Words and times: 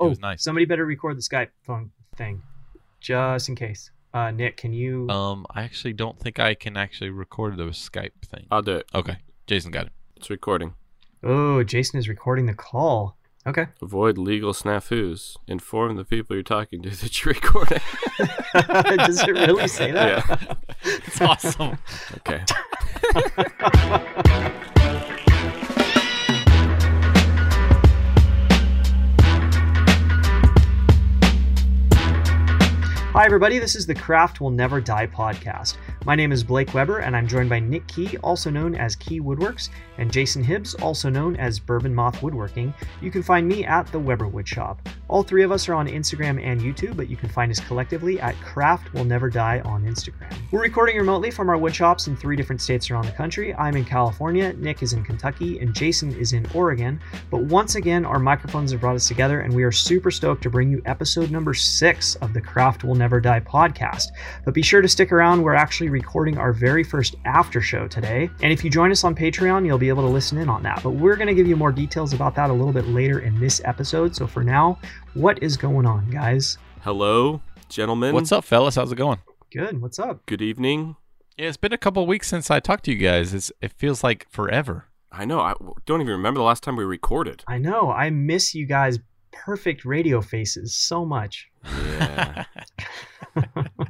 Oh, 0.00 0.08
was 0.10 0.20
nice. 0.20 0.42
somebody 0.42 0.64
better 0.66 0.84
record 0.86 1.16
the 1.16 1.22
Skype 1.22 1.48
phone 1.62 1.90
thing, 2.16 2.42
just 3.00 3.48
in 3.48 3.54
case. 3.56 3.90
Uh, 4.14 4.30
Nick, 4.30 4.56
can 4.56 4.72
you? 4.72 5.08
Um, 5.10 5.46
I 5.54 5.62
actually 5.62 5.92
don't 5.92 6.18
think 6.18 6.38
I 6.40 6.54
can 6.54 6.76
actually 6.76 7.10
record 7.10 7.56
the 7.56 7.64
Skype 7.64 8.12
thing. 8.24 8.46
I'll 8.50 8.62
do 8.62 8.76
it. 8.76 8.86
Okay, 8.94 9.18
Jason 9.46 9.70
got 9.70 9.86
it. 9.86 9.92
It's 10.16 10.30
recording. 10.30 10.74
oh, 11.22 11.62
Jason 11.62 11.98
is 11.98 12.08
recording 12.08 12.46
the 12.46 12.54
call. 12.54 13.16
Okay. 13.46 13.66
Avoid 13.80 14.18
legal 14.18 14.52
snafus. 14.52 15.36
Inform 15.46 15.96
the 15.96 16.04
people 16.04 16.36
you're 16.36 16.42
talking 16.42 16.82
to 16.82 16.90
that 17.02 17.24
you're 17.24 17.32
recording. 17.34 17.80
Does 18.98 19.22
it 19.22 19.30
really 19.32 19.68
say 19.68 19.90
that? 19.92 20.24
yeah. 20.28 20.54
It's 21.06 21.20
awesome. 21.20 21.76
Okay. 22.18 22.44
Hi, 33.18 33.24
everybody. 33.24 33.58
This 33.58 33.74
is 33.74 33.84
the 33.84 33.96
Craft 33.96 34.40
Will 34.40 34.52
Never 34.52 34.80
Die 34.80 35.08
podcast. 35.08 35.74
My 36.08 36.14
name 36.14 36.32
is 36.32 36.42
Blake 36.42 36.72
Weber, 36.72 37.00
and 37.00 37.14
I'm 37.14 37.28
joined 37.28 37.50
by 37.50 37.60
Nick 37.60 37.86
Key, 37.86 38.16
also 38.22 38.48
known 38.48 38.74
as 38.74 38.96
Key 38.96 39.20
Woodworks, 39.20 39.68
and 39.98 40.10
Jason 40.10 40.42
Hibbs, 40.42 40.74
also 40.76 41.10
known 41.10 41.36
as 41.36 41.58
Bourbon 41.58 41.94
Moth 41.94 42.22
Woodworking. 42.22 42.72
You 43.02 43.10
can 43.10 43.22
find 43.22 43.46
me 43.46 43.66
at 43.66 43.92
the 43.92 43.98
Weber 43.98 44.26
Wood 44.26 44.48
Shop. 44.48 44.80
All 45.08 45.22
three 45.22 45.42
of 45.42 45.52
us 45.52 45.68
are 45.68 45.74
on 45.74 45.86
Instagram 45.86 46.42
and 46.42 46.62
YouTube, 46.62 46.96
but 46.96 47.10
you 47.10 47.16
can 47.18 47.28
find 47.28 47.52
us 47.52 47.60
collectively 47.60 48.18
at 48.20 48.34
Craft 48.40 48.94
Will 48.94 49.04
Never 49.04 49.28
Die 49.28 49.60
on 49.66 49.84
Instagram. 49.84 50.34
We're 50.50 50.62
recording 50.62 50.96
remotely 50.96 51.30
from 51.30 51.50
our 51.50 51.58
wood 51.58 51.74
shops 51.74 52.06
in 52.06 52.16
three 52.16 52.36
different 52.36 52.62
states 52.62 52.90
around 52.90 53.04
the 53.04 53.12
country. 53.12 53.54
I'm 53.56 53.76
in 53.76 53.84
California, 53.84 54.54
Nick 54.54 54.82
is 54.82 54.94
in 54.94 55.04
Kentucky, 55.04 55.58
and 55.58 55.74
Jason 55.74 56.14
is 56.16 56.32
in 56.32 56.46
Oregon. 56.54 57.00
But 57.30 57.42
once 57.42 57.74
again, 57.74 58.06
our 58.06 58.18
microphones 58.18 58.72
have 58.72 58.80
brought 58.80 58.96
us 58.96 59.08
together, 59.08 59.40
and 59.40 59.54
we 59.54 59.62
are 59.62 59.72
super 59.72 60.10
stoked 60.10 60.42
to 60.44 60.50
bring 60.50 60.70
you 60.70 60.80
episode 60.86 61.30
number 61.30 61.52
six 61.52 62.14
of 62.16 62.32
the 62.32 62.40
Craft 62.40 62.82
Will 62.82 62.94
Never 62.94 63.20
Die 63.20 63.40
podcast. 63.40 64.06
But 64.46 64.54
be 64.54 64.62
sure 64.62 64.80
to 64.80 64.88
stick 64.88 65.12
around. 65.12 65.42
We're 65.42 65.52
actually 65.52 65.97
recording 65.98 66.38
our 66.38 66.52
very 66.52 66.84
first 66.84 67.16
after 67.24 67.60
show 67.60 67.88
today. 67.88 68.30
And 68.40 68.52
if 68.52 68.62
you 68.62 68.70
join 68.70 68.92
us 68.92 69.02
on 69.02 69.16
Patreon, 69.16 69.66
you'll 69.66 69.78
be 69.78 69.88
able 69.88 70.04
to 70.04 70.08
listen 70.08 70.38
in 70.38 70.48
on 70.48 70.62
that. 70.62 70.80
But 70.80 70.90
we're 70.90 71.16
going 71.16 71.26
to 71.26 71.34
give 71.34 71.48
you 71.48 71.56
more 71.56 71.72
details 71.72 72.12
about 72.12 72.36
that 72.36 72.50
a 72.50 72.52
little 72.52 72.72
bit 72.72 72.86
later 72.86 73.18
in 73.18 73.40
this 73.40 73.60
episode. 73.64 74.14
So 74.14 74.24
for 74.28 74.44
now, 74.44 74.78
what 75.14 75.42
is 75.42 75.56
going 75.56 75.86
on, 75.86 76.08
guys? 76.08 76.56
Hello, 76.82 77.40
gentlemen. 77.68 78.14
What's 78.14 78.30
up, 78.30 78.44
fellas? 78.44 78.76
How's 78.76 78.92
it 78.92 78.94
going? 78.94 79.18
Good. 79.52 79.82
What's 79.82 79.98
up? 79.98 80.24
Good 80.26 80.40
evening. 80.40 80.94
Yeah, 81.36 81.48
it's 81.48 81.56
been 81.56 81.72
a 81.72 81.78
couple 81.78 82.06
weeks 82.06 82.28
since 82.28 82.48
I 82.48 82.60
talked 82.60 82.84
to 82.84 82.92
you 82.92 82.98
guys. 82.98 83.34
It's, 83.34 83.50
it 83.60 83.72
feels 83.72 84.04
like 84.04 84.28
forever. 84.30 84.84
I 85.10 85.24
know. 85.24 85.40
I 85.40 85.54
don't 85.84 86.00
even 86.00 86.12
remember 86.12 86.38
the 86.38 86.44
last 86.44 86.62
time 86.62 86.76
we 86.76 86.84
recorded. 86.84 87.42
I 87.48 87.58
know. 87.58 87.90
I 87.90 88.10
miss 88.10 88.54
you 88.54 88.66
guys' 88.66 89.00
perfect 89.32 89.84
radio 89.84 90.20
faces 90.20 90.76
so 90.76 91.04
much. 91.04 91.50
Yeah. 91.64 92.44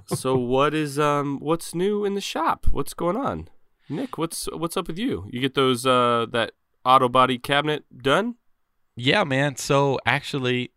so 0.07 0.37
what 0.37 0.75
is 0.75 0.99
um 0.99 1.39
what's 1.41 1.75
new 1.75 2.05
in 2.05 2.15
the 2.15 2.21
shop? 2.21 2.67
What's 2.71 2.95
going 2.95 3.17
on? 3.17 3.49
Nick, 3.89 4.19
what's 4.19 4.47
what's 4.53 4.77
up 4.77 4.89
with 4.89 4.99
you? 4.99 5.27
You 5.31 5.41
get 5.41 5.55
those 5.55 5.87
uh 5.87 6.27
that 6.33 6.53
auto 6.85 7.09
body 7.09 7.39
cabinet 7.39 7.85
done? 8.03 8.37
Yeah, 8.97 9.25
man. 9.25 9.57
So 9.57 9.99
actually, 10.05 10.73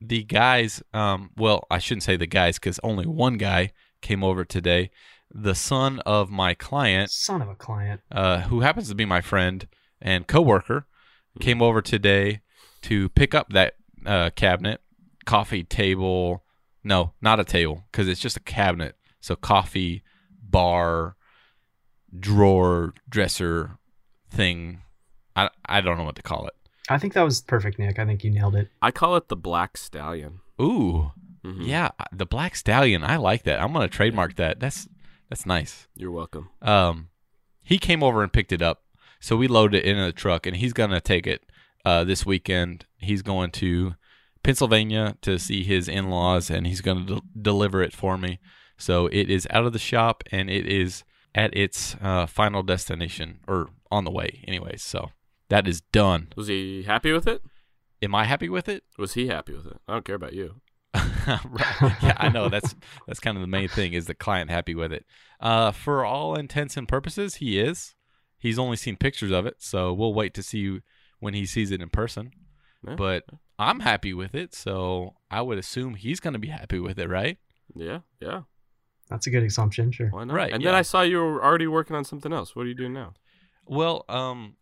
the 0.00 0.22
guys, 0.22 0.82
um, 0.92 1.30
well, 1.36 1.66
I 1.70 1.78
shouldn't 1.78 2.04
say 2.04 2.16
the 2.16 2.26
guys 2.26 2.58
because 2.58 2.78
only 2.82 3.06
one 3.06 3.36
guy 3.36 3.72
came 4.00 4.22
over 4.22 4.44
today. 4.44 4.90
The 5.36 5.54
son 5.54 5.98
of 6.00 6.30
my 6.30 6.54
client, 6.54 7.10
Son 7.10 7.42
of 7.42 7.48
a 7.48 7.56
client. 7.56 8.00
uh, 8.12 8.42
who 8.42 8.60
happens 8.60 8.88
to 8.90 8.94
be 8.94 9.04
my 9.04 9.20
friend 9.20 9.66
and 10.00 10.26
coworker, 10.28 10.86
came 11.40 11.60
over 11.60 11.82
today 11.82 12.42
to 12.82 13.08
pick 13.08 13.34
up 13.34 13.48
that 13.52 13.74
uh, 14.06 14.30
cabinet, 14.36 14.80
coffee 15.24 15.64
table. 15.64 16.44
No, 16.84 17.12
not 17.22 17.40
a 17.40 17.44
table 17.44 17.84
because 17.90 18.06
it's 18.08 18.20
just 18.20 18.36
a 18.36 18.40
cabinet. 18.40 18.94
So 19.20 19.34
coffee, 19.36 20.02
bar, 20.42 21.16
drawer, 22.18 22.94
dresser 23.08 23.78
thing. 24.30 24.80
I 25.36 25.50
I 25.66 25.80
don't 25.80 25.96
know 25.98 26.04
what 26.04 26.16
to 26.16 26.22
call 26.22 26.46
it. 26.46 26.54
I 26.88 26.98
think 26.98 27.14
that 27.14 27.22
was 27.22 27.40
perfect, 27.40 27.78
Nick. 27.78 27.98
I 27.98 28.04
think 28.04 28.22
you 28.24 28.30
nailed 28.30 28.54
it. 28.56 28.68
I 28.82 28.90
call 28.90 29.16
it 29.16 29.28
the 29.28 29.36
black 29.36 29.76
stallion. 29.78 30.40
Ooh, 30.60 31.12
Mhm. 31.42 31.66
yeah, 31.66 31.90
the 32.12 32.26
black 32.26 32.54
stallion. 32.56 33.02
I 33.02 33.16
like 33.16 33.44
that. 33.44 33.60
I'm 33.60 33.72
gonna 33.72 33.88
trademark 33.88 34.36
that. 34.36 34.60
That's 34.60 34.88
that's 35.30 35.46
nice. 35.46 35.88
You're 35.96 36.10
welcome. 36.12 36.50
Um, 36.60 37.08
he 37.62 37.78
came 37.78 38.02
over 38.02 38.22
and 38.22 38.32
picked 38.32 38.52
it 38.52 38.60
up, 38.62 38.82
so 39.20 39.36
we 39.36 39.48
loaded 39.48 39.78
it 39.78 39.88
into 39.88 40.04
the 40.04 40.12
truck, 40.12 40.46
and 40.46 40.56
he's 40.56 40.72
gonna 40.74 41.00
take 41.00 41.26
it 41.26 41.42
uh, 41.84 42.04
this 42.04 42.24
weekend. 42.26 42.84
He's 42.98 43.22
going 43.22 43.50
to 43.52 43.94
Pennsylvania 44.44 45.16
to 45.22 45.38
see 45.38 45.64
his 45.64 45.88
in-laws, 45.88 46.50
and 46.50 46.66
he's 46.66 46.80
gonna 46.80 47.04
del 47.04 47.22
deliver 47.40 47.82
it 47.82 47.92
for 47.92 48.16
me. 48.16 48.38
So 48.76 49.06
it 49.06 49.30
is 49.30 49.48
out 49.50 49.64
of 49.64 49.72
the 49.72 49.78
shop, 49.78 50.22
and 50.30 50.48
it 50.48 50.66
is 50.66 51.02
at 51.34 51.56
its 51.56 51.96
uh, 52.00 52.26
final 52.26 52.62
destination, 52.62 53.40
or 53.48 53.70
on 53.90 54.04
the 54.04 54.10
way, 54.10 54.44
anyways. 54.46 54.82
So 54.82 55.10
that 55.48 55.66
is 55.66 55.80
done. 55.80 56.32
Was 56.36 56.48
he 56.48 56.84
happy 56.84 57.10
with 57.10 57.26
it? 57.26 57.42
Am 58.02 58.14
I 58.14 58.24
happy 58.24 58.48
with 58.48 58.68
it? 58.68 58.84
Was 58.98 59.14
he 59.14 59.28
happy 59.28 59.54
with 59.54 59.66
it? 59.66 59.78
I 59.88 59.94
don't 59.94 60.04
care 60.04 60.14
about 60.14 60.34
you. 60.34 60.60
right. 60.94 61.96
Yeah, 62.02 62.16
I 62.18 62.28
know. 62.28 62.48
That's 62.48 62.74
that's 63.06 63.20
kind 63.20 63.36
of 63.36 63.40
the 63.40 63.48
main 63.48 63.68
thing 63.68 63.94
is 63.94 64.06
the 64.06 64.14
client 64.14 64.50
happy 64.50 64.74
with 64.74 64.92
it. 64.92 65.04
Uh, 65.40 65.72
for 65.72 66.04
all 66.04 66.34
intents 66.34 66.76
and 66.76 66.86
purposes, 66.86 67.36
he 67.36 67.58
is. 67.58 67.94
He's 68.38 68.58
only 68.58 68.76
seen 68.76 68.96
pictures 68.96 69.32
of 69.32 69.46
it, 69.46 69.56
so 69.58 69.92
we'll 69.92 70.12
wait 70.12 70.34
to 70.34 70.42
see 70.42 70.80
when 71.18 71.32
he 71.34 71.46
sees 71.46 71.70
it 71.70 71.80
in 71.80 71.88
person. 71.88 72.30
Yeah. 72.86 72.96
But 72.96 73.24
I'm 73.58 73.80
happy 73.80 74.12
with 74.14 74.34
it, 74.34 74.54
so 74.54 75.14
I 75.30 75.40
would 75.42 75.58
assume 75.58 75.94
he's 75.94 76.20
going 76.20 76.32
to 76.32 76.38
be 76.38 76.48
happy 76.48 76.78
with 76.78 76.98
it, 76.98 77.08
right? 77.08 77.38
Yeah, 77.74 78.00
yeah. 78.20 78.42
That's 79.08 79.26
a 79.26 79.30
good 79.30 79.42
assumption. 79.42 79.92
Sure. 79.92 80.08
Why 80.08 80.24
not? 80.24 80.34
Right, 80.34 80.52
And 80.52 80.64
then. 80.64 80.74
I 80.74 80.82
saw 80.82 81.02
you 81.02 81.18
were 81.18 81.44
already 81.44 81.66
working 81.66 81.94
on 81.94 82.04
something 82.04 82.32
else. 82.32 82.56
What 82.56 82.62
are 82.62 82.68
you 82.68 82.74
doing 82.74 82.92
now? 82.92 83.12
Well, 83.66 84.04
um, 84.08 84.56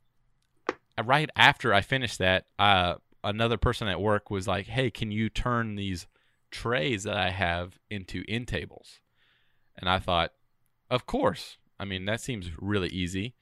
right 1.03 1.31
after 1.37 1.73
I 1.73 1.81
finished 1.81 2.19
that, 2.19 2.47
uh, 2.59 2.97
another 3.25 3.57
person 3.57 3.89
at 3.89 4.01
work 4.01 4.31
was 4.31 4.47
like, 4.47 4.67
"Hey, 4.67 4.91
can 4.91 5.11
you 5.11 5.29
turn 5.29 5.77
these 5.77 6.07
trays 6.51 7.05
that 7.05 7.17
I 7.17 7.31
have 7.31 7.79
into 7.91 8.25
end 8.29 8.49
tables?" 8.49 9.01
And 9.77 9.89
I 9.89 9.99
thought, 9.99 10.33
"Of 10.91 11.07
course." 11.07 11.57
I 11.81 11.85
mean, 11.85 12.05
that 12.05 12.21
seems 12.21 12.51
really 12.59 12.89
easy. 12.89 13.35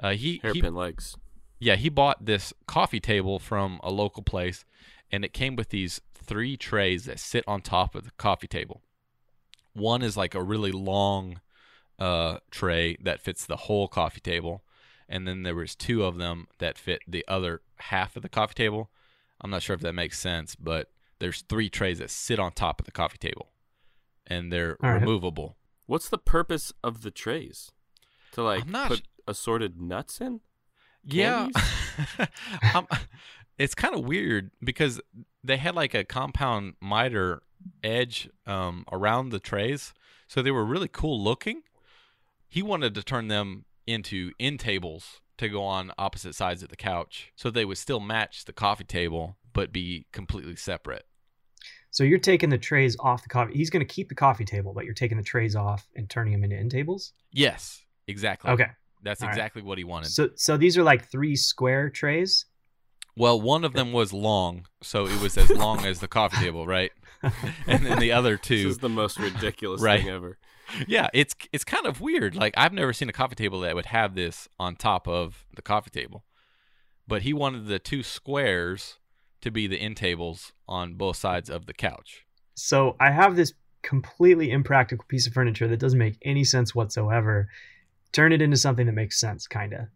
Uh, 0.00 0.10
he, 0.10 0.16
he 0.16 0.38
Hairpin 0.42 0.74
legs. 0.74 1.16
yeah, 1.60 1.76
he 1.76 1.88
bought 1.88 2.24
this 2.24 2.52
coffee 2.66 3.00
table 3.00 3.38
from 3.38 3.80
a 3.84 3.90
local 3.90 4.22
place, 4.22 4.64
and 5.14 5.24
it 5.24 5.32
came 5.32 5.54
with 5.54 5.68
these 5.68 6.00
three 6.12 6.56
trays 6.56 7.04
that 7.04 7.20
sit 7.20 7.44
on 7.46 7.60
top 7.60 7.94
of 7.94 8.02
the 8.02 8.10
coffee 8.18 8.48
table. 8.48 8.82
One 9.72 10.02
is 10.02 10.16
like 10.16 10.34
a 10.34 10.42
really 10.42 10.72
long 10.72 11.40
uh, 12.00 12.38
tray 12.50 12.96
that 13.00 13.20
fits 13.20 13.46
the 13.46 13.56
whole 13.56 13.86
coffee 13.86 14.20
table, 14.20 14.64
and 15.08 15.28
then 15.28 15.44
there 15.44 15.54
was 15.54 15.76
two 15.76 16.02
of 16.02 16.16
them 16.16 16.48
that 16.58 16.76
fit 16.76 17.00
the 17.06 17.24
other 17.28 17.60
half 17.76 18.16
of 18.16 18.22
the 18.22 18.28
coffee 18.28 18.54
table. 18.54 18.90
I'm 19.40 19.50
not 19.50 19.62
sure 19.62 19.74
if 19.74 19.82
that 19.82 19.92
makes 19.92 20.18
sense, 20.18 20.56
but 20.56 20.90
there's 21.20 21.42
three 21.42 21.70
trays 21.70 22.00
that 22.00 22.10
sit 22.10 22.40
on 22.40 22.50
top 22.50 22.80
of 22.80 22.84
the 22.84 22.90
coffee 22.90 23.18
table, 23.18 23.50
and 24.26 24.52
they're 24.52 24.76
All 24.82 24.90
right. 24.90 25.00
removable. 25.00 25.56
What's 25.86 26.08
the 26.08 26.18
purpose 26.18 26.72
of 26.82 27.02
the 27.02 27.12
trays? 27.12 27.70
To 28.32 28.42
like 28.42 28.62
I'm 28.64 28.72
not 28.72 28.88
put 28.88 28.98
sh- 28.98 29.02
assorted 29.28 29.80
nuts 29.80 30.20
in? 30.20 30.40
Yeah. 31.04 31.50
it's 33.58 33.74
kind 33.74 33.94
of 33.94 34.04
weird 34.04 34.50
because 34.62 35.00
they 35.42 35.56
had 35.56 35.74
like 35.74 35.94
a 35.94 36.04
compound 36.04 36.74
miter 36.80 37.42
edge 37.82 38.28
um, 38.46 38.84
around 38.90 39.30
the 39.30 39.40
trays. 39.40 39.92
So 40.26 40.42
they 40.42 40.50
were 40.50 40.64
really 40.64 40.88
cool 40.90 41.22
looking. 41.22 41.62
He 42.48 42.62
wanted 42.62 42.94
to 42.94 43.02
turn 43.02 43.28
them 43.28 43.64
into 43.86 44.32
end 44.40 44.60
tables 44.60 45.20
to 45.38 45.48
go 45.48 45.64
on 45.64 45.92
opposite 45.98 46.34
sides 46.34 46.62
of 46.62 46.68
the 46.68 46.76
couch 46.76 47.32
so 47.34 47.50
they 47.50 47.64
would 47.64 47.78
still 47.78 48.00
match 48.00 48.44
the 48.44 48.52
coffee 48.52 48.84
table 48.84 49.36
but 49.52 49.72
be 49.72 50.06
completely 50.12 50.56
separate. 50.56 51.06
So 51.90 52.02
you're 52.02 52.18
taking 52.18 52.50
the 52.50 52.58
trays 52.58 52.96
off 52.98 53.22
the 53.22 53.28
coffee. 53.28 53.54
He's 53.54 53.70
going 53.70 53.86
to 53.86 53.92
keep 53.92 54.08
the 54.08 54.16
coffee 54.16 54.44
table, 54.44 54.72
but 54.74 54.84
you're 54.84 54.94
taking 54.94 55.16
the 55.16 55.22
trays 55.22 55.54
off 55.54 55.86
and 55.94 56.10
turning 56.10 56.32
them 56.32 56.42
into 56.42 56.56
end 56.56 56.72
tables. 56.72 57.12
Yes, 57.32 57.82
exactly. 58.08 58.50
Okay. 58.50 58.66
That's 59.02 59.22
All 59.22 59.28
right. 59.28 59.34
exactly 59.34 59.62
what 59.62 59.78
he 59.78 59.84
wanted. 59.84 60.10
So 60.10 60.30
so 60.34 60.56
these 60.56 60.76
are 60.76 60.82
like 60.82 61.08
three 61.10 61.36
square 61.36 61.90
trays. 61.90 62.46
Well, 63.16 63.40
one 63.40 63.64
of 63.64 63.72
them 63.74 63.92
was 63.92 64.12
long, 64.12 64.66
so 64.82 65.06
it 65.06 65.20
was 65.20 65.36
as 65.38 65.50
long 65.50 65.84
as 65.86 66.00
the 66.00 66.08
coffee 66.08 66.38
table, 66.38 66.66
right? 66.66 66.90
And 67.66 67.86
then 67.86 67.98
the 68.00 68.12
other 68.12 68.36
This 68.36 68.46
two 68.48 68.68
is 68.68 68.78
the 68.78 68.88
most 68.90 69.18
ridiculous 69.18 69.80
Right. 69.80 70.00
thing 70.00 70.10
ever. 70.10 70.36
yeah, 70.86 71.08
it's 71.14 71.34
it's 71.52 71.64
kind 71.64 71.86
of 71.86 72.00
weird. 72.00 72.34
Like 72.34 72.52
I've 72.56 72.72
never 72.72 72.92
seen 72.92 73.08
a 73.08 73.12
coffee 73.12 73.34
table 73.34 73.60
that 73.60 73.74
would 73.74 73.86
have 73.86 74.14
this 74.14 74.46
on 74.58 74.76
top 74.76 75.08
of 75.08 75.46
the 75.54 75.62
coffee 75.62 75.90
table. 75.90 76.24
But 77.08 77.22
he 77.22 77.32
wanted 77.32 77.66
the 77.66 77.78
two 77.78 78.02
squares 78.02 78.98
to 79.40 79.50
be 79.50 79.66
the 79.66 79.76
end 79.78 79.96
tables 79.96 80.52
on 80.68 80.94
both 80.94 81.16
sides 81.16 81.48
of 81.48 81.64
the 81.66 81.72
couch. 81.74 82.24
So 82.56 82.96
I 83.00 83.10
have 83.10 83.36
this 83.36 83.52
completely 83.82 84.50
impractical 84.50 85.04
piece 85.08 85.26
of 85.26 85.32
furniture 85.34 85.68
that 85.68 85.78
doesn't 85.78 85.98
make 85.98 86.16
any 86.22 86.44
sense 86.44 86.74
whatsoever. 86.74 87.48
Turn 88.12 88.32
it 88.32 88.40
into 88.42 88.56
something 88.56 88.86
that 88.86 88.92
makes 88.92 89.18
sense, 89.20 89.46
kind 89.46 89.72
of. 89.74 89.86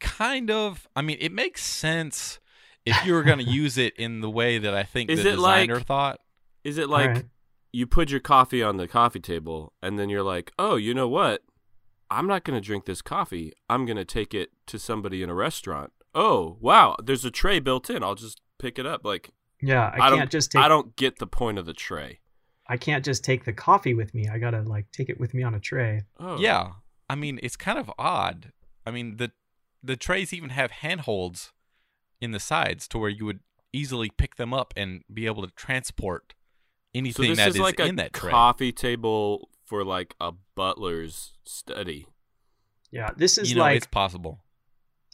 Kind 0.00 0.50
of, 0.50 0.86
I 0.96 1.02
mean, 1.02 1.18
it 1.20 1.32
makes 1.32 1.64
sense 1.64 2.38
if 2.86 3.04
you 3.04 3.12
were 3.12 3.22
going 3.22 3.38
to 3.38 3.44
use 3.44 3.76
it 3.76 3.94
in 3.96 4.20
the 4.20 4.30
way 4.30 4.58
that 4.58 4.72
I 4.74 4.84
think 4.84 5.10
Is 5.10 5.22
the 5.24 5.30
it 5.32 5.38
like- 5.38 5.68
designer 5.68 5.80
thought, 5.84 6.20
Is 6.64 6.78
it 6.78 6.88
like 6.88 7.08
Alright. 7.08 7.24
you 7.72 7.86
put 7.86 8.10
your 8.10 8.20
coffee 8.20 8.62
on 8.62 8.76
the 8.76 8.88
coffee 8.88 9.20
table 9.20 9.72
and 9.82 9.98
then 9.98 10.08
you're 10.08 10.22
like, 10.22 10.52
"Oh, 10.58 10.76
you 10.76 10.94
know 10.94 11.08
what? 11.08 11.42
I'm 12.10 12.26
not 12.26 12.44
going 12.44 12.60
to 12.60 12.64
drink 12.64 12.84
this 12.84 13.02
coffee. 13.02 13.52
I'm 13.68 13.84
going 13.84 13.96
to 13.96 14.04
take 14.04 14.32
it 14.32 14.50
to 14.68 14.78
somebody 14.78 15.22
in 15.22 15.28
a 15.30 15.34
restaurant." 15.34 15.92
Oh, 16.14 16.56
wow, 16.60 16.96
there's 17.04 17.24
a 17.26 17.30
tray 17.30 17.58
built 17.60 17.90
in. 17.90 18.02
I'll 18.02 18.14
just 18.14 18.40
pick 18.58 18.78
it 18.78 18.86
up. 18.86 19.04
Like 19.04 19.30
Yeah, 19.60 19.90
I, 19.92 19.96
I 19.96 19.98
can't 20.08 20.18
don't 20.20 20.30
just 20.30 20.52
take 20.52 20.62
I 20.62 20.68
don't 20.68 20.96
get 20.96 21.18
the 21.18 21.26
point 21.26 21.58
of 21.58 21.66
the 21.66 21.74
tray. 21.74 22.20
I 22.68 22.76
can't 22.76 23.04
just 23.04 23.22
take 23.22 23.44
the 23.44 23.52
coffee 23.52 23.94
with 23.94 24.12
me. 24.14 24.26
I 24.28 24.38
gotta 24.38 24.62
like 24.62 24.90
take 24.92 25.08
it 25.08 25.20
with 25.20 25.34
me 25.34 25.42
on 25.42 25.54
a 25.54 25.60
tray. 25.60 26.02
Oh. 26.18 26.38
yeah, 26.38 26.70
I 27.10 27.14
mean 27.14 27.38
it's 27.42 27.56
kind 27.56 27.78
of 27.78 27.90
odd. 27.98 28.52
I 28.86 28.90
mean 28.90 29.16
the 29.18 29.30
the 29.82 29.96
trays 29.96 30.32
even 30.32 30.50
have 30.50 30.70
handholds 30.72 31.52
in 32.20 32.32
the 32.32 32.40
sides 32.40 32.88
to 32.88 32.98
where 32.98 33.10
you 33.10 33.24
would 33.26 33.40
easily 33.72 34.10
pick 34.10 34.36
them 34.36 34.54
up 34.54 34.72
and 34.76 35.02
be 35.12 35.26
able 35.26 35.46
to 35.46 35.52
transport 35.54 36.34
So 37.08 37.24
anything 37.24 37.28
this 37.30 37.38
that 37.38 37.48
is 37.48 37.54
is 37.56 37.60
like 37.60 37.80
a 37.80 37.86
in 37.86 37.96
that 37.96 38.12
tray. 38.12 38.30
coffee 38.30 38.72
table 38.72 39.50
for 39.64 39.84
like 39.84 40.14
a 40.20 40.32
butler's 40.54 41.34
study. 41.44 42.06
Yeah, 42.90 43.10
this 43.16 43.38
is 43.38 43.50
you 43.50 43.56
know, 43.56 43.62
like 43.62 43.76
it's 43.78 43.86
possible. 43.86 44.40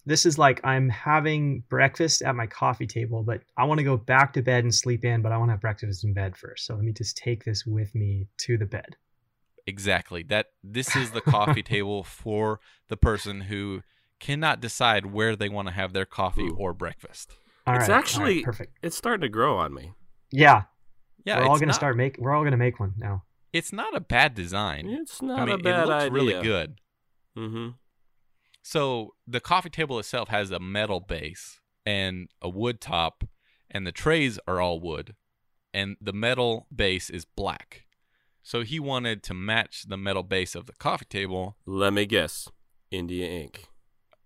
this 0.05 0.27
is 0.27 0.39
like 0.39 0.61
I'm 0.65 0.89
having 0.89 1.65
breakfast 1.69 2.23
at 2.23 2.35
my 2.37 2.47
coffee 2.47 2.87
table, 2.87 3.23
but 3.23 3.43
I 3.57 3.65
want 3.65 3.79
to 3.79 3.85
go 3.85 3.97
back 3.97 4.33
to 4.35 4.43
bed 4.43 4.65
and 4.65 4.75
sleep 4.75 5.05
in, 5.05 5.23
but 5.23 5.33
I 5.33 5.39
want 5.39 5.49
to 5.49 5.53
have 5.53 5.61
breakfast 5.61 6.05
in 6.05 6.13
bed 6.13 6.37
first. 6.37 6.67
So 6.67 6.75
let 6.75 6.85
me 6.85 6.93
just 6.93 7.17
take 7.17 7.45
this 7.45 7.65
with 7.67 7.95
me 7.95 8.27
to 8.39 8.59
the 8.59 8.67
bed. 8.67 8.97
Exactly. 9.67 10.23
That 10.25 10.47
this 10.63 10.97
is 10.97 11.13
the 11.13 11.21
coffee 11.21 11.63
table 11.75 12.03
for 12.05 12.61
the 12.89 12.97
person 12.97 13.43
who 13.43 13.83
cannot 14.23 14.61
decide 14.61 15.07
where 15.07 15.37
they 15.37 15.49
want 15.51 15.69
to 15.69 15.75
have 15.75 15.93
their 15.93 16.07
coffee 16.07 16.49
Ooh. 16.49 16.57
or 16.59 16.73
breakfast. 16.73 17.37
All 17.67 17.75
It's 17.75 17.83
right, 17.83 17.91
all 17.91 17.95
right, 17.97 18.03
actually- 18.03 18.43
perfect. 18.45 18.79
It's 18.83 18.97
starting 18.97 19.21
to 19.23 19.29
grow 19.29 19.59
on 19.59 19.75
me. 19.75 19.93
Yeah, 20.31 20.63
Yeah, 21.25 21.41
we're 21.41 21.45
all 21.47 21.57
gonna 21.57 21.67
not, 21.67 21.75
start 21.75 21.97
make. 21.97 22.17
We're 22.19 22.33
all 22.35 22.43
gonna 22.45 22.57
make 22.57 22.81
one 22.81 22.95
now. 22.97 23.25
It's 23.53 23.73
not 23.73 23.95
a 23.95 24.01
bad 24.01 24.35
design. 24.35 24.89
It's 24.89 25.21
not 25.21 25.41
I 25.41 25.45
mean, 25.45 25.55
a 25.57 25.59
bad 25.59 25.83
it 25.83 25.87
looks 25.89 26.03
idea. 26.05 26.13
really 26.13 26.43
good. 26.43 26.81
Mm-hmm. 27.37 27.69
So 28.63 29.15
the 29.27 29.41
coffee 29.41 29.71
table 29.71 29.99
itself 29.99 30.29
has 30.29 30.51
a 30.51 30.59
metal 30.61 31.01
base 31.01 31.61
and 31.85 32.29
a 32.41 32.49
wood 32.49 32.81
top, 32.81 33.25
and 33.71 33.87
the 33.87 33.93
trays 33.93 34.39
are 34.47 34.61
all 34.61 34.81
wood, 34.81 35.15
and 35.75 35.97
the 36.01 36.13
metal 36.13 36.67
base 36.75 37.11
is 37.11 37.25
black. 37.25 37.85
So 38.43 38.63
he 38.63 38.81
wanted 38.81 39.23
to 39.25 39.35
match 39.35 39.85
the 39.89 39.97
metal 39.97 40.23
base 40.23 40.55
of 40.55 40.67
the 40.67 40.73
coffee 40.75 41.05
table. 41.05 41.57
Let 41.67 41.93
me 41.93 42.07
guess. 42.07 42.49
India 42.91 43.27
Ink. 43.29 43.67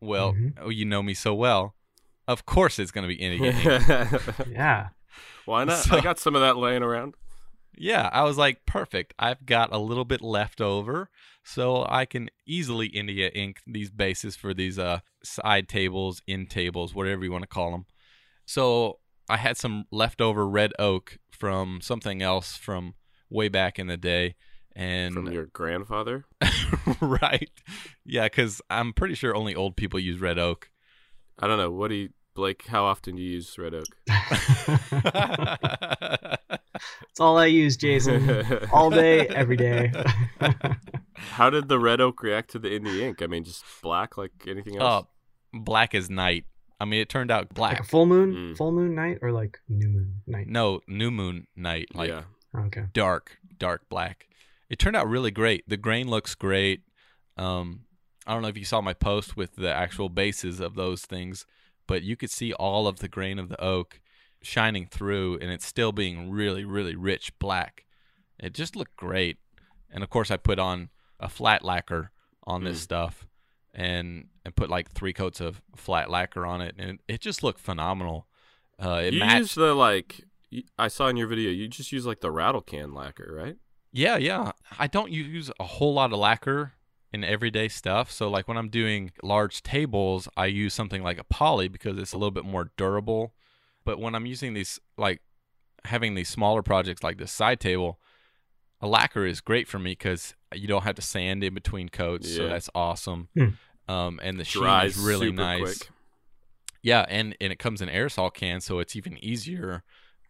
Well, 0.01 0.33
Mhm. 0.35 0.55
oh, 0.61 0.69
you 0.69 0.85
know 0.85 1.03
me 1.03 1.15
so 1.15 1.35
well. 1.35 1.75
Of 2.29 2.45
course, 2.47 2.79
it's 2.79 2.91
going 2.91 3.09
to 3.09 3.15
be 3.15 3.21
Indian 3.23 3.55
ink. 3.55 3.65
Yeah, 4.51 4.89
Why 5.45 5.65
not? 5.65 5.79
So- 5.79 5.97
I 5.97 6.01
got 6.01 6.19
some 6.19 6.35
of 6.35 6.41
that 6.43 6.57
laying 6.57 6.83
around. 6.83 7.15
Yeah, 7.79 8.09
I 8.13 8.23
was 8.23 8.39
like, 8.39 8.65
perfect. 8.67 9.13
I've 9.19 9.45
got 9.45 9.71
a 9.73 9.79
little 9.79 10.07
bit 10.07 10.23
left 10.23 10.61
over, 10.63 11.11
so 11.45 11.85
I 11.89 12.07
can 12.07 12.31
easily 12.47 12.87
India 12.87 13.29
ink 13.35 13.59
these 13.67 13.91
bases 13.91 14.35
for 14.35 14.55
these 14.55 14.79
uh 14.79 15.01
side 15.23 15.69
tables, 15.69 16.23
in 16.27 16.47
tables, 16.47 16.95
whatever 16.95 17.23
you 17.25 17.31
want 17.33 17.43
to 17.43 17.49
call 17.49 17.73
them. 17.73 17.85
So 18.47 19.01
I 19.29 19.37
had 19.37 19.57
some 19.57 19.85
leftover 19.91 20.49
red 20.49 20.73
oak 20.79 21.19
from 21.31 21.81
something 21.83 22.23
else 22.23 22.57
from 22.57 22.95
way 23.29 23.49
back 23.49 23.79
in 23.79 23.89
the 23.89 23.97
day, 23.99 24.37
and 24.77 25.15
From 25.15 25.33
your 25.33 25.47
grandfather? 25.47 26.25
right, 27.01 27.51
yeah, 28.05 28.25
because 28.27 28.61
I'm 28.71 28.93
pretty 28.93 29.15
sure 29.15 29.35
only 29.35 29.55
old 29.57 29.75
people 29.77 29.99
use 29.99 30.21
red 30.21 30.39
oak. 30.39 30.71
I 31.39 31.47
don't 31.49 31.59
know. 31.59 31.71
What 31.73 31.89
do 31.89 31.95
you, 31.97 32.11
Blake, 32.35 32.67
how 32.67 32.85
often 32.85 33.17
do 33.17 33.23
you 33.23 33.33
use 33.33 33.57
red 33.59 33.75
oak? 33.75 33.87
it's 37.11 37.21
all 37.21 37.39
I 37.39 37.47
use, 37.47 37.77
Jason. 37.77 38.29
all 38.73 38.91
day, 38.91 39.27
every 39.29 39.57
day. 39.57 39.93
How 41.17 41.51
did 41.51 41.69
the 41.69 41.79
red 41.79 42.01
oak 42.01 42.23
react 42.23 42.51
to 42.51 42.59
the 42.59 42.75
India 42.75 43.07
ink? 43.09 43.23
I 43.23 43.27
mean, 43.27 43.45
just 43.45 43.65
black 43.83 44.17
like 44.17 44.33
anything 44.47 44.81
uh, 44.81 44.85
else? 44.85 45.07
black 45.53 45.95
as 45.95 46.11
night. 46.11 46.45
I 46.79 46.85
mean, 46.85 47.01
it 47.01 47.09
turned 47.09 47.31
out 47.31 47.55
black. 47.55 47.81
like 47.81 47.89
full 47.89 48.07
moon, 48.07 48.35
Mm. 48.35 48.57
full 48.57 48.73
moon 48.73 48.95
night, 48.95 49.19
or 49.23 49.33
like 49.33 49.59
new 49.69 49.89
moon 49.89 50.21
night. 50.27 50.47
no, 50.49 50.81
new 50.87 51.11
moon 51.11 51.47
night. 51.57 51.89
Like 51.95 52.11
yeah. 52.11 52.23
Okay. 52.55 52.85
dark, 52.93 53.39
dark 53.59 53.89
black. 53.89 54.29
It 54.69 54.79
turned 54.79 54.97
out 54.97 55.09
really 55.09 55.31
great. 55.31 55.69
The 55.69 55.77
grain 55.77 56.09
looks 56.09 56.35
great. 56.35 56.83
Um, 57.37 57.83
I 58.27 58.33
don't 58.33 58.43
know 58.43 58.49
if 58.49 58.59
you 58.59 58.65
saw 58.65 58.81
my 58.81 58.95
post 58.95 59.37
with 59.37 59.57
the 59.57 59.73
actual 59.73 60.09
bases 60.09 60.59
of 60.61 60.75
those 60.75 61.03
things, 61.03 61.47
but 61.87 62.03
you 62.03 62.17
could 62.17 62.31
see 62.31 62.53
all 62.53 62.89
of 62.89 62.99
the 62.99 63.09
grain 63.09 63.39
of 63.39 63.49
the 63.49 63.61
oak 63.63 64.01
shining 64.43 64.87
through, 64.87 65.39
and 65.41 65.51
it's 65.51 65.67
still 65.67 65.93
being 65.93 66.31
really, 66.31 66.65
really 66.65 66.97
rich 66.97 67.33
black. 67.39 67.85
It 68.39 68.53
just 68.55 68.75
looked 68.77 68.97
great. 68.97 69.39
And 69.91 70.03
of 70.03 70.11
course, 70.11 70.31
I 70.31 70.37
put 70.37 70.59
on 70.59 70.91
a 71.21 71.29
flat 71.29 71.65
lacquer 71.65 72.11
on 72.45 72.65
this 72.65 72.79
Mm. 72.79 72.83
stuff, 72.83 73.27
and 73.73 74.29
and 74.45 74.55
put 74.57 74.71
like 74.71 74.91
three 74.91 75.13
coats 75.13 75.41
of 75.41 75.61
flat 75.75 76.11
lacquer 76.11 76.45
on 76.47 76.61
it, 76.61 76.75
and 76.79 76.91
it, 76.91 77.01
it 77.15 77.21
just 77.21 77.43
looked 77.43 77.61
phenomenal. 77.61 78.27
Uh, 78.83 79.03
it 79.05 79.15
you 79.15 79.21
matched 79.21 79.39
use 79.39 79.55
the 79.55 79.75
like, 79.75 80.23
I 80.79 80.89
saw 80.89 81.07
in 81.09 81.17
your 81.17 81.27
video, 81.29 81.51
you 81.51 81.69
just 81.69 81.93
use 81.93 82.05
like 82.07 82.21
the 82.21 82.31
rattle 82.31 82.61
can 82.61 82.93
lacquer, 82.95 83.33
right? 83.33 83.57
Yeah, 83.93 84.17
yeah. 84.17 84.53
I 84.79 84.87
don't 84.87 85.11
use 85.11 85.51
a 85.59 85.65
whole 85.65 85.95
lot 85.95 86.13
of 86.13 86.19
lacquer 86.19 86.73
in 87.13 87.25
everyday 87.25 87.69
stuff. 87.69 88.11
So 88.11 88.29
like 88.29 88.47
when 88.47 88.57
I'm 88.57 88.69
doing 88.69 89.13
large 89.23 89.63
tables, 89.63 90.29
I 90.37 90.47
use 90.47 90.75
something 90.75 91.03
like 91.03 91.19
a 91.19 91.25
poly 91.25 91.69
because 91.69 91.99
it's 91.99 92.13
a 92.13 92.19
little 92.19 92.31
bit 92.31 92.45
more 92.45 92.71
durable. 92.77 93.33
But 93.85 93.99
when 93.99 94.15
I'm 94.15 94.27
using 94.27 94.55
these 94.55 94.81
like 94.97 95.23
having 95.85 96.15
these 96.15 96.29
smaller 96.29 96.63
projects 96.63 97.03
like 97.03 97.19
this 97.19 97.33
side 97.33 97.61
table, 97.61 97.99
a 98.81 98.87
lacquer 98.87 99.25
is 99.25 99.41
great 99.41 99.69
for 99.69 99.79
me 99.79 99.93
because 99.93 100.35
you 100.55 100.69
don't 100.69 100.83
have 100.83 100.97
to 100.97 101.03
sand 101.03 101.43
in 101.43 101.55
between 101.55 101.89
coats, 101.89 102.35
so 102.35 102.49
that's 102.49 102.69
awesome. 102.75 103.29
Hmm. 103.35 103.49
Um, 103.89 104.21
and 104.23 104.39
the 104.39 104.45
sheen 104.45 104.65
is 104.85 104.99
really 104.99 105.29
super 105.29 105.37
nice. 105.43 105.79
quick. 105.79 105.91
Yeah, 106.83 107.07
and 107.09 107.37
and 107.41 107.53
it 107.53 107.59
comes 107.59 107.81
in 107.81 107.89
aerosol 107.89 108.33
cans, 108.33 108.65
so 108.65 108.79
it's 108.79 108.95
even 108.97 109.23
easier. 109.25 109.83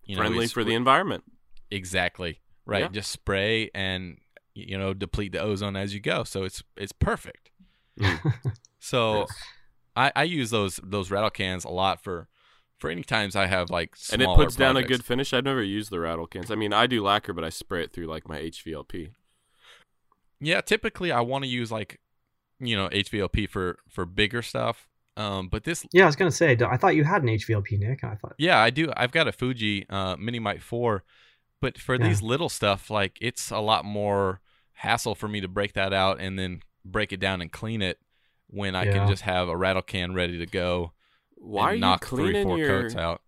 You 0.04 0.16
know, 0.16 0.22
Friendly 0.22 0.46
for 0.46 0.62
the 0.62 0.74
environment. 0.74 1.24
Exactly. 1.70 2.40
Right. 2.66 2.82
Yeah. 2.82 2.88
Just 2.88 3.10
spray 3.12 3.70
and 3.74 4.18
you 4.54 4.76
know 4.76 4.92
deplete 4.92 5.32
the 5.32 5.40
ozone 5.40 5.76
as 5.76 5.94
you 5.94 6.00
go. 6.00 6.24
So 6.24 6.44
it's 6.44 6.62
it's 6.76 6.92
perfect. 6.92 7.50
So 8.86 9.20
Yes. 9.20 9.28
I, 9.96 10.12
I 10.14 10.22
use 10.24 10.50
those 10.50 10.78
those 10.82 11.10
rattle 11.10 11.30
cans 11.30 11.64
a 11.64 11.70
lot 11.70 12.00
for 12.00 12.28
for 12.78 12.88
any 12.90 13.02
times 13.02 13.34
I 13.34 13.46
have 13.46 13.68
like 13.70 13.96
And 14.12 14.22
it 14.22 14.26
smaller 14.26 14.44
puts 14.44 14.54
down 14.54 14.76
a 14.76 14.82
good 14.82 15.04
finish. 15.04 15.32
I've 15.32 15.44
never 15.44 15.62
used 15.62 15.90
the 15.90 15.98
rattle 15.98 16.26
cans. 16.26 16.50
I 16.50 16.54
mean, 16.54 16.72
I 16.72 16.86
do 16.86 17.02
lacquer, 17.02 17.32
but 17.32 17.42
I 17.42 17.48
spray 17.48 17.82
it 17.82 17.92
through 17.92 18.06
like 18.06 18.28
my 18.28 18.38
HVLP. 18.38 19.10
Yeah, 20.40 20.60
typically 20.60 21.10
I 21.10 21.20
want 21.20 21.44
to 21.44 21.50
use 21.50 21.72
like 21.72 22.00
you 22.60 22.76
know 22.76 22.88
HVLP 22.90 23.48
for 23.48 23.78
for 23.88 24.06
bigger 24.06 24.42
stuff. 24.42 24.86
Um, 25.16 25.48
but 25.48 25.64
this 25.64 25.84
Yeah, 25.92 26.04
I 26.04 26.06
was 26.06 26.16
gonna 26.16 26.30
say. 26.30 26.56
I 26.60 26.76
thought 26.76 26.94
you 26.94 27.04
had 27.04 27.22
an 27.22 27.28
HVLP, 27.28 27.78
Nick. 27.78 28.04
I 28.04 28.14
thought. 28.14 28.34
yeah 28.38 28.60
I 28.60 28.70
do. 28.70 28.92
I've 28.96 29.12
got 29.12 29.26
a 29.26 29.32
Fuji 29.32 29.86
uh, 29.88 30.16
Minimite 30.16 30.62
four, 30.62 31.04
but 31.60 31.78
for 31.78 31.98
Yeah. 31.98 32.08
these 32.08 32.22
little 32.22 32.48
stuff 32.48 32.90
like 32.90 33.18
it's 33.20 33.50
a 33.50 33.58
lot 33.58 33.84
more 33.84 34.40
hassle 34.74 35.14
for 35.14 35.28
me 35.28 35.40
to 35.40 35.48
break 35.48 35.72
that 35.74 35.92
out 35.92 36.20
and 36.20 36.38
then 36.38 36.60
break 36.84 37.12
it 37.12 37.20
down 37.20 37.40
and 37.40 37.50
clean 37.50 37.82
it 37.82 37.98
when 38.48 38.74
I 38.74 38.84
Yeah. 38.84 38.92
can 38.92 39.08
just 39.08 39.22
have 39.22 39.48
a 39.48 39.56
rattle 39.56 39.82
can 39.82 40.14
ready 40.14 40.38
to 40.38 40.46
go. 40.46 40.92
Why 41.36 41.62
and 41.62 41.70
are 41.70 41.74
you 41.74 41.80
knock 41.80 42.04
three 42.06 42.16
cleaning 42.32 42.42
four 42.44 42.58
your? 42.58 42.82
coats 42.82 42.96
out. 42.96 43.22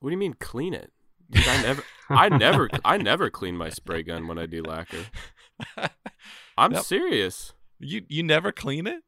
What 0.00 0.10
do 0.10 0.12
you 0.12 0.18
mean 0.18 0.34
clean 0.34 0.74
it? 0.74 0.92
Dude, 1.30 1.46
I 1.46 1.62
never, 1.62 1.82
I 2.10 2.28
never, 2.38 2.70
I 2.84 2.96
never 2.96 3.30
clean 3.30 3.56
my 3.56 3.68
spray 3.68 4.02
gun 4.02 4.26
when 4.28 4.38
I 4.38 4.46
do 4.46 4.62
lacquer. 4.62 5.04
I'm 6.56 6.72
Yep. 6.72 6.84
serious. 6.84 7.52
you 7.78 8.02
you 8.08 8.22
never 8.22 8.50
clean 8.52 8.86
it? 8.86 9.02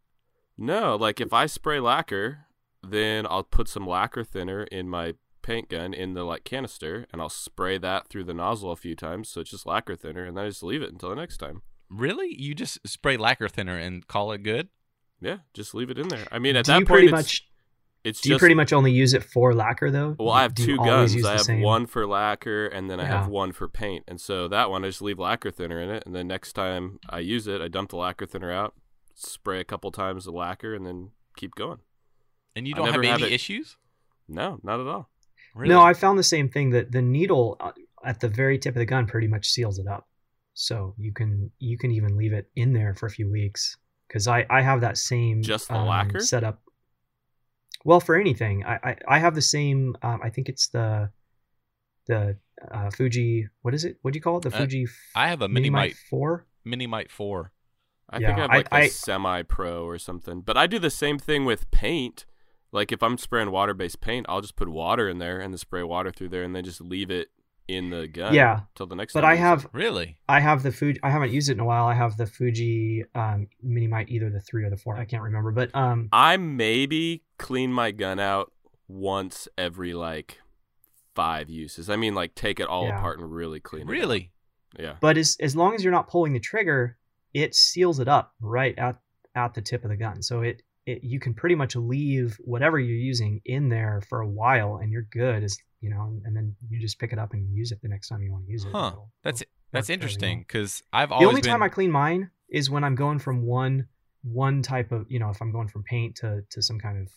No, 0.59 0.95
like 0.97 1.21
if 1.21 1.33
I 1.33 1.47
spray 1.47 1.81
lacquer, 1.81 2.47
then 2.83 3.27
I'll 3.29 3.43
put 3.45 3.69
some 3.69 3.87
lacquer 3.87 4.23
thinner 4.25 4.65
in 4.65 4.89
my 4.89 5.15
paint 5.51 5.69
gun 5.69 5.93
in 5.93 6.15
the 6.15 6.23
like 6.25 6.45
canister, 6.45 7.07
and 7.13 7.21
I'll 7.21 7.29
spray 7.29 7.77
that 7.79 8.09
through 8.09 8.25
the 8.25 8.35
nozzle 8.35 8.71
a 8.71 8.77
few 8.77 8.95
times, 8.95 9.29
so 9.29 9.41
it's 9.41 9.51
just 9.51 9.67
lacquer 9.67 9.97
thinner, 9.97 10.25
and 10.25 10.37
then 10.37 10.45
I 10.45 10.49
just 10.49 10.63
leave 10.63 10.83
it 10.83 10.93
until 10.93 11.09
the 11.11 11.17
next 11.17 11.39
time. 11.39 11.63
Really? 11.89 12.35
You 12.41 12.55
just 12.55 12.79
spray 12.87 13.17
lacquer 13.17 13.49
thinner 13.49 13.77
and 13.77 14.07
call 14.07 14.31
it 14.33 14.45
good? 14.45 14.69
Yeah, 15.21 15.39
just 15.53 15.75
leave 15.75 15.91
it 15.91 15.99
in 15.99 16.07
there. 16.09 16.27
I 16.31 16.39
mean, 16.39 16.55
at 16.55 16.65
do 16.67 16.73
that 16.73 16.79
you 16.79 16.87
point, 16.87 16.89
pretty 16.89 17.07
it's, 17.09 17.13
much? 17.13 17.49
it's 18.05 18.21
Do 18.21 18.29
you 18.31 18.39
pretty 18.39 18.55
much 18.55 18.73
only 18.73 18.93
use 18.93 19.13
it 19.13 19.25
for 19.25 19.53
lacquer 19.53 19.91
though? 19.91 20.15
Well, 20.19 20.31
I 20.31 20.43
have 20.43 20.55
Do 20.55 20.65
two 20.65 20.77
guns. 20.77 21.23
I 21.25 21.33
have 21.33 21.41
same? 21.41 21.63
one 21.63 21.87
for 21.87 22.07
lacquer, 22.07 22.69
and 22.69 22.89
then 22.89 23.01
I 23.01 23.07
have 23.07 23.27
one 23.27 23.51
for 23.51 23.67
paint. 23.69 24.05
And 24.07 24.21
so 24.21 24.47
that 24.49 24.71
one, 24.71 24.85
I 24.85 24.89
just 24.89 25.03
leave 25.03 25.19
lacquer 25.19 25.51
thinner 25.51 25.81
in 25.81 25.91
it, 25.91 26.05
and 26.07 26.15
then 26.15 26.29
next 26.29 26.53
time 26.53 27.01
I 27.09 27.19
use 27.19 27.49
it, 27.49 27.61
I 27.61 27.67
dump 27.67 27.91
the 27.91 27.97
lacquer 27.97 28.25
thinner 28.27 28.53
out, 28.53 28.75
spray 29.17 29.59
a 29.59 29.65
couple 29.65 29.91
times 29.91 30.27
the 30.27 30.31
lacquer, 30.31 30.75
and 30.75 30.87
then 30.87 31.11
keep 31.37 31.57
going. 31.57 31.81
And 32.55 32.69
you 32.69 32.75
don't 32.75 32.87
have 32.87 32.95
any 32.97 33.09
have 33.09 33.23
it- 33.23 33.33
issues? 33.33 33.77
No, 34.29 34.61
not 34.63 34.79
at 34.79 34.87
all. 34.87 35.10
Really? 35.55 35.75
No, 35.75 35.81
I 35.83 35.95
found 35.95 36.19
the 36.19 36.23
same 36.23 36.49
thing. 36.49 36.71
That 36.71 36.93
the 36.93 37.03
needle 37.03 37.57
uh, 37.61 37.73
at 38.05 38.21
the 38.21 38.29
very 38.29 38.59
tip 38.59 38.75
of 38.75 38.79
the 38.81 38.87
gun 38.87 39.07
pretty 39.07 39.27
much 39.29 39.47
seals 39.49 39.79
it 39.79 39.87
up, 39.87 40.07
so 40.55 40.95
you 40.99 41.13
can 41.13 41.51
you 41.59 41.77
can 41.79 41.91
even 41.91 42.17
leave 42.17 42.33
it 42.33 42.49
in 42.57 42.73
there 42.73 42.95
for 42.95 43.07
a 43.07 43.11
few 43.11 43.31
weeks. 43.31 43.77
Because 44.09 44.27
I 44.29 44.47
I 44.51 44.61
have 44.63 44.81
that 44.83 44.97
same 44.99 45.43
Just 45.43 45.69
the 45.69 45.75
um, 45.77 45.87
lacquer? 45.89 46.21
setup. 46.21 46.61
Well, 47.85 48.01
for 48.01 48.17
anything, 48.17 48.65
I 48.65 48.75
I, 48.83 48.97
I 49.09 49.19
have 49.19 49.35
the 49.35 49.43
same. 49.43 49.97
Um, 50.03 50.21
I 50.23 50.31
think 50.31 50.49
it's 50.49 50.69
the 50.69 51.11
the 52.07 52.37
uh, 52.71 52.91
Fuji. 52.91 53.49
What 53.63 53.75
is 53.75 53.85
it? 53.85 53.99
What 54.03 54.13
do 54.13 54.19
you 54.19 54.23
call 54.23 54.39
it? 54.39 54.43
The 54.43 54.55
Uh, 54.55 54.59
Fuji. 54.59 54.87
I 55.15 55.29
have 55.29 55.43
a 55.43 55.49
Mini 55.49 55.71
Minimite 55.71 55.97
Four. 56.11 56.47
Minimite 56.65 57.11
Four. 57.11 57.53
I 58.09 58.19
Yeah, 58.19 58.27
think 58.29 58.39
I 58.39 58.43
have 58.43 58.51
like 58.51 58.69
I- 58.73 58.81
a 58.83 58.89
semi 58.89 59.43
pro 59.43 59.85
or 59.85 59.99
something. 59.99 60.41
But 60.43 60.57
I 60.57 60.67
do 60.67 60.79
the 60.79 60.91
same 60.91 61.19
thing 61.19 61.45
with 61.45 61.71
paint. 61.71 62.27
Like 62.73 62.93
if 62.93 63.03
I'm 63.03 63.19
spraying 63.19 63.51
water 63.51 63.75
based 63.75 64.01
paint, 64.01 64.27
I'll 64.29 64.41
just 64.41 64.57
put 64.57 64.69
water 64.69 65.09
in 65.09 65.19
there 65.19 65.41
and 65.41 65.53
then 65.53 65.59
spray 65.59 65.83
water 65.83 66.11
through 66.13 66.29
there 66.29 66.43
and 66.45 66.55
then 66.55 66.65
just 66.65 66.81
leave 66.81 67.11
it 67.11 67.29
in 67.67 67.91
the 67.91 68.09
gun. 68.09 68.35
Yeah, 68.35 68.61
Till 68.75 68.87
the 68.87 68.97
next 68.97 69.13
But 69.13 69.21
time. 69.21 69.31
I 69.31 69.33
use 69.35 69.39
it. 69.39 69.43
have 69.43 69.67
Really? 69.73 70.19
I 70.29 70.41
have 70.41 70.63
the 70.65 70.73
Fuji. 70.73 70.99
I 71.05 71.11
haven't 71.11 71.31
used 71.33 71.49
it 71.49 71.53
in 71.53 71.61
a 71.61 71.65
while. 71.65 71.87
I 71.87 71.95
have 71.95 72.17
the 72.17 72.27
Fuji 72.27 73.05
um, 73.15 73.47
Minimite, 73.63 74.09
either 74.09 74.29
the 74.31 74.41
three 74.41 74.65
or 74.65 74.71
the 74.71 74.77
four. 74.77 74.97
I 74.97 75.05
can't 75.05 75.23
remember, 75.23 75.53
but 75.53 75.73
um, 75.75 76.09
I 76.13 76.37
maybe 76.37 77.23
clean 77.39 77.73
my 77.73 77.91
gun 77.93 78.19
out 78.19 78.53
once 78.89 79.47
every 79.57 79.95
like 79.95 80.39
five 81.15 81.49
uses. 81.49 81.89
I 81.91 81.97
mean 81.97 82.15
like 82.15 82.35
take 82.35 82.61
it 82.61 82.67
all 82.69 82.85
Yeah. 82.87 82.99
apart 82.99 83.19
and 83.21 83.31
really 83.33 83.61
clean 83.61 83.83
it. 83.89 83.93
Really? 83.93 84.33
Yeah. 84.79 84.95
but 85.01 85.17
as 85.19 85.37
as 85.41 85.57
long 85.57 85.75
as 85.75 85.83
you're 85.83 85.93
not 85.93 86.09
pulling 86.09 86.33
the 86.33 86.41
trigger, 86.41 86.97
it 87.35 87.55
seals 87.55 87.99
it 88.01 88.09
up 88.09 88.35
right 88.41 88.77
at 88.79 88.97
at 89.35 89.55
the 89.55 89.63
tip 89.63 89.85
of 89.85 89.91
the 89.91 89.97
gun. 89.97 90.23
So 90.23 90.41
it 90.43 90.63
it 90.91 91.05
you 91.05 91.19
can 91.21 91.35
pretty 91.35 91.55
much 91.55 91.75
leave 91.77 92.37
whatever 92.45 92.79
you're 92.79 92.97
using 92.97 93.41
in 93.45 93.69
there 93.69 94.03
for 94.09 94.21
a 94.21 94.29
while, 94.29 94.77
and 94.77 94.91
you're 94.93 95.07
good. 95.11 95.43
As 95.45 95.59
you 95.81 95.91
know, 95.91 96.21
and 96.25 96.37
then 96.37 96.55
you 96.69 96.79
just 96.81 96.99
pick 96.99 97.13
it 97.13 97.19
up 97.19 97.33
and 97.33 97.55
use 97.57 97.73
it 97.73 97.81
the 97.83 97.89
next 97.89 98.09
time 98.09 98.23
you 98.23 98.33
want 98.33 98.45
to 98.47 98.51
use 98.53 98.65
it. 98.65 98.73
Huh. 98.73 98.89
It'll- 98.93 99.11
That's 99.25 99.41
it'll 99.43 99.51
That's 99.73 99.91
interesting 99.91 100.41
because 100.41 100.83
I've 100.93 101.11
always 101.13 101.25
The 101.25 101.29
only 101.29 101.41
been. 101.43 101.51
time 101.53 101.63
I 101.63 101.69
clean 101.69 101.91
mine 101.91 102.31
is 102.49 102.69
when 102.71 102.85
I'm 102.85 102.95
going 102.97 103.19
from 103.19 103.43
one 103.47 103.87
one 104.23 104.61
type 104.63 104.93
of 104.93 105.07
you 105.11 105.19
know 105.19 105.31
if 105.31 105.41
I'm 105.41 105.53
going 105.53 105.69
from 105.69 105.83
paint 105.85 106.17
to 106.17 106.43
to 106.51 106.61
some 106.63 106.79
kind 106.79 106.99
of 106.99 107.09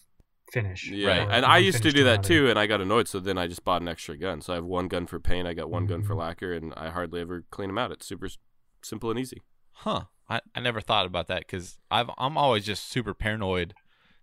finish. 0.51 0.89
Yeah, 0.89 1.07
Right. 1.17 1.27
and 1.31 1.45
I 1.45 1.57
used 1.57 1.81
to 1.83 1.91
do 1.91 2.03
that 2.03 2.13
another. 2.19 2.27
too, 2.27 2.49
and 2.49 2.59
I 2.59 2.67
got 2.67 2.79
annoyed. 2.79 3.07
So 3.07 3.19
then 3.19 3.37
I 3.37 3.47
just 3.47 3.63
bought 3.65 3.81
an 3.81 3.87
extra 3.87 4.15
gun. 4.17 4.39
So 4.41 4.53
I 4.53 4.57
have 4.57 4.65
one 4.65 4.87
gun 4.87 5.07
for 5.07 5.19
paint, 5.19 5.47
I 5.47 5.53
got 5.53 5.69
one 5.69 5.85
gun 5.87 6.03
for 6.03 6.13
Mhm. 6.13 6.19
lacquer, 6.19 6.53
and 6.53 6.73
I 6.77 6.89
hardly 6.91 7.21
ever 7.21 7.43
clean 7.49 7.69
them 7.69 7.77
out. 7.77 7.91
It's 7.91 8.05
super 8.05 8.29
simple 8.83 9.09
and 9.09 9.19
easy. 9.19 9.41
Huh. 9.71 10.03
I, 10.35 10.41
I 10.55 10.59
never 10.59 10.81
thought 10.81 11.05
about 11.05 11.27
that 11.27 11.39
because 11.39 11.77
I've 11.91 12.09
I'm 12.17 12.37
always 12.37 12.65
just 12.65 12.89
super 12.89 13.13
paranoid 13.13 13.73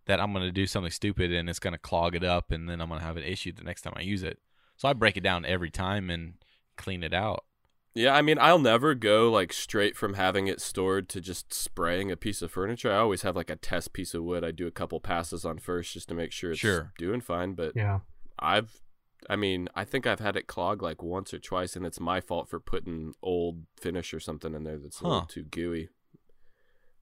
that 0.07 0.21
I'm 0.21 0.33
gonna 0.33 0.51
do 0.53 0.67
something 0.67 0.91
stupid 0.91 1.33
and 1.33 1.49
it's 1.49 1.59
gonna 1.59 1.79
clog 1.79 2.15
it 2.15 2.25
up 2.25 2.51
and 2.51 2.69
then 2.69 2.81
I'm 2.81 2.89
gonna 2.89 3.03
have 3.03 3.17
an 3.17 3.23
issue 3.25 3.53
the 3.53 3.65
next 3.65 3.83
time 3.83 3.93
I 3.97 4.01
use 4.03 4.23
it. 4.23 4.39
So 4.77 4.89
I 4.89 4.93
break 4.93 5.17
it 5.17 5.23
down 5.23 5.45
every 5.45 5.71
time 5.71 6.11
and 6.11 6.35
clean 6.77 7.03
it 7.03 7.13
out. 7.13 7.45
Yeah, 7.93 8.15
I 8.15 8.23
mean, 8.23 8.39
I'll 8.41 8.61
never 8.61 8.95
go 8.95 9.31
like 9.31 9.53
straight 9.53 9.97
from 9.97 10.15
having 10.15 10.47
it 10.47 10.61
stored 10.61 11.09
to 11.11 11.21
just 11.21 11.53
spraying 11.53 12.11
a 12.11 12.17
piece 12.17 12.41
of 12.41 12.51
furniture. 12.53 12.93
I 12.93 12.99
always 12.99 13.23
have 13.23 13.35
like 13.37 13.51
a 13.51 13.57
test 13.57 13.93
piece 13.93 14.15
of 14.15 14.23
wood. 14.23 14.45
I 14.45 14.53
do 14.53 14.67
a 14.67 14.71
couple 14.71 15.01
passes 15.01 15.45
on 15.45 15.59
first 15.59 15.93
just 15.93 16.09
to 16.09 16.15
make 16.15 16.31
sure 16.33 16.53
it's 16.53 16.61
Sure. 16.61 16.93
doing 16.99 17.21
fine. 17.21 17.55
But 17.55 17.73
Yeah. 17.75 18.01
I've, 18.39 18.81
I 19.29 19.35
mean, 19.37 19.69
I 19.75 19.85
think 19.85 20.07
I've 20.07 20.21
had 20.21 20.37
it 20.37 20.47
clog 20.47 20.83
like 20.83 21.03
once 21.03 21.35
or 21.35 21.41
twice, 21.41 21.75
and 21.77 21.85
it's 21.85 22.01
my 22.01 22.21
fault 22.21 22.49
for 22.49 22.59
putting 22.61 23.13
old 23.23 23.65
finish 23.77 24.15
or 24.15 24.21
something 24.21 24.55
in 24.55 24.63
there 24.65 24.79
that's 24.79 25.01
a 25.01 25.05
Huh. 25.05 25.11
little 25.11 25.27
too 25.27 25.43
gooey. 25.43 25.89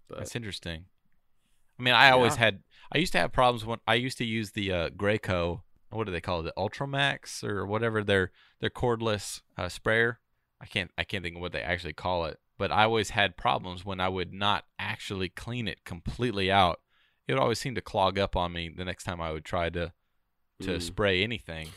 But 0.08 0.18
That's 0.18 0.36
interesting. 0.36 0.86
I 1.78 1.82
mean, 1.82 1.94
I 1.94 2.10
always 2.10 2.34
Yeah. 2.34 2.38
had. 2.40 2.62
I 2.90 2.98
used 2.98 3.12
to 3.12 3.18
have 3.18 3.32
problems 3.32 3.64
when 3.64 3.78
I 3.86 3.94
used 3.94 4.18
to 4.18 4.24
use 4.24 4.52
the 4.52 4.72
uh, 4.72 4.88
Graco. 4.90 5.62
What 5.90 6.04
do 6.04 6.12
they 6.12 6.20
call 6.20 6.40
it? 6.40 6.42
The 6.44 6.54
Ultramax 6.56 7.44
or 7.44 7.66
whatever 7.66 8.02
their 8.02 8.30
their 8.60 8.70
cordless 8.70 9.42
uh, 9.56 9.68
sprayer. 9.68 10.20
I 10.60 10.66
can't 10.66 10.90
I 10.98 11.04
can't 11.04 11.22
think 11.22 11.36
of 11.36 11.40
what 11.42 11.52
they 11.52 11.60
actually 11.62 11.92
call 11.92 12.24
it. 12.24 12.38
But 12.56 12.72
I 12.72 12.84
always 12.84 13.10
had 13.10 13.36
problems 13.36 13.84
when 13.84 14.00
I 14.00 14.08
would 14.08 14.32
not 14.32 14.64
actually 14.78 15.28
clean 15.28 15.68
it 15.68 15.84
completely 15.84 16.50
out. 16.50 16.80
It 17.28 17.34
would 17.34 17.40
always 17.40 17.60
seem 17.60 17.74
to 17.76 17.80
clog 17.80 18.18
up 18.18 18.34
on 18.34 18.52
me 18.52 18.68
the 18.68 18.84
next 18.84 19.04
time 19.04 19.20
I 19.20 19.30
would 19.32 19.44
try 19.44 19.70
to 19.70 19.92
to 20.60 20.70
Mm. 20.78 20.82
spray 20.82 21.22
anything. 21.22 21.68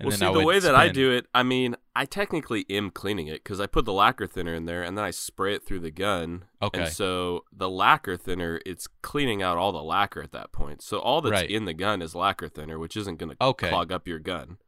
And 0.00 0.08
well, 0.08 0.18
see, 0.18 0.32
the 0.32 0.44
way 0.44 0.58
that 0.58 0.74
I 0.74 0.88
do 0.88 1.12
it, 1.12 1.26
I 1.32 1.42
mean, 1.44 1.75
I 1.98 2.04
technically 2.04 2.66
am 2.68 2.90
cleaning 2.90 3.26
it 3.26 3.42
because 3.42 3.58
I 3.58 3.66
put 3.66 3.86
the 3.86 3.92
lacquer 3.92 4.26
thinner 4.26 4.52
in 4.54 4.66
there 4.66 4.82
and 4.82 4.98
then 4.98 5.04
I 5.04 5.10
spray 5.10 5.54
it 5.54 5.64
through 5.64 5.80
the 5.80 5.90
gun. 5.90 6.44
Okay. 6.60 6.82
And 6.82 6.92
so 6.92 7.44
the 7.50 7.70
lacquer 7.70 8.16
thinner, 8.18 8.60
it's 8.66 8.86
cleaning 9.02 9.42
out 9.42 9.56
all 9.56 9.72
the 9.72 9.82
lacquer 9.82 10.22
at 10.22 10.32
that 10.32 10.52
point. 10.52 10.82
So 10.82 10.98
all 10.98 11.22
that's 11.22 11.32
Right. 11.32 11.50
in 11.50 11.64
the 11.64 11.72
gun 11.72 12.02
is 12.02 12.14
lacquer 12.14 12.48
thinner, 12.48 12.78
which 12.78 12.96
isn't 12.98 13.16
going 13.18 13.30
to 13.30 13.36
Okay. 13.42 13.70
clog 13.70 13.90
up 13.92 14.06
your 14.06 14.18
gun. 14.18 14.58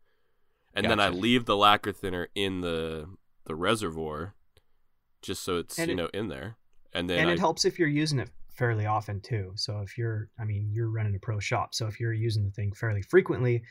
And 0.73 0.89
then 0.89 0.99
I 1.01 1.11
leave 1.11 1.45
the 1.45 1.57
lacquer 1.57 1.93
thinner 1.93 2.29
in 2.35 2.63
the 2.63 3.09
the 3.45 3.55
reservoir, 3.55 4.35
just 5.23 5.43
so 5.43 5.57
it's 5.59 5.79
And 5.79 5.89
you 5.89 5.95
it- 5.95 5.97
know 5.97 6.11
in 6.15 6.29
there. 6.29 6.57
And 6.93 7.09
then 7.11 7.21
and 7.21 7.31
I, 7.31 7.33
it 7.35 7.39
helps 7.39 7.65
if 7.67 7.79
you're 7.79 7.89
using 7.89 8.19
it 8.19 8.31
fairly 8.51 8.87
often 8.87 9.21
too. 9.21 9.53
So 9.57 9.81
if 9.81 9.97
you're, 9.99 10.31
I 10.39 10.45
mean, 10.45 10.71
you're 10.73 10.91
running 10.91 11.15
a 11.15 11.19
pro 11.19 11.39
shop, 11.41 11.75
so 11.75 11.87
if 11.87 12.01
you're 12.01 12.13
using 12.15 12.45
the 12.45 12.51
thing 12.51 12.73
fairly 12.73 13.03
frequently, 13.03 13.63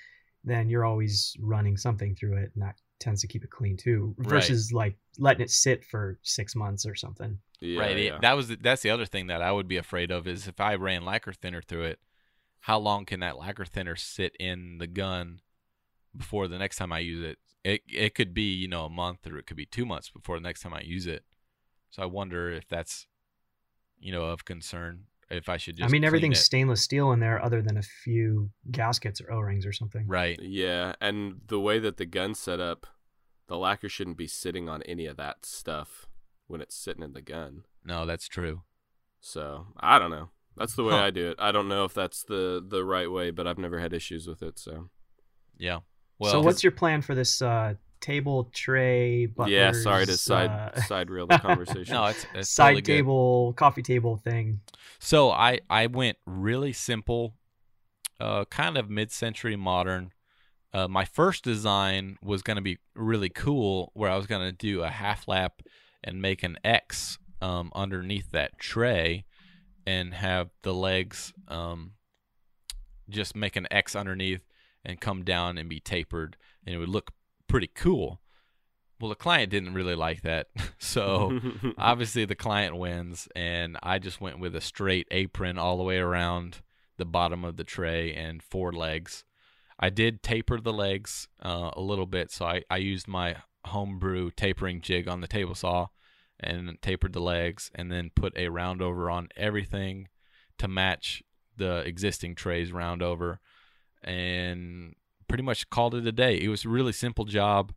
then 0.44 0.70
you're 0.70 0.86
always 0.86 1.36
running 1.40 1.76
something 1.78 2.16
through 2.16 2.38
it, 2.38 2.52
and 2.54 2.64
that 2.64 2.76
tends 3.00 3.22
to 3.22 3.28
keep 3.28 3.44
it 3.44 3.50
clean 3.50 3.78
too. 3.78 4.16
Right. 4.18 4.30
Versus 4.30 4.72
like 4.72 4.98
letting 5.18 5.44
it 5.44 5.52
sit 5.52 5.84
for 5.86 6.20
six 6.24 6.56
months 6.56 6.86
or 6.86 6.96
something. 6.96 7.40
yeah, 7.60 7.80
right. 7.80 7.98
yeah. 7.98 8.18
That 8.22 8.36
was 8.36 8.50
the, 8.50 8.58
that's 8.58 8.82
the 8.82 8.90
other 8.90 9.06
thing 9.06 9.28
that 9.28 9.42
I 9.42 9.52
would 9.52 9.68
be 9.68 9.78
afraid 9.78 10.12
of 10.12 10.28
is 10.28 10.48
if 10.48 10.60
I 10.60 10.76
ran 10.76 11.06
lacquer 11.06 11.34
thinner 11.34 11.62
through 11.62 11.84
it, 11.84 12.00
how 12.62 12.80
long 12.80 13.06
can 13.06 13.20
that 13.22 13.38
lacquer 13.38 13.66
thinner 13.66 13.96
sit 13.96 14.36
in 14.40 14.78
the 14.78 14.88
gun 14.88 15.42
before 16.16 16.48
the 16.48 16.58
next 16.58 16.78
time 16.78 16.92
I 16.92 17.00
use 17.00 17.24
it? 17.24 17.38
It 17.64 17.82
it 17.88 18.16
could 18.16 18.34
be 18.34 18.54
you 18.54 18.68
know 18.68 18.86
a 18.86 18.90
month 18.90 19.28
or 19.28 19.38
it 19.38 19.46
could 19.46 19.58
be 19.58 19.66
two 19.66 19.86
months 19.86 20.10
before 20.10 20.38
the 20.38 20.44
next 20.44 20.62
time 20.62 20.74
I 20.74 20.82
use 20.82 21.08
it. 21.08 21.24
So 21.90 22.04
I 22.04 22.06
wonder 22.06 22.50
if 22.50 22.68
that's 22.68 23.08
you 24.00 24.12
know 24.12 24.24
of 24.24 24.46
concern. 24.46 25.06
If 25.30 25.50
I 25.50 25.58
should 25.58 25.76
just 25.76 25.84
I 25.84 25.92
mean, 25.92 26.02
clean 26.02 26.06
everything's 26.08 26.40
it. 26.40 26.44
stainless 26.44 26.82
steel 26.82 27.12
in 27.12 27.20
there, 27.20 27.44
other 27.44 27.62
than 27.62 27.76
a 27.78 27.82
few 27.82 28.50
gaskets 28.72 29.20
or 29.20 29.32
O-rings 29.32 29.66
or 29.66 29.74
something. 29.74 30.08
right. 30.08 30.40
Yeah, 30.42 30.94
and 31.02 31.42
the 31.48 31.60
way 31.60 31.80
that 31.80 31.98
the 31.98 32.06
gun's 32.06 32.40
set 32.40 32.60
up, 32.62 32.88
the 33.48 33.58
lacquer 33.58 33.90
shouldn't 33.90 34.18
be 34.18 34.28
sitting 34.28 34.70
on 34.70 34.82
any 34.84 35.06
of 35.06 35.18
that 35.18 35.46
stuff 35.46 36.08
when 36.48 36.62
it's 36.62 36.76
sitting 36.76 37.04
in 37.04 37.12
the 37.14 37.22
gun. 37.22 37.64
No, 37.84 38.06
that's 38.06 38.28
true. 38.30 38.62
So 39.20 39.68
I 39.80 40.00
don't 40.00 40.12
know. 40.12 40.30
That's 40.56 40.76
the 40.76 40.84
way 40.84 40.92
Huh. 40.94 41.04
I 41.04 41.10
do 41.12 41.30
it. 41.32 41.36
I 41.40 41.52
don't 41.52 41.68
know 41.68 41.84
if 41.84 41.94
that's 41.94 42.24
the 42.24 42.64
the 42.66 42.84
right 42.86 43.12
way, 43.12 43.32
but 43.32 43.46
I've 43.48 43.58
never 43.58 43.80
had 43.80 43.94
issues 43.94 44.28
with 44.28 44.42
it. 44.42 44.58
So 44.58 44.90
Yeah. 45.58 45.80
Well, 46.20 46.32
so 46.32 46.40
what's 46.42 46.64
your 46.64 46.72
plan 46.72 47.02
for 47.02 47.14
this 47.16 47.42
uh, 47.42 47.76
table 48.00 48.50
tray? 48.54 49.26
Butlers, 49.26 49.52
yeah, 49.52 49.72
sorry 49.72 50.06
to 50.06 50.18
side 50.18 50.50
uh, 50.50 50.82
side 50.88 51.10
rail 51.10 51.28
the 51.28 51.38
conversation. 51.38 51.94
no, 51.94 52.06
it's, 52.06 52.26
it's 52.34 52.50
side 52.50 52.68
totally 52.68 52.82
good. 52.82 52.94
table, 52.94 53.54
coffee 53.54 53.82
table 53.82 54.18
thing. 54.18 54.62
So 55.00 55.32
I 55.32 55.60
I 55.70 55.88
went 55.88 56.18
really 56.26 56.74
simple, 56.74 57.36
uh, 58.20 58.46
kind 58.46 58.78
of 58.78 58.90
mid-century 58.90 59.56
modern. 59.56 60.12
Uh, 60.74 60.88
my 60.88 61.06
first 61.06 61.44
design 61.44 62.18
was 62.22 62.42
going 62.42 62.58
to 62.58 62.62
be 62.62 62.78
really 62.96 63.30
cool, 63.30 63.92
where 63.94 64.12
I 64.12 64.18
was 64.18 64.28
going 64.28 64.42
to 64.42 64.52
do 64.52 64.84
a 64.84 64.90
half 64.90 65.28
lap 65.28 65.62
and 66.04 66.22
make 66.22 66.44
an 66.44 66.58
X 66.64 67.18
um, 67.42 67.72
underneath 67.74 68.32
that 68.32 68.60
tray, 68.60 69.26
and 69.86 70.14
have 70.14 70.50
the 70.64 70.74
legs 70.74 71.34
um, 71.48 71.94
just 73.10 73.36
make 73.36 73.56
an 73.56 73.68
X 73.72 73.96
underneath 73.96 74.42
and 74.84 75.00
come 75.00 75.24
down 75.24 75.58
and 75.58 75.70
be 75.70 75.80
tapered, 75.80 76.38
and 76.66 76.74
it 76.74 76.78
would 76.78 76.90
look 76.90 77.12
pretty 77.48 77.68
cool. 77.68 78.22
Well, 79.00 79.10
the 79.10 79.16
client 79.16 79.52
didn't 79.52 79.74
really 79.74 79.96
like 79.96 80.22
that, 80.24 80.48
so 80.80 81.40
obviously 81.78 82.26
the 82.26 82.36
client 82.36 82.78
wins 82.78 83.28
and 83.36 83.78
i 83.84 84.00
just 84.00 84.20
went 84.20 84.40
with 84.40 84.56
a 84.56 84.62
straight 84.62 85.08
apron 85.12 85.58
all 85.58 85.78
the 85.78 85.84
way 85.84 85.98
around 85.98 86.62
the 86.98 87.06
bottom 87.06 87.44
of 87.46 87.58
the 87.58 87.64
tray 87.64 88.14
and 88.14 88.42
four 88.42 88.72
legs. 88.72 89.24
I 89.80 89.90
did 89.90 90.24
taper 90.24 90.60
the 90.60 90.74
legs 90.74 91.28
uh, 91.44 91.70
a 91.74 91.82
little 91.82 92.08
bit 92.08 92.32
so 92.32 92.46
I, 92.46 92.64
I 92.70 92.78
used 92.78 93.08
my 93.08 93.36
homebrew 93.66 94.32
tapering 94.32 94.82
jig 94.82 95.08
on 95.08 95.22
the 95.22 95.28
table 95.28 95.54
saw 95.54 95.88
and 96.40 96.78
tapered 96.82 97.14
the 97.14 97.22
legs 97.22 97.72
and 97.76 97.92
then 97.92 98.12
put 98.16 98.36
a 98.38 98.50
round 98.50 98.82
over 98.82 99.10
on 99.10 99.30
everything 99.36 100.08
to 100.58 100.68
match 100.68 101.24
the 101.56 101.78
existing 101.80 102.36
trays 102.36 102.72
round 102.72 103.02
over. 103.02 103.40
And 104.04 104.96
pretty 105.28 105.44
much 105.44 105.70
called 105.70 105.94
it 105.96 106.06
a 106.08 106.12
day 106.12 106.36
it 106.38 106.48
was 106.50 106.66
a 106.66 106.70
really 106.70 106.94
simple 106.94 107.26
job 107.26 107.74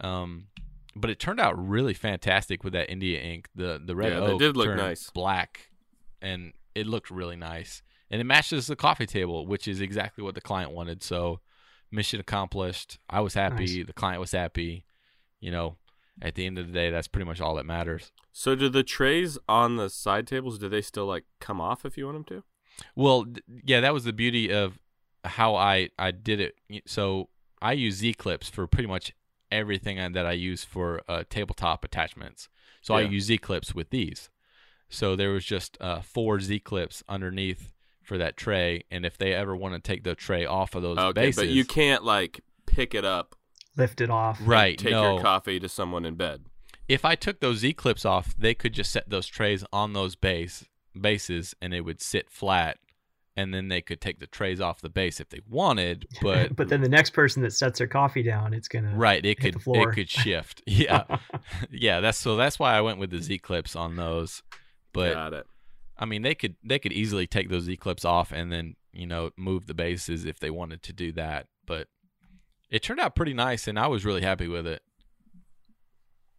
um, 0.00 0.46
but 0.94 1.10
it 1.10 1.18
turned 1.18 1.40
out 1.40 1.54
really 1.56 1.94
fantastic 1.94 2.64
with 2.64 2.72
that 2.74 2.90
India 2.90 3.20
ink. 3.20 3.48
The 3.54 3.80
the 3.84 3.94
red 3.96 4.12
Yeah, 4.12 4.18
oak 4.18 4.38
did 4.40 4.56
look 4.56 4.66
turned 4.66 4.78
nice. 4.80 5.08
black, 5.10 5.70
and 6.20 6.52
it 6.74 6.86
looked 6.86 7.10
really 7.10 7.36
nice. 7.36 7.82
And 8.10 8.20
it 8.20 8.24
matches 8.24 8.66
the 8.66 8.76
coffee 8.76 9.06
table, 9.06 9.46
which 9.46 9.66
is 9.66 9.80
exactly 9.80 10.22
what 10.22 10.34
the 10.34 10.40
client 10.42 10.72
wanted. 10.72 11.02
So, 11.02 11.40
mission 11.90 12.20
accomplished. 12.20 12.98
I 13.08 13.20
was 13.20 13.32
happy. 13.34 13.78
Nice. 13.78 13.86
The 13.86 13.92
client 13.94 14.20
was 14.20 14.32
happy. 14.32 14.84
You 15.40 15.50
know, 15.50 15.76
at 16.20 16.34
the 16.34 16.44
end 16.46 16.58
of 16.58 16.66
the 16.66 16.72
day, 16.74 16.90
that's 16.90 17.08
pretty 17.08 17.26
much 17.26 17.40
all 17.40 17.54
that 17.54 17.64
matters. 17.66 18.12
so 18.32 18.54
do 18.54 18.68
the 18.68 18.82
trays 18.82 19.38
on 19.48 19.76
the 19.76 19.88
side 19.88 20.26
tables? 20.26 20.58
Do 20.58 20.68
they 20.68 20.82
still 20.82 21.06
like 21.06 21.24
come 21.40 21.60
off 21.60 21.86
if 21.86 21.96
you 21.96 22.04
want 22.06 22.16
them 22.26 22.36
to? 22.38 22.44
Well, 22.94 23.24
th- 23.24 23.42
yeah, 23.64 23.80
that 23.80 23.94
was 23.94 24.04
the 24.04 24.12
beauty 24.12 24.52
of 24.52 24.78
how 25.24 25.54
I 25.54 25.88
I 25.98 26.10
did 26.10 26.40
it. 26.40 26.54
So 26.86 27.28
I 27.60 27.72
use 27.72 27.96
Z 27.96 28.14
clips 28.14 28.48
for 28.48 28.66
pretty 28.66 28.88
much 28.88 29.14
everything 29.50 29.96
that 30.12 30.26
I 30.26 30.32
use 30.32 30.64
for 30.64 31.02
uh, 31.08 31.24
tabletop 31.28 31.84
attachments. 31.84 32.48
So 32.80 32.94
I 32.94 33.02
use 33.02 33.24
Z 33.26 33.38
clips 33.38 33.74
with 33.74 33.90
these. 33.90 34.28
So 34.88 35.14
there 35.16 35.30
was 35.30 35.44
just 35.44 35.76
uh, 35.80 36.00
four 36.00 36.40
Z 36.40 36.60
clips 36.60 37.02
underneath 37.08 37.72
for 38.02 38.18
that 38.18 38.36
tray, 38.36 38.82
and 38.90 39.06
if 39.06 39.16
they 39.16 39.32
ever 39.32 39.54
want 39.54 39.74
to 39.74 39.80
take 39.80 40.02
the 40.04 40.14
tray 40.16 40.44
off 40.44 40.74
of 40.74 40.82
those 40.82 40.98
Okay, 40.98 41.12
bases, 41.26 41.36
but 41.42 41.48
you 41.48 41.64
can't 41.64 42.02
like 42.04 42.40
pick 42.66 42.94
it 42.94 43.04
up, 43.04 43.36
Lift 43.76 44.00
it 44.00 44.10
off. 44.10 44.40
right? 44.44 44.76
take 44.76 44.90
no, 44.90 45.14
your 45.14 45.22
coffee 45.22 45.60
to 45.60 45.68
someone 45.68 46.04
in 46.04 46.16
bed. 46.16 46.44
if 46.88 47.04
I 47.04 47.14
took 47.14 47.38
those 47.40 47.58
Z 47.58 47.74
clips 47.74 48.04
off, 48.04 48.34
they 48.36 48.54
could 48.54 48.72
just 48.74 48.90
set 48.90 49.08
those 49.08 49.26
trays 49.28 49.64
on 49.72 49.92
those 49.92 50.16
base 50.16 50.64
bases, 51.00 51.54
and 51.62 51.72
it 51.72 51.82
would 51.82 52.02
sit 52.02 52.28
flat, 52.28 52.78
and 53.36 53.52
then 53.54 53.68
they 53.68 53.80
could 53.80 54.00
take 54.00 54.18
the 54.20 54.26
trays 54.26 54.60
off 54.60 54.80
the 54.80 54.90
base 54.90 55.20
if 55.20 55.28
they 55.30 55.40
wanted. 55.48 56.06
But 56.22 56.54
but 56.56 56.68
then 56.68 56.80
the 56.82 56.88
next 56.88 57.10
person 57.10 57.42
that 57.42 57.52
sets 57.52 57.78
their 57.78 57.86
coffee 57.86 58.22
down, 58.22 58.54
it's 58.54 58.68
gonna 58.68 58.94
right, 58.94 59.24
it 59.24 59.28
hit 59.28 59.40
could 59.40 59.54
the 59.54 59.58
floor. 59.60 59.90
it 59.90 59.94
could 59.94 60.10
shift. 60.22 60.62
Yeah, 60.66 61.04
yeah. 61.70 62.00
That's 62.00 62.18
so 62.18 62.36
that's 62.36 62.58
why 62.58 62.74
I 62.74 62.80
went 62.80 62.98
with 62.98 63.10
the 63.10 63.20
Z 63.20 63.38
clips 63.38 63.74
on 63.76 63.96
those. 63.96 64.42
But 64.92 65.14
Got 65.14 65.32
it. 65.32 65.46
I 65.98 66.04
mean, 66.04 66.22
they 66.22 66.34
could 66.34 66.56
they 66.64 66.78
could 66.78 66.92
easily 66.92 67.26
take 67.26 67.48
those 67.48 67.64
Z 67.64 67.76
clips 67.76 68.04
off 68.04 68.32
and 68.32 68.52
then 68.52 68.76
you 68.92 69.06
know 69.06 69.30
move 69.36 69.66
the 69.66 69.74
bases 69.74 70.24
if 70.24 70.38
they 70.38 70.50
wanted 70.50 70.82
to 70.84 70.92
do 70.92 71.12
that. 71.12 71.46
But 71.66 71.88
it 72.70 72.82
turned 72.82 73.00
out 73.00 73.14
pretty 73.14 73.34
nice, 73.34 73.68
and 73.68 73.78
I 73.78 73.86
was 73.86 74.04
really 74.04 74.22
happy 74.22 74.48
with 74.48 74.66
it. 74.66 74.82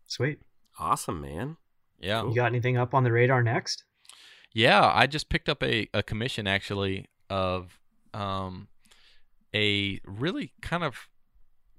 Sweet. 0.08 0.40
Awesome, 0.80 1.22
man. 1.22 1.58
Yeah, 2.00 2.24
You 2.28 2.36
got 2.36 2.48
anything 2.48 2.76
up 2.78 2.94
on 2.94 3.04
the 3.04 3.12
radar 3.12 3.42
next? 3.42 3.84
Yeah. 4.54 4.92
I 4.94 5.08
just 5.08 5.30
picked 5.30 5.50
up 5.50 5.64
a, 5.64 5.88
a 5.94 6.04
commission 6.04 6.48
actually 6.48 7.08
of 7.30 7.80
um 8.14 8.68
a 9.56 10.00
really 10.06 10.54
kind 10.62 10.84
of 10.84 11.08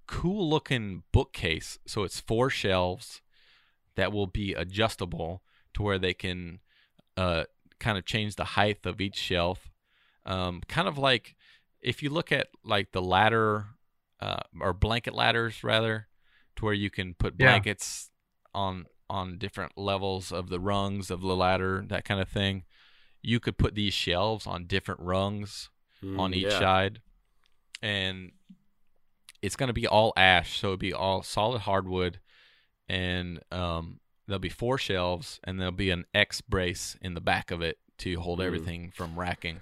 cool 0.07 0.49
looking 0.49 1.02
bookcase. 1.12 1.78
So 1.87 2.02
it's 2.04 2.21
four 2.21 2.50
shelves 2.50 3.21
that 3.97 4.12
will 4.12 4.26
be 4.26 4.52
adjustable 4.54 5.43
to 5.75 5.83
where 5.83 5.99
they 5.99 6.14
can 6.14 6.61
uh, 7.16 7.45
kind 7.81 7.97
of 7.99 8.04
change 8.04 8.37
the 8.37 8.45
height 8.45 8.85
of 8.85 9.00
each 9.00 9.16
shelf. 9.16 9.71
Um, 10.26 10.62
kind 10.69 10.88
of 10.88 10.99
like 10.99 11.35
if 11.81 12.02
you 12.02 12.11
look 12.11 12.33
at 12.33 12.49
like 12.64 12.93
the 12.93 13.02
ladder 13.02 13.66
uh, 14.21 14.40
or 14.61 14.73
blanket 14.73 15.14
ladders 15.14 15.62
rather, 15.64 16.09
to 16.57 16.64
where 16.64 16.75
you 16.75 16.90
can 16.90 17.14
put 17.14 17.35
Yeah. 17.38 17.50
blankets 17.50 18.11
on 18.54 18.87
on 19.11 19.39
different 19.39 19.73
levels 19.77 20.33
of 20.33 20.49
the 20.49 20.61
rungs 20.61 21.11
of 21.11 21.21
the 21.21 21.35
ladder, 21.37 21.85
that 21.89 22.05
kind 22.05 22.21
of 22.21 22.29
thing. 22.29 22.65
You 23.23 23.41
could 23.41 23.57
put 23.59 23.75
these 23.75 23.95
shelves 23.95 24.47
on 24.47 24.67
different 24.67 25.01
rungs 25.01 25.71
on 26.03 26.33
Mm, 26.33 26.37
each 26.37 26.43
yeah. 26.45 26.59
side, 26.59 27.01
and 27.83 28.33
it's 29.43 29.57
going 29.57 29.69
to 29.69 29.73
be 29.75 29.87
all 29.87 30.13
ash, 30.17 30.59
so 30.61 30.69
it'll 30.69 30.77
be 30.79 30.93
all 30.93 31.23
solid 31.23 31.61
hardwood, 31.63 32.19
and 32.89 33.41
um, 33.51 34.01
there'll 34.27 34.39
be 34.39 34.49
four 34.49 34.77
shelves, 34.79 35.41
and 35.45 35.59
there'll 35.59 35.73
be 35.73 35.91
an 35.91 36.05
X 36.15 36.41
brace 36.43 36.97
in 37.01 37.15
the 37.15 37.21
back 37.21 37.51
of 37.51 37.63
it 37.63 37.79
to 37.99 38.21
hold 38.21 38.41
Mm. 38.41 38.45
everything 38.45 38.91
from 38.95 39.19
racking. 39.19 39.61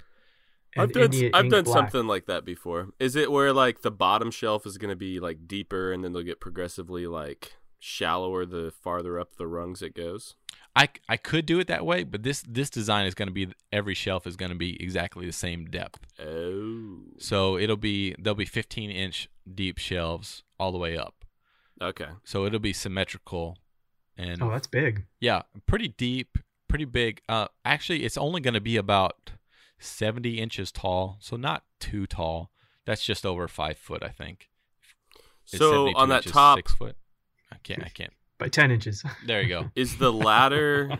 I've 0.77 0.93
done 0.93 1.03
India 1.05 1.31
I've 1.35 1.51
done 1.51 1.65
black. 1.65 1.77
something 1.77 2.07
like 2.07 2.25
that 2.27 2.45
before. 2.47 2.89
Is 2.99 3.15
it 3.15 3.31
where 3.31 3.53
like 3.53 3.83
the 3.83 3.91
bottom 3.91 4.31
shelf 4.31 4.65
is 4.67 4.79
going 4.79 4.89
to 4.89 4.97
be 4.97 5.21
like 5.21 5.47
deeper 5.47 5.93
and 5.93 6.03
then 6.03 6.13
they'll 6.15 6.23
get 6.23 6.41
progressively 6.41 7.07
like 7.07 7.53
shallower 7.85 8.47
the 8.47 8.71
farther 8.71 9.19
up 9.19 9.35
the 9.35 9.47
rungs 9.49 9.83
it 9.83 9.95
goes? 9.95 10.37
I, 10.77 10.89
I 11.09 11.17
could 11.17 11.45
do 11.45 11.59
it 11.59 11.67
that 11.67 11.85
way, 11.85 12.05
but 12.05 12.23
this 12.23 12.43
this 12.49 12.71
design 12.71 13.07
is 13.07 13.15
going 13.15 13.29
to 13.29 13.35
be 13.35 13.53
every 13.73 13.95
shelf 13.95 14.27
is 14.27 14.37
going 14.37 14.53
to 14.53 14.57
be 14.57 14.83
exactly 14.83 15.27
the 15.27 15.33
same 15.33 15.67
depth. 15.67 16.07
Oh. 16.19 17.01
So 17.19 17.59
it'll 17.59 17.77
be 17.77 18.15
there'll 18.19 18.37
be 18.37 18.47
15 18.47 18.91
inch 18.91 19.29
deep 19.53 19.79
shelves 19.79 20.45
all 20.59 20.73
the 20.73 20.79
way 20.79 20.97
up. 20.97 21.25
Okay. 21.81 22.07
So 22.25 22.47
it'll 22.47 22.61
be 22.61 22.73
symmetrical, 22.73 23.59
and 24.17 24.41
Oh, 24.41 24.51
that's 24.51 24.69
big. 24.69 25.05
Yeah, 25.21 25.43
pretty 25.67 25.89
deep, 25.89 26.39
pretty 26.69 26.85
big. 26.85 27.21
Uh, 27.29 27.49
actually, 27.65 28.05
it's 28.05 28.17
only 28.17 28.41
going 28.41 28.55
to 28.55 28.61
be 28.61 28.77
about 28.77 29.33
70 29.79 30.39
inches 30.39 30.71
tall, 30.71 31.19
so 31.21 31.37
not 31.37 31.65
too 31.81 32.07
tall. 32.07 32.51
That's 32.87 33.05
just 33.05 33.27
over 33.27 33.49
five 33.49 33.77
foot, 33.77 34.03
I 34.03 34.09
think. 34.09 34.49
It's 35.45 35.59
So 35.59 35.95
on 35.97 36.09
that 36.09 36.25
top 36.25 36.59
six 36.59 36.73
foot. 36.75 36.97
I 37.53 37.57
can't. 37.63 37.85
I 37.85 37.89
can't. 37.89 38.13
By 38.39 38.49
ten 38.49 38.71
inches. 38.71 39.03
There 39.27 39.43
you 39.43 39.49
go. 39.49 39.71
is 39.77 39.99
the 39.99 40.13
ladder 40.13 40.99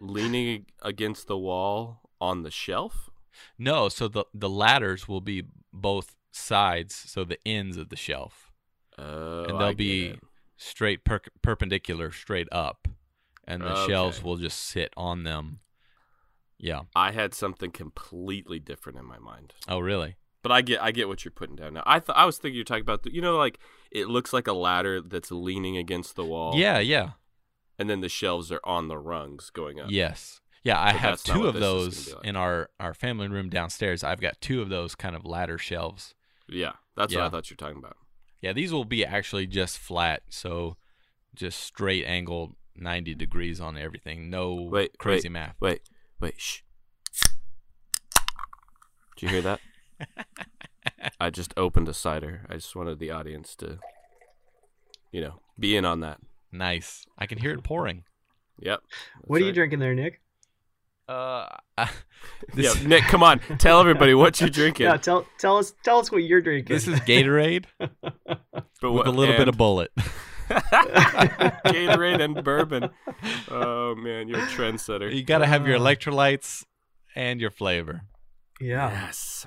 leaning 0.00 0.66
against 0.82 1.26
the 1.26 1.38
wall 1.38 2.00
on 2.20 2.42
the 2.42 2.50
shelf? 2.50 3.08
No, 3.58 3.88
so 3.88 4.08
the 4.08 4.24
the 4.34 4.50
ladders 4.50 5.08
will 5.08 5.20
be 5.20 5.44
both 5.72 6.14
sides, 6.30 6.94
so 6.94 7.24
the 7.24 7.38
ends 7.46 7.76
of 7.76 7.88
the 7.88 7.96
shelf, 7.96 8.52
Oh, 8.98 9.44
and 9.44 9.60
they'll 9.60 9.68
get 9.70 9.76
be 9.78 10.06
it. 10.08 10.20
straight 10.56 11.04
per- 11.04 11.20
perpendicular, 11.42 12.10
straight 12.12 12.48
up, 12.52 12.88
and 13.46 13.62
the 13.62 13.86
shelves 13.86 14.22
will 14.22 14.36
just 14.36 14.58
sit 14.58 14.92
on 14.96 15.24
them. 15.24 15.60
Yeah. 16.58 16.82
I 16.94 17.10
had 17.10 17.34
something 17.34 17.70
completely 17.72 18.60
different 18.60 18.98
in 18.98 19.04
my 19.04 19.18
mind. 19.18 19.52
Oh, 19.66 19.80
really? 19.80 20.16
But 20.42 20.52
I 20.52 20.60
get 20.62 20.80
I 20.82 20.90
get 20.92 21.08
what 21.08 21.24
you're 21.24 21.32
putting 21.32 21.56
down 21.56 21.74
now. 21.74 21.82
I 21.86 21.98
th- 22.00 22.14
I 22.16 22.24
was 22.24 22.36
thinking 22.38 22.56
you're 22.56 22.64
talking 22.64 22.82
about 22.82 23.02
the, 23.02 23.12
you 23.14 23.20
know 23.22 23.36
like 23.36 23.58
it 23.92 24.08
looks 24.08 24.32
like 24.32 24.46
a 24.46 24.52
ladder 24.52 25.00
that's 25.00 25.30
leaning 25.30 25.76
against 25.76 26.16
the 26.16 26.24
wall. 26.24 26.54
Yeah, 26.56 26.78
yeah. 26.78 27.10
And 27.78 27.88
then 27.90 28.00
the 28.00 28.08
shelves 28.08 28.50
are 28.52 28.60
on 28.64 28.88
the 28.88 28.98
rungs 28.98 29.50
going 29.50 29.80
up. 29.80 29.86
Yes. 29.90 30.40
Yeah, 30.64 30.80
I 30.80 30.92
But 30.92 31.00
have 31.00 31.22
two 31.22 31.46
of 31.46 31.54
this 31.54 31.62
is 31.62 31.62
gonna 31.62 31.74
those 31.84 32.14
like. 32.14 32.24
in 32.24 32.36
our, 32.36 32.70
our 32.78 32.94
family 32.94 33.28
room 33.28 33.48
downstairs. 33.50 34.04
I've 34.04 34.20
got 34.20 34.40
two 34.40 34.62
of 34.62 34.68
those 34.68 34.94
kind 34.94 35.16
of 35.16 35.24
ladder 35.24 35.58
shelves. 35.58 36.14
Yeah, 36.48 36.72
that's 36.96 37.14
what 37.14 37.24
I 37.24 37.28
thought 37.28 37.50
you 37.50 37.54
were 37.54 37.66
talking 37.66 37.78
about. 37.78 37.96
Yeah, 38.40 38.52
these 38.52 38.72
will 38.72 38.84
be 38.84 39.04
actually 39.04 39.46
just 39.46 39.78
flat, 39.78 40.22
so 40.28 40.76
just 41.34 41.60
straight 41.60 42.04
angled 42.04 42.54
90 42.76 43.14
degrees 43.14 43.60
on 43.60 43.76
everything. 43.76 44.30
No 44.30 44.54
Wait, 44.70 44.96
crazy 44.98 45.28
wait. 45.28 45.32
math. 45.32 45.56
Wait, 45.60 45.80
wait, 46.20 46.34
shh. 46.40 46.60
Did 49.16 49.22
you 49.22 49.28
hear 49.28 49.42
that? 49.42 49.60
I 51.20 51.30
just 51.30 51.52
opened 51.56 51.88
a 51.88 51.94
cider. 51.94 52.46
I 52.48 52.54
just 52.54 52.74
wanted 52.74 52.98
the 52.98 53.10
audience 53.10 53.54
to, 53.56 53.78
you 55.12 55.20
know, 55.20 55.40
be 55.58 55.76
in 55.76 55.84
on 55.84 56.00
that. 56.00 56.18
Nice. 56.50 57.04
I 57.18 57.26
can 57.26 57.38
hear 57.38 57.52
it 57.52 57.62
pouring. 57.62 58.04
Yep. 58.58 58.80
what 59.22 59.40
are 59.40 59.44
you 59.44 59.52
drinking 59.52 59.78
there, 59.78 59.94
Nick? 59.94 60.20
Uh, 61.08 61.46
Yeah, 61.78 61.88
this, 62.54 62.84
Nick, 62.84 63.02
come 63.04 63.22
on, 63.24 63.40
tell 63.58 63.80
everybody 63.80 64.14
what 64.14 64.40
you're 64.40 64.48
drinking. 64.60 64.86
Yeah, 64.86 64.96
tell 64.96 65.26
tell 65.38 65.58
us 65.58 65.74
tell 65.82 65.98
us 65.98 66.10
what 66.12 66.18
you're 66.22 66.40
drinking. 66.40 66.72
this 66.72 66.86
is 66.86 67.00
Gatorade 67.00 67.64
but 67.78 67.88
with 68.82 68.92
what- 68.92 69.06
a 69.06 69.10
little 69.10 69.36
bit 69.36 69.48
of 69.48 69.56
Bulleit. 69.56 69.88
Gatorade 70.48 72.20
and 72.22 72.44
bourbon. 72.44 72.90
Oh 73.50 73.94
man, 73.96 74.28
you're 74.28 74.38
a 74.40 74.46
trendsetter. 74.46 75.12
You 75.12 75.24
got 75.24 75.38
to 75.38 75.46
have 75.46 75.66
your 75.66 75.76
Uh. 75.76 75.80
electrolytes 75.80 76.64
and 77.14 77.40
your 77.40 77.50
flavor. 77.50 78.02
yeah. 78.60 78.90
Yes. 78.90 79.46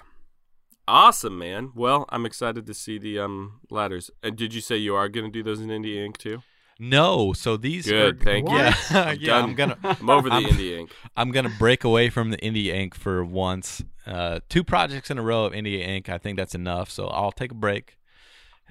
Awesome, 0.88 1.38
man. 1.38 1.72
Well, 1.76 2.06
I'm 2.10 2.26
excited 2.26 2.66
to 2.68 2.74
see 2.74 2.98
the 2.98 3.20
um 3.20 3.60
ladders. 3.70 4.12
And 4.22 4.36
did 4.36 4.54
you 4.54 4.62
say 4.62 4.78
you 4.78 4.96
are 4.96 5.10
going 5.10 5.26
to 5.26 5.32
do 5.32 5.44
those 5.44 5.60
in 5.60 5.70
India 5.72 6.04
Ink 6.06 6.18
too? 6.18 6.44
No, 6.78 7.32
so 7.32 7.56
these 7.56 7.86
Good, 7.86 8.22
are 8.22 8.24
thank 8.24 8.50
you. 8.50 8.56
yeah, 8.58 8.76
I'm 8.92 9.18
yeah. 9.20 9.28
done. 9.28 9.44
I'm 9.50 9.56
gonna 9.56 9.78
I'm 9.84 10.10
over 10.10 10.30
the 10.30 10.36
I'm- 10.36 10.46
India 10.46 10.80
Ink. 10.80 10.92
I'm 11.16 11.32
gonna 11.32 11.52
break 11.58 11.84
away 11.86 12.10
from 12.10 12.32
the 12.32 12.40
India 12.40 12.76
Ink 12.76 12.94
for 12.96 13.24
once. 13.24 13.82
Uh, 14.06 14.40
two 14.50 14.64
projects 14.64 15.10
in 15.10 15.18
a 15.18 15.22
row 15.22 15.46
of 15.46 15.54
India 15.54 15.86
Ink. 15.86 16.10
I 16.10 16.18
think 16.18 16.38
that's 16.38 16.54
enough. 16.54 16.92
So 16.92 17.08
I'll 17.08 17.32
take 17.32 17.52
a 17.52 17.56
break. 17.56 17.98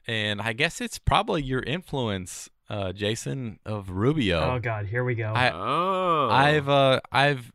And 0.06 0.40
I 0.42 0.52
guess 0.52 0.82
it's 0.82 0.98
probably 0.98 1.42
your 1.42 1.62
influence, 1.62 2.50
uh, 2.68 2.92
Jason 2.92 3.58
of 3.64 3.88
Rubio. 3.88 4.38
Oh 4.38 4.58
God, 4.60 4.84
here 4.86 5.02
we 5.02 5.14
go. 5.14 5.32
I- 5.34 5.50
oh, 5.52 6.28
I've 6.30 6.68
uh, 6.68 7.00
I've 7.10 7.50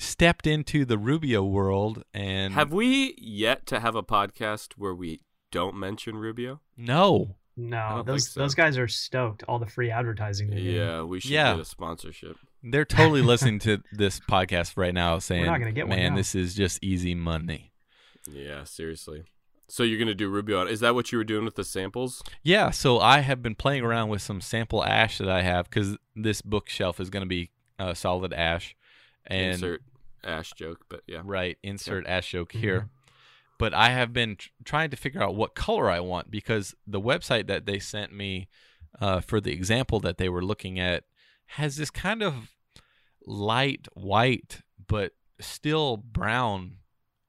stepped 0.00 0.46
into 0.46 0.84
the 0.84 0.98
Rubio 0.98 1.44
world 1.44 2.04
and 2.14 2.54
have 2.54 2.72
we 2.72 3.14
yet 3.18 3.66
to 3.66 3.80
have 3.80 3.94
a 3.94 4.02
podcast 4.02 4.72
where 4.76 4.94
we 4.94 5.20
don't 5.52 5.76
mention 5.76 6.16
Rubio? 6.16 6.60
no. 6.76 7.36
No, 7.56 8.02
those 8.06 8.30
so. 8.30 8.40
those 8.40 8.54
guys 8.54 8.78
are 8.78 8.88
stoked. 8.88 9.42
All 9.46 9.58
the 9.58 9.66
free 9.66 9.90
advertising. 9.90 10.48
they're. 10.48 10.58
Yeah, 10.60 11.02
we 11.02 11.20
should 11.20 11.32
Yeah. 11.32 11.52
get 11.52 11.60
a 11.60 11.64
sponsorship. 11.66 12.38
They're 12.62 12.86
totally 12.86 13.20
listening 13.32 13.58
to 13.60 13.82
this 13.92 14.18
podcast 14.18 14.78
right 14.78 14.94
now, 14.94 15.18
saying, 15.18 15.42
We're 15.42 15.50
not 15.50 15.58
gonna 15.58 15.72
get 15.72 15.86
one 15.86 15.98
"Man, 15.98 16.12
now." 16.12 16.16
this 16.16 16.34
is 16.34 16.54
just 16.54 16.82
easy 16.82 17.14
money." 17.14 17.72
Yeah, 18.26 18.64
seriously. 18.64 19.24
So 19.68 19.82
you're 19.82 19.98
gonna 19.98 20.14
do 20.14 20.30
Rubio? 20.30 20.62
Is 20.64 20.80
that 20.80 20.94
what 20.94 21.12
you 21.12 21.18
were 21.18 21.24
doing 21.24 21.44
with 21.44 21.56
the 21.56 21.64
samples? 21.64 22.22
Yeah, 22.42 22.70
so 22.70 22.98
I 22.98 23.20
have 23.20 23.42
been 23.42 23.56
playing 23.56 23.84
around 23.84 24.08
with 24.08 24.22
some 24.22 24.40
sample 24.40 24.82
ash 24.82 25.18
that 25.18 25.28
I 25.28 25.42
have 25.42 25.68
because 25.68 25.98
this 26.16 26.40
bookshelf 26.40 26.98
is 26.98 27.10
going 27.10 27.24
to 27.24 27.28
be 27.28 27.50
uh, 27.78 27.92
solid 27.92 28.32
ash, 28.32 28.74
and 29.26 29.54
Insert 29.54 29.82
ash 30.24 30.52
joke, 30.52 30.84
but 30.88 31.02
yeah. 31.06 31.22
right 31.24 31.58
insert 31.62 32.06
ash 32.06 32.30
joke 32.32 32.52
Mhm. 32.52 32.60
here. 32.60 32.88
But 33.58 33.74
I 33.74 33.90
have 33.90 34.12
been 34.12 34.36
tr- 34.36 34.48
trying 34.64 34.90
to 34.90 34.96
figure 34.96 35.22
out 35.22 35.34
what 35.34 35.54
color 35.54 35.90
I 35.90 36.00
want 36.00 36.30
because 36.30 36.74
the 36.86 37.00
website 37.00 37.46
that 37.48 37.66
they 37.66 37.78
sent 37.78 38.12
me 38.12 38.48
uh, 39.00 39.20
for 39.20 39.40
the 39.40 39.52
example 39.52 40.00
that 40.00 40.16
they 40.18 40.28
were 40.28 40.42
looking 40.42 40.78
at 40.80 41.04
has 41.46 41.76
this 41.76 41.90
kind 41.90 42.22
of 42.22 42.50
light 43.26 43.86
white 43.94 44.62
but 44.86 45.12
still 45.40 45.96
brown 45.96 46.76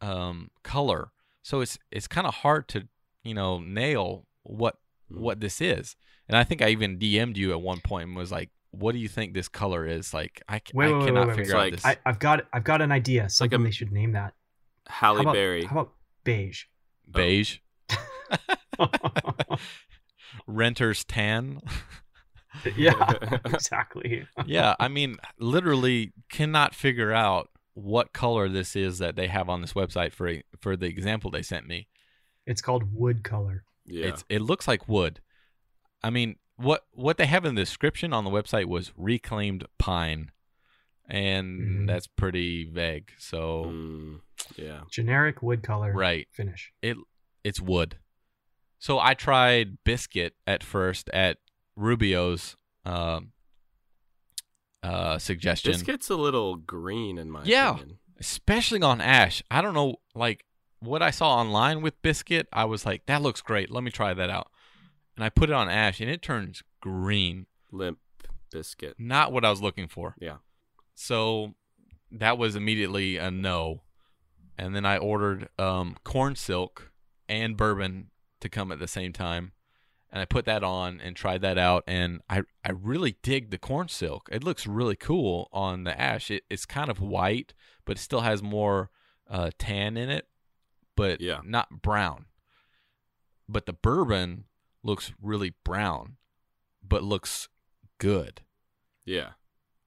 um, 0.02 0.50
color. 0.64 1.12
So 1.44 1.62
it's 1.62 1.78
it's 1.92 2.08
kind 2.08 2.26
of 2.28 2.36
hard 2.36 2.68
to 2.70 2.88
you 3.24 3.34
know 3.34 3.60
nail 3.60 4.26
what 4.44 4.78
Hmm. 5.10 5.20
what 5.22 5.40
this 5.42 5.60
is. 5.62 5.96
And 6.30 6.38
I 6.38 6.44
think 6.46 6.62
I 6.62 6.70
even 6.70 6.98
DM'd 6.98 7.38
you 7.38 7.52
at 7.52 7.62
one 7.62 7.82
point 7.82 8.08
and 8.08 8.16
was 8.18 8.32
like, 8.32 8.50
"What 8.72 8.92
do 8.94 8.98
you 9.00 9.08
think 9.08 9.34
this 9.34 9.48
color 9.48 9.86
is?" 9.86 10.14
Like 10.14 10.42
I, 10.50 10.58
c- 10.58 10.64
Wait, 10.74 10.88
I 10.88 10.90
wait, 10.92 10.98
wait, 11.00 11.06
cannot 11.08 11.20
wait, 11.20 11.28
wait. 11.28 11.36
figure 11.38 11.44
It's 11.44 11.54
out 11.54 11.58
like- 11.60 11.74
this. 11.74 11.86
I, 11.86 11.98
I've 12.06 12.20
got 12.20 12.46
I've 12.54 12.64
got 12.64 12.82
an 12.82 12.92
idea. 12.92 13.30
Something 13.30 13.62
a- 13.62 13.64
they 13.64 13.72
should 13.72 13.92
name 13.92 14.12
that. 14.14 14.34
Halle 14.88 15.16
how 15.18 15.22
about, 15.22 15.34
Berry. 15.34 15.64
How 15.66 15.80
about 15.82 15.94
beige? 16.24 16.64
Beige. 17.12 17.58
Renter's 20.48 21.04
tan. 21.04 21.62
yeah, 22.76 23.14
exactly. 23.46 24.26
yeah, 24.46 24.76
I 24.80 24.88
mean, 24.88 25.18
literally 25.40 26.14
cannot 26.30 26.74
figure 26.76 27.12
out 27.12 27.50
what 27.74 28.14
color 28.14 28.50
this 28.50 28.76
is 28.76 28.98
that 29.00 29.16
they 29.16 29.28
have 29.28 29.50
on 29.50 29.62
this 29.62 29.74
website 29.74 30.12
for 30.14 30.28
a, 30.28 30.44
for 30.60 30.76
the 30.76 30.88
example 30.88 31.32
they 31.32 31.42
sent 31.42 31.68
me. 31.68 31.88
It's 32.46 32.62
called 32.62 32.94
wood 32.94 33.24
color. 33.24 33.64
yeah. 33.86 34.08
It's 34.08 34.24
it 34.30 34.42
looks 34.42 34.68
like 34.68 34.88
wood. 34.88 35.20
I 36.04 36.10
mean, 36.10 36.36
what 36.62 36.86
what 36.94 37.18
they 37.18 37.26
have 37.26 37.46
in 37.46 37.56
the 37.56 37.62
description 37.62 38.14
on 38.14 38.24
the 38.24 38.30
website 38.30 38.66
was 38.66 38.92
reclaimed 38.98 39.66
pine, 39.78 40.32
and 41.08 41.60
Mhm. 41.62 41.88
that's 41.88 42.08
pretty 42.08 42.64
vague. 42.66 43.12
So 43.18 43.66
Mm, 43.66 44.22
yeah. 44.56 44.82
Generic 44.90 45.42
wood 45.42 45.64
color 45.64 45.92
right, 45.94 46.28
finish. 46.32 46.72
it 46.82 46.98
it's 47.44 47.60
wood. 47.60 47.98
So 48.80 49.00
I 49.00 49.14
tried 49.14 49.84
biscuit 49.84 50.36
at 50.48 50.64
first 50.64 51.10
at 51.10 51.38
Rubio's 51.76 52.56
um, 52.86 53.32
uh, 54.84 55.20
suggestion. 55.20 55.72
Biscuit's 55.74 56.10
a 56.10 56.16
little 56.16 56.56
green 56.56 57.18
in 57.18 57.30
my 57.30 57.44
Yeah. 57.44 57.76
opinion. 57.76 57.98
especially 58.20 58.80
on 58.84 59.02
ash. 59.02 59.42
I 59.50 59.62
don't 59.64 59.74
know, 59.74 59.96
like 60.14 60.46
what 60.80 61.02
I 61.02 61.10
saw 61.10 61.38
online 61.38 61.82
with 61.82 62.00
biscuit. 62.04 62.48
I 62.54 62.66
was 62.66 62.86
like, 62.86 63.08
that 63.08 63.22
looks 63.24 63.42
great. 63.42 63.72
Let 63.72 63.84
me 63.84 63.90
try 63.90 64.14
that 64.14 64.30
out. 64.30 64.52
And 65.22 65.26
I 65.28 65.30
put 65.30 65.52
it 65.52 65.54
on 65.54 65.70
ash, 65.70 66.02
and 66.02 66.10
it 66.10 66.24
turns 66.24 66.64
green. 66.82 67.46
Limp 67.72 68.00
biscuit. 68.52 68.96
Not 68.98 69.32
what 69.32 69.46
I 69.46 69.52
was 69.52 69.62
looking 69.62 69.88
for. 69.88 70.16
Yeah. 70.20 70.38
So 70.96 71.54
that 72.10 72.40
was 72.40 72.56
immediately 72.56 73.18
a 73.18 73.30
no. 73.30 73.84
And 74.58 74.76
then 74.76 74.84
I 74.84 74.98
ordered 74.98 75.48
um, 75.60 75.96
corn 76.04 76.36
silk 76.36 76.92
and 77.30 77.56
bourbon 77.56 78.10
to 78.40 78.50
come 78.50 78.72
at 78.72 78.80
the 78.80 78.88
same 78.88 79.14
time. 79.14 79.52
And 80.12 80.20
I 80.20 80.26
put 80.26 80.46
that 80.46 80.64
on 80.64 81.00
and 81.00 81.16
tried 81.16 81.44
that 81.44 81.60
out. 81.60 81.84
And 81.86 82.22
I, 82.28 82.42
I 82.66 82.72
really 82.72 83.16
dig 83.22 83.52
the 83.52 83.60
corn 83.60 83.90
silk. 83.90 84.28
It 84.32 84.44
looks 84.44 84.66
really 84.66 84.96
cool 84.96 85.50
on 85.54 85.84
the 85.84 86.02
ash. 86.02 86.32
It, 86.32 86.46
it's 86.50 86.66
kind 86.66 86.90
of 86.90 87.00
white, 87.00 87.54
but 87.86 87.98
it 87.98 88.02
still 88.02 88.22
has 88.22 88.42
more 88.42 88.90
uh, 89.30 89.52
tan 89.60 89.98
in 89.98 90.10
it, 90.10 90.28
but 90.98 91.22
Yeah. 91.22 91.42
not 91.44 91.84
brown. 91.84 92.26
But 93.48 93.68
the 93.68 93.74
bourbon 93.74 94.46
looks 94.84 95.12
really 95.22 95.54
brown, 95.64 96.18
but 96.88 97.04
looks 97.04 97.48
good 97.98 98.42
Yeah. 99.06 99.32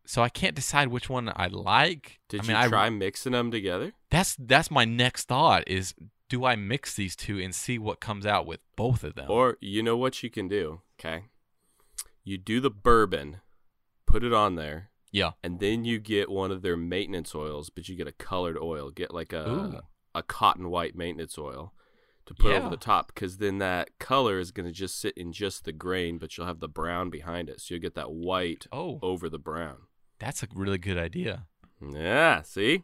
so 0.07 0.23
I 0.23 0.29
can't 0.29 0.55
decide 0.55 0.89
which 0.89 1.09
one 1.11 1.33
I 1.35 1.47
like. 1.49 2.21
Did 2.29 2.41
I 2.41 2.43
mean, 2.47 2.57
you 2.57 2.63
I, 2.63 2.69
try 2.69 2.91
mixing 2.91 3.33
them 3.33 3.51
together? 3.51 3.93
That's 4.11 4.37
that's 4.39 4.71
my 4.71 4.85
next 4.85 5.27
thought 5.29 5.65
is 5.67 5.95
do 6.29 6.45
I 6.45 6.57
mix 6.57 6.95
these 6.95 7.17
two 7.17 7.39
and 7.39 7.55
see 7.55 7.79
what 7.79 8.01
comes 8.01 8.25
out 8.25 8.47
with 8.47 8.61
both 8.77 9.05
of 9.05 9.15
them? 9.15 9.31
Or 9.31 9.57
you 9.61 9.83
know 9.83 9.97
what 9.97 10.23
you 10.23 10.31
can 10.31 10.49
do, 10.49 10.81
okay? 10.99 11.25
You 12.23 12.39
do 12.39 12.61
the 12.61 12.71
bourbon, 12.71 13.39
put 14.07 14.25
it 14.25 14.33
on 14.33 14.55
there, 14.55 14.91
yeah. 15.13 15.33
and 15.43 15.61
then 15.61 15.85
you 15.85 15.99
get 15.99 16.31
one 16.31 16.51
of 16.51 16.63
their 16.63 16.77
maintenance 16.77 17.35
oils, 17.35 17.69
but 17.69 17.89
you 17.89 17.97
get 17.97 18.07
a 18.09 18.13
colored 18.13 18.57
oil. 18.57 18.91
Get 18.91 19.13
like 19.13 19.33
a 19.33 19.49
Ooh. 19.49 19.81
a 20.15 20.23
cotton 20.23 20.71
white 20.71 20.95
maintenance 20.97 21.37
oil 21.37 21.75
to 22.27 22.35
put 22.35 22.51
Yeah. 22.53 22.59
over 22.59 22.69
the 22.71 22.77
top 22.77 23.09
because 23.15 23.39
then 23.39 23.59
that 23.59 23.91
color 23.99 24.39
is 24.39 24.51
going 24.51 24.67
to 24.67 24.73
just 24.73 24.99
sit 24.99 25.17
in 25.17 25.33
just 25.33 25.65
the 25.65 25.73
grain, 25.73 26.19
but 26.19 26.37
you'll 26.37 26.47
have 26.47 26.61
the 26.61 26.69
brown 26.69 27.11
behind 27.11 27.49
it. 27.51 27.61
So 27.61 27.75
you'll 27.75 27.83
get 27.83 27.95
that 27.95 28.11
white 28.13 28.67
Oh, 28.73 28.99
over 29.03 29.29
the 29.29 29.39
brown. 29.39 29.79
that's 30.19 30.43
a 30.43 30.49
really 30.55 30.79
good 30.79 30.97
idea. 30.99 31.47
Yeah, 31.93 32.43
see? 32.43 32.83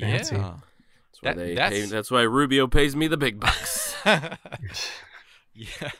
Fancy. 0.00 0.34
Yeah. 0.36 0.54
That's 1.12 1.22
why 1.22 1.32
That- 1.32 1.36
they 1.36 1.54
that's- 1.54 1.80
pay, 1.82 1.86
that's 1.86 2.10
why 2.10 2.22
Rubio 2.22 2.66
pays 2.66 2.96
me 2.96 3.06
the 3.06 3.16
big 3.16 3.38
bucks. 3.38 3.94
yeah. 5.54 5.90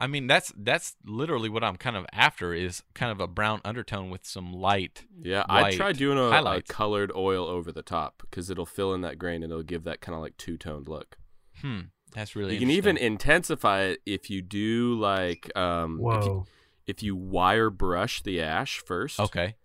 I 0.00 0.06
mean 0.06 0.28
that's 0.28 0.52
that's 0.56 0.94
literally 1.04 1.48
what 1.48 1.64
I'm 1.64 1.74
kind 1.76 1.96
of 1.96 2.06
after 2.12 2.54
is 2.54 2.84
kind 2.94 3.10
of 3.10 3.18
a 3.20 3.26
brown 3.26 3.60
undertone 3.64 4.10
with 4.10 4.24
some 4.24 4.52
light. 4.52 5.04
Yeah, 5.20 5.44
I 5.48 5.62
White 5.62 5.76
tried 5.76 5.96
doing 5.96 6.18
a, 6.18 6.28
a 6.30 6.62
colored 6.62 7.10
oil 7.16 7.46
over 7.46 7.72
the 7.72 7.82
top 7.82 8.22
because 8.22 8.48
it'll 8.48 8.64
fill 8.66 8.94
in 8.94 9.00
that 9.00 9.18
grain 9.18 9.42
and 9.42 9.50
it'll 9.50 9.64
give 9.64 9.82
that 9.84 10.00
kind 10.00 10.14
of 10.14 10.22
like 10.22 10.36
two 10.36 10.56
toned 10.56 10.86
look. 10.86 11.16
Hmm. 11.62 11.80
That's 12.14 12.34
really 12.34 12.54
you 12.54 12.60
can 12.60 12.70
even 12.70 12.96
intensify 12.96 13.82
it 13.82 14.00
if 14.06 14.30
you 14.30 14.40
do 14.42 14.94
like 14.98 15.54
um 15.56 16.00
if 16.02 16.24
you, 16.24 16.44
if 16.86 17.02
you 17.02 17.14
wire 17.16 17.68
brush 17.70 18.22
the 18.22 18.40
ash 18.40 18.78
first, 18.84 19.20
Okay. 19.20 19.56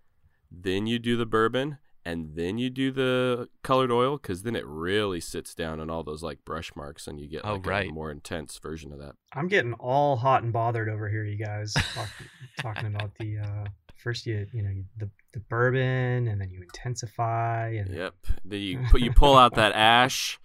then 0.51 0.85
you 0.87 0.99
do 0.99 1.15
the 1.15 1.25
bourbon 1.25 1.77
and 2.05 2.35
then 2.35 2.57
you 2.57 2.69
do 2.69 2.91
the 2.91 3.47
colored 3.63 3.89
oil 3.89 4.17
because 4.17 4.43
then 4.43 4.57
it 4.57 4.65
really 4.67 5.21
sits 5.21 5.55
down 5.55 5.79
on 5.79 5.89
all 5.89 6.03
those 6.03 6.21
like 6.21 6.43
brush 6.43 6.75
marks 6.75 7.07
and 7.07 7.17
you 7.17 7.29
get 7.29 7.41
Oh, 7.45 7.53
like 7.53 7.65
right. 7.65 7.89
a 7.89 7.93
more 7.93 8.11
intense 8.11 8.57
version 8.57 8.91
of 8.91 8.99
that. 8.99 9.13
I'm 9.31 9.47
getting 9.47 9.73
all 9.75 10.17
hot 10.17 10.43
and 10.43 10.51
bothered 10.51 10.89
over 10.89 11.07
here, 11.09 11.23
you 11.23 11.37
guys. 11.37 11.73
Talk, 11.73 12.09
talking 12.59 12.87
about 12.93 13.15
the 13.19 13.37
uh, 13.39 13.63
first 13.95 14.25
you 14.25 14.45
you 14.51 14.61
know 14.63 14.73
the 14.97 15.09
the 15.31 15.39
bourbon 15.39 16.27
and 16.27 16.41
then 16.41 16.49
you 16.49 16.61
intensify 16.61 17.69
and 17.69 17.93
Yep. 17.95 18.15
Then 18.43 18.59
you 18.59 18.79
put 18.91 18.99
you 18.99 19.13
pull 19.13 19.37
out 19.37 19.55
that 19.55 19.71
ash 19.75 20.39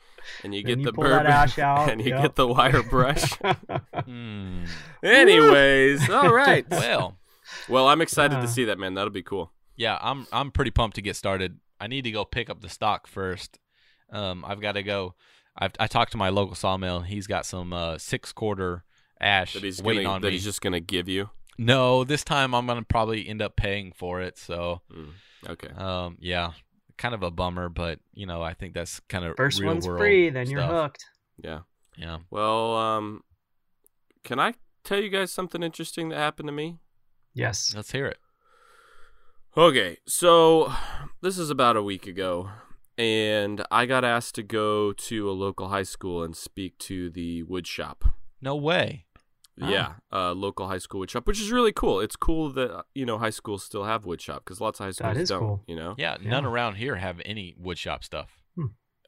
and 0.44 0.54
you 0.54 0.62
Then 0.62 0.68
get 0.70 0.78
you 0.80 0.84
the 0.86 0.92
pull 0.92 1.04
that 1.04 1.10
bourbon 1.10 1.26
ash 1.32 1.58
out, 1.70 1.90
and 1.90 2.00
you 2.00 2.08
yep. 2.10 2.22
get 2.22 2.34
the 2.36 2.46
wire 2.46 2.82
brush. 2.82 3.32
Hmm. 4.04 4.64
Anyways, 5.02 6.08
all 6.10 6.32
right. 6.32 6.64
Well, 6.70 7.18
Well, 7.68 7.88
I'm 7.88 8.00
excited 8.00 8.38
Uh. 8.38 8.42
to 8.42 8.48
see 8.48 8.64
that, 8.64 8.78
man. 8.78 8.94
That'll 8.94 9.10
be 9.12 9.22
cool. 9.22 9.52
yeah, 9.76 9.98
I'm 10.00 10.26
I'm 10.32 10.50
pretty 10.50 10.70
pumped 10.70 10.96
to 10.96 11.02
get 11.02 11.16
started. 11.16 11.58
I 11.80 11.86
need 11.86 12.02
to 12.04 12.10
go 12.10 12.24
pick 12.24 12.50
up 12.50 12.60
the 12.60 12.68
stock 12.68 13.06
first. 13.06 13.58
Um, 14.10 14.44
I've 14.46 14.60
got 14.60 14.72
to 14.72 14.82
go. 14.82 15.14
I've 15.56 15.72
I 15.78 15.86
talked 15.86 16.12
to 16.12 16.18
my 16.18 16.28
local 16.30 16.54
sawmill. 16.54 17.00
He's 17.00 17.26
got 17.26 17.46
some 17.46 17.72
uh, 17.72 17.98
six 17.98 18.32
quarter 18.32 18.84
ash 19.20 19.54
That 19.54 19.62
he's 19.64 19.82
waiting 19.82 20.04
gonna, 20.04 20.14
on 20.16 20.20
that 20.22 20.28
me. 20.28 20.32
he's 20.34 20.44
just 20.44 20.60
gonna 20.60 20.80
give 20.80 21.08
you. 21.08 21.30
No, 21.58 22.04
this 22.04 22.22
time 22.24 22.54
I'm 22.54 22.66
gonna 22.66 22.82
probably 22.82 23.28
end 23.28 23.42
up 23.42 23.56
paying 23.56 23.92
for 23.92 24.20
it. 24.22 24.38
So, 24.38 24.82
Mm, 24.92 25.10
okay. 25.50 25.68
um, 25.76 26.16
yeah, 26.20 26.52
kind 26.98 27.14
of 27.14 27.22
a 27.22 27.30
bummer, 27.30 27.68
but 27.68 28.00
you 28.12 28.26
know, 28.26 28.42
I 28.42 28.54
think 28.54 28.74
that's 28.74 29.00
kind 29.08 29.24
of 29.24 29.36
First 29.36 29.60
real 29.60 29.68
one's 29.70 29.86
world 29.86 30.00
free, 30.00 30.30
then 30.30 30.50
you're 30.50 30.62
hooked. 30.62 31.04
Yeah. 31.42 31.60
Yeah. 31.96 32.18
Well, 32.30 32.76
um, 32.76 33.22
can 34.24 34.38
I 34.38 34.54
tell 34.84 35.00
you 35.00 35.08
guys 35.08 35.32
something 35.32 35.62
interesting 35.62 36.10
that 36.10 36.16
happened 36.16 36.48
to 36.48 36.52
me? 36.52 36.78
Yes. 37.34 37.72
Let's 37.74 37.92
hear 37.92 38.06
it. 38.06 38.18
Okay, 39.56 39.96
so 40.06 40.72
this 41.20 41.38
is 41.38 41.50
about 41.50 41.76
a 41.76 41.82
week 41.82 42.06
ago, 42.06 42.50
and 42.96 43.64
I 43.72 43.86
got 43.86 44.04
asked 44.04 44.36
to 44.36 44.44
go 44.44 44.92
to 44.92 45.28
a 45.28 45.32
local 45.32 45.68
high 45.68 45.82
school 45.82 46.22
and 46.22 46.36
speak 46.36 46.78
to 46.78 47.10
the 47.10 47.42
wood 47.42 47.66
shop. 47.66 48.04
No 48.40 48.54
way. 48.54 49.06
Oh. 49.60 49.68
Yeah, 49.68 49.94
uh, 50.12 50.32
local 50.32 50.68
high 50.68 50.78
school 50.78 51.00
wood 51.00 51.10
shop, 51.10 51.26
which 51.26 51.40
is 51.40 51.50
really 51.50 51.72
cool. 51.72 52.00
It's 52.00 52.16
cool 52.16 52.50
that 52.52 52.70
uh, 52.70 52.82
you 52.94 53.06
know 53.06 53.18
high 53.18 53.30
schools 53.30 53.64
still 53.64 53.84
have 53.84 54.04
wood 54.04 54.20
shop 54.20 54.44
because 54.44 54.60
lots 54.60 54.80
of 54.80 54.86
high 54.86 54.90
schools 54.92 55.28
don't. 55.28 55.40
cool. 55.40 55.62
You 55.66 55.76
know, 55.76 55.94
Yeah, 55.98 56.16
none 56.22 56.44
around 56.44 56.74
here 56.76 56.96
have 56.96 57.20
any 57.24 57.54
woodshop 57.60 58.04
stuff. 58.04 58.42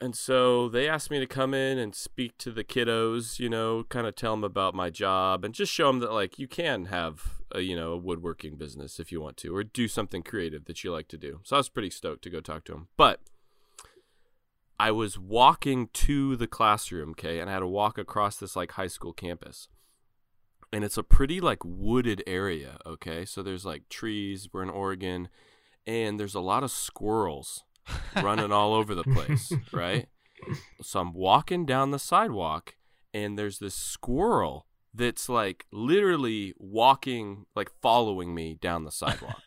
And 0.02 0.16
so 0.16 0.70
they 0.70 0.88
asked 0.88 1.10
me 1.10 1.18
to 1.18 1.26
come 1.26 1.52
in 1.52 1.76
and 1.76 1.94
speak 1.94 2.38
to 2.38 2.50
the 2.50 2.64
kiddos, 2.64 3.38
you 3.38 3.50
know, 3.50 3.84
kind 3.90 4.06
of 4.06 4.14
tell 4.16 4.32
them 4.32 4.44
about 4.44 4.74
my 4.74 4.88
job 4.88 5.44
and 5.44 5.52
just 5.52 5.70
show 5.70 5.88
them 5.88 5.98
that 5.98 6.10
like 6.10 6.38
you 6.38 6.48
can 6.48 6.86
have 6.86 7.42
a, 7.52 7.60
you 7.60 7.76
know, 7.76 7.92
a 7.92 7.98
woodworking 7.98 8.56
business 8.56 8.98
if 8.98 9.12
you 9.12 9.20
want 9.20 9.36
to 9.36 9.54
or 9.54 9.62
do 9.62 9.88
something 9.88 10.22
creative 10.22 10.64
that 10.64 10.82
you 10.82 10.90
like 10.90 11.08
to 11.08 11.18
do. 11.18 11.40
So 11.44 11.56
I 11.56 11.58
was 11.58 11.68
pretty 11.68 11.90
stoked 11.90 12.22
to 12.22 12.30
go 12.30 12.40
talk 12.40 12.64
to 12.64 12.72
them. 12.72 12.88
But 12.96 13.20
I 14.78 14.90
was 14.90 15.18
walking 15.18 15.88
to 15.92 16.34
the 16.34 16.46
classroom, 16.46 17.10
okay, 17.10 17.38
and 17.38 17.50
I 17.50 17.52
had 17.52 17.60
to 17.60 17.66
walk 17.66 17.98
across 17.98 18.38
this 18.38 18.56
like 18.56 18.72
high 18.72 18.86
school 18.86 19.12
campus. 19.12 19.68
And 20.72 20.84
it's 20.84 20.96
a 20.96 21.02
pretty 21.02 21.40
like 21.40 21.64
wooded 21.64 22.22
area, 22.26 22.78
okay? 22.86 23.24
So 23.24 23.42
there's 23.42 23.64
like 23.64 23.88
trees, 23.88 24.48
we're 24.52 24.62
in 24.62 24.70
Oregon, 24.70 25.28
and 25.86 26.18
there's 26.18 26.34
a 26.34 26.40
lot 26.40 26.62
of 26.62 26.70
squirrels 26.70 27.64
running 28.16 28.52
all 28.52 28.74
over 28.74 28.94
the 28.94 29.04
place, 29.04 29.52
right? 29.72 30.08
So 30.80 31.00
I'm 31.00 31.12
walking 31.12 31.66
down 31.66 31.90
the 31.90 31.98
sidewalk 31.98 32.76
and 33.12 33.38
there's 33.38 33.58
this 33.58 33.74
squirrel 33.74 34.66
that's 34.94 35.28
like 35.28 35.66
literally 35.72 36.54
walking, 36.58 37.46
like 37.54 37.70
following 37.82 38.34
me 38.34 38.58
down 38.60 38.84
the 38.84 38.92
sidewalk. 38.92 39.42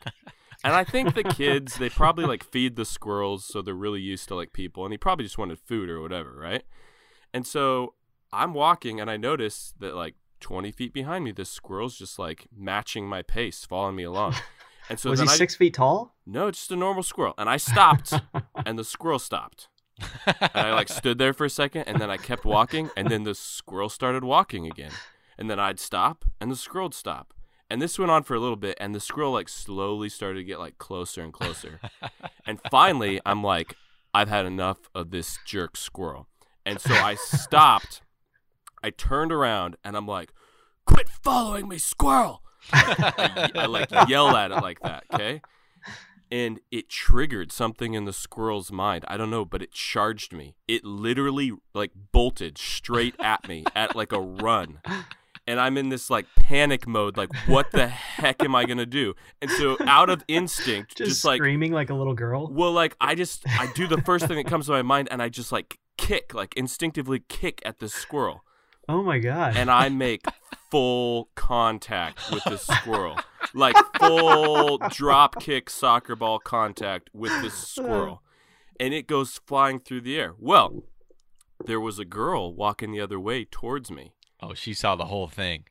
and 0.63 0.73
I 0.73 0.83
think 0.83 1.15
the 1.15 1.23
kids, 1.23 1.75
they 1.75 1.89
probably 1.89 2.25
like 2.25 2.43
feed 2.43 2.75
the 2.75 2.85
squirrels, 2.85 3.45
so 3.45 3.61
they're 3.61 3.73
really 3.73 4.01
used 4.01 4.27
to 4.29 4.35
like 4.35 4.53
people, 4.53 4.85
and 4.85 4.93
he 4.93 4.97
probably 4.97 5.25
just 5.25 5.37
wanted 5.37 5.59
food 5.59 5.89
or 5.89 6.01
whatever, 6.01 6.33
right? 6.33 6.63
And 7.33 7.45
so 7.45 7.95
I'm 8.31 8.53
walking 8.53 8.99
and 8.99 9.09
I 9.09 9.17
notice 9.17 9.73
that 9.79 9.95
like 9.95 10.15
20 10.43 10.71
feet 10.73 10.93
behind 10.93 11.23
me, 11.23 11.31
this 11.31 11.49
squirrel's 11.49 11.97
just 11.97 12.19
like 12.19 12.47
matching 12.55 13.07
my 13.07 13.21
pace, 13.23 13.65
following 13.65 13.95
me 13.95 14.03
along. 14.03 14.35
And 14.89 14.99
so 14.99 15.11
was 15.11 15.21
he 15.21 15.25
I, 15.25 15.29
six 15.29 15.55
feet 15.55 15.75
tall? 15.75 16.13
no, 16.25 16.51
just 16.51 16.69
a 16.69 16.75
normal 16.75 17.03
squirrel. 17.03 17.33
And 17.37 17.49
I 17.49 17.55
stopped, 17.55 18.11
and 18.65 18.77
the 18.77 18.83
squirrel 18.83 19.17
stopped. 19.17 19.69
And 20.27 20.49
I 20.53 20.73
like 20.73 20.89
stood 20.99 21.17
there 21.19 21.31
for 21.31 21.45
a 21.45 21.49
second, 21.49 21.83
and 21.83 22.01
then 22.01 22.09
I 22.09 22.17
kept 22.17 22.43
walking, 22.43 22.89
and 22.97 23.07
then 23.07 23.23
the 23.23 23.33
squirrel 23.33 23.87
started 23.87 24.25
walking 24.25 24.67
again. 24.67 24.91
And 25.37 25.49
then 25.49 25.57
I'd 25.57 25.79
stop, 25.79 26.25
and 26.41 26.51
the 26.51 26.57
squirrel 26.57 26.87
would 26.87 26.93
stop. 26.93 27.33
And 27.69 27.81
this 27.81 27.97
went 27.97 28.11
on 28.11 28.23
for 28.23 28.35
a 28.35 28.41
little 28.41 28.57
bit, 28.57 28.77
and 28.77 28.93
the 28.93 28.99
squirrel 28.99 29.31
like 29.31 29.47
slowly 29.47 30.09
started 30.09 30.39
to 30.39 30.43
get 30.43 30.59
like 30.59 30.77
closer 30.79 31.21
and 31.23 31.31
closer. 31.31 31.79
And 32.45 32.59
finally, 32.69 33.21
I'm 33.25 33.41
like, 33.41 33.75
I've 34.13 34.27
had 34.27 34.45
enough 34.45 34.89
of 34.93 35.11
this 35.11 35.39
jerk 35.45 35.77
squirrel. 35.77 36.27
And 36.65 36.81
so 36.81 36.93
I 36.93 37.15
stopped. 37.15 38.01
I 38.83 38.89
turned 38.89 39.31
around 39.31 39.77
and 39.83 39.95
I'm 39.95 40.07
like, 40.07 40.33
quit 40.85 41.07
following 41.09 41.67
me, 41.67 41.77
squirrel. 41.77 42.41
I, 42.73 43.49
I 43.55 43.65
like 43.65 43.89
yell 44.07 44.35
at 44.35 44.51
it 44.51 44.55
like 44.55 44.79
that, 44.81 45.03
okay? 45.13 45.41
And 46.31 46.59
it 46.71 46.89
triggered 46.89 47.51
something 47.51 47.93
in 47.93 48.05
the 48.05 48.13
squirrel's 48.13 48.71
mind. 48.71 49.05
I 49.07 49.17
don't 49.17 49.29
know, 49.29 49.45
but 49.45 49.61
it 49.61 49.71
charged 49.71 50.33
me. 50.33 50.55
It 50.67 50.83
literally 50.83 51.51
like 51.73 51.91
bolted 52.11 52.57
straight 52.57 53.15
at 53.19 53.47
me 53.47 53.65
at 53.75 53.95
like 53.95 54.11
a 54.11 54.19
run. 54.19 54.79
And 55.45 55.59
I'm 55.59 55.77
in 55.77 55.89
this 55.89 56.09
like 56.09 56.25
panic 56.35 56.87
mode, 56.87 57.17
like 57.17 57.29
what 57.47 57.71
the 57.71 57.87
heck 57.87 58.41
am 58.43 58.55
I 58.55 58.65
gonna 58.65 58.85
do? 58.85 59.13
And 59.41 59.51
so 59.51 59.77
out 59.81 60.09
of 60.09 60.23
instinct, 60.27 60.97
Just, 60.97 61.09
just, 61.09 61.25
like 61.25 61.39
screaming 61.39 61.73
like 61.73 61.89
a 61.89 61.93
little 61.93 62.13
girl. 62.15 62.47
well, 62.51 62.71
like 62.71 62.95
I 63.01 63.13
just 63.13 63.43
I 63.47 63.69
do 63.75 63.85
the 63.87 64.01
first 64.01 64.25
thing 64.27 64.37
that 64.37 64.47
comes 64.47 64.67
to 64.67 64.71
my 64.71 64.81
mind, 64.81 65.09
and 65.11 65.21
I 65.21 65.27
just 65.29 65.51
like 65.51 65.77
kick, 65.97 66.33
like 66.33 66.53
instinctively 66.55 67.23
kick 67.27 67.61
at 67.65 67.79
this 67.79 67.93
squirrel, 67.93 68.43
Oh 68.89 69.01
my 69.01 69.19
god. 69.19 69.55
and 69.55 69.71
I 69.71 69.89
make 69.89 70.23
full 70.69 71.29
contact 71.35 72.31
with 72.31 72.43
this 72.45 72.63
squirrel, 72.65 73.17
like 73.53 73.75
full 73.97 74.77
drop 74.89 75.39
kick 75.39 75.69
soccer 75.69 76.15
ball 76.15 76.39
contact 76.39 77.09
with 77.13 77.31
this 77.41 77.53
squirrel, 77.53 78.21
and 78.79 78.93
it 78.93 79.07
goes 79.07 79.39
flying 79.45 79.79
through 79.79 80.01
the 80.01 80.17
air. 80.19 80.33
Well, 80.37 80.83
there 81.65 81.79
was 81.79 81.99
a 81.99 82.05
girl 82.05 82.53
walking 82.53 82.91
the 82.91 83.01
other 83.01 83.19
way 83.19 83.45
towards 83.45 83.89
me. 83.89 84.13
Oh, 84.41 84.53
she 84.53 84.73
saw 84.73 84.95
the 84.95 85.05
whole 85.05 85.27
thing. 85.27 85.65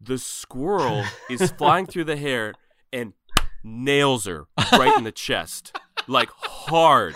The 0.00 0.18
squirrel 0.18 1.04
is 1.30 1.50
flying 1.52 1.86
through 1.86 2.04
the 2.04 2.16
hair 2.16 2.54
and 2.92 3.12
nails 3.62 4.26
her 4.26 4.46
right 4.72 4.96
in 4.96 5.04
the 5.04 5.12
chest, 5.12 5.76
like 6.06 6.30
hard 6.30 7.14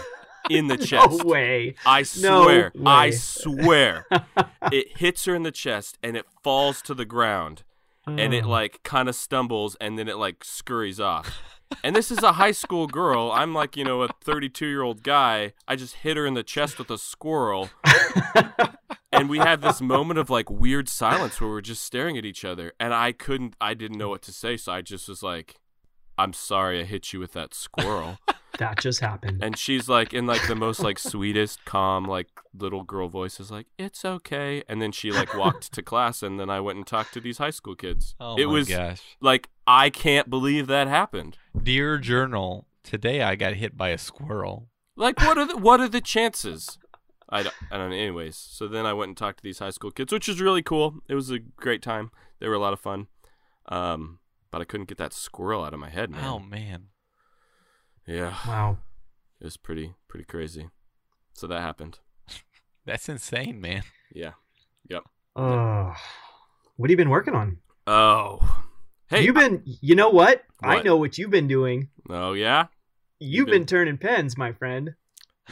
in 0.50 0.66
the 0.68 0.76
chest. 0.88 1.18
no 1.18 1.24
way. 1.24 1.74
I 1.86 2.00
No 2.20 2.42
swear, 2.44 2.72
I 2.84 3.10
swear, 3.10 4.06
it 4.72 4.98
hits 4.98 5.24
her 5.26 5.34
in 5.34 5.42
the 5.42 5.52
chest 5.52 5.98
and 6.02 6.16
it 6.16 6.26
falls 6.42 6.82
to 6.82 6.94
the 6.94 7.04
ground, 7.04 7.62
and 8.06 8.34
it 8.34 8.44
Oh. 8.44 8.48
like 8.48 8.82
kind 8.82 9.08
of 9.08 9.14
stumbles 9.14 9.76
and 9.80 9.98
then 9.98 10.08
it 10.08 10.16
like 10.16 10.44
scurries 10.44 11.00
off. 11.00 11.38
And 11.82 11.96
this 11.96 12.10
is 12.10 12.22
a 12.22 12.32
high 12.32 12.52
school 12.52 12.86
girl. 12.86 13.30
I'm 13.32 13.54
like, 13.54 13.76
you 13.78 13.84
know, 13.84 14.02
a 14.02 14.08
32 14.22 14.66
year 14.66 14.82
old 14.82 15.02
guy. 15.02 15.54
I 15.66 15.74
just 15.76 15.94
hit 15.96 16.18
her 16.18 16.26
in 16.26 16.34
the 16.34 16.42
chest 16.42 16.78
with 16.78 16.90
a 16.90 16.98
squirrel. 16.98 17.70
and 19.12 19.30
we 19.30 19.38
had 19.38 19.62
this 19.62 19.80
moment 19.80 20.18
of 20.18 20.28
like 20.28 20.50
weird 20.50 20.88
silence 20.88 21.40
where 21.40 21.48
we're 21.48 21.60
just 21.62 21.82
staring 21.82 22.18
at 22.18 22.26
each 22.26 22.44
other. 22.44 22.72
And 22.78 22.92
I 22.92 23.12
couldn't, 23.12 23.54
I 23.60 23.72
didn't 23.72 23.96
know 23.96 24.10
what 24.10 24.20
to 24.22 24.32
say. 24.32 24.58
So 24.58 24.70
I 24.72 24.82
just 24.82 25.08
was 25.08 25.22
like, 25.22 25.56
I'm 26.18 26.34
sorry 26.34 26.80
I 26.80 26.84
hit 26.84 27.12
you 27.14 27.20
with 27.20 27.32
that 27.32 27.54
squirrel. 27.54 28.18
That 28.58 28.78
just 28.80 29.00
happened. 29.00 29.42
And 29.42 29.56
she's 29.56 29.88
like 29.88 30.12
in 30.12 30.26
like 30.26 30.46
the 30.46 30.54
most 30.54 30.80
like 30.80 30.98
sweetest, 30.98 31.64
calm, 31.64 32.04
like 32.04 32.28
little 32.56 32.82
girl 32.82 33.08
voice 33.08 33.40
is 33.40 33.50
like, 33.50 33.66
It's 33.78 34.04
okay. 34.04 34.62
And 34.68 34.80
then 34.80 34.92
she 34.92 35.10
like 35.10 35.34
walked 35.34 35.72
to 35.72 35.82
class 35.82 36.22
and 36.22 36.38
then 36.38 36.50
I 36.50 36.60
went 36.60 36.76
and 36.78 36.86
talked 36.86 37.14
to 37.14 37.20
these 37.20 37.38
high 37.38 37.50
school 37.50 37.74
kids. 37.74 38.14
Oh 38.20 38.36
it 38.36 38.46
my 38.46 38.52
was 38.52 38.68
gosh. 38.68 39.00
like 39.20 39.48
I 39.66 39.90
can't 39.90 40.28
believe 40.28 40.66
that 40.66 40.88
happened. 40.88 41.38
Dear 41.60 41.98
journal, 41.98 42.66
today 42.82 43.22
I 43.22 43.36
got 43.36 43.54
hit 43.54 43.76
by 43.76 43.90
a 43.90 43.98
squirrel. 43.98 44.68
Like 44.96 45.20
what 45.20 45.38
are 45.38 45.46
the 45.46 45.56
what 45.56 45.80
are 45.80 45.88
the 45.88 46.00
chances? 46.00 46.78
I 47.28 47.42
don't, 47.42 47.54
I 47.70 47.78
don't 47.78 47.88
know. 47.90 47.96
Anyways, 47.96 48.36
so 48.36 48.68
then 48.68 48.84
I 48.84 48.92
went 48.92 49.08
and 49.08 49.16
talked 49.16 49.38
to 49.38 49.42
these 49.42 49.58
high 49.58 49.70
school 49.70 49.90
kids, 49.90 50.12
which 50.12 50.28
was 50.28 50.38
really 50.38 50.62
cool. 50.62 50.96
It 51.08 51.14
was 51.14 51.30
a 51.30 51.38
great 51.38 51.80
time. 51.80 52.10
They 52.40 52.46
were 52.46 52.54
a 52.54 52.58
lot 52.58 52.74
of 52.74 52.80
fun. 52.80 53.06
Um, 53.70 54.18
but 54.50 54.60
I 54.60 54.64
couldn't 54.64 54.88
get 54.88 54.98
that 54.98 55.14
squirrel 55.14 55.64
out 55.64 55.72
of 55.72 55.80
my 55.80 55.88
head, 55.88 56.10
man. 56.10 56.24
Oh 56.26 56.38
man. 56.38 56.88
Yeah, 58.06 58.34
wow. 58.46 58.78
it 59.40 59.44
was 59.44 59.56
pretty 59.56 59.94
pretty 60.08 60.24
crazy. 60.24 60.68
So 61.34 61.46
that 61.46 61.60
happened. 61.60 61.98
That's 62.86 63.08
insane, 63.08 63.60
man. 63.60 63.82
Yeah. 64.12 64.32
Yep. 64.90 65.04
Oh. 65.36 65.94
What 66.76 66.88
have 66.88 66.90
you 66.90 66.96
been 66.96 67.10
working 67.10 67.34
on? 67.34 67.58
Oh. 67.86 68.64
Hey. 69.08 69.24
you've 69.24 69.34
been. 69.34 69.62
You 69.64 69.94
know 69.94 70.10
what? 70.10 70.42
I 70.62 70.82
know 70.82 70.96
what 70.96 71.18
you've 71.18 71.30
been 71.30 71.48
doing. 71.48 71.88
oh 72.10 72.32
yeah. 72.32 72.66
You've 73.20 73.46
been- 73.46 73.60
been 73.62 73.66
turning 73.66 73.98
pens, 73.98 74.36
my 74.36 74.52
friend. 74.52 74.94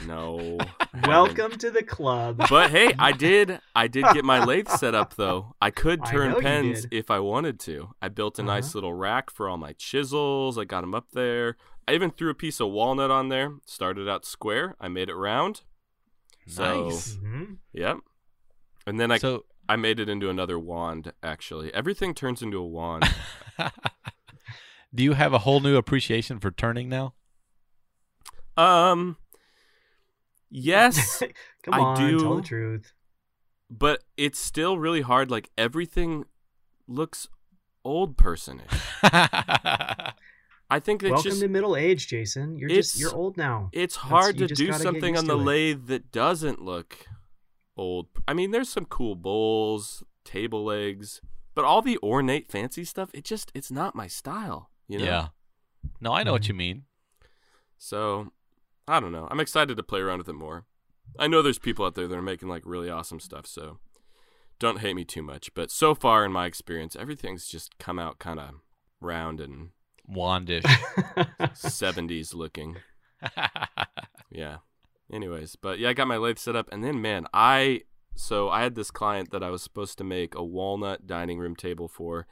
No. 0.06 0.56
Welcome 1.06 1.52
to 1.58 1.70
the 1.70 1.82
club. 1.82 2.42
But 2.48 2.70
hey, 2.70 2.92
I 2.98 3.12
did 3.12 3.60
I 3.74 3.86
did 3.88 4.04
get 4.12 4.24
my 4.24 4.42
lathe 4.44 4.68
set 4.68 4.94
up 4.94 5.14
though. 5.16 5.54
I 5.60 5.70
could 5.70 6.04
turn 6.06 6.30
know 6.30 6.36
you 6.36 6.42
pens 6.42 6.86
if 6.90 7.10
I 7.10 7.18
wanted 7.20 7.58
to. 7.60 7.90
I 8.00 8.08
built 8.08 8.38
a 8.38 8.42
nice 8.42 8.66
Uh-huh. 8.68 8.76
little 8.76 8.94
rack 8.94 9.30
for 9.30 9.48
all 9.48 9.56
my 9.56 9.72
chisels. 9.74 10.58
I 10.58 10.64
got 10.64 10.80
them 10.82 10.94
up 10.94 11.06
there. 11.12 11.56
I 11.90 11.94
even 11.94 12.10
threw 12.12 12.30
a 12.30 12.34
piece 12.34 12.60
of 12.60 12.70
walnut 12.70 13.10
on 13.10 13.28
there. 13.30 13.54
Started 13.66 14.08
out 14.08 14.24
square. 14.24 14.76
I 14.80 14.88
made 14.88 15.08
it 15.08 15.14
round. 15.16 15.62
So- 16.46 16.84
Nice. 16.88 17.16
Mhm. 17.16 17.58
Yep. 17.72 17.98
And 18.86 18.98
then 19.00 19.10
I 19.10 19.18
so 19.18 19.44
I 19.68 19.76
made 19.76 19.98
it 20.00 20.08
into 20.08 20.30
another 20.30 20.58
wand 20.58 21.12
actually. 21.22 21.72
Everything 21.74 22.14
turns 22.14 22.42
into 22.42 22.58
a 22.58 22.66
wand. 22.66 23.04
do 24.94 25.02
you 25.02 25.12
have 25.14 25.32
a 25.32 25.38
whole 25.40 25.60
new 25.60 25.76
appreciation 25.76 26.38
for 26.40 26.50
turning 26.50 26.88
now? 26.88 27.14
um 28.56 29.16
Yes, 30.48 31.22
Come 31.62 31.74
I 31.74 31.78
on, 31.80 31.96
tell 31.96 32.08
do- 32.18 32.36
the 32.36 32.42
truth. 32.46 32.92
but 33.70 34.02
it's 34.16 34.38
still 34.40 34.78
really 34.78 35.02
hard 35.02 35.30
like 35.30 35.50
everything 35.58 36.24
looks 36.88 37.28
old 37.84 38.16
personish. 38.16 38.70
I 40.70 40.78
think 40.78 41.02
it's 41.02 41.10
Welcome 41.10 41.30
just 41.30 41.40
to 41.40 41.48
middle 41.48 41.76
age, 41.76 42.06
Jason. 42.06 42.56
You're 42.56 42.68
just 42.68 42.98
you're 42.98 43.14
old 43.14 43.36
now. 43.36 43.70
it's 43.72 43.96
hard 43.96 44.38
to 44.38 44.46
do 44.46 44.72
something 44.72 45.16
on 45.16 45.26
the 45.26 45.36
it. 45.38 45.42
lathe 45.42 45.86
that 45.88 46.12
doesn't 46.12 46.62
look 46.62 47.06
old. 47.76 48.06
I 48.28 48.34
mean, 48.34 48.50
there's 48.52 48.68
some 48.68 48.84
cool 48.84 49.14
bowls, 49.16 50.04
table 50.24 50.64
legs, 50.64 51.20
but 51.54 51.64
all 51.64 51.82
the 51.82 51.98
ornate 52.02 52.50
fancy 52.50 52.84
stuff, 52.84 53.10
it 53.12 53.24
just 53.24 53.50
it's 53.54 53.70
not 53.70 53.94
my 53.96 54.06
style, 54.06 54.70
you 54.86 54.98
know. 54.98 55.04
Yeah. 55.04 55.28
No, 56.00 56.12
I 56.12 56.22
know 56.22 56.32
what 56.32 56.42
Mhm. 56.42 56.48
you 56.48 56.54
mean. 56.54 56.84
So, 57.78 58.32
I 58.86 59.00
don't 59.00 59.12
know. 59.12 59.26
I'm 59.30 59.40
excited 59.40 59.76
to 59.76 59.82
play 59.82 60.00
around 60.00 60.18
with 60.18 60.28
it 60.28 60.34
more. 60.34 60.66
I 61.18 61.26
know 61.26 61.42
there's 61.42 61.58
people 61.58 61.84
out 61.84 61.94
there 61.94 62.06
that 62.06 62.16
are 62.16 62.22
making 62.22 62.48
like 62.48 62.62
really 62.64 62.88
awesome 62.90 63.18
stuff, 63.20 63.46
so 63.46 63.78
don't 64.58 64.78
hate 64.80 64.94
me 64.94 65.04
too 65.04 65.22
much, 65.22 65.52
but 65.54 65.70
so 65.70 65.94
far 65.94 66.24
in 66.24 66.32
my 66.32 66.46
experience, 66.46 66.94
everything's 66.94 67.46
just 67.46 67.78
come 67.78 67.98
out 67.98 68.18
kind 68.18 68.38
of 68.38 68.50
round 69.00 69.40
and 69.40 69.70
Wandish. 70.14 70.64
70s 71.54 72.34
looking. 72.34 72.76
Yeah. 74.32 74.58
Anyways, 75.12 75.56
but 75.56 75.80
yeah, 75.80 75.88
I 75.88 75.92
got 75.92 76.06
my 76.06 76.16
lathe 76.16 76.38
set 76.38 76.54
up, 76.54 76.68
and 76.70 76.84
then 76.84 77.02
man, 77.02 77.26
I 77.34 77.80
so 78.14 78.48
I 78.48 78.62
had 78.62 78.76
this 78.76 78.92
client 78.92 79.32
that 79.32 79.42
I 79.42 79.50
was 79.50 79.60
supposed 79.60 79.98
to 79.98 80.04
make 80.04 80.36
a 80.36 80.44
walnut 80.44 81.04
dining 81.06 81.40
room 81.40 81.56
table 81.56 81.88
for, 81.88 82.28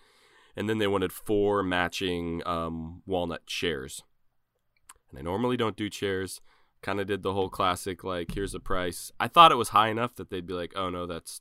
and 0.55 0.69
then 0.69 0.79
they 0.79 0.87
wanted 0.87 1.13
four 1.13 1.65
matching 1.65 2.41
um, 2.47 3.03
walnut 3.05 3.47
chairs. 3.47 4.05
And 5.11 5.19
I 5.19 5.23
normally 5.23 5.57
don't 5.57 5.77
do 5.77 5.91
chairs. 5.91 6.41
Kind 6.81 7.01
of 7.01 7.09
did 7.09 7.25
the 7.25 7.33
whole 7.33 7.49
classic 7.49 8.05
like, 8.05 8.33
here's 8.35 8.55
a 8.55 8.61
price. 8.61 9.11
I 9.19 9.27
thought 9.27 9.51
it 9.51 9.57
was 9.57 9.71
high 9.71 9.89
enough 9.89 10.15
that 10.15 10.31
they'd 10.31 10.47
be 10.47 10.55
like, 10.55 10.73
oh 10.77 10.89
no, 10.89 11.05
that's 11.05 11.41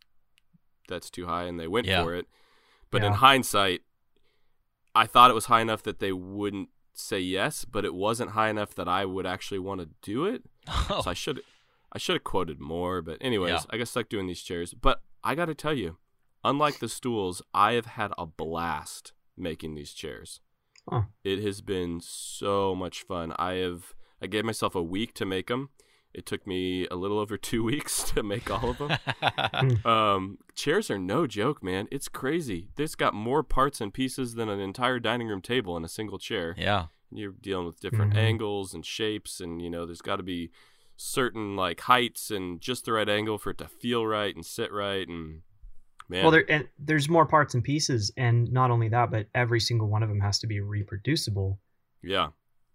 that's 0.88 1.12
too 1.12 1.28
high, 1.28 1.44
and 1.44 1.60
they 1.60 1.68
went 1.68 1.86
Yeah. 1.86 2.04
for 2.04 2.16
it. 2.16 2.26
But 2.90 3.04
in 3.04 3.14
hindsight, 3.14 3.82
I 4.98 5.06
thought 5.06 5.32
it 5.32 5.36
was 5.36 5.46
high 5.46 5.62
enough 5.62 5.84
that 5.84 6.00
they 6.00 6.12
wouldn't 6.12 6.70
say 6.94 7.20
yes, 7.20 7.66
but 7.66 7.86
it 7.86 7.94
wasn't 7.94 8.32
high 8.32 8.50
enough 8.50 8.74
that 8.76 8.88
I 8.88 9.06
would 9.06 9.26
actually 9.26 9.60
want 9.60 9.82
to 9.82 9.90
do 10.02 10.26
it. 10.26 10.44
oh, 10.68 11.02
So 11.04 11.10
I 11.12 11.14
should 11.14 11.42
I 11.92 11.98
should 12.00 12.16
have 12.16 12.24
quoted 12.24 12.60
more, 12.60 13.02
but 13.02 13.18
anyways, 13.22 13.52
Yeah. 13.52 13.62
I 13.70 13.78
got 13.78 13.88
stuck 13.88 14.10
doing 14.10 14.28
these 14.28 14.42
chairs. 14.42 14.74
But 14.74 15.02
I 15.24 15.36
got 15.36 15.46
to 15.46 15.56
tell 15.56 15.74
you, 15.74 15.98
unlike 16.44 16.80
the 16.80 16.90
stools, 16.90 17.42
I 17.54 17.74
have 17.74 17.86
had 17.86 18.12
a 18.18 18.26
blast 18.26 19.14
making 19.38 19.76
these 19.76 19.94
chairs. 19.94 20.42
Huh. 20.90 21.04
It 21.24 21.40
has 21.44 21.62
been 21.62 22.00
so 22.02 22.76
much 22.76 23.04
fun. 23.04 23.34
I 23.38 23.54
have 23.56 23.94
I 24.22 24.28
gave 24.28 24.46
myself 24.46 24.74
a 24.76 24.82
week 24.84 25.14
to 25.16 25.26
make 25.26 25.48
them. 25.48 25.70
It 26.18 26.26
took 26.26 26.46
me 26.48 26.88
a 26.88 26.96
little 26.96 27.20
over 27.20 27.38
2 27.52 27.64
weeks 27.64 28.04
to 28.12 28.24
make 28.24 28.50
all 28.52 28.72
of 28.72 28.78
them. 28.80 28.98
Um, 29.86 30.40
chairs 30.56 30.90
are 30.92 30.98
no 31.00 31.28
joke, 31.28 31.64
man. 31.64 31.88
It's 31.92 32.08
crazy. 32.10 32.70
This 32.76 32.96
got 32.96 33.14
more 33.14 33.44
parts 33.44 33.80
and 33.80 33.94
pieces 33.94 34.34
than 34.36 34.50
an 34.50 34.60
entire 34.60 35.00
dining 35.00 35.28
room 35.28 35.42
table 35.42 35.78
in 35.78 35.86
a 35.86 35.88
single 35.88 36.18
chair. 36.20 36.56
yeah. 36.58 36.88
You're 37.10 37.32
dealing 37.40 37.66
with 37.66 37.80
different 37.80 38.16
Mhm. 38.16 38.18
angles 38.18 38.74
and 38.74 38.86
shapes, 38.86 39.40
and 39.40 39.62
you 39.62 39.70
know, 39.70 39.86
there's 39.86 40.02
got 40.02 40.18
to 40.18 40.24
be 40.24 40.52
certain 40.98 41.56
like 41.56 41.80
heights 41.82 42.32
and 42.32 42.60
just 42.60 42.84
the 42.84 42.92
right 42.92 43.08
angle 43.08 43.38
for 43.38 43.52
it 43.52 43.58
to 43.60 43.68
feel 43.68 44.06
right 44.06 44.36
and 44.36 44.46
sit 44.46 44.74
right. 44.74 45.08
And 45.08 45.42
man, 46.10 46.24
Well, 46.24 46.32
there 46.32 46.52
and 46.52 46.68
there's 46.78 47.08
more 47.08 47.26
parts 47.26 47.54
and 47.54 47.64
pieces, 47.64 48.12
and 48.18 48.52
not 48.52 48.72
only 48.72 48.90
that, 48.90 49.10
but 49.12 49.28
every 49.34 49.60
single 49.62 49.88
one 49.88 50.04
of 50.04 50.10
them 50.10 50.20
has 50.20 50.40
to 50.40 50.48
be 50.48 50.60
reproducible 50.60 51.60
yeah, 52.04 52.30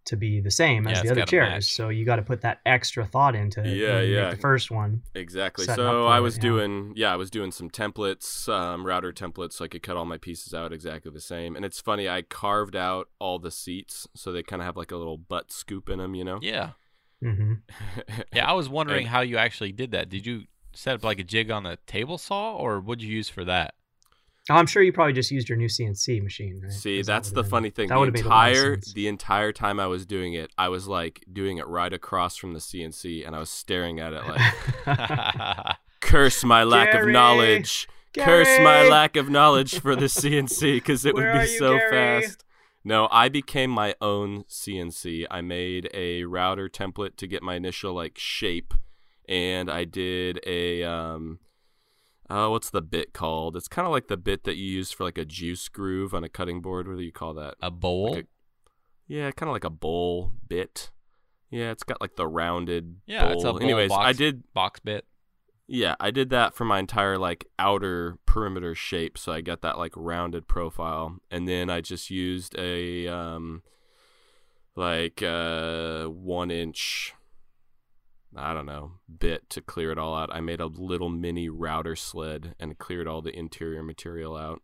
to 0.07 0.17
be 0.17 0.41
the 0.41 0.51
same 0.51 0.85
Yeah, 0.85 0.91
as 0.93 0.99
it's 0.99 1.07
the 1.09 1.13
other 1.13 1.27
chairs. 1.27 1.49
match. 1.51 1.65
So 1.65 1.89
you 1.89 2.05
got 2.05 2.17
to 2.17 2.23
put 2.23 2.41
that 2.43 2.61
extra 2.67 3.05
thought 3.07 3.35
into 3.35 3.61
it 3.61 3.77
Yeah, 3.77 4.01
yeah. 4.01 4.23
make 4.29 4.31
the 4.37 4.41
first 4.41 4.71
one. 4.71 5.03
exactly. 5.15 5.65
So 5.67 6.07
I 6.07 6.21
was 6.21 6.37
yeah. 6.37 6.43
doing, 6.43 6.93
yeah, 6.97 7.13
I 7.13 7.17
was 7.17 7.31
doing 7.31 7.53
some 7.53 7.71
templates, 7.71 8.49
um, 8.53 8.85
router 8.87 9.13
templates, 9.13 9.53
so 9.55 9.65
I 9.65 9.69
could 9.69 9.83
cut 9.83 9.97
all 9.97 10.05
my 10.05 10.19
pieces 10.19 10.53
out 10.55 10.73
exactly 10.73 11.11
the 11.13 11.21
same. 11.21 11.55
And 11.57 11.65
it's 11.65 11.81
funny, 11.81 12.09
I 12.09 12.23
carved 12.23 12.75
out 12.77 13.09
all 13.19 13.39
the 13.39 13.51
seats 13.51 14.09
so 14.15 14.33
they 14.33 14.43
kind 14.43 14.61
of 14.61 14.67
have 14.67 14.77
like 14.77 14.91
a 14.91 14.97
little 14.97 15.19
butt 15.19 15.53
scoop 15.53 15.89
in 15.89 15.99
them, 15.99 16.15
you 16.15 16.25
know. 16.25 16.39
Yeah. 16.43 16.71
Mm-hmm. 17.23 17.53
Yeah, 18.35 18.49
I 18.51 18.53
was 18.55 18.69
wondering 18.69 19.01
And- 19.03 19.09
how 19.09 19.21
you 19.21 19.37
actually 19.37 19.73
did 19.73 19.93
that. 19.93 20.09
Did 20.09 20.27
you 20.27 20.45
set 20.75 20.95
up 20.95 21.05
like 21.05 21.19
a 21.19 21.25
jig 21.25 21.51
on 21.51 21.67
a 21.67 21.77
table 21.87 22.19
saw, 22.19 22.57
or 22.57 22.81
what'd 22.81 23.03
you 23.03 23.11
use 23.15 23.29
for 23.29 23.45
that? 23.45 23.75
Oh, 24.51 24.55
I'm 24.55 24.67
sure 24.67 24.83
you 24.83 24.93
probably 24.93 25.13
just 25.13 25.31
used 25.31 25.49
your 25.49 25.57
new 25.57 25.69
CNC 25.69 26.21
machine, 26.21 26.61
right? 26.63 26.73
See, 26.73 26.99
'Cause 26.99 27.07
that 27.07 27.13
that's 27.13 27.31
the 27.31 27.43
been- 27.43 27.51
funny 27.51 27.71
thing. 27.71 27.89
That 27.89 27.95
The 27.95 28.01
would 28.01 28.09
have 28.09 28.15
made 28.15 28.25
a 28.25 28.27
entire 28.27 28.77
the 28.95 29.07
entire 29.07 29.53
time 29.53 29.79
I 29.79 29.87
was 29.87 30.05
doing 30.05 30.33
it, 30.35 30.51
I 30.59 30.69
was 30.69 30.89
like 30.89 31.25
doing 31.33 31.59
it 31.59 31.67
right 31.69 31.93
across 31.93 32.37
from 32.37 32.53
the 32.53 32.59
CNC, 32.61 33.25
and 33.25 33.37
I 33.37 33.39
was 33.39 33.51
staring 33.51 34.01
at 34.01 34.13
it 34.13 34.23
like, 34.27 35.77
"Curse 36.01 36.43
my 36.45 36.65
lack 36.65 36.89
of 36.89 37.03
Gary! 37.03 37.13
knowledge! 37.13 37.89
Curse 38.19 38.59
my 38.61 38.89
lack 38.89 39.17
of 39.17 39.31
knowledge 39.31 39.79
for 39.81 39.95
the 39.97 40.07
CNC 40.09 40.75
because 40.75 41.05
it 41.05 41.15
Where 41.15 41.33
would 41.35 41.43
be 41.45 41.51
you, 41.53 41.59
so 41.59 41.77
Gary? 41.79 42.23
fast." 42.23 42.45
No, 42.85 43.07
I 43.13 43.29
became 43.29 43.71
my 43.71 43.95
own 44.01 44.43
CNC. 44.49 45.25
I 45.31 45.41
made 45.41 45.89
a 45.95 46.25
router 46.25 46.69
template 46.69 47.15
to 47.19 47.29
get 47.29 47.41
my 47.45 47.55
initial 47.55 47.95
like 47.95 48.19
shape, 48.19 48.75
and 49.29 49.71
I 49.71 49.85
did 49.85 50.41
a 50.45 50.83
um, 50.83 51.39
uh, 52.33 52.49
what's 52.49 52.71
the 52.71 52.83
bit 52.83 53.13
called? 53.13 53.57
It's 53.57 53.69
kind 53.69 53.87
of 53.87 53.93
like 53.93 54.09
the 54.09 54.17
bit 54.17 54.45
that 54.45 54.57
you 54.57 54.65
use 54.65 54.91
for 54.93 55.05
like 55.05 55.19
a 55.19 55.25
juice 55.25 55.69
groove 55.69 56.15
on 56.15 56.25
a 56.25 56.29
cutting 56.29 56.61
board. 56.63 56.89
What 56.89 56.97
do 56.97 57.03
you 57.05 57.13
call 57.13 57.35
that? 57.35 57.55
a 57.61 57.71
bowl? 57.71 58.13
Like 58.15 58.27
Yeah, 59.07 59.31
kind 59.33 59.49
of 59.49 59.55
like 59.55 59.65
a 59.65 59.71
bowl 59.71 60.33
bit. 60.49 60.91
Yeah, 61.51 61.71
it's 61.71 61.83
got 61.83 62.01
like 62.01 62.17
the 62.17 62.27
rounded 62.27 62.97
Yeah, 63.07 63.25
bowl. 63.25 63.33
it's 63.35 63.45
a 63.45 63.53
bowl 63.53 63.63
Anyways, 63.63 63.91
box. 63.91 64.07
I 64.07 64.13
did 64.15 64.43
Box 64.55 64.81
bit. 64.81 65.05
yeah, 65.67 65.95
I 66.01 66.11
did 66.11 66.31
that 66.31 66.55
for 66.55 66.65
my 66.65 66.79
entire 66.79 67.19
like 67.19 67.47
outer 67.59 68.17
perimeter 68.27 68.75
shape, 68.75 69.19
so 69.19 69.33
I 69.33 69.41
got 69.43 69.61
that 69.63 69.77
like 69.79 69.93
rounded 69.97 70.49
profile, 70.49 71.19
and 71.31 71.47
then 71.47 71.69
I 71.69 71.81
just 71.83 72.11
used 72.11 72.57
a 72.59 73.07
um 73.09 73.63
like 74.75 75.23
uh 75.23 76.07
one 76.07 76.51
inch 76.51 77.15
I 78.37 78.55
don't 78.55 78.67
know 78.67 78.93
bit 79.19 79.49
to 79.51 79.61
clear 79.61 79.91
it 79.93 79.99
all 79.99 80.15
out. 80.17 80.31
I 80.33 80.41
made 80.41 80.61
a 80.61 80.67
little 80.67 81.09
mini 81.09 81.49
router 81.49 81.95
sled 81.97 82.55
and 82.59 82.79
cleared 82.79 83.07
all 83.07 83.21
the 83.23 83.37
interior 83.37 83.83
material 83.83 84.37
out. 84.37 84.63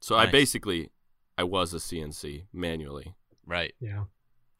So 0.00 0.16
I 0.16 0.26
basically 0.26 0.90
I 1.36 1.42
was 1.44 1.72
a 1.74 1.78
CNC 1.78 2.44
manually 2.52 3.14
Right. 3.46 3.74
Yeah. 3.80 4.04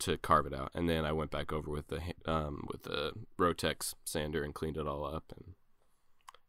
to 0.01 0.17
carve 0.19 0.47
it 0.47 0.55
out, 0.55 0.71
and 0.75 0.89
then 0.89 1.05
I 1.05 1.13
went 1.13 1.31
back 1.31 1.53
over 1.53 1.71
with 1.71 1.89
the 1.89 2.01
um 2.27 2.65
with 2.71 2.83
the 2.85 3.13
Rotex 3.39 3.95
sander 4.05 4.43
and 4.45 4.55
cleaned 4.55 4.77
it 4.77 4.87
all 4.87 5.05
up, 5.05 5.33
and 5.37 5.55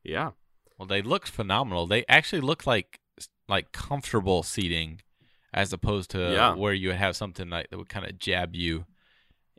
yeah. 0.03 0.31
Well, 0.77 0.87
they 0.87 1.01
look 1.01 1.27
phenomenal. 1.27 1.87
They 1.87 2.05
actually 2.07 2.41
look 2.41 2.65
like 2.67 2.99
like 3.47 3.71
comfortable 3.71 4.43
seating, 4.43 5.01
as 5.53 5.73
opposed 5.73 6.11
to 6.11 6.19
Yeah. 6.31 6.53
where 6.55 6.73
you 6.73 6.89
would 6.89 6.97
have 6.97 7.15
something 7.15 7.49
like 7.49 7.69
that 7.69 7.77
would 7.77 7.89
kind 7.89 8.05
of 8.05 8.17
jab 8.19 8.55
you 8.55 8.85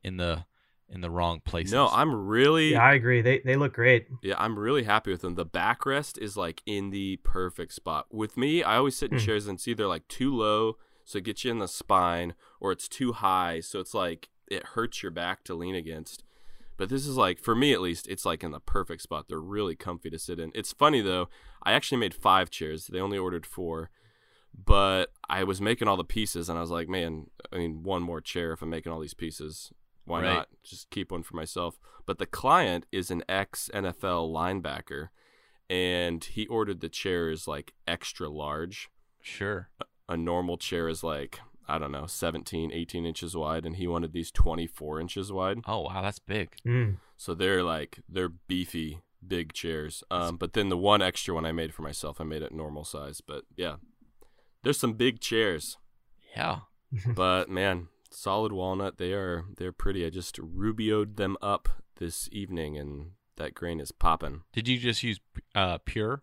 in 0.04 0.16
the 0.16 0.44
in 0.92 1.00
the 1.02 1.10
wrong 1.10 1.40
places. 1.40 1.72
No, 1.72 1.88
I'm 1.88 2.12
really 2.26 2.72
Yeah, 2.72 2.82
I 2.84 2.94
agree. 2.94 3.20
They 3.22 3.38
they 3.40 3.56
look 3.56 3.72
great. 3.74 4.08
yeah, 4.22 4.34
I'm 4.38 4.58
really 4.58 4.82
happy 4.84 5.10
with 5.12 5.20
them. 5.22 5.36
The 5.36 5.46
backrest 5.46 6.18
is 6.18 6.36
like 6.36 6.62
in 6.66 6.90
the 6.90 7.16
perfect 7.22 7.72
spot. 7.74 8.06
With 8.10 8.36
me, 8.36 8.62
I 8.62 8.76
always 8.76 8.96
sit 8.96 9.12
in 9.12 9.18
Hmm. 9.18 9.24
chairs 9.24 9.46
and 9.46 9.56
it's 9.56 9.68
either 9.68 9.86
like 9.86 10.06
too 10.08 10.34
low, 10.34 10.76
so 11.04 11.18
it 11.18 11.24
gets 11.24 11.44
you 11.44 11.50
in 11.52 11.58
the 11.60 11.68
spine, 11.68 12.34
or 12.60 12.72
it's 12.72 12.88
too 12.88 13.12
high, 13.12 13.60
so 13.60 13.78
it's 13.80 13.94
like 13.94 14.28
it 14.48 14.64
hurts 14.74 15.02
your 15.02 15.12
back 15.12 15.44
to 15.44 15.54
lean 15.54 15.74
against. 15.76 16.24
But 16.76 16.88
this 16.88 17.06
is 17.06 17.16
like 17.16 17.38
for 17.38 17.54
me 17.54 17.72
at 17.72 17.80
least, 17.80 18.08
it's 18.08 18.24
like 18.26 18.42
in 18.42 18.50
the 18.50 18.58
perfect 18.60 19.02
spot. 19.02 19.26
They're 19.28 19.38
really 19.38 19.76
comfy 19.76 20.10
to 20.10 20.18
sit 20.18 20.40
in. 20.40 20.50
It's 20.54 20.72
funny 20.72 21.00
though, 21.02 21.28
I 21.62 21.72
actually 21.72 21.98
made 21.98 22.14
five 22.14 22.50
chairs. 22.50 22.86
They 22.86 23.00
only 23.00 23.18
ordered 23.18 23.46
four. 23.46 23.90
But 24.52 25.12
I 25.28 25.44
was 25.44 25.60
making 25.60 25.86
all 25.86 25.96
the 25.96 26.02
pieces 26.04 26.48
and 26.48 26.58
I 26.58 26.60
was 26.60 26.70
like, 26.70 26.88
man, 26.88 27.26
I 27.52 27.58
mean 27.58 27.84
one 27.84 28.02
more 28.02 28.20
chair 28.20 28.52
if 28.52 28.62
I'm 28.62 28.70
making 28.70 28.90
all 28.90 28.98
these 28.98 29.14
pieces. 29.14 29.72
Why 30.04 30.22
Right. 30.22 30.34
not 30.34 30.48
just 30.62 30.90
keep 30.90 31.12
one 31.12 31.22
for 31.22 31.36
myself? 31.36 31.78
But 32.06 32.18
the 32.18 32.26
client 32.26 32.86
is 32.90 33.10
an 33.10 33.22
ex 33.28 33.70
NFL 33.72 34.30
linebacker 34.32 35.08
and 35.68 36.24
he 36.24 36.46
ordered 36.48 36.80
the 36.80 36.88
chairs 36.88 37.46
like 37.46 37.74
extra 37.86 38.28
large. 38.28 38.88
sure. 39.22 39.68
A 40.08 40.16
normal 40.16 40.56
chair 40.58 40.88
is 40.88 41.04
like, 41.04 41.38
I 41.68 41.78
don't 41.78 41.92
know, 41.92 42.06
17, 42.06 42.72
18 42.72 43.06
inches 43.06 43.36
wide, 43.36 43.64
and 43.64 43.76
he 43.76 43.86
wanted 43.86 44.12
these 44.12 44.32
24 44.32 45.00
inches 45.00 45.30
wide. 45.30 45.58
Oh 45.68 45.82
wow, 45.82 46.02
that's 46.02 46.18
big. 46.18 46.56
Mm. 46.66 46.96
So 47.16 47.32
they're 47.34 47.62
like, 47.62 48.00
they're 48.08 48.30
beefy, 48.30 49.02
big 49.24 49.52
chairs. 49.52 50.02
Um, 50.10 50.36
but 50.36 50.54
then 50.54 50.68
the 50.68 50.76
one 50.76 51.00
extra 51.00 51.32
one 51.34 51.44
I 51.46 51.52
made 51.52 51.72
for 51.72 51.82
myself, 51.82 52.20
I 52.20 52.24
made 52.24 52.42
it 52.42 52.50
normal 52.52 52.82
size. 52.82 53.20
But 53.20 53.44
yeah, 53.56 53.76
there's 54.64 54.80
some 54.80 54.94
big 54.94 55.20
chairs. 55.20 55.76
Yeah. 56.36 56.60
but 57.14 57.48
man, 57.48 57.86
solid 58.10 58.52
walnut. 58.52 58.98
They 58.98 59.12
are 59.12 59.44
they're 59.56 59.72
pretty. 59.72 60.04
I 60.04 60.10
just 60.10 60.36
rubioed 60.36 61.16
them 61.16 61.36
up 61.42 61.68
this 61.96 62.28
evening, 62.32 62.76
and 62.76 63.12
that 63.36 63.54
grain 63.54 63.80
is 63.80 63.92
popping. 63.92 64.42
Did 64.52 64.68
you 64.68 64.78
just 64.78 65.02
use 65.02 65.20
uh 65.54 65.78
pure? 65.84 66.22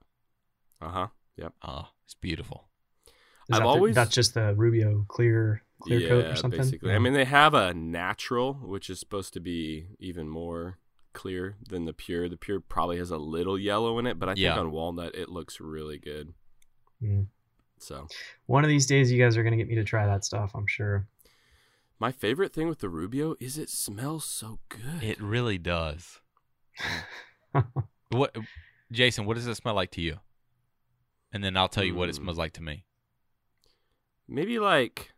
Uh 0.82 0.90
huh. 0.90 1.08
Yep. 1.38 1.54
Oh, 1.64 1.90
it's 2.06 2.14
beautiful. 2.16 2.68
Is 3.06 3.12
I've 3.52 3.60
that 3.60 3.64
the- 3.64 3.70
always- 3.70 3.96
that's 3.96 4.14
just 4.16 4.34
the 4.34 4.54
Rubio 4.56 5.06
clear 5.08 5.62
clear 5.80 6.00
yeah, 6.00 6.08
coat 6.10 6.26
or 6.26 6.36
something. 6.36 6.60
basically. 6.60 6.94
I 6.94 7.00
mean, 7.00 7.14
they 7.14 7.26
have 7.26 7.54
a 7.54 7.74
natural, 7.74 8.56
which 8.56 8.90
is 8.90 9.00
supposed 9.00 9.34
to 9.34 9.40
be 9.40 9.88
even 10.00 10.28
more 10.28 10.80
clear 11.14 11.56
than 11.70 11.86
the 11.86 11.94
pure. 11.94 12.28
The 12.30 12.38
pure 12.38 12.60
probably 12.60 12.98
has 12.98 13.12
a 13.12 13.18
little 13.18 13.58
yellow 13.60 13.98
in 14.00 14.08
it, 14.08 14.20
but 14.20 14.28
I 14.30 14.34
think 14.34 14.40
Yeah. 14.44 14.60
on 14.60 14.72
walnut 14.72 15.16
it 15.16 15.30
looks 15.30 15.60
really 15.60 15.98
good. 16.00 16.34
Mm. 17.02 17.28
So 17.80 18.08
one 18.48 18.64
of 18.64 18.70
these 18.70 18.88
days, 18.88 19.12
you 19.12 19.24
guys 19.24 19.38
are 19.38 19.44
gonna 19.44 19.56
get 19.58 19.68
me 19.68 19.76
to 19.76 19.84
try 19.84 20.08
that 20.08 20.26
stuff. 20.26 20.52
I'm 20.56 20.66
sure. 20.68 21.08
My 22.00 22.12
favorite 22.12 22.54
thing 22.54 22.68
with 22.68 22.80
the 22.80 22.90
Rubio 22.90 23.36
is 23.40 23.58
it 23.58 23.70
smells 23.70 24.26
so 24.26 24.60
good. 24.70 25.02
It 25.04 25.22
really 25.22 25.58
does. 25.58 26.20
What, 28.10 28.38
Jason? 28.92 29.26
What 29.26 29.34
does 29.36 29.48
it 29.48 29.56
smell 29.56 29.74
like 29.74 29.92
to 29.92 30.02
you? 30.02 30.20
And 31.34 31.44
then 31.44 31.58
I'll 31.58 31.68
tell 31.68 31.84
you 31.84 31.94
what 31.94 32.08
it 32.08 32.14
Mm. 32.16 32.20
smells 32.20 32.38
like 32.38 32.54
to 32.54 32.64
me. 32.64 32.86
Maybe 34.30 34.60
like 34.60 35.12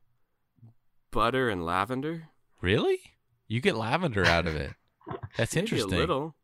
butter 1.12 1.50
and 1.50 1.64
lavender. 1.64 2.30
Really? 2.62 3.00
You 3.48 3.62
get 3.62 3.76
lavender 3.76 4.26
out 4.26 4.48
of 4.48 4.56
it. 4.56 4.74
That's 5.38 5.54
Maybe 5.56 5.66
interesting. 5.66 5.94
a 5.94 5.98
little. 5.98 6.36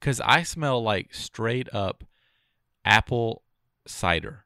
Because 0.00 0.20
I 0.20 0.42
smell 0.42 0.82
like 0.82 1.14
straight 1.14 1.72
up 1.72 2.02
apple 2.84 3.42
cider. 3.86 4.44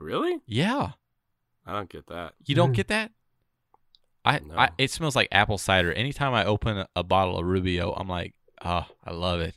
Really? 0.00 0.40
Yeah. 0.46 0.92
I 1.64 1.72
don't 1.72 1.88
get 1.88 2.06
that. 2.08 2.34
You 2.44 2.54
don't 2.56 2.72
Mm. 2.72 2.76
get 2.76 2.88
that? 2.88 3.12
I, 4.24 4.40
No. 4.40 4.56
I 4.56 4.70
it 4.78 4.90
smells 4.90 5.14
like 5.16 5.28
apple 5.32 5.58
cider. 5.58 5.92
Anytime 5.92 6.34
I 6.34 6.44
open 6.44 6.78
a, 6.78 6.88
a 6.96 7.02
bottle 7.02 7.38
of 7.38 7.44
Rubio, 7.46 7.92
I'm 7.92 8.08
like, 8.08 8.34
oh, 8.64 8.86
I 9.04 9.12
love 9.12 9.40
it. 9.40 9.54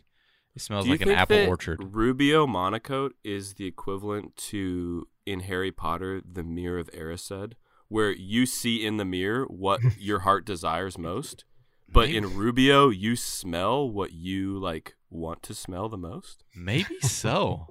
It 0.56 0.62
smells 0.62 0.88
like 0.88 1.02
an 1.02 1.10
apple 1.10 1.38
that 1.38 1.48
orchard. 1.48 1.94
Rubio 1.96 2.48
monocoat 2.48 3.12
is 3.24 3.54
the 3.54 3.66
equivalent 3.68 4.36
to 4.38 5.08
in 5.26 5.42
Harry 5.42 5.72
Potter 5.72 6.22
the 6.30 6.42
mirror 6.44 6.80
of 6.80 6.90
Erised, 6.92 7.54
where 7.90 8.12
you 8.12 8.46
see 8.48 8.84
in 8.84 8.98
the 8.98 9.06
mirror 9.06 9.46
what 9.46 9.82
your 10.00 10.20
heart 10.20 10.46
desires 10.46 10.98
most, 10.98 11.46
but 11.88 12.08
Maybe. 12.08 12.18
in 12.18 12.36
Rubio 12.36 12.90
you 12.90 13.16
smell 13.16 13.88
what 13.88 14.14
you 14.14 14.58
like 14.58 14.96
want 15.12 15.44
to 15.44 15.54
smell 15.54 15.90
the 15.90 15.98
most. 15.98 16.44
Maybe 16.56 17.00
so. 17.02 17.68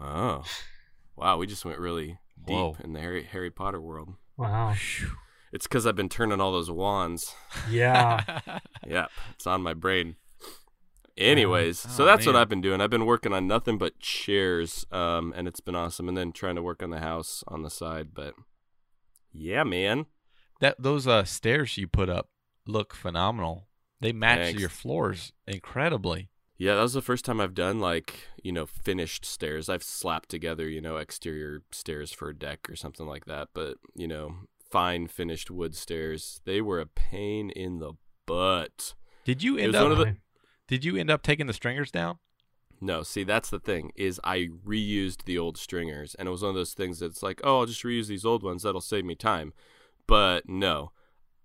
Oh, 0.00 0.42
wow! 1.14 1.38
We 1.38 1.46
just 1.46 1.64
went 1.64 1.78
really 1.78 2.18
deep 2.44 2.56
Whoa. 2.56 2.76
in 2.82 2.92
the 2.94 3.00
Harry 3.00 3.22
Harry 3.22 3.50
Potter 3.50 3.80
world. 3.80 4.14
Wow. 4.36 4.74
Phew. 4.74 5.12
It's 5.56 5.66
because 5.66 5.86
I've 5.86 5.96
been 5.96 6.10
turning 6.10 6.38
all 6.38 6.52
those 6.52 6.70
wands. 6.70 7.34
Yeah. 7.70 8.40
Yep, 8.86 9.10
it's 9.34 9.46
on 9.46 9.62
my 9.62 9.72
brain. 9.74 10.14
Anyways, 11.16 11.78
so 11.78 12.04
Oh, 12.04 12.06
that's 12.06 12.26
what. 12.26 12.36
I've 12.36 12.48
been 12.50 12.60
doing. 12.60 12.80
I've 12.82 12.90
been 12.90 13.06
working 13.06 13.32
on 13.32 13.48
nothing 13.48 13.78
but 13.78 13.98
chairs, 13.98 14.84
um, 14.92 15.32
and 15.34 15.48
it's 15.48 15.60
been 15.60 15.74
awesome. 15.74 16.08
And 16.08 16.16
then 16.16 16.30
trying 16.30 16.56
to 16.56 16.62
work 16.62 16.82
on 16.82 16.90
the 16.90 17.00
house 17.00 17.42
on 17.48 17.62
the 17.62 17.70
side. 17.70 18.08
But 18.14 18.34
yeah, 19.32 19.64
man, 19.64 20.06
that 20.60 20.76
those 20.78 21.06
uh 21.08 21.24
stairs 21.24 21.78
you 21.78 21.88
put 21.88 22.10
up 22.10 22.28
look 22.66 22.94
phenomenal. 22.94 23.66
They 24.00 24.12
match 24.12 24.40
Thanks. 24.40 24.60
your 24.60 24.68
floors 24.68 25.32
incredibly. 25.48 26.28
yeah, 26.58 26.74
that 26.76 26.82
was 26.82 26.92
the 26.92 27.02
first 27.02 27.24
time 27.24 27.40
I've 27.40 27.54
done 27.54 27.80
like 27.80 28.28
you 28.44 28.52
know 28.52 28.66
finished 28.66 29.24
stairs. 29.24 29.68
I've 29.70 29.82
slapped 29.82 30.28
together 30.28 30.68
you 30.68 30.82
know 30.82 30.98
exterior 30.98 31.62
stairs 31.72 32.12
for 32.12 32.28
a 32.28 32.36
deck 32.38 32.68
or 32.68 32.76
something 32.76 33.06
like 33.06 33.24
that. 33.24 33.48
But 33.54 33.78
you 33.96 34.06
know, 34.06 34.34
fine 34.70 35.06
finished 35.06 35.50
wood 35.50 35.74
stairs. 35.74 36.40
They 36.44 36.60
were 36.60 36.80
a 36.80 36.86
pain 36.86 37.50
in 37.50 37.78
the 37.78 37.92
butt. 38.26 38.94
Did 39.24 39.42
you 39.42 39.56
end 39.58 39.74
up 39.74 39.96
the- 39.98 40.16
Did 40.68 40.84
you 40.84 40.96
end 40.96 41.10
up 41.10 41.22
taking 41.22 41.46
the 41.46 41.52
stringers 41.52 41.90
down? 41.92 42.18
No, 42.80 43.02
see 43.02 43.24
that's 43.24 43.48
the 43.50 43.60
thing 43.60 43.92
is 43.96 44.20
I 44.24 44.48
reused 44.66 45.24
the 45.24 45.38
old 45.38 45.56
stringers 45.56 46.14
and 46.16 46.28
it 46.28 46.30
was 46.30 46.42
one 46.42 46.50
of 46.50 46.56
those 46.56 46.74
things 46.74 46.98
that's 46.98 47.22
like, 47.22 47.40
oh, 47.44 47.60
I'll 47.60 47.66
just 47.66 47.84
reuse 47.84 48.06
these 48.08 48.24
old 48.26 48.42
ones, 48.42 48.64
that'll 48.64 48.80
save 48.80 49.04
me 49.04 49.14
time. 49.14 49.52
But 50.06 50.48
no. 50.48 50.92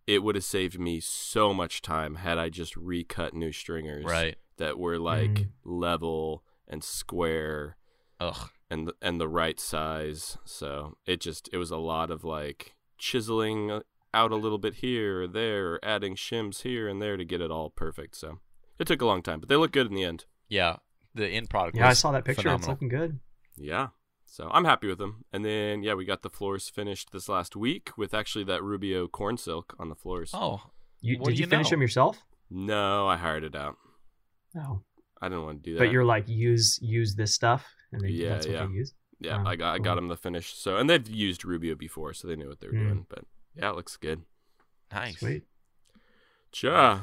It 0.08 0.24
would 0.24 0.36
have 0.36 0.44
saved 0.44 0.78
me 0.80 1.00
so 1.00 1.54
much 1.54 1.82
time 1.82 2.16
had 2.16 2.38
I 2.38 2.50
just 2.50 2.76
recut 2.76 3.34
new 3.34 3.52
stringers 3.54 4.04
Right. 4.04 4.36
that 4.58 4.78
were 4.80 4.98
like 4.98 5.30
Mm. 5.36 5.48
level 5.64 6.44
and 6.68 6.84
square 6.84 7.78
Ugh. 8.20 8.50
and 8.70 8.88
th- 8.88 8.98
and 9.02 9.22
the 9.22 9.30
right 9.30 9.60
size. 9.60 10.38
So 10.44 10.98
it 11.06 11.22
just 11.22 11.48
it 11.54 11.58
was 11.58 11.72
a 11.72 11.78
lot 11.78 12.10
of 12.12 12.24
like 12.26 12.74
chiseling 13.02 13.70
uh, 13.72 13.80
out 14.14 14.32
a 14.32 14.36
little 14.36 14.58
bit 14.58 14.76
here 14.76 15.24
or 15.24 15.28
there, 15.28 15.74
or 15.74 15.80
adding 15.84 16.16
shims 16.16 16.62
here 16.62 16.88
and 16.88 17.02
there 17.02 17.18
to 17.18 17.26
get 17.26 17.42
it 17.42 17.52
all 17.52 17.70
perfect. 17.70 18.16
So 18.16 18.40
it 18.80 18.86
took 18.88 19.02
a 19.02 19.06
long 19.06 19.22
time, 19.22 19.40
but 19.40 19.50
they 19.50 19.56
look 19.58 19.72
good 19.72 19.88
in 19.88 19.94
the 19.96 20.04
end. 20.04 20.26
Yeah, 20.48 20.78
the 21.16 21.28
end 21.28 21.50
product. 21.50 21.78
Yeah, 21.78 21.90
I 21.90 21.94
saw 21.94 22.12
that 22.12 22.24
picture. 22.26 22.54
It's 22.54 22.68
looking 22.68 22.90
good. 22.90 23.20
Yeah. 23.58 23.88
So 24.26 24.50
I'm 24.54 24.64
happy 24.64 24.88
with 24.88 24.98
them. 24.98 25.26
And 25.34 25.44
then 25.44 25.84
yeah, 25.84 25.94
we 25.94 26.06
got 26.06 26.22
the 26.22 26.30
floors 26.30 26.70
finished 26.70 27.12
this 27.12 27.28
last 27.28 27.56
week 27.58 27.92
with 27.98 28.14
actually 28.14 28.46
that 28.46 28.64
Rubio 28.64 29.08
corn 29.10 29.36
silk 29.38 29.76
on 29.78 29.90
the 29.90 29.96
floors. 29.96 30.32
Oh, 30.34 30.62
You, 31.02 31.18
did 31.18 31.38
you 31.38 31.44
you 31.44 31.50
finish 31.50 31.66
know? 31.68 31.72
them 31.72 31.82
yourself? 31.82 32.24
No, 32.50 33.08
I 33.08 33.18
hired 33.18 33.44
it 33.44 33.56
out. 33.58 33.76
No. 34.54 34.84
I 35.22 35.28
didn't 35.28 35.44
want 35.44 35.64
to 35.64 35.70
do 35.70 35.74
that. 35.76 35.80
But 35.80 35.92
you're 35.92 36.06
like 36.06 36.30
use 36.30 36.80
use 36.82 37.14
this 37.16 37.34
stuff, 37.34 37.66
and 37.92 38.02
they, 38.02 38.10
Yeah, 38.10 38.30
that's 38.30 38.48
what 38.48 38.56
yeah. 38.56 38.66
they 38.68 38.74
use. 38.74 38.94
Yeah, 39.22 39.42
Oh, 39.46 39.48
I 39.48 39.56
got 39.56 39.74
I 39.74 39.78
cool. 39.78 39.84
got 39.86 39.96
them 39.96 40.10
to 40.10 40.18
finish. 40.18 40.54
So 40.56 40.76
and 40.78 40.90
they've 40.90 41.08
used 41.08 41.46
Rubio 41.46 41.76
before, 41.76 42.14
so 42.14 42.28
they 42.28 42.36
knew 42.36 42.50
what 42.50 42.60
they 42.60 42.68
were 42.68 42.74
Mm. 42.74 42.84
doing. 42.88 43.06
But 43.08 43.24
yeah, 43.56 43.70
it 43.70 43.76
looks 43.76 43.96
good. 43.98 44.24
nice. 44.92 45.20
Sweet. 45.20 45.44
Ja. 46.62 47.00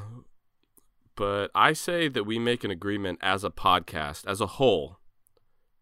But 1.16 1.50
I 1.54 1.72
say 1.72 2.08
that 2.08 2.24
we 2.24 2.38
make 2.38 2.62
an 2.64 2.70
agreement 2.70 3.18
as 3.22 3.42
a 3.44 3.50
podcast, 3.50 4.26
as 4.26 4.40
a 4.40 4.46
whole, 4.46 4.98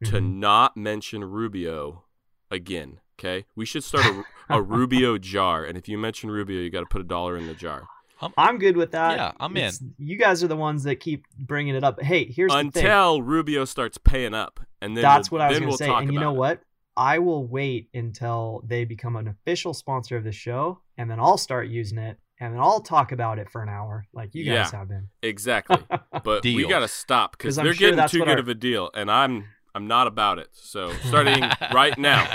to 0.04 0.12
Mhm. 0.20 0.34
not 0.36 0.76
mention 0.76 1.24
Rubio 1.24 2.04
again. 2.50 3.00
Okay, 3.18 3.46
we 3.54 3.64
should 3.64 3.82
start 3.82 4.04
a, 4.04 4.24
a 4.56 4.62
Rubio 4.62 5.16
jar, 5.18 5.64
and 5.64 5.76
if 5.78 5.88
you 5.88 5.96
mention 5.98 6.30
Rubio, 6.30 6.60
you 6.60 6.68
got 6.70 6.80
to 6.80 6.86
put 6.86 7.00
a 7.00 7.04
dollar 7.04 7.36
in 7.36 7.46
the 7.46 7.54
jar 7.54 7.88
I'm 8.38 8.58
good 8.58 8.76
with 8.76 8.92
that. 8.92 9.16
Yeah, 9.16 9.32
I'm 9.38 9.56
It's- 9.56 9.82
You 9.98 10.16
guys 10.16 10.42
are 10.42 10.48
the 10.48 10.56
ones 10.56 10.84
that 10.84 10.96
keep 11.00 11.26
bringing 11.38 11.74
it 11.74 11.84
up. 11.84 12.00
Hey, 12.00 12.24
here's 12.24 12.50
the 12.52 12.58
thing. 12.58 12.66
until 12.74 13.22
Rubio 13.22 13.64
starts 13.64 13.98
paying 13.98 14.34
up, 14.34 14.60
and 14.80 14.96
then 14.96 15.02
That's 15.02 15.30
we'll, 15.30 15.40
what 15.40 15.44
I 15.46 15.48
was 15.50 15.58
going 15.58 15.62
to 15.62 15.68
we'll 15.68 15.78
say. 15.78 15.86
talk 15.86 16.02
And 16.02 16.12
you 16.12 16.20
know 16.20 16.32
it. 16.34 16.38
what? 16.38 16.60
I 16.96 17.18
will 17.18 17.46
wait 17.46 17.88
until 17.92 18.62
they 18.66 18.84
become 18.86 19.16
an 19.16 19.28
official 19.28 19.74
sponsor 19.74 20.16
of 20.16 20.24
the 20.24 20.32
show, 20.32 20.80
and 20.96 21.10
then 21.10 21.20
I'll 21.20 21.36
start 21.36 21.68
using 21.68 21.98
it, 21.98 22.16
and 22.40 22.54
then 22.54 22.60
I'll 22.60 22.80
talk 22.80 23.12
about 23.12 23.38
it 23.38 23.50
for 23.50 23.62
an 23.62 23.68
hour, 23.68 24.06
like 24.14 24.34
you 24.34 24.44
guys 24.44 24.70
Yeah. 24.72 24.78
have 24.78 24.88
been. 24.88 25.08
Exactly, 25.22 25.76
but 26.24 26.42
we 26.42 26.66
got 26.66 26.80
to 26.80 26.88
stop 26.88 27.32
because 27.36 27.56
they're 27.56 27.74
sure 27.74 27.90
getting 27.90 28.08
too 28.08 28.20
good 28.20 28.28
our- 28.28 28.38
of 28.38 28.48
a 28.48 28.54
deal, 28.54 28.90
and 28.94 29.10
I'm 29.10 29.44
I'm 29.76 29.86
not 29.86 30.06
about 30.06 30.38
it. 30.38 30.48
So 30.52 30.90
starting 31.04 31.44
right 31.74 31.96
now, 31.98 32.34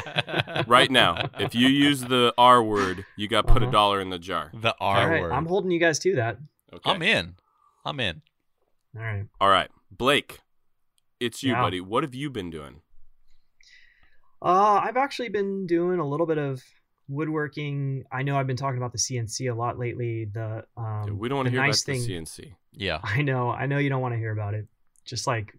right 0.67 0.91
now, 0.91 1.29
if 1.39 1.55
you 1.55 1.67
use 1.67 2.01
the 2.01 2.33
R 2.37 2.61
word, 2.63 3.03
you 3.17 3.27
got 3.27 3.47
to 3.47 3.53
put 3.53 3.63
a 3.63 3.65
Uh-huh. 3.65 3.71
dollar 3.71 3.99
in 3.99 4.11
the 4.11 4.19
jar. 4.19 4.51
The 4.53 4.75
R 4.79 5.09
right, 5.09 5.21
word. 5.21 5.31
I'm 5.31 5.47
holding 5.47 5.71
you 5.71 5.79
guys 5.79 5.97
to 5.99 6.15
that. 6.17 6.37
Okay. 6.71 6.89
I'm 6.91 7.01
in. 7.01 7.35
I'm 7.83 7.99
in. 7.99 8.21
All 8.95 9.01
right. 9.01 9.25
All 9.41 9.49
right, 9.49 9.69
Blake, 9.89 10.39
it's 11.19 11.41
you, 11.41 11.53
Yeah. 11.53 11.61
buddy. 11.63 11.81
What 11.81 12.03
have 12.03 12.13
you 12.13 12.29
been 12.29 12.51
doing? 12.51 12.81
Uh, 14.41 14.79
I've 14.83 14.97
actually 14.97 15.29
been 15.29 15.65
doing 15.65 15.99
a 15.99 16.07
little 16.07 16.25
bit 16.27 16.37
of 16.37 16.61
woodworking. 17.07 18.03
I 18.11 18.23
know 18.23 18.37
I've 18.37 18.47
been 18.47 18.55
talking 18.57 18.77
about 18.77 18.91
the 18.91 18.97
CNC 18.97 19.51
a 19.51 19.55
lot 19.55 19.77
lately. 19.79 20.25
The 20.25 20.63
um, 20.77 21.17
we 21.17 21.27
don't 21.29 21.37
want 21.37 21.47
to 21.47 21.51
hear 21.51 21.61
nice 21.61 21.83
about 21.83 21.93
thing. 21.97 22.01
the 22.07 22.13
CNC. 22.25 22.53
Yeah. 22.73 22.99
I 23.03 23.21
know, 23.21 23.49
I 23.49 23.65
know 23.65 23.77
you 23.77 23.89
don't 23.89 24.01
want 24.01 24.13
to 24.13 24.17
hear 24.19 24.31
about 24.31 24.53
it. 24.53 24.67
Just 25.05 25.25
like 25.27 25.55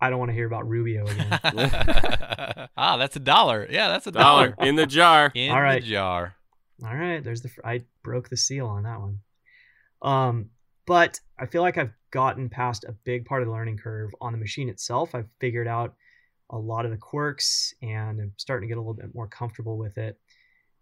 I 0.00 0.10
don't 0.10 0.18
want 0.18 0.28
to 0.30 0.34
hear 0.34 0.46
about 0.46 0.68
Rubio 0.68 1.06
again. 1.06 1.38
ah, 2.76 2.96
that's 2.98 3.16
a 3.16 3.20
dollar. 3.20 3.66
Yeah, 3.70 3.88
that's 3.88 4.06
a 4.06 4.10
Dollar 4.12 4.50
dollar. 4.50 4.68
in 4.68 4.76
the 4.76 4.86
jar. 4.86 5.32
In 5.34 5.50
All 5.50 5.60
right. 5.62 5.82
the 5.82 5.88
jar. 5.88 6.34
All 6.84 6.94
right, 6.94 7.24
there's 7.24 7.40
the. 7.42 7.50
I 7.64 7.82
broke 8.02 8.28
the 8.28 8.36
seal 8.36 8.66
on 8.66 8.82
that 8.82 9.00
one. 9.00 9.20
Um, 10.02 10.50
but 10.86 11.18
I 11.38 11.46
feel 11.46 11.62
like 11.62 11.78
I've 11.78 11.92
gotten 12.10 12.48
past 12.50 12.84
a 12.84 12.92
big 12.92 13.24
part 13.24 13.42
of 13.42 13.48
the 13.48 13.52
learning 13.52 13.78
curve 13.78 14.10
on 14.20 14.32
the 14.32 14.38
machine 14.38 14.68
itself. 14.68 15.14
I've 15.14 15.28
figured 15.40 15.66
out 15.66 15.94
a 16.50 16.58
lot 16.58 16.84
of 16.84 16.90
the 16.90 16.96
quirks, 16.98 17.74
and 17.82 18.20
I'm 18.20 18.32
starting 18.36 18.68
to 18.68 18.72
get 18.72 18.78
a 18.78 18.80
little 18.80 18.94
bit 18.94 19.14
more 19.14 19.26
comfortable 19.26 19.78
with 19.78 19.96
it. 19.98 20.18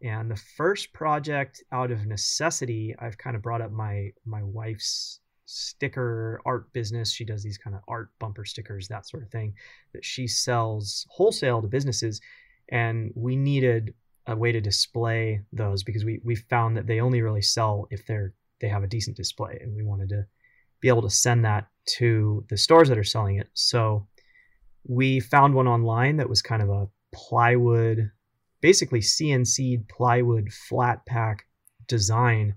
And 0.02 0.28
the 0.30 0.36
first 0.56 0.92
project, 0.92 1.62
out 1.72 1.90
of 1.90 2.04
necessity, 2.06 2.94
I've 2.98 3.16
kind 3.16 3.36
of 3.36 3.42
brought 3.42 3.62
up 3.62 3.70
my 3.70 4.10
my 4.26 4.42
wife's 4.42 5.20
sticker 5.46 6.40
art 6.44 6.72
business. 6.72 7.12
She 7.12 7.24
does 7.24 7.42
these 7.42 7.58
kind 7.58 7.76
of 7.76 7.82
art 7.88 8.10
bumper 8.18 8.44
stickers, 8.44 8.88
that 8.88 9.06
sort 9.08 9.22
of 9.22 9.30
thing, 9.30 9.54
that 9.92 10.04
she 10.04 10.26
sells 10.26 11.06
wholesale 11.10 11.62
to 11.62 11.68
businesses. 11.68 12.20
And 12.70 13.12
we 13.14 13.36
needed 13.36 13.94
a 14.26 14.36
way 14.36 14.52
to 14.52 14.60
display 14.60 15.40
those 15.52 15.82
because 15.82 16.04
we 16.04 16.20
we 16.24 16.34
found 16.34 16.76
that 16.76 16.86
they 16.86 17.00
only 17.00 17.22
really 17.22 17.42
sell 17.42 17.86
if 17.90 18.06
they're 18.06 18.32
they 18.60 18.68
have 18.68 18.82
a 18.82 18.88
decent 18.88 19.16
display 19.16 19.58
and 19.60 19.74
we 19.74 19.82
wanted 19.82 20.08
to 20.08 20.24
be 20.80 20.88
able 20.88 21.02
to 21.02 21.10
send 21.10 21.44
that 21.44 21.66
to 21.86 22.44
the 22.48 22.56
stores 22.56 22.88
that 22.88 22.98
are 22.98 23.04
selling 23.04 23.36
it 23.36 23.48
so 23.52 24.06
we 24.86 25.20
found 25.20 25.54
one 25.54 25.68
online 25.68 26.16
that 26.16 26.28
was 26.28 26.40
kind 26.40 26.62
of 26.62 26.70
a 26.70 26.88
plywood 27.12 28.10
basically 28.60 29.00
cnc 29.00 29.86
plywood 29.88 30.50
flat 30.50 31.04
pack 31.04 31.44
design 31.86 32.54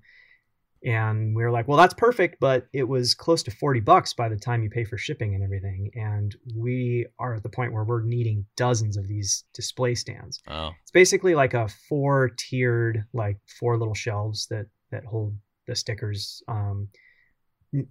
and 0.84 1.36
we 1.36 1.44
were 1.44 1.52
like 1.52 1.68
well 1.68 1.78
that's 1.78 1.94
perfect 1.96 2.38
but 2.40 2.68
it 2.74 2.84
was 2.84 3.16
close 3.16 3.42
to 3.44 3.52
40 3.52 3.80
bucks 3.80 4.14
by 4.14 4.30
the 4.30 4.36
time 4.38 4.62
you 4.64 4.70
pay 4.70 4.84
for 4.84 4.98
shipping 4.98 5.34
and 5.36 5.44
everything 5.44 5.90
and 5.96 6.36
we 6.56 7.06
are 7.20 7.36
at 7.36 7.44
the 7.44 7.50
point 7.50 7.74
where 7.74 7.84
we're 7.84 8.04
needing 8.04 8.46
dozens 8.56 8.96
of 8.98 9.08
these 9.08 9.44
display 9.54 9.96
stands 9.96 10.40
Oh. 10.48 10.72
it's 10.82 10.92
basically 10.92 11.34
like 11.36 11.54
a 11.54 11.68
four 11.90 12.30
tiered 12.38 13.06
like 13.14 13.38
four 13.60 13.78
little 13.78 13.96
shelves 13.96 14.48
that 14.52 14.68
that 14.92 15.04
hold 15.06 15.36
the 15.68 15.76
stickers 15.76 16.42
um 16.48 16.88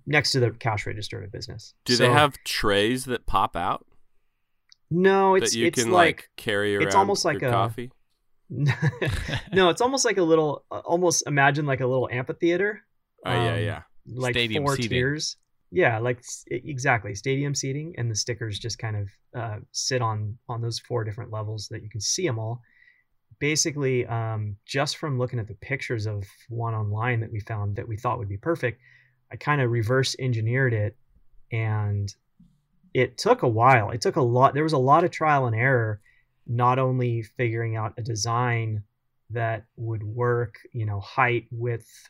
next 0.06 0.32
to 0.32 0.40
the 0.40 0.50
cash 0.52 0.86
register 0.86 1.22
of 1.22 1.30
business 1.32 1.74
Do 1.84 1.94
So- 1.96 2.04
they 2.06 2.12
have 2.12 2.34
trays 2.44 3.04
that 3.06 3.26
pop 3.26 3.56
out 3.56 3.84
no 4.90 5.34
it's 5.34 5.52
that 5.52 5.58
you 5.58 5.66
it's 5.66 5.82
can 5.82 5.90
like, 5.92 6.30
carry 6.36 6.76
around? 6.76 6.86
it's 6.86 6.94
almost 6.94 7.24
like 7.24 7.42
a- 7.42 7.50
coffee. 7.50 7.90
no 9.52 9.68
it's 9.70 9.80
almost 9.80 10.04
like 10.04 10.18
a 10.18 10.22
little 10.22 10.64
uh, 10.70 10.78
almost 10.84 11.24
imagine 11.26 11.66
like 11.66 11.80
a 11.80 11.86
little 11.86 12.08
amphitheater 12.10 12.82
Oh 13.24 13.32
yeah, 13.32 13.54
um, 13.54 13.60
yeah. 13.60 13.82
like 14.06 14.34
Stadium 14.34 14.62
four 14.64 14.76
seating. 14.76 14.90
tiers 14.90 15.36
yeah 15.72 15.98
like 15.98 16.18
s- 16.18 16.44
exactly 16.50 17.14
stadium 17.14 17.54
seating 17.54 17.94
and 17.98 18.08
the 18.10 18.14
stickers 18.14 18.58
just 18.58 18.78
kind 18.78 18.96
of 18.96 19.08
uh, 19.36 19.56
sit 19.72 20.00
on 20.00 20.38
on 20.48 20.60
those 20.62 20.78
four 20.78 21.02
different 21.02 21.32
levels 21.32 21.66
that 21.70 21.82
you 21.82 21.90
can 21.90 22.00
see 22.00 22.24
them 22.26 22.38
all 22.38 22.60
basically 23.40 24.06
um, 24.06 24.56
just 24.64 24.96
from 24.96 25.18
looking 25.18 25.38
at 25.38 25.48
the 25.48 25.54
pictures 25.54 26.06
of 26.06 26.24
one 26.48 26.74
online 26.74 27.20
that 27.20 27.32
we 27.32 27.40
found 27.40 27.76
that 27.76 27.86
we 27.88 27.96
thought 27.96 28.18
would 28.18 28.28
be 28.28 28.36
perfect 28.38 28.80
i 29.32 29.36
kind 29.36 29.60
of 29.60 29.70
reverse 29.70 30.14
engineered 30.20 30.72
it 30.72 30.96
and 31.50 32.14
it 32.94 33.18
took 33.18 33.42
a 33.42 33.48
while 33.48 33.90
it 33.90 34.00
took 34.00 34.16
a 34.16 34.22
lot 34.22 34.54
there 34.54 34.62
was 34.62 34.72
a 34.72 34.78
lot 34.78 35.02
of 35.04 35.10
trial 35.10 35.46
and 35.46 35.56
error 35.56 36.00
not 36.46 36.78
only 36.78 37.22
figuring 37.22 37.76
out 37.76 37.94
a 37.98 38.02
design 38.02 38.82
that 39.30 39.64
would 39.76 40.02
work 40.02 40.54
you 40.72 40.86
know 40.86 41.00
height 41.00 41.46
width 41.50 42.08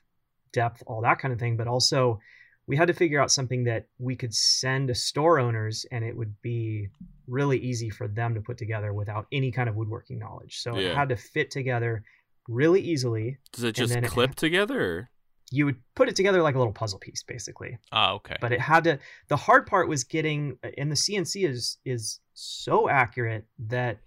depth 0.52 0.82
all 0.86 1.00
that 1.02 1.18
kind 1.18 1.32
of 1.32 1.40
thing 1.40 1.56
but 1.56 1.66
also 1.66 2.20
we 2.66 2.76
had 2.76 2.88
to 2.88 2.94
figure 2.94 3.20
out 3.20 3.30
something 3.30 3.64
that 3.64 3.86
we 3.98 4.16
could 4.16 4.34
send 4.34 4.88
to 4.88 4.94
store 4.94 5.38
owners 5.38 5.86
and 5.92 6.04
it 6.04 6.16
would 6.16 6.34
be 6.42 6.88
really 7.28 7.58
easy 7.58 7.88
for 7.88 8.06
them 8.08 8.34
to 8.34 8.40
put 8.40 8.58
together 8.58 8.92
without 8.92 9.26
any 9.32 9.50
kind 9.50 9.68
of 9.68 9.76
woodworking 9.76 10.18
knowledge 10.18 10.58
so 10.60 10.78
Yeah. 10.78 10.88
it 10.90 10.94
had 10.94 11.08
to 11.08 11.16
fit 11.16 11.50
together 11.50 12.04
really 12.48 12.80
easily 12.80 13.38
Does 13.52 13.64
it 13.64 13.72
just 13.74 13.92
then 13.92 14.04
it 14.04 14.10
clip 14.10 14.34
together? 14.34 15.10
You 15.52 15.64
would 15.66 15.76
put 15.94 16.08
it 16.08 16.16
together 16.16 16.42
like 16.42 16.54
a 16.54 16.58
little 16.58 16.72
puzzle 16.72 16.98
piece 16.98 17.22
basically 17.22 17.78
Ah, 17.92 18.12
okay. 18.14 18.36
but 18.40 18.52
it 18.52 18.60
had 18.60 18.84
to 18.84 18.98
the 19.28 19.36
hard 19.36 19.66
part 19.66 19.88
was 19.88 20.04
getting 20.04 20.58
and 20.76 20.90
the 20.90 20.96
cnc 20.96 21.48
is 21.48 21.78
is 21.84 22.20
so 22.34 22.88
accurate 22.88 23.44
that 23.68 23.98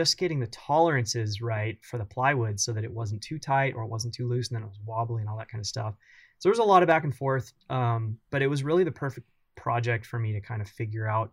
just 0.00 0.18
getting 0.18 0.40
the 0.40 0.46
tolerances 0.48 1.30
right 1.40 1.76
for 1.88 1.96
the 1.98 2.04
plywood 2.04 2.56
so 2.64 2.70
that 2.74 2.84
it 2.88 2.92
wasn't 3.00 3.22
too 3.28 3.38
tight 3.38 3.72
or 3.76 3.82
it 3.84 3.90
wasn't 3.96 4.12
too 4.18 4.26
loose 4.32 4.48
and 4.48 4.56
then 4.56 4.62
it 4.62 4.68
was 4.74 4.80
wobbly 4.90 5.20
and 5.22 5.28
all 5.30 5.38
that 5.38 5.48
kind 5.52 5.60
of 5.64 5.66
stuff 5.66 5.94
so 6.38 6.42
there 6.48 6.56
was 6.56 6.64
a 6.66 6.72
lot 6.72 6.82
of 6.82 6.86
back 6.86 7.04
and 7.04 7.14
forth 7.16 7.52
um, 7.70 8.02
but 8.32 8.42
it 8.42 8.48
was 8.54 8.62
really 8.68 8.84
the 8.84 8.98
perfect 9.04 9.26
project 9.66 10.04
for 10.10 10.18
me 10.18 10.30
to 10.32 10.40
kind 10.50 10.60
of 10.62 10.68
figure 10.68 11.08
out 11.16 11.28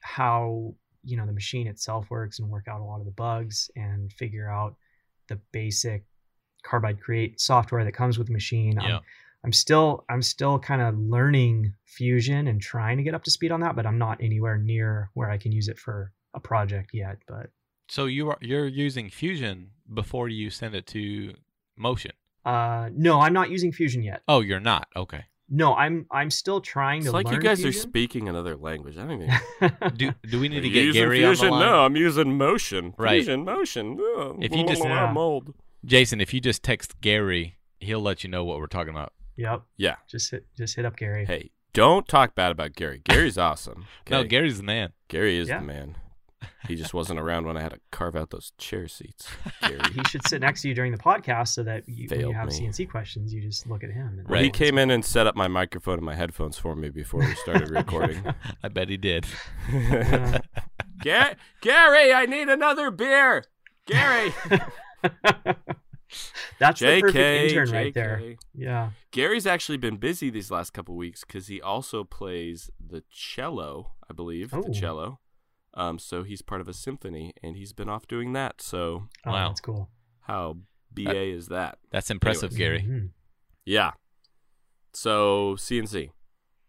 how 0.00 0.74
you 1.04 1.16
know 1.16 1.26
the 1.26 1.32
machine 1.32 1.66
itself 1.66 2.10
works 2.10 2.38
and 2.38 2.48
work 2.48 2.66
out 2.68 2.80
a 2.80 2.84
lot 2.84 3.00
of 3.00 3.06
the 3.06 3.12
bugs 3.12 3.70
and 3.76 4.12
figure 4.12 4.50
out 4.50 4.76
the 5.28 5.36
basic 5.52 6.04
carbide 6.64 7.00
create 7.00 7.40
software 7.40 7.84
that 7.84 7.92
comes 7.92 8.18
with 8.18 8.26
the 8.26 8.32
machine 8.32 8.78
I'm- 8.78 8.90
I'm 9.44 9.52
still 9.52 10.04
I'm 10.08 10.20
still 10.22 10.58
kind 10.58 10.82
of 10.82 10.98
learning 10.98 11.72
Fusion 11.84 12.48
and 12.48 12.60
trying 12.60 12.96
to 12.98 13.04
get 13.04 13.14
up 13.14 13.22
to 13.24 13.30
speed 13.30 13.52
on 13.52 13.60
that, 13.60 13.76
but 13.76 13.86
I'm 13.86 13.96
not 13.98 14.20
anywhere 14.20 14.58
near 14.58 15.10
where 15.14 15.30
I 15.30 15.38
can 15.38 15.52
use 15.52 15.68
it 15.68 15.78
for 15.78 16.12
a 16.34 16.40
project 16.40 16.90
yet. 16.92 17.18
But 17.28 17.50
So 17.88 18.06
you 18.06 18.30
are 18.30 18.38
you're 18.40 18.66
using 18.66 19.10
Fusion 19.10 19.70
before 19.92 20.28
you 20.28 20.50
send 20.50 20.74
it 20.74 20.86
to 20.88 21.34
Motion. 21.76 22.12
uh, 22.44 22.88
no, 22.92 23.20
I'm 23.20 23.32
not 23.32 23.50
using 23.50 23.72
Fusion 23.72 24.02
yet. 24.02 24.22
Oh, 24.28 24.40
you're 24.40 24.60
not. 24.60 24.88
Okay. 24.96 25.24
No, 25.50 25.74
I'm 25.74 26.06
I'm 26.10 26.30
still 26.30 26.60
trying 26.60 26.98
It's 26.98 27.04
to 27.06 27.08
It's 27.10 27.14
like 27.14 27.24
learn 27.26 27.34
you 27.36 27.40
guys 27.40 27.64
are 27.64 27.72
speaking 27.72 28.28
another 28.28 28.54
language. 28.56 28.98
I 28.98 29.06
don't 29.06 29.22
even. 29.22 29.92
Do 29.96 30.12
do 30.28 30.38
we 30.40 30.48
need 30.50 30.58
Are 30.58 30.62
to 30.62 30.68
get 30.68 30.84
using 30.84 31.02
Gary 31.02 31.18
Fusion? 31.20 31.46
on 31.46 31.50
the 31.60 31.64
line? 31.64 31.72
No, 31.72 31.84
I'm 31.86 31.96
using 31.96 32.36
Motion. 32.36 32.94
Right. 32.98 33.22
Fusion, 33.24 33.44
Motion. 33.46 33.96
Oh, 33.98 34.36
If 34.40 34.54
you 34.54 34.66
just- 34.66 34.84
Yeah. 34.84 35.10
mold. 35.12 35.54
Jason, 35.86 36.20
if 36.20 36.34
you 36.34 36.40
just 36.40 36.62
text 36.62 37.00
Gary, 37.00 37.56
he'll 37.80 38.00
let 38.02 38.22
you 38.24 38.28
know 38.30 38.44
what 38.44 38.58
we're 38.58 38.66
talking 38.66 38.90
about. 38.90 39.14
yep, 39.36 39.62
Yeah. 39.78 39.96
just 40.06 40.30
hit 40.32 40.46
just 40.56 40.76
hit 40.76 40.84
up 40.84 40.96
Gary. 40.96 41.24
Hey, 41.24 41.50
don't 41.72 42.06
talk 42.06 42.34
bad 42.34 42.50
about 42.52 42.74
Gary. 42.74 43.00
Gary's 43.02 43.38
awesome. 43.48 43.86
No. 44.10 44.24
Gary's 44.24 44.58
the 44.58 44.64
man. 44.64 44.92
Gary 45.08 45.38
is 45.38 45.48
Yeah. 45.48 45.60
the 45.60 45.66
man. 45.66 45.96
He 46.68 46.76
just 46.76 46.94
wasn't 46.94 47.18
around 47.18 47.46
when 47.46 47.56
I 47.56 47.62
had 47.62 47.72
to 47.72 47.80
carve 47.90 48.14
out 48.14 48.30
those 48.30 48.52
chair 48.58 48.86
seats. 48.88 49.28
Gary. 49.62 49.80
he 49.94 50.02
should 50.04 50.26
sit 50.28 50.40
next 50.40 50.62
to 50.62 50.68
you 50.68 50.74
during 50.74 50.92
the 50.92 50.98
podcast 50.98 51.48
so 51.48 51.62
that 51.64 51.82
you, 51.88 52.08
when 52.08 52.20
you 52.20 52.32
have 52.32 52.48
me. 52.48 52.52
CNC 52.60 52.88
questions, 52.90 53.32
you 53.34 53.40
just 53.40 53.66
look 53.66 53.82
at 53.82 53.90
him. 53.90 54.18
And 54.18 54.28
Well, 54.28 54.42
he 54.42 54.50
came 54.50 54.78
in 54.78 54.90
and 54.90 55.04
set 55.04 55.26
up 55.26 55.34
my 55.34 55.48
microphone 55.48 55.94
and 55.98 56.04
my 56.06 56.14
headphones 56.14 56.56
for 56.58 56.76
me 56.76 56.90
before 56.90 57.20
we 57.20 57.34
started 57.36 57.70
recording. 57.70 58.22
I 58.62 58.68
bet 58.68 58.88
he 58.88 58.96
did. 58.96 59.26
Yeah. 59.72 60.38
Ga- 61.02 61.34
Gary, 61.60 62.12
I 62.12 62.26
need 62.26 62.48
another 62.48 62.90
beer. 62.90 63.44
Gary. 63.86 64.32
That's 66.58 66.80
the 66.80 66.86
JK, 66.86 67.00
perfect 67.00 67.16
intern 67.52 67.70
right 67.70 67.94
there. 67.94 68.18
JK. 68.22 68.36
Yeah. 68.54 68.90
Gary's 69.10 69.46
actually 69.46 69.76
been 69.78 69.96
busy 69.96 70.30
these 70.30 70.50
last 70.50 70.72
couple 70.72 70.96
weeks 70.96 71.22
because 71.24 71.46
he 71.46 71.60
also 71.60 72.02
plays 72.02 72.70
the 72.84 73.02
cello, 73.10 73.92
I 74.10 74.12
believe, 74.14 74.52
Oh. 74.54 74.62
the 74.62 74.72
cello. 74.72 75.20
Um, 75.78 75.98
so 75.98 76.22
he's 76.24 76.42
part 76.42 76.60
of 76.60 76.68
a 76.68 76.74
symphony, 76.74 77.32
and 77.42 77.56
he's 77.56 77.72
been 77.72 77.88
off 77.88 78.06
doing 78.08 78.32
that. 78.34 78.60
So 78.60 79.08
Oh, 79.24 79.30
Wow. 79.32 79.48
that's 79.48 79.60
cool. 79.60 79.90
how 80.22 80.58
BA 80.92 81.30
is 81.32 81.46
that? 81.48 81.78
That's 81.90 82.10
impressive, 82.10 82.52
Anyways. 82.52 82.58
Gary. 82.58 82.82
Mhm. 82.82 83.10
Yeah. 83.64 83.92
So 84.92 85.56
CNC. 85.56 86.10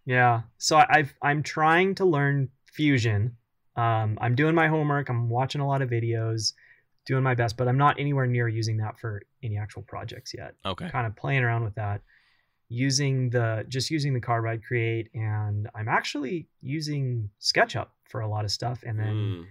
Yeah. 0.06 0.44
So 0.58 0.78
I- 0.78 0.88
I've 0.90 1.14
I'm 1.22 1.44
trying 1.44 1.96
to 1.96 2.06
learn 2.06 2.50
Fusion. 2.66 3.36
Um, 3.76 4.18
I'm 4.22 4.36
doing 4.36 4.56
my 4.56 4.68
homework. 4.68 5.10
I'm 5.10 5.30
watching 5.30 5.62
a 5.62 5.68
lot 5.68 5.82
of 5.82 5.90
videos, 5.90 6.54
doing 7.06 7.24
my 7.24 7.34
best, 7.34 7.58
but 7.58 7.68
I'm 7.68 7.78
not 7.78 8.00
anywhere 8.00 8.28
near 8.28 8.48
using 8.48 8.78
that 8.78 9.00
for 9.00 9.22
any 9.42 9.58
actual 9.58 9.82
projects 9.84 10.34
yet. 10.34 10.56
Okay. 10.66 10.90
Kind 10.90 11.08
of 11.08 11.16
playing 11.16 11.44
around 11.44 11.64
with 11.64 11.76
that, 11.76 12.02
using 12.70 13.30
the 13.32 13.66
just 13.68 13.90
using 13.92 14.14
the 14.14 14.22
Carbide 14.22 14.64
Create, 14.64 15.10
and 15.14 15.68
I'm 15.76 15.88
actually 15.88 16.48
using 16.62 17.30
SketchUp 17.42 17.88
for 18.06 18.22
a 18.22 18.28
lot 18.28 18.46
of 18.46 18.52
stuff, 18.52 18.84
and 18.86 18.98
then 19.00 19.16
Mm. 19.16 19.46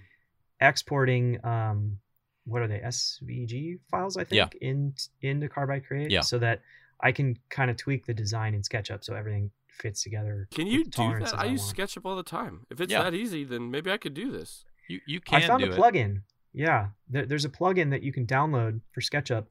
exporting 0.60 1.38
um 1.44 1.98
what 2.44 2.62
are 2.62 2.66
they 2.68 2.78
svg 2.80 3.78
files 3.90 4.16
i 4.16 4.24
Yeah. 4.30 4.46
think 4.48 4.62
in 4.62 4.94
into 5.20 5.48
carbide 5.48 5.86
create 5.86 6.10
Yeah. 6.10 6.22
so 6.22 6.38
that 6.38 6.62
i 7.00 7.12
can 7.12 7.38
kind 7.50 7.70
of 7.70 7.76
tweak 7.76 8.06
the 8.06 8.14
design 8.14 8.54
in 8.54 8.62
sketchup 8.64 9.04
so 9.04 9.14
everything 9.14 9.50
fits 9.68 10.02
together 10.02 10.48
Can 10.50 10.66
you 10.66 10.84
do 10.84 11.18
that? 11.20 11.38
I 11.38 11.44
use 11.44 11.62
want. 11.62 11.76
SketchUp 11.76 12.04
all 12.04 12.16
the 12.16 12.24
time. 12.24 12.66
If 12.68 12.80
it's 12.80 12.90
Yeah. 12.90 13.04
that 13.04 13.14
easy, 13.14 13.44
then 13.44 13.70
maybe 13.70 13.92
I 13.92 13.96
could 13.98 14.14
do 14.14 14.32
this. 14.32 14.64
You 14.88 15.00
you 15.06 15.20
can 15.20 15.40
i 15.40 15.46
found 15.46 15.62
do 15.62 15.70
a 15.70 15.72
it. 15.74 15.78
plugin 15.78 16.22
yeah 16.52 16.88
there, 17.08 17.24
there's 17.26 17.44
a 17.44 17.48
plugin 17.50 17.90
that 17.90 18.02
you 18.02 18.12
can 18.12 18.26
download 18.26 18.80
for 18.92 19.00
sketchup 19.00 19.48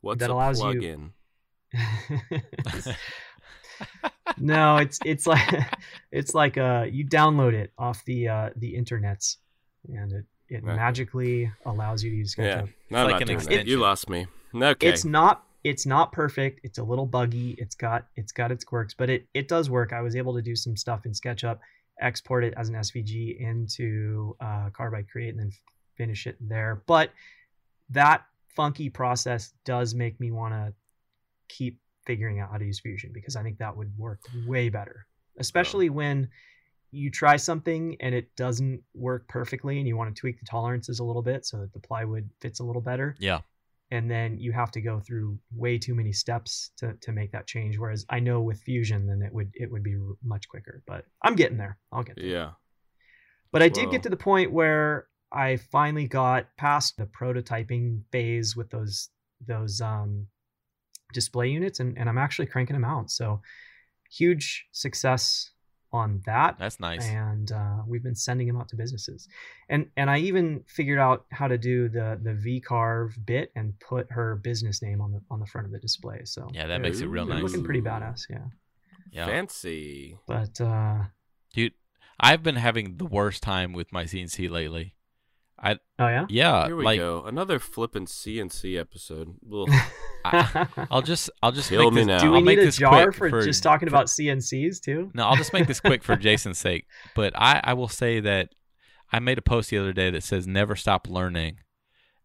What's 0.00 0.18
That 0.18 0.30
a 0.30 0.32
allows 0.32 0.58
you- 0.58 0.64
plug-in? 0.64 1.12
no 4.38 4.76
it's 4.76 4.98
it's 5.04 5.26
like 5.26 5.48
it's 6.12 6.34
like 6.34 6.56
uh 6.58 6.86
you 6.90 7.04
download 7.04 7.52
it 7.52 7.72
off 7.78 8.04
the 8.04 8.28
uh 8.28 8.50
the 8.56 8.74
internets 8.74 9.36
and 9.88 10.12
it 10.12 10.24
it 10.48 10.62
Okay. 10.64 10.74
magically 10.76 11.50
allows 11.64 12.04
you 12.04 12.10
to 12.10 12.16
use 12.16 12.34
Yeah, 12.36 12.62
SketchUp. 12.62 12.68
no, 12.90 12.98
I'm 12.98 13.04
like 13.04 13.12
not 13.12 13.22
an 13.22 13.26
doing 13.28 13.38
that. 13.46 13.66
You 13.66 13.78
lost 13.78 14.10
me. 14.10 14.26
Okay. 14.54 14.88
it's 14.88 15.04
not 15.04 15.44
it's 15.64 15.86
not 15.86 16.12
perfect 16.12 16.60
it's 16.62 16.78
a 16.78 16.82
little 16.82 17.06
buggy 17.06 17.54
it's 17.58 17.74
got 17.74 18.06
it's 18.16 18.32
got 18.32 18.50
its 18.52 18.64
quirks 18.64 18.92
but 18.94 19.08
it 19.08 19.26
it 19.32 19.48
does 19.48 19.70
work 19.70 19.92
i 19.92 20.00
was 20.02 20.14
able 20.16 20.34
to 20.34 20.42
do 20.42 20.54
some 20.56 20.76
stuff 20.76 21.06
in 21.06 21.14
sketchup 21.14 21.60
export 22.00 22.44
it 22.44 22.52
as 22.56 22.68
an 22.68 22.74
svg 22.74 23.38
into 23.40 24.36
uh, 24.40 24.68
carbide 24.74 25.08
create 25.08 25.30
and 25.30 25.38
then 25.38 25.52
finish 25.96 26.26
it 26.26 26.36
there 26.40 26.82
but 26.86 27.10
that 27.90 28.24
funky 28.48 28.90
process 28.90 29.52
does 29.64 29.94
make 29.94 30.18
me 30.20 30.30
want 30.32 30.52
to 30.52 30.74
keep 31.58 31.78
figuring 32.06 32.40
out 32.40 32.50
how 32.50 32.58
to 32.58 32.64
use 32.64 32.80
fusion 32.80 33.10
because 33.12 33.36
i 33.36 33.42
think 33.42 33.56
that 33.58 33.76
would 33.76 33.92
work 33.96 34.20
way 34.46 34.68
better 34.68 35.06
especially 35.38 35.88
when 36.00 36.28
you 36.90 37.10
try 37.10 37.36
something 37.36 37.96
and 38.00 38.14
it 38.14 38.26
doesn't 38.36 38.82
work 38.94 39.26
perfectly 39.28 39.78
and 39.78 39.86
you 39.88 39.96
want 39.96 40.14
to 40.14 40.20
tweak 40.20 40.38
the 40.40 40.46
tolerances 40.46 40.98
a 40.98 41.04
little 41.04 41.22
bit 41.22 41.46
so 41.46 41.56
that 41.60 41.72
the 41.72 41.80
plywood 41.88 42.28
fits 42.42 42.60
a 42.60 42.64
little 42.64 42.82
better 42.82 43.14
Yeah. 43.18 43.40
and 43.90 44.10
then 44.10 44.38
you 44.38 44.52
have 44.52 44.70
to 44.72 44.80
go 44.82 45.00
through 45.00 45.38
way 45.54 45.78
too 45.78 45.94
many 45.94 46.12
steps 46.12 46.70
to, 46.78 46.86
to 47.00 47.12
make 47.12 47.30
that 47.32 47.46
change 47.46 47.78
whereas 47.78 48.04
i 48.10 48.18
know 48.20 48.40
with 48.42 48.60
fusion 48.60 49.06
then 49.06 49.22
it 49.22 49.32
would 49.32 49.50
it 49.54 49.70
would 49.72 49.82
be 49.82 49.96
much 50.22 50.48
quicker 50.48 50.82
but 50.86 51.04
i'm 51.22 51.34
getting 51.36 51.56
there 51.56 51.78
i'll 51.92 52.02
get 52.02 52.16
there 52.16 52.26
Yeah. 52.26 52.50
but 53.52 53.62
i 53.62 53.68
did 53.68 53.86
Whoa. 53.86 53.92
get 53.92 54.02
to 54.02 54.10
the 54.10 54.16
point 54.30 54.52
where 54.52 55.06
i 55.32 55.56
finally 55.56 56.06
got 56.08 56.46
past 56.58 56.96
the 56.98 57.06
prototyping 57.06 58.02
phase 58.12 58.54
with 58.54 58.68
those 58.70 59.08
those 59.46 59.80
um 59.80 60.26
display 61.12 61.48
units 61.48 61.80
and, 61.80 61.96
and 61.98 62.08
i'm 62.08 62.18
actually 62.18 62.46
cranking 62.46 62.74
them 62.74 62.84
out 62.84 63.10
so 63.10 63.40
huge 64.10 64.66
success 64.72 65.50
on 65.94 66.22
that 66.24 66.56
That's 66.58 66.80
nice. 66.80 67.06
and 67.06 67.52
uh, 67.52 67.78
we've 67.86 68.02
been 68.02 68.14
sending 68.14 68.46
them 68.46 68.56
out 68.56 68.68
to 68.70 68.76
businesses 68.76 69.28
and 69.68 69.90
and 69.96 70.08
i 70.10 70.18
even 70.18 70.64
figured 70.66 70.98
out 70.98 71.26
how 71.30 71.48
to 71.48 71.58
do 71.58 71.88
the 71.90 72.18
the 72.22 72.32
v 72.32 72.60
carve 72.60 73.14
bit 73.26 73.52
and 73.56 73.78
put 73.78 74.06
her 74.10 74.36
business 74.36 74.80
name 74.82 75.02
on 75.02 75.12
the 75.12 75.20
on 75.30 75.38
the 75.38 75.46
front 75.46 75.66
of 75.66 75.72
the 75.72 75.78
display 75.78 76.20
so 76.24 76.48
Yeah, 76.52 76.66
that 76.68 76.80
makes 76.80 77.00
it 77.00 77.06
real 77.08 77.24
Ooh. 77.26 77.28
nice. 77.34 77.42
looking 77.42 77.62
pretty 77.62 77.82
badass 77.82 78.22
yeah 78.30 78.46
Yeah. 79.10 79.26
Fancy. 79.26 80.16
but 80.26 80.58
uh 80.60 81.04
Dude, 81.52 81.74
I've 82.18 82.42
been 82.42 82.56
having 82.56 82.96
the 82.96 83.04
worst 83.04 83.42
time 83.42 83.74
with 83.74 83.92
my 83.92 84.04
CNC 84.04 84.48
lately. 84.48 84.94
Oh 85.64 85.76
yeah 85.98 86.26
Yeah, 86.28 86.66
Here 86.66 86.76
we 86.76 86.84
like 86.84 86.98
go. 86.98 87.24
Another 87.24 87.58
flippin' 87.58 88.06
CNC 88.06 88.78
episode. 88.78 89.36
Ugh. 89.52 89.68
I, 90.24 90.66
I'll 90.90 91.02
just 91.02 91.30
I'll 91.42 91.52
just 91.52 91.68
Kill 91.68 91.90
make 91.90 91.92
me 91.94 92.00
this, 92.00 92.06
now. 92.06 92.18
do 92.18 92.30
we 92.30 92.36
I'll 92.38 92.42
make 92.42 92.58
need 92.58 92.62
a 92.62 92.66
this 92.66 92.76
jar 92.76 93.10
quick 93.12 93.30
for, 93.30 93.42
just 93.42 93.62
talking 93.62 93.88
about 93.88 94.06
cncs 94.06 94.80
too 94.80 95.10
No, 95.14 95.26
I'll 95.26 95.36
just 95.36 95.52
make 95.52 95.66
this 95.66 95.80
quick 95.80 96.02
for 96.04 96.14
Jason's 96.26 96.58
sake. 96.58 96.86
But 97.14 97.32
I, 97.36 97.60
I 97.64 97.74
will 97.74 97.88
say 97.88 98.20
that 98.20 98.50
I 99.12 99.18
made 99.18 99.38
a 99.38 99.42
post 99.42 99.70
the 99.70 99.78
other 99.78 99.92
day 99.92 100.10
that 100.10 100.22
says 100.24 100.46
never 100.46 100.76
stop 100.76 101.08
learning. 101.08 101.58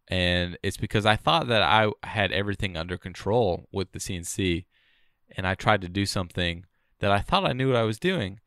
And 0.09 0.57
it's 0.63 0.77
because 0.77 1.05
I 1.05 1.15
thought 1.17 1.47
that 1.47 1.61
I 1.61 1.91
had 2.03 2.31
everything 2.31 2.77
under 2.77 2.97
control 2.97 3.67
with 3.71 3.91
the 3.91 3.99
CNC. 3.99 4.65
And 5.35 5.45
I 5.45 5.53
tried 5.55 5.81
to 5.81 5.89
do 5.89 6.05
something 6.05 6.65
that 6.99 7.11
I 7.11 7.19
thought 7.19 7.45
I 7.45 7.51
knew 7.53 7.67
what 7.67 7.75
I 7.77 7.83
was 7.83 7.99
doing. 7.99 8.39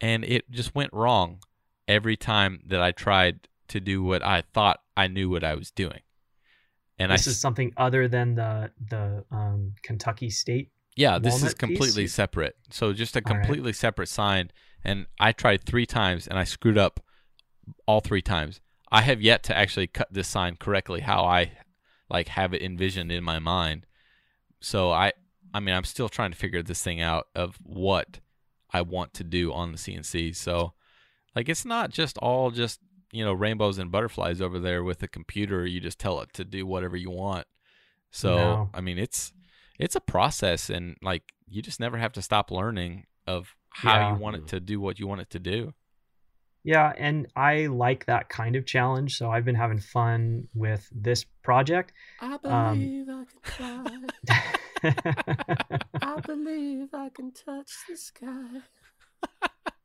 And 0.00 0.22
it 0.24 0.50
just 0.50 0.74
went 0.74 0.92
wrong 0.92 1.38
every 1.86 2.16
time 2.16 2.60
that 2.66 2.82
I 2.82 2.92
tried 2.92 3.48
to 3.68 3.80
do 3.80 4.02
what 4.02 4.22
I 4.24 4.42
thought 4.42 4.80
I 4.96 5.08
knew 5.08 5.30
what 5.30 5.44
I 5.44 5.54
was 5.54 5.70
doing. 5.70 6.00
And 6.98 7.12
this 7.12 7.26
I, 7.26 7.30
is 7.30 7.40
something 7.40 7.72
other 7.76 8.08
than 8.08 8.34
the 8.34 8.70
the 8.90 9.24
um 9.30 9.74
kentucky 9.82 10.30
state 10.30 10.70
Yeah, 10.96 11.18
this 11.18 11.42
is 11.42 11.42
walnut 11.42 11.52
piece? 11.54 11.58
completely 11.58 12.06
separate. 12.06 12.56
So 12.70 12.92
just 12.92 13.16
a 13.16 13.20
All 13.24 13.34
right. 13.36 13.40
completely 13.40 13.72
separate 13.72 14.08
sign. 14.08 14.50
And 14.84 15.06
I 15.20 15.32
tried 15.32 15.64
three 15.64 15.86
times 15.86 16.26
and 16.26 16.38
I 16.38 16.44
screwed 16.44 16.78
up 16.78 17.00
all 17.86 18.00
three 18.00 18.22
times. 18.22 18.60
I 18.90 19.02
have 19.02 19.20
yet 19.20 19.42
to 19.44 19.56
actually 19.56 19.86
cut 19.86 20.08
this 20.10 20.28
sign 20.28 20.56
correctly 20.56 21.00
how 21.00 21.24
I 21.24 21.52
like 22.10 22.28
have 22.28 22.54
it 22.54 22.62
envisioned 22.62 23.12
in 23.12 23.22
my 23.24 23.38
mind. 23.38 23.86
So 24.60 24.90
I 24.90 25.12
I 25.54 25.60
mean 25.60 25.74
I'm 25.74 25.84
still 25.84 26.08
trying 26.08 26.30
to 26.30 26.36
figure 26.36 26.62
this 26.62 26.82
thing 26.82 27.00
out 27.00 27.28
of 27.34 27.58
what 27.62 28.20
I 28.72 28.82
want 28.82 29.14
to 29.14 29.24
do 29.24 29.52
on 29.52 29.72
the 29.72 29.78
CNC. 29.78 30.34
So 30.36 30.72
like 31.34 31.48
it's 31.48 31.64
not 31.64 31.90
just 31.90 32.18
all 32.18 32.50
just, 32.50 32.80
you 33.12 33.24
know, 33.24 33.32
rainbows 33.32 33.78
and 33.78 33.90
butterflies 33.90 34.40
over 34.40 34.58
there 34.58 34.82
with 34.84 35.02
a 35.02 35.08
computer. 35.08 35.66
You 35.66 35.80
just 35.80 35.98
tell 35.98 36.20
it 36.20 36.32
to 36.34 36.44
do 36.44 36.66
whatever 36.66 36.96
you 36.96 37.10
want. 37.10 37.46
So 38.10 38.36
No. 38.36 38.70
I 38.74 38.80
mean 38.80 38.98
it's 38.98 39.32
it's 39.78 39.96
a 39.96 40.00
process 40.00 40.70
and 40.70 40.96
like 41.02 41.22
you 41.48 41.62
just 41.62 41.80
never 41.80 41.96
have 41.98 42.12
to 42.14 42.22
stop 42.22 42.50
learning 42.50 43.06
of 43.26 43.54
how 43.70 43.94
Yeah. 43.94 44.12
you 44.14 44.20
want 44.20 44.36
it 44.36 44.46
to 44.48 44.60
do 44.60 44.80
what 44.80 44.98
you 44.98 45.06
want 45.06 45.20
it 45.20 45.30
to 45.30 45.38
do. 45.38 45.74
Yeah, 46.64 46.92
and 46.98 47.28
I 47.36 47.66
like 47.66 48.04
that 48.06 48.28
kind 48.28 48.56
of 48.56 48.66
challenge. 48.66 49.16
So 49.16 49.30
I've 49.30 49.44
been 49.44 49.54
having 49.54 49.78
fun 49.78 50.48
with 50.54 50.86
this 50.92 51.24
project. 51.42 51.92
I 52.20 52.36
Um, 52.44 52.78
believe 52.78 53.08
I 53.08 53.24
can 53.24 53.40
fly. 54.82 54.92
I 56.02 56.20
believe 56.26 56.88
I 56.92 57.08
can 57.10 57.32
touch 57.32 57.70
the 57.88 57.96
sky. 57.96 58.60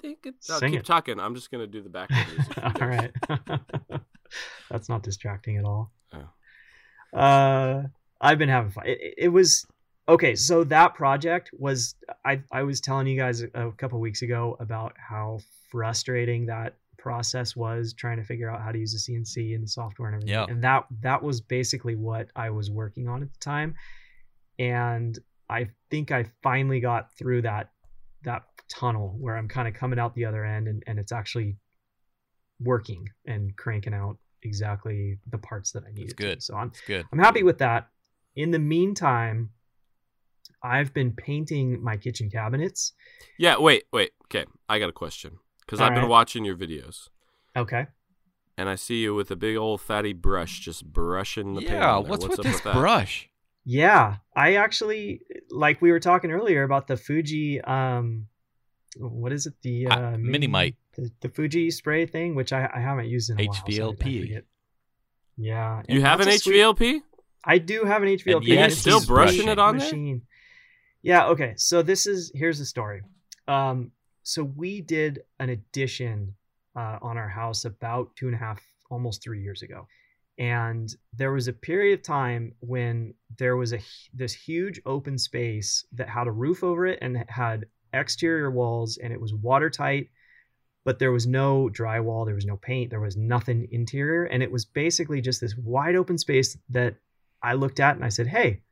Think 0.00 0.26
it. 0.26 0.34
No, 0.48 0.58
Sing 0.58 0.70
keep 0.72 0.80
it. 0.80 0.86
talking. 0.86 1.18
I'm 1.20 1.34
just 1.34 1.50
gonna 1.50 1.66
do 1.66 1.82
the 1.82 1.88
background 1.88 2.26
music. 2.36 2.54
for 2.54 2.60
you 2.60 2.66
all 2.66 2.72
guys. 2.72 3.10
right. 3.58 4.00
That's 4.70 4.88
not 4.88 5.02
distracting 5.02 5.56
at 5.56 5.64
all. 5.64 5.90
Oh. 6.12 7.18
Uh, 7.18 7.82
I've 8.20 8.38
been 8.38 8.48
having 8.48 8.70
fun. 8.70 8.86
It, 8.86 8.98
it- 9.00 9.14
it 9.18 9.28
was 9.28 9.66
okay. 10.08 10.34
So 10.34 10.64
that 10.64 10.94
project 10.94 11.50
was 11.52 11.94
I 12.24 12.42
I 12.52 12.62
was 12.62 12.80
telling 12.80 13.06
you 13.06 13.16
guys 13.18 13.42
a, 13.42 13.68
a 13.68 13.72
couple 13.72 13.98
weeks 14.00 14.22
ago 14.22 14.56
about 14.60 14.94
how 14.98 15.40
frustrating 15.70 16.46
that 16.46 16.76
process 16.98 17.54
was 17.56 17.92
trying 17.94 18.16
to 18.18 18.24
figure 18.24 18.50
out 18.50 18.60
how 18.60 18.72
to 18.72 18.78
use 18.78 18.92
the 18.92 18.98
CNC 19.12 19.54
and 19.54 19.62
the 19.64 19.68
software 19.68 20.08
and 20.08 20.16
everything. 20.16 20.34
Yeah. 20.34 20.46
And 20.48 20.62
that 20.64 20.86
that 21.02 21.22
was 21.22 21.40
basically 21.40 21.94
what 21.96 22.28
I 22.36 22.50
was 22.50 22.70
working 22.70 23.08
on 23.08 23.22
at 23.22 23.32
the 23.32 23.38
time. 23.38 23.74
And 24.58 25.18
I 25.48 25.68
think 25.90 26.10
I 26.12 26.24
finally 26.42 26.80
got 26.80 27.12
through 27.16 27.42
that 27.42 27.70
that 28.24 28.42
tunnel 28.68 29.16
where 29.18 29.36
I'm 29.36 29.48
kind 29.48 29.68
of 29.68 29.74
coming 29.74 29.98
out 29.98 30.14
the 30.14 30.24
other 30.24 30.44
end 30.44 30.68
and, 30.68 30.82
and 30.86 30.98
it's 30.98 31.12
actually 31.12 31.56
working 32.60 33.08
and 33.26 33.56
cranking 33.56 33.94
out 33.94 34.16
exactly 34.42 35.18
the 35.30 35.38
parts 35.38 35.72
that 35.72 35.84
I 35.86 35.92
needed. 35.92 36.16
to. 36.16 36.22
good. 36.22 36.42
So 36.42 36.54
I'm 36.56 36.68
It's 36.68 36.80
good. 36.86 37.06
I'm 37.12 37.18
happy 37.18 37.42
with 37.42 37.58
that. 37.58 37.88
In 38.36 38.50
the 38.50 38.58
meantime, 38.58 39.50
I've 40.62 40.92
been 40.92 41.12
painting 41.12 41.82
my 41.82 41.96
kitchen 41.96 42.30
cabinets. 42.30 42.92
Yeah. 43.38 43.58
Wait. 43.58 43.84
Wait. 43.92 44.10
Okay. 44.24 44.44
I 44.68 44.78
got 44.78 44.88
a 44.88 44.92
question 44.92 45.38
because 45.60 45.80
I've 45.80 45.92
All 45.92 46.00
been 46.00 46.08
watching 46.08 46.44
your 46.44 46.56
videos. 46.56 47.08
Okay. 47.56 47.86
and 48.56 48.68
I 48.68 48.74
see 48.74 49.02
you 49.02 49.14
with 49.14 49.30
a 49.30 49.36
big 49.36 49.56
old 49.56 49.80
fatty 49.80 50.12
brush, 50.12 50.60
just 50.60 50.84
brushing 50.84 51.54
the 51.54 51.60
paint. 51.60 51.72
yeah, 51.72 51.96
on 51.96 52.02
there. 52.02 52.10
what's, 52.10 52.28
with 52.28 52.38
up 52.38 52.44
this 52.44 52.60
that? 52.62 52.74
brush? 52.74 53.28
Yeah, 53.64 54.16
I 54.34 54.54
actually 54.54 55.20
like 55.50 55.82
we 55.82 55.90
were 55.92 56.00
talking 56.00 56.30
earlier 56.32 56.62
about 56.62 56.86
the 56.86 56.96
Fuji. 56.96 57.60
Um, 57.60 58.26
what 58.96 59.32
is 59.32 59.46
it? 59.46 59.54
The 59.62 59.86
Uh, 59.88 60.00
uh, 60.14 60.16
Minimite. 60.18 60.76
the, 60.96 61.10
the 61.20 61.28
Fuji 61.28 61.70
spray 61.70 62.06
thing, 62.06 62.34
which 62.34 62.52
I, 62.52 62.68
I 62.72 62.80
haven't 62.80 63.06
used 63.08 63.30
in 63.30 63.40
a 63.40 63.44
while. 63.46 63.54
so 63.54 63.60
I- 63.62 63.66
I 63.66 63.72
HVLP. 63.72 64.42
yeah, 65.36 65.82
You 65.88 66.00
have 66.02 66.20
an 66.20 66.26
that's 66.26 66.36
a 66.38 66.40
sweet- 66.40 66.56
HVLP? 66.60 67.00
I 67.44 67.58
do 67.58 67.84
have 67.84 68.02
an 68.02 68.08
HVLP. 68.08 68.46
yet 68.48 68.58
and 68.64 68.72
it's 68.72 68.80
still 68.80 69.04
brushing 69.04 69.48
it 69.48 69.58
on 69.58 69.78
there? 69.78 70.18
Yeah. 71.02 71.26
Okay. 71.28 71.54
So 71.56 71.82
this 71.82 72.06
is 72.06 72.32
here's 72.34 72.58
the 72.58 72.64
story. 72.66 73.02
Um, 73.46 73.92
so 74.24 74.42
we 74.44 74.80
did 74.80 75.20
an 75.38 75.48
addition 75.50 76.34
uh, 76.76 76.98
on 77.00 77.16
our 77.16 77.28
house 77.28 77.64
about 77.64 78.14
two 78.16 78.26
and 78.26 78.34
a 78.34 78.38
half, 78.38 78.60
almost 78.90 79.22
three 79.22 79.40
years 79.42 79.62
ago, 79.62 79.86
and 80.38 80.92
there 81.16 81.32
was 81.32 81.46
a 81.48 81.52
period 81.52 81.98
of 82.00 82.04
time 82.04 82.54
when 82.60 83.14
there 83.38 83.56
was 83.56 83.72
a 83.72 83.78
this 84.12 84.34
huge 84.34 84.80
open 84.84 85.16
space 85.16 85.86
that 85.92 86.08
had 86.08 86.26
a 86.26 86.32
roof 86.32 86.62
over 86.64 86.86
it 86.86 86.98
and 87.00 87.24
had 87.28 87.66
exterior 87.92 88.50
walls 88.50 88.98
and 89.02 89.12
it 89.12 89.20
was 89.20 89.34
watertight 89.34 90.08
but 90.84 90.98
there 90.98 91.12
was 91.12 91.26
no 91.26 91.68
drywall 91.70 92.24
there 92.24 92.34
was 92.34 92.46
no 92.46 92.56
paint 92.56 92.90
there 92.90 93.00
was 93.00 93.16
nothing 93.16 93.68
interior. 93.72 94.24
And 94.24 94.42
it 94.42 94.50
was 94.50 94.64
basically 94.64 95.20
just 95.20 95.40
this 95.40 95.54
wide 95.56 95.96
open 95.96 96.18
space 96.18 96.56
that 96.70 96.94
i 97.42 97.52
looked 97.52 97.80
at 97.80 97.96
and 97.96 98.04
i 98.04 98.08
said 98.08 98.26
hey 98.26 98.62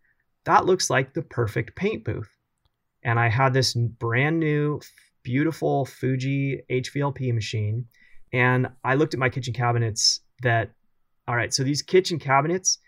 that 0.45 0.65
looks 0.65 0.89
like 0.89 1.13
the 1.13 1.23
perfect 1.23 1.77
paint 1.77 2.05
booth. 2.05 2.31
And 3.03 3.19
i 3.21 3.29
had 3.29 3.53
this 3.53 3.75
brand 3.75 4.41
new 4.41 4.81
beautiful 5.23 5.85
fuji 5.85 6.63
hvlp 6.71 7.35
machine. 7.35 7.87
And 8.33 8.69
i 8.85 8.95
looked 8.95 9.15
at 9.15 9.21
my 9.21 9.29
kitchen 9.29 9.53
cabinets 9.53 10.21
that 10.43 10.73
all 11.29 11.37
right 11.37 11.53
so 11.53 11.65
these 11.65 11.83
kitchen 11.83 12.19
cabinets 12.19 12.79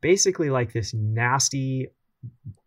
basically 0.00 0.50
like 0.50 0.72
this 0.72 0.94
nasty 0.94 1.88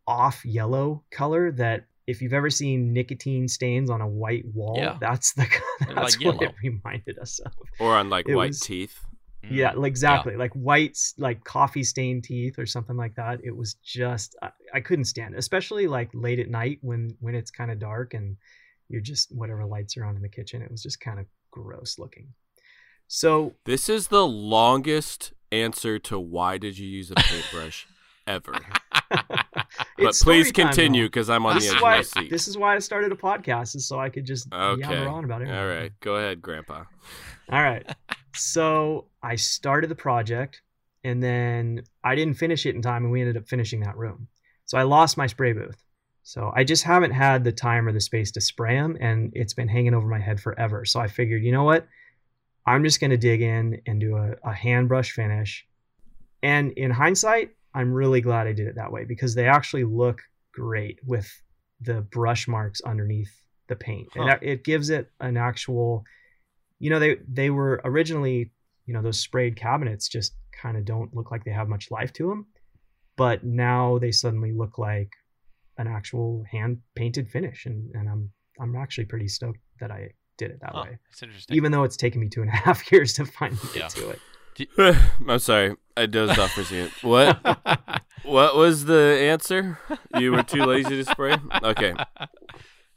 off 0.07 0.43
yellow 0.43 1.03
color 1.11 1.51
that 1.53 1.85
if 2.07 2.21
you've 2.21 2.33
ever 2.33 2.49
seen 2.49 2.93
nicotine 2.93 3.47
stains 3.47 3.89
on 3.89 4.01
a 4.01 4.07
white 4.07 4.45
wall, 4.53 4.75
Yeah. 4.77 4.97
that's 4.99 5.33
the 5.33 5.47
that's 5.95 6.19
like 6.19 6.25
what 6.35 6.41
it 6.41 6.53
reminded 6.63 7.19
us 7.19 7.39
of. 7.39 7.53
Or 7.79 7.95
on 7.95 8.09
like 8.09 8.27
It 8.27 8.35
white 8.35 8.49
was- 8.49 8.59
teeth? 8.61 8.99
Mm. 9.43 9.55
Yeah, 9.55 9.71
like 9.73 9.89
exactly, 9.89 10.35
like 10.35 10.53
white, 10.53 10.95
like 11.17 11.43
coffee 11.43 11.83
stained 11.83 12.23
teeth 12.25 12.59
or 12.59 12.67
something 12.67 12.95
like 12.95 13.15
that. 13.15 13.39
It 13.43 13.55
was 13.57 13.73
just 13.83 14.35
I, 14.43 14.51
I 14.75 14.79
couldn't 14.81 15.05
stand 15.05 15.33
it, 15.33 15.39
especially 15.39 15.87
like 15.87 16.09
late 16.13 16.37
at 16.37 16.47
night 16.49 16.77
when 16.81 17.17
when 17.21 17.33
it's 17.33 17.49
kind 17.49 17.71
of 17.71 17.79
dark 17.79 18.13
and 18.13 18.37
you're 18.87 19.01
just 19.01 19.33
whatever 19.35 19.65
lights 19.65 19.97
are 19.97 20.05
on 20.05 20.15
in 20.15 20.21
the 20.21 20.29
kitchen. 20.29 20.61
It 20.61 20.69
was 20.69 20.83
just 20.83 20.99
kind 20.99 21.19
of 21.19 21.25
gross 21.49 21.97
looking. 21.97 22.27
So 23.07 23.55
This 23.65 23.89
is 23.89 24.09
the 24.09 24.27
longest 24.27 25.33
answer 25.51 25.97
to 25.99 26.19
why 26.19 26.57
did 26.59 26.77
you 26.77 26.87
use 26.87 27.09
a 27.09 27.15
paintbrush 27.15 27.87
ever. 28.27 28.53
But 30.03 30.15
please 30.21 30.51
continue 30.51 31.05
because 31.05 31.29
I'm 31.29 31.45
on 31.45 31.55
This 31.55 31.69
the 31.69 31.75
edge 31.75 31.81
why 31.81 31.97
of 31.97 32.15
my 32.15 32.21
seat. 32.21 32.29
this 32.31 32.47
is 32.47 32.57
why 32.57 32.75
I 32.75 32.79
started 32.79 33.11
a 33.11 33.15
podcast 33.15 33.75
is 33.75 33.87
so 33.87 33.99
I 33.99 34.09
could 34.09 34.25
just 34.25 34.51
Okay. 34.53 34.81
yammer 34.81 35.07
on 35.09 35.23
about 35.25 35.41
it. 35.41 35.49
All 35.49 35.67
right. 35.67 35.91
Go 35.99 36.15
ahead, 36.15 36.41
Grandpa. 36.41 36.83
All 37.51 37.61
right. 37.63 37.85
So 38.33 39.07
I 39.21 39.35
started 39.35 39.89
the 39.89 39.95
project 39.95 40.61
and 41.03 41.21
then 41.21 41.83
I 42.03 42.15
didn't 42.15 42.35
finish 42.35 42.65
it 42.65 42.75
in 42.75 42.81
time 42.81 43.03
and 43.03 43.11
we 43.11 43.21
ended 43.21 43.37
up 43.37 43.47
finishing 43.47 43.81
that 43.81 43.97
room. 43.97 44.27
So 44.65 44.77
I 44.77 44.83
lost 44.83 45.17
my 45.17 45.27
spray 45.27 45.53
booth. 45.53 45.83
So 46.23 46.51
I 46.55 46.63
just 46.63 46.83
haven't 46.83 47.11
had 47.11 47.43
the 47.43 47.51
time 47.51 47.87
or 47.87 47.91
the 47.91 47.99
space 47.99 48.31
to 48.33 48.41
spray 48.41 48.75
them 48.75 48.95
and 49.01 49.31
it's 49.35 49.53
been 49.53 49.67
hanging 49.67 49.93
over 49.93 50.07
my 50.07 50.19
head 50.19 50.39
forever. 50.39 50.85
So 50.85 50.99
I 50.99 51.07
figured, 51.07 51.43
you 51.43 51.51
know 51.51 51.63
what? 51.63 51.87
I'm 52.65 52.83
just 52.83 52.99
going 52.99 53.09
to 53.11 53.17
dig 53.17 53.41
in 53.41 53.81
and 53.87 53.99
do 53.99 54.15
a, 54.17 54.35
a 54.43 54.53
hand 54.53 54.87
brush 54.87 55.11
finish. 55.11 55.65
And 56.43 56.71
in 56.73 56.91
hindsight, 56.91 57.51
I'm 57.73 57.91
really 57.93 58.21
glad 58.21 58.47
I 58.47 58.53
did 58.53 58.67
it 58.67 58.75
that 58.75 58.91
way 58.91 59.05
because 59.05 59.33
they 59.35 59.47
actually 59.47 59.83
look 59.85 60.21
great 60.53 60.99
with 61.05 61.29
the 61.79 62.01
brush 62.01 62.47
marks 62.47 62.81
underneath 62.81 63.31
the 63.67 63.75
paint. 63.75 64.09
And 64.15 64.23
Huh. 64.23 64.29
that- 64.31 64.43
it 64.43 64.63
gives 64.63 64.89
it 64.89 65.09
an 65.19 65.37
actual 65.37 66.03
you 66.79 66.89
know 66.89 66.99
they 66.99 67.17
they 67.31 67.49
were 67.51 67.79
originally 67.85 68.51
you 68.87 68.93
know 68.93 69.01
those 69.03 69.19
sprayed 69.19 69.55
cabinets 69.55 70.07
just 70.09 70.35
kind 70.51 70.75
of 70.77 70.83
don't 70.83 71.13
look 71.15 71.29
like 71.31 71.43
they 71.43 71.51
have 71.51 71.69
much 71.69 71.91
life 71.91 72.11
to 72.13 72.27
them 72.27 72.47
but 73.17 73.43
now 73.43 73.99
they 73.99 74.11
suddenly 74.11 74.51
look 74.51 74.77
like 74.79 75.09
an 75.77 75.87
actual 75.87 76.43
hand 76.51 76.79
painted 76.95 77.29
finish 77.29 77.67
and 77.67 77.93
and 77.93 78.09
i'm 78.09 78.31
i'm 78.59 78.75
actually 78.75 79.05
pretty 79.05 79.27
stoked 79.27 79.59
that 79.79 79.91
i 79.91 80.09
did 80.39 80.49
it 80.49 80.59
that 80.61 80.73
Huh, 80.73 80.83
way 80.85 80.97
It's 81.11 81.21
interesting. 81.21 81.55
even 81.55 81.71
though 81.71 81.83
it's 81.83 81.97
taken 81.97 82.19
me 82.19 82.29
two 82.29 82.41
and 82.41 82.49
a 82.49 82.55
half 82.55 82.91
years 82.91 83.13
to 83.13 83.25
finally 83.25 83.59
get 83.73 83.83
Yeah. 83.83 83.87
to 83.89 84.09
it 84.09 84.21
I'm 85.27 85.39
sorry. 85.39 85.75
I 86.01 86.05
dozed 86.07 86.39
off 86.39 86.51
for 86.51 86.61
a 86.61 86.65
second. 86.65 86.91
What? 87.01 87.61
What 88.23 88.55
was 88.55 88.85
the 88.85 89.17
answer? 89.21 89.79
You 90.17 90.31
were 90.31 90.43
too 90.43 90.63
lazy 90.63 91.03
to 91.03 91.05
spray? 91.05 91.35
Okay. 91.63 91.93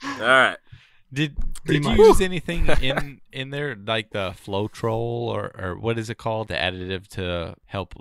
All 0.03 0.19
right. 0.21 0.57
Did 1.13 1.37
Pretty 1.65 1.81
did 1.81 1.89
much. 1.89 1.99
you 1.99 2.05
use 2.07 2.21
anything 2.21 2.67
in 2.83 3.21
in 3.33 3.51
there 3.51 3.77
like 3.77 4.11
the 4.11 4.31
Floetrol 4.45 4.93
or 4.93 5.51
or 5.59 5.79
what 5.79 5.99
is 5.99 6.11
it 6.11 6.19
called 6.19 6.49
the 6.49 6.55
additive 6.55 7.07
to 7.09 7.55
help 7.67 7.95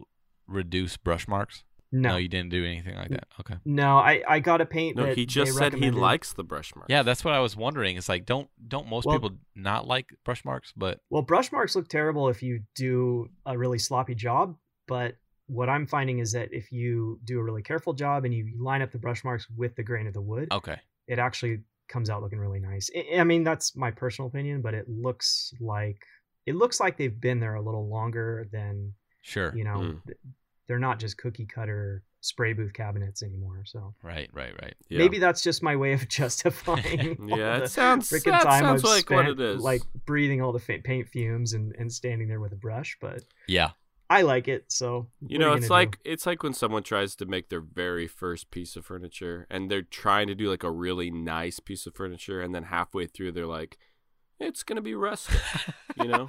reduce 0.47 0.97
brush 0.97 1.27
marks? 1.27 1.63
no 1.91 2.09
No, 2.09 2.17
you 2.17 2.27
didn't 2.27 2.49
do 2.49 2.65
anything 2.65 2.95
like 2.95 3.09
that. 3.09 3.27
Okay. 3.39 3.55
no 3.65 3.97
i 3.99 4.23
i 4.27 4.39
got 4.39 4.61
a 4.61 4.65
paint 4.65 4.97
No, 4.97 5.05
that 5.05 5.15
he 5.17 5.25
just 5.27 5.53
they 5.53 5.57
said 5.57 5.73
he 5.75 5.91
likes 5.91 6.33
the 6.33 6.43
brush 6.43 6.73
marks. 6.75 6.89
Yeah, 6.89 7.03
that's 7.03 7.23
what 7.23 7.35
I 7.35 7.39
was 7.39 7.55
wondering. 7.55 7.97
It's 7.97 8.09
like 8.09 8.25
don't 8.25 8.49
don't 8.67 8.89
most 8.89 9.05
Well- 9.05 9.15
people 9.19 9.37
not 9.55 9.87
like 9.87 10.07
brush 10.25 10.43
marks, 10.43 10.73
but 10.75 10.99
Well, 11.11 11.21
brush 11.21 11.51
marks 11.51 11.75
look 11.75 11.87
terrible 11.87 12.29
if 12.29 12.41
you 12.41 12.63
do 12.75 13.29
a 13.45 13.55
really 13.57 13.77
sloppy 13.79 14.15
job, 14.15 14.57
but 14.87 15.15
what 15.47 15.69
I'm 15.69 15.85
finding 15.85 16.19
is 16.19 16.31
that 16.31 16.49
if 16.51 16.71
you 16.71 17.19
do 17.25 17.39
a 17.39 17.43
really 17.43 17.61
careful 17.61 17.93
job 17.93 18.23
and 18.25 18.33
you 18.33 18.49
line 18.57 18.81
up 18.81 18.91
the 18.91 18.97
brush 18.97 19.23
marks 19.23 19.47
with 19.57 19.75
the 19.75 19.83
grain 19.83 20.07
of 20.07 20.13
the 20.13 20.21
wood, 20.21 20.47
okay. 20.51 20.77
it 21.07 21.19
actually 21.19 21.59
comes 21.89 22.09
out 22.09 22.21
looking 22.21 22.39
really 22.39 22.59
nice. 22.61 22.89
I- 23.13 23.23
mean, 23.25 23.43
that's 23.43 23.75
my 23.75 23.91
personal 23.91 24.29
opinion, 24.29 24.61
but 24.61 24.73
it 24.73 24.87
looks 24.89 25.53
like 25.59 25.97
it 26.45 26.55
looks 26.55 26.79
like 26.79 26.97
they've 26.97 27.19
been 27.21 27.39
there 27.39 27.55
a 27.55 27.61
little 27.61 27.87
longer 27.89 28.47
than, 28.51 28.93
Sure. 29.21 29.53
you 29.55 29.63
know, 29.63 29.77
Mm. 29.79 30.01
they're 30.67 30.79
not 30.79 30.99
just 30.99 31.17
cookie 31.17 31.45
cutter 31.45 32.03
spray 32.21 32.53
booth 32.53 32.71
cabinets 32.73 33.21
anymore. 33.21 33.63
So 33.65 33.93
Right, 34.01 34.29
right, 34.33 34.53
right. 34.61 34.75
Yeah. 34.89 34.97
maybe 34.99 35.19
that's 35.19 35.41
just 35.41 35.61
my 35.61 35.75
way 35.75 35.91
of 35.93 36.07
justifying 36.57 37.17
Yeah, 37.27 37.57
it 37.57 37.69
sounds, 37.69 38.09
freaking 38.09 38.31
that 38.31 38.43
time 38.43 38.63
sounds 38.63 38.83
I've 38.83 38.89
like 38.89 39.01
spent, 39.05 39.27
what 39.27 39.27
it 39.27 39.39
is. 39.41 39.61
like 39.61 39.81
breathing 40.05 40.41
all 40.41 40.53
the 40.53 40.59
paint 40.59 41.07
fumes 41.09 41.51
and, 41.53 41.73
and 41.77 41.91
standing 41.91 42.27
there 42.29 42.39
with 42.39 42.53
a 42.53 42.57
brush, 42.57 42.97
but 43.01 43.23
Yeah. 43.47 43.71
I 44.13 44.21
like 44.21 44.47
it. 44.47 44.65
So 44.67 45.07
You 45.27 45.39
know, 45.39 45.53
are 45.53 45.57
it's 45.57 45.71
like 45.71 45.97
it's 46.05 46.27
like 46.27 46.43
when 46.43 46.53
someone 46.53 46.83
tries 46.83 47.15
to 47.15 47.25
make 47.25 47.49
their 47.49 47.61
very 47.61 48.07
first 48.07 48.51
piece 48.51 48.75
of 48.75 48.85
furniture 48.85 49.47
and 49.49 49.71
they're 49.71 49.81
trying 49.81 50.27
to 50.27 50.35
do 50.35 50.51
like 50.51 50.63
a 50.63 50.69
really 50.69 51.09
nice 51.09 51.59
piece 51.59 51.87
of 51.87 51.95
furniture 51.95 52.39
and 52.39 52.53
then 52.53 52.63
halfway 52.63 53.07
through 53.07 53.31
they're 53.31 53.47
like 53.47 53.79
it's 54.43 54.63
going 54.63 54.75
to 54.75 54.81
be 54.81 54.95
rustic, 54.95 55.39
you 55.97 56.07
know? 56.07 56.27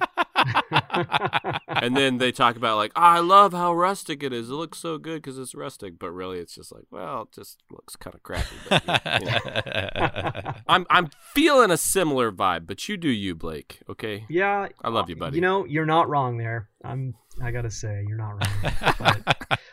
and 1.67 1.95
then 1.95 2.17
they 2.17 2.31
talk 2.31 2.55
about 2.55 2.77
like, 2.77 2.91
oh, 2.95 3.01
"I 3.01 3.19
love 3.19 3.53
how 3.53 3.73
rustic 3.73 4.23
it 4.23 4.33
is. 4.33 4.49
It 4.49 4.53
looks 4.53 4.79
so 4.79 4.97
good 4.97 5.23
cuz 5.23 5.37
it's 5.37 5.55
rustic." 5.55 5.99
But 5.99 6.11
really 6.11 6.39
it's 6.39 6.55
just 6.55 6.71
like, 6.71 6.85
well, 6.91 7.23
it 7.23 7.31
just 7.33 7.61
looks 7.69 7.95
kind 7.95 8.15
of 8.15 8.23
crappy. 8.23 8.55
But, 8.69 8.83
you 9.19 9.25
know. 9.25 10.53
I'm 10.67 10.85
I'm 10.89 11.09
feeling 11.33 11.71
a 11.71 11.77
similar 11.77 12.31
vibe, 12.31 12.67
but 12.67 12.87
you 12.87 12.97
do 12.97 13.09
you, 13.09 13.35
Blake, 13.35 13.79
okay? 13.89 14.25
yeah, 14.29 14.67
I 14.83 14.89
love 14.89 15.09
you, 15.09 15.15
uh, 15.15 15.19
buddy. 15.19 15.37
You 15.37 15.41
know, 15.41 15.65
you're 15.65 15.85
not 15.85 16.09
wrong 16.09 16.37
there. 16.37 16.69
I'm. 16.83 17.15
I 17.41 17.51
gotta 17.51 17.71
say, 17.71 18.05
you're 18.07 18.17
not 18.17 18.31
wrong. 18.31 18.73
But 18.97 19.59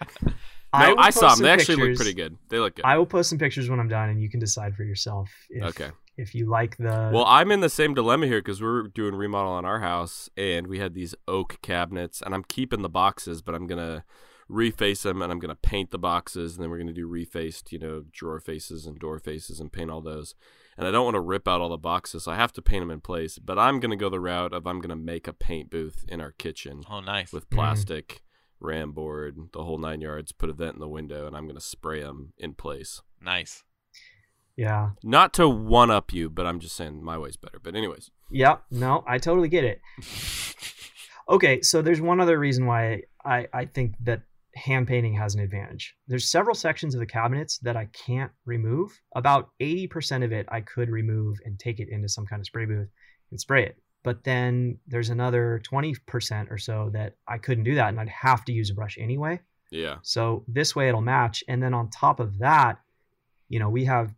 No, 0.74 0.94
will 0.94 1.00
I, 1.00 1.10
saw 1.10 1.28
them. 1.28 1.36
some 1.36 1.44
They 1.44 1.50
actually 1.50 1.88
look 1.88 1.96
pretty 1.96 2.14
good. 2.14 2.36
They 2.48 2.58
look 2.58 2.76
good. 2.76 2.84
I 2.84 2.96
will 2.96 3.04
post 3.04 3.28
some 3.28 3.38
pictures 3.38 3.68
when 3.68 3.78
I'm 3.78 3.88
done, 3.88 4.08
and 4.08 4.22
you 4.22 4.30
can 4.30 4.40
decide 4.40 4.74
for 4.74 4.84
yourself. 4.84 5.30
If, 5.50 5.62
Okay. 5.64 5.90
If 6.16 6.34
you 6.34 6.46
like 6.46 6.76
the 6.76 7.10
Well, 7.12 7.24
I'm 7.26 7.50
in 7.50 7.60
the 7.60 7.70
same 7.70 7.94
dilemma 7.94 8.26
here 8.26 8.40
because 8.40 8.60
we're 8.60 8.82
doing 8.88 9.14
remodel 9.14 9.52
on 9.52 9.64
our 9.64 9.80
house, 9.80 10.28
and 10.36 10.66
we 10.66 10.78
had 10.78 10.94
these 10.94 11.14
oak 11.26 11.58
cabinets, 11.62 12.20
and 12.20 12.34
I'm 12.34 12.44
keeping 12.44 12.82
the 12.82 12.88
boxes, 12.88 13.40
but 13.42 13.54
I'm 13.54 13.66
gonna 13.66 14.04
reface 14.50 15.02
them, 15.02 15.22
and 15.22 15.32
I'm 15.32 15.38
gonna 15.38 15.54
paint 15.54 15.90
the 15.90 15.98
boxes, 15.98 16.54
and 16.54 16.62
then 16.62 16.70
we're 16.70 16.78
gonna 16.78 16.92
do 16.92 17.08
refaced, 17.08 17.72
you 17.72 17.78
know, 17.78 18.04
drawer 18.12 18.40
faces 18.40 18.86
and 18.86 18.98
door 18.98 19.18
faces, 19.18 19.58
and 19.58 19.72
paint 19.72 19.90
all 19.90 20.02
those. 20.02 20.34
And 20.76 20.86
I 20.86 20.90
don't 20.90 21.04
want 21.04 21.14
to 21.14 21.20
rip 21.20 21.48
out 21.48 21.60
all 21.60 21.68
the 21.68 21.76
boxes, 21.78 22.24
so 22.24 22.32
I 22.32 22.36
have 22.36 22.52
to 22.54 22.62
paint 22.62 22.82
them 22.82 22.90
in 22.90 23.00
place. 23.00 23.38
But 23.38 23.58
I'm 23.58 23.80
gonna 23.80 23.96
go 23.96 24.10
the 24.10 24.20
route 24.20 24.52
of 24.52 24.66
I'm 24.66 24.80
gonna 24.80 24.96
make 24.96 25.26
a 25.26 25.32
paint 25.32 25.70
booth 25.70 26.04
in 26.08 26.20
our 26.20 26.32
kitchen 26.32 26.82
oh, 26.90 27.00
nice. 27.00 27.32
with 27.32 27.48
Mhm. 27.48 27.54
plastic, 27.56 28.22
ram 28.60 28.92
board, 28.92 29.52
the 29.52 29.64
whole 29.64 29.78
nine 29.78 30.00
yards. 30.02 30.32
Put 30.32 30.50
a 30.50 30.52
vent 30.52 30.74
in 30.74 30.80
the 30.80 30.88
window, 30.88 31.26
and 31.26 31.34
I'm 31.36 31.46
gonna 31.46 31.60
spray 31.60 32.00
them 32.02 32.34
in 32.36 32.54
place. 32.54 33.00
nice. 33.20 33.64
Yeah, 34.56 34.90
Not 35.02 35.32
to 35.34 35.48
one 35.48 35.90
up 35.90 36.12
you, 36.12 36.28
but 36.30 36.46
I'm 36.46 36.60
just 36.60 36.76
saying 36.76 37.02
my 37.02 37.16
way's 37.18 37.36
better. 37.36 37.58
But 37.62 37.74
anyways. 37.74 38.10
yeah, 38.30 38.56
no, 38.70 39.02
I 39.06 39.18
totally 39.18 39.48
get 39.48 39.64
it. 39.64 39.80
Okay, 41.28 41.62
so 41.62 41.82
there's 41.82 42.00
one 42.00 42.20
other 42.20 42.36
reason 42.38 42.66
why 42.66 43.02
I, 43.24 43.46
I 43.54 43.64
think 43.66 43.94
that 44.02 44.22
hand 44.56 44.88
painting 44.88 45.14
has 45.14 45.34
an 45.34 45.40
advantage. 45.40 45.94
There's 46.08 46.28
several 46.30 46.54
sections 46.54 46.94
of 46.94 47.00
the 47.00 47.06
cabinets 47.06 47.58
that 47.58 47.76
I 47.76 47.86
can't 48.06 48.32
remove. 48.44 48.90
About 49.14 49.50
80% 49.60 50.24
of 50.24 50.32
it 50.32 50.46
I 50.50 50.60
could 50.62 50.90
remove 50.90 51.38
and 51.44 51.58
take 51.58 51.78
it 51.78 51.88
into 51.88 52.08
some 52.08 52.26
kind 52.26 52.40
of 52.40 52.46
spray 52.46 52.66
booth 52.66 52.88
and 53.30 53.40
spray 53.40 53.64
it. 53.64 53.76
but 54.02 54.24
then 54.24 54.78
there's 54.88 55.10
another 55.10 55.62
20% 55.72 56.50
or 56.50 56.58
so 56.58 56.90
that 56.92 57.14
I 57.28 57.38
couldn't 57.38 57.64
do 57.64 57.76
that 57.76 57.88
and 57.90 58.00
I'd 58.00 58.08
have 58.08 58.44
to 58.46 58.52
use 58.52 58.68
a 58.70 58.74
brush 58.74 58.98
anyway. 59.00 59.40
Yeah. 59.70 59.98
So 60.02 60.44
this 60.48 60.74
way 60.74 60.88
it'll 60.88 61.00
match. 61.00 61.44
And 61.48 61.62
then 61.62 61.72
on 61.72 61.88
top 61.88 62.18
of 62.18 62.38
that, 62.40 62.78
you 63.48 63.60
know, 63.60 63.70
we 63.70 63.84
have 63.84 64.12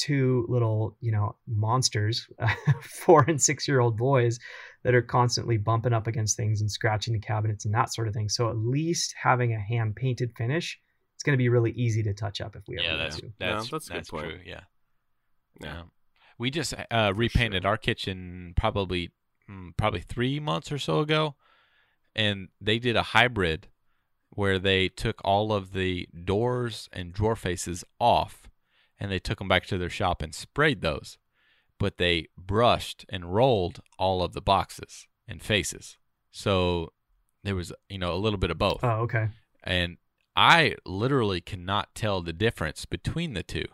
two 0.00 0.46
little, 0.48 0.96
you 1.00 1.12
know, 1.12 1.36
monsters, 1.46 2.26
four 2.82 3.24
and 3.28 3.40
six 3.40 3.68
year 3.68 3.80
old 3.80 3.96
boys 3.96 4.38
that 4.82 4.94
are 4.94 5.02
constantly 5.02 5.58
bumping 5.58 5.92
up 5.92 6.06
against 6.06 6.36
things 6.36 6.60
and 6.60 6.70
scratching 6.70 7.12
the 7.12 7.20
cabinets 7.20 7.66
and 7.66 7.74
that 7.74 7.92
sort 7.92 8.08
of 8.08 8.14
thing. 8.14 8.28
So 8.28 8.48
at 8.48 8.56
least 8.56 9.14
having 9.20 9.52
a 9.52 9.60
hand 9.60 9.94
painted 9.94 10.32
finish, 10.36 10.78
it's 11.14 11.22
going 11.22 11.34
to 11.34 11.38
be 11.38 11.50
really 11.50 11.72
easy 11.72 12.02
to 12.04 12.14
touch 12.14 12.40
up 12.40 12.56
if 12.56 12.62
we 12.66 12.78
ever 12.78 12.84
yeah, 12.84 12.92
need 12.92 13.00
that's 13.02 13.16
to. 13.16 13.26
No, 13.26 13.30
that's 13.38 13.70
that's 13.70 13.88
a 13.88 13.92
good 13.92 13.98
that's 13.98 14.10
point. 14.10 14.24
true. 14.24 14.38
Yeah. 14.44 14.60
Yeah. 15.60 15.66
Yeah. 15.66 15.82
We 16.38 16.50
just 16.50 16.74
uh, 16.90 17.12
repainted 17.14 17.66
our 17.66 17.76
kitchen 17.76 18.54
probably 18.56 19.10
mm, 19.50 19.76
probably 19.76 20.00
three 20.00 20.40
months 20.40 20.72
or 20.72 20.78
so 20.78 21.00
ago, 21.00 21.34
and 22.16 22.48
they 22.58 22.78
did 22.78 22.96
a 22.96 23.02
hybrid 23.02 23.68
where 24.30 24.58
they 24.58 24.88
took 24.88 25.20
all 25.24 25.52
of 25.52 25.72
the 25.72 26.08
doors 26.24 26.88
and 26.92 27.12
drawer 27.12 27.36
faces 27.36 27.84
off, 27.98 28.39
and 29.00 29.10
they 29.10 29.18
took 29.18 29.38
them 29.38 29.48
back 29.48 29.64
to 29.66 29.78
their 29.78 29.88
shop 29.90 30.20
and 30.22 30.34
sprayed 30.34 30.82
those, 30.82 31.18
but 31.78 31.96
they 31.98 32.26
brushed 32.36 33.06
and 33.08 33.34
rolled 33.34 33.80
all 33.98 34.22
of 34.22 34.32
the 34.34 34.42
boxes 34.42 35.06
and 35.26 35.42
faces. 35.42 35.96
So 36.30 36.92
there 37.42 37.54
was 37.56 37.72
you 37.88 37.98
know 37.98 38.12
a 38.14 38.18
little 38.20 38.38
bit 38.38 38.50
of 38.50 38.58
both, 38.58 38.84
Oh, 38.84 39.00
okay. 39.02 39.28
and 39.64 39.96
I 40.36 40.76
literally 40.86 41.40
cannot 41.40 41.94
tell 41.94 42.20
the 42.22 42.32
difference 42.32 42.84
between 42.84 43.34
the 43.34 43.42
two 43.42 43.66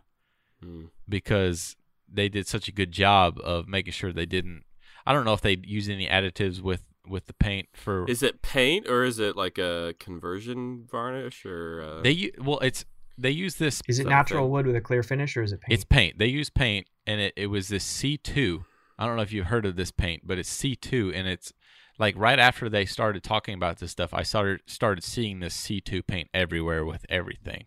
Mm. 0.65 0.89
because 1.07 1.77
they 2.11 2.29
did 2.31 2.47
such 2.47 2.67
a 2.67 2.73
good 2.73 2.91
job 2.93 3.39
of 3.45 3.69
making 3.69 3.93
sure 3.93 4.11
they 4.13 4.25
didn't. 4.25 4.65
I 5.05 5.13
don't 5.13 5.25
know 5.27 5.35
if 5.35 5.43
they 5.43 5.59
use 5.63 5.89
any 5.89 6.07
additives 6.07 6.61
with 6.63 6.85
with 7.07 7.27
the 7.27 7.35
paint 7.35 7.69
for 7.75 8.05
Is 8.09 8.23
it 8.23 8.41
paint 8.43 8.89
or 8.89 9.05
is 9.05 9.19
it 9.21 9.37
like 9.37 9.59
a 9.59 9.95
conversion 10.01 10.87
varnish 10.91 11.45
or? 11.47 11.83
Uh, 11.83 12.03
they 12.03 12.33
well 12.39 12.59
it's 12.61 12.85
they 13.19 13.31
use 13.31 13.57
this 13.57 13.83
Is 13.89 13.99
it 13.99 14.07
natural 14.07 14.45
thing. 14.45 14.51
wood 14.51 14.67
with 14.67 14.77
a 14.77 14.81
clear 14.81 15.03
finish 15.03 15.37
or 15.37 15.43
is 15.43 15.53
it 15.53 15.61
paint? 15.61 15.73
it's 15.75 15.85
paint 15.85 16.19
they 16.19 16.27
use 16.27 16.51
paint 16.51 16.87
and 17.07 17.21
it, 17.21 17.33
it 17.37 17.47
was 17.49 17.69
this 17.69 17.85
C2 17.85 18.65
I 18.99 19.07
don't 19.07 19.17
know 19.17 19.23
if 19.23 19.33
you've 19.33 19.47
heard 19.47 19.67
of 19.67 19.77
this 19.77 19.91
paint 19.91 20.23
but 20.27 20.39
it's 20.39 20.51
C2 20.63 21.13
and 21.15 21.27
it's 21.29 21.53
like 21.99 22.15
right 22.19 22.39
after 22.39 22.69
they 22.69 22.85
started 22.85 23.23
talking 23.23 23.55
about 23.55 23.79
this 23.79 23.91
stuff 23.93 24.13
I 24.13 24.23
started 24.23 24.61
started 24.67 25.03
seeing 25.05 25.41
this 25.41 25.57
C2 25.57 26.07
paint 26.07 26.29
everywhere 26.35 26.85
with 26.85 27.07
everything 27.09 27.65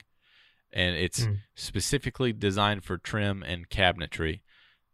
and 0.72 0.96
it's 0.96 1.26
Hmm. 1.26 1.34
specifically 1.56 2.32
designed 2.34 2.84
for 2.84 2.98
trim 2.98 3.42
and 3.44 3.70
cabinetry 3.70 4.42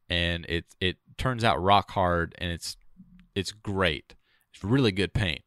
and 0.09 0.45
it 0.47 0.65
it 0.79 0.97
turns 1.17 1.43
out 1.43 1.61
rock 1.61 1.91
hard 1.91 2.33
and 2.37 2.51
it's 2.51 2.77
it's 3.33 3.51
great 3.51 4.15
it's 4.53 4.63
really 4.63 4.91
good 4.93 5.13
paint 5.13 5.41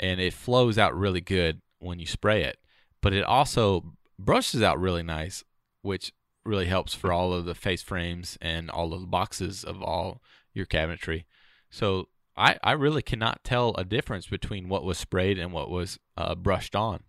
and 0.00 0.20
it 0.20 0.32
flows 0.32 0.78
out 0.78 0.96
really 0.96 1.20
good 1.20 1.60
when 1.80 1.98
you 1.98 2.06
spray 2.06 2.44
it 2.44 2.58
but 3.02 3.12
it 3.12 3.24
also 3.24 3.92
brushes 4.18 4.62
out 4.62 4.80
really 4.80 5.02
nice 5.02 5.44
which 5.82 6.12
really 6.44 6.66
helps 6.66 6.94
for 6.94 7.12
all 7.12 7.32
of 7.32 7.44
the 7.44 7.54
face 7.54 7.82
frames 7.82 8.36
and 8.40 8.70
all 8.70 8.92
of 8.94 9.00
the 9.00 9.06
boxes 9.06 9.64
of 9.64 9.82
all 9.82 10.22
your 10.54 10.66
cabinetry 10.66 11.24
so 11.70 12.08
i 12.36 12.56
i 12.62 12.72
really 12.72 13.02
cannot 13.02 13.42
tell 13.44 13.74
a 13.76 13.84
difference 13.84 14.26
between 14.26 14.68
what 14.68 14.84
was 14.84 14.98
sprayed 14.98 15.38
and 15.38 15.52
what 15.52 15.70
was 15.70 15.98
uh, 16.16 16.34
brushed 16.34 16.74
on 16.74 17.00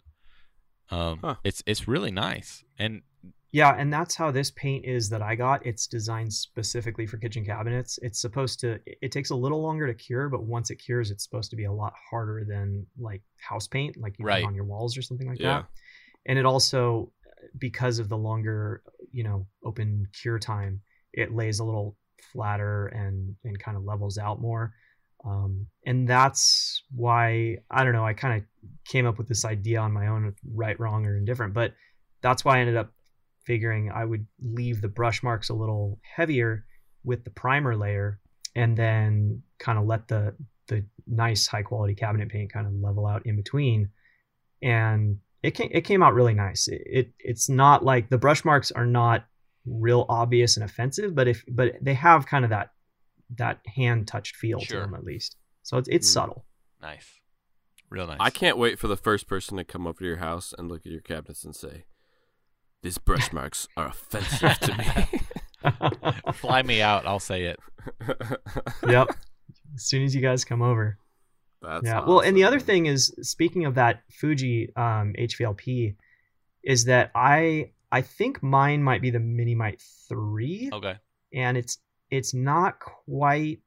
um, 0.92 1.20
Huh. 1.24 1.36
it's 1.44 1.62
it's 1.66 1.88
really 1.88 2.12
nice 2.12 2.64
and 2.78 3.02
Yeah, 3.52 3.76
and 3.78 3.92
that's 3.92 4.16
how 4.16 4.30
this 4.32 4.52
paint 4.52 4.86
is 4.86 5.10
that 5.10 5.22
I 5.24 5.34
got. 5.36 5.66
It's 5.66 5.88
designed 5.88 6.32
specifically 6.34 7.08
for 7.08 7.18
kitchen 7.18 7.44
cabinets. 7.46 7.98
It's 8.02 8.20
supposed 8.22 8.60
to 8.62 8.80
it 8.86 9.12
takes 9.12 9.30
a 9.32 9.36
little 9.36 9.62
longer 9.62 9.86
to 9.88 9.94
cure, 9.94 10.30
but 10.30 10.44
once 10.44 10.70
it 10.72 10.76
cures, 10.78 11.10
it's 11.12 11.24
supposed 11.24 11.50
to 11.52 11.56
be 11.56 11.66
a 11.66 11.72
lot 11.72 11.94
harder 12.10 12.44
than 12.48 12.86
like 13.00 13.22
house 13.38 13.68
paint, 13.68 13.98
like 13.98 14.18
you 14.20 14.26
Right. 14.26 14.44
put 14.44 14.48
on 14.50 14.56
your 14.56 14.66
walls 14.66 14.98
or 14.98 15.02
something 15.04 15.28
like 15.28 15.40
Yeah. 15.40 15.62
that. 15.62 15.66
And 16.26 16.38
it 16.38 16.46
also 16.46 17.12
because 17.58 18.00
of 18.00 18.10
the 18.10 18.18
longer, 18.18 18.84
you 19.12 19.24
know, 19.24 19.48
open 19.64 20.08
cure 20.14 20.40
time, 20.40 20.82
it 21.14 21.34
lays 21.34 21.60
a 21.60 21.64
little 21.64 21.98
flatter 22.32 22.88
and 22.88 23.36
and 23.44 23.60
kind 23.60 23.78
of 23.78 23.84
levels 23.84 24.18
out 24.18 24.42
more. 24.42 24.74
Um, 25.26 25.68
and 25.86 26.08
that's 26.08 26.84
why 26.96 27.58
I 27.70 27.84
don't 27.84 27.94
know. 27.94 28.06
I 28.06 28.14
kind 28.14 28.42
of 28.42 28.68
came 28.86 29.06
up 29.06 29.18
with 29.18 29.28
this 29.28 29.46
idea 29.46 29.80
on 29.80 29.92
my 29.92 30.08
own, 30.08 30.34
right, 30.54 30.80
wrong, 30.80 31.06
or 31.06 31.18
indifferent. 31.18 31.54
But 31.54 31.74
that's 32.22 32.46
why 32.46 32.58
I 32.58 32.60
ended 32.60 32.78
up 32.78 32.92
figuring 33.46 33.92
I 33.92 34.06
would 34.06 34.26
leave 34.42 34.82
the 34.82 34.88
brush 34.88 35.24
marks 35.24 35.50
a 35.50 35.54
little 35.54 36.00
heavier 36.04 36.66
with 37.04 37.24
the 37.24 37.32
primer 37.32 37.76
layer, 37.76 38.20
and 38.56 38.78
then 38.78 39.42
kind 39.58 39.80
of 39.80 39.86
let 39.86 40.08
the 40.08 40.36
the 40.68 40.86
nice 41.08 41.48
high 41.48 41.64
quality 41.64 41.96
cabinet 41.96 42.30
paint 42.30 42.54
kind 42.54 42.68
of 42.68 42.74
level 42.74 43.06
out 43.06 43.26
in 43.26 43.36
between. 43.36 43.90
And 44.62 45.18
it 45.44 45.52
came 45.52 45.70
it 45.72 45.82
came 45.82 46.04
out 46.04 46.14
really 46.14 46.34
nice. 46.34 46.68
It, 46.68 46.82
it 46.86 47.14
it's 47.20 47.50
not 47.50 47.84
like 47.86 48.10
the 48.10 48.18
brush 48.18 48.44
marks 48.46 48.72
are 48.72 48.86
not 48.86 49.26
real 49.66 50.06
obvious 50.10 50.58
and 50.58 50.64
offensive, 50.64 51.14
but 51.16 51.28
if 51.28 51.44
but 51.48 51.76
they 51.82 51.94
have 51.94 52.26
kind 52.26 52.44
of 52.46 52.50
that 52.52 52.72
that 53.38 53.60
hand 53.76 54.08
touched 54.08 54.36
feel 54.36 54.60
Sure. 54.60 54.80
to 54.82 54.86
them 54.86 54.96
at 54.96 55.04
least. 55.04 55.36
So 55.64 55.78
it's 55.78 55.88
it's 55.90 56.08
Hmm. 56.10 56.14
subtle. 56.14 56.46
nice 56.82 57.20
real 57.90 58.06
nice 58.08 58.18
I 58.20 58.30
can't 58.30 58.58
wait 58.58 58.78
for 58.80 58.88
the 58.88 58.96
first 58.98 59.28
person 59.28 59.58
to 59.58 59.64
come 59.64 59.88
over 59.88 60.00
to 60.00 60.06
your 60.06 60.18
house 60.18 60.54
and 60.58 60.70
look 60.70 60.86
at 60.86 60.92
your 60.92 61.02
cabinets 61.02 61.44
and 61.44 61.56
say, 61.56 61.86
"These 62.84 62.98
brush 63.00 63.32
marks 63.40 63.68
are 63.78 63.88
offensive 63.88 64.60
to 64.60 64.78
me." 64.78 65.22
fly 66.34 66.62
me 66.64 66.82
out 66.82 67.06
i'll 67.06 67.20
say 67.20 67.44
it 67.44 67.60
yep. 68.88 69.10
As 69.76 69.84
soon 69.86 70.04
as 70.04 70.16
you 70.16 70.22
guys 70.22 70.46
come 70.46 70.62
over. 70.62 70.98
That's 71.62 71.86
yeah. 71.86 72.06
Well, 72.06 72.20
and 72.22 72.36
the 72.38 72.44
other 72.46 72.60
thing 72.60 72.86
is, 72.86 73.14
speaking 73.22 73.66
of 73.66 73.76
that 73.76 74.04
Fuji 74.12 74.72
um, 74.76 75.14
HVLP, 75.20 75.96
is 76.64 76.86
that 76.86 77.12
I 77.16 77.72
I 77.92 78.02
think 78.02 78.42
mine 78.44 78.82
might 78.84 79.02
be 79.02 79.10
the 79.10 79.20
Minimite 79.20 79.82
three, 80.08 80.70
okay 80.72 80.98
and 81.34 81.58
it's 81.58 81.78
it's 82.10 82.34
not 82.34 82.80
quite. 82.80 83.60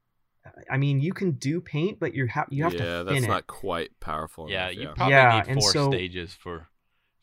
I 0.69 0.75
mean, 0.75 0.99
you 0.99 1.13
can 1.13 1.31
do 1.31 1.61
paint, 1.61 1.99
but 1.99 2.13
you 2.13 2.27
have 2.27 2.47
you 2.49 2.63
have 2.65 2.73
yeah, 2.73 2.79
to 2.79 3.03
that's 3.05 3.15
thin 3.15 3.23
it. 3.23 3.27
not 3.27 3.47
quite 3.47 3.97
powerful. 4.01 4.49
yeah 4.49 4.65
enough, 4.67 4.75
you 4.75 4.81
yeah. 4.81 4.93
probably 4.95 5.13
Yeah, 5.13 5.35
need 5.39 5.47
and 5.51 5.61
four 5.61 5.71
so- 5.71 5.91
stages 5.91 6.33
for 6.33 6.67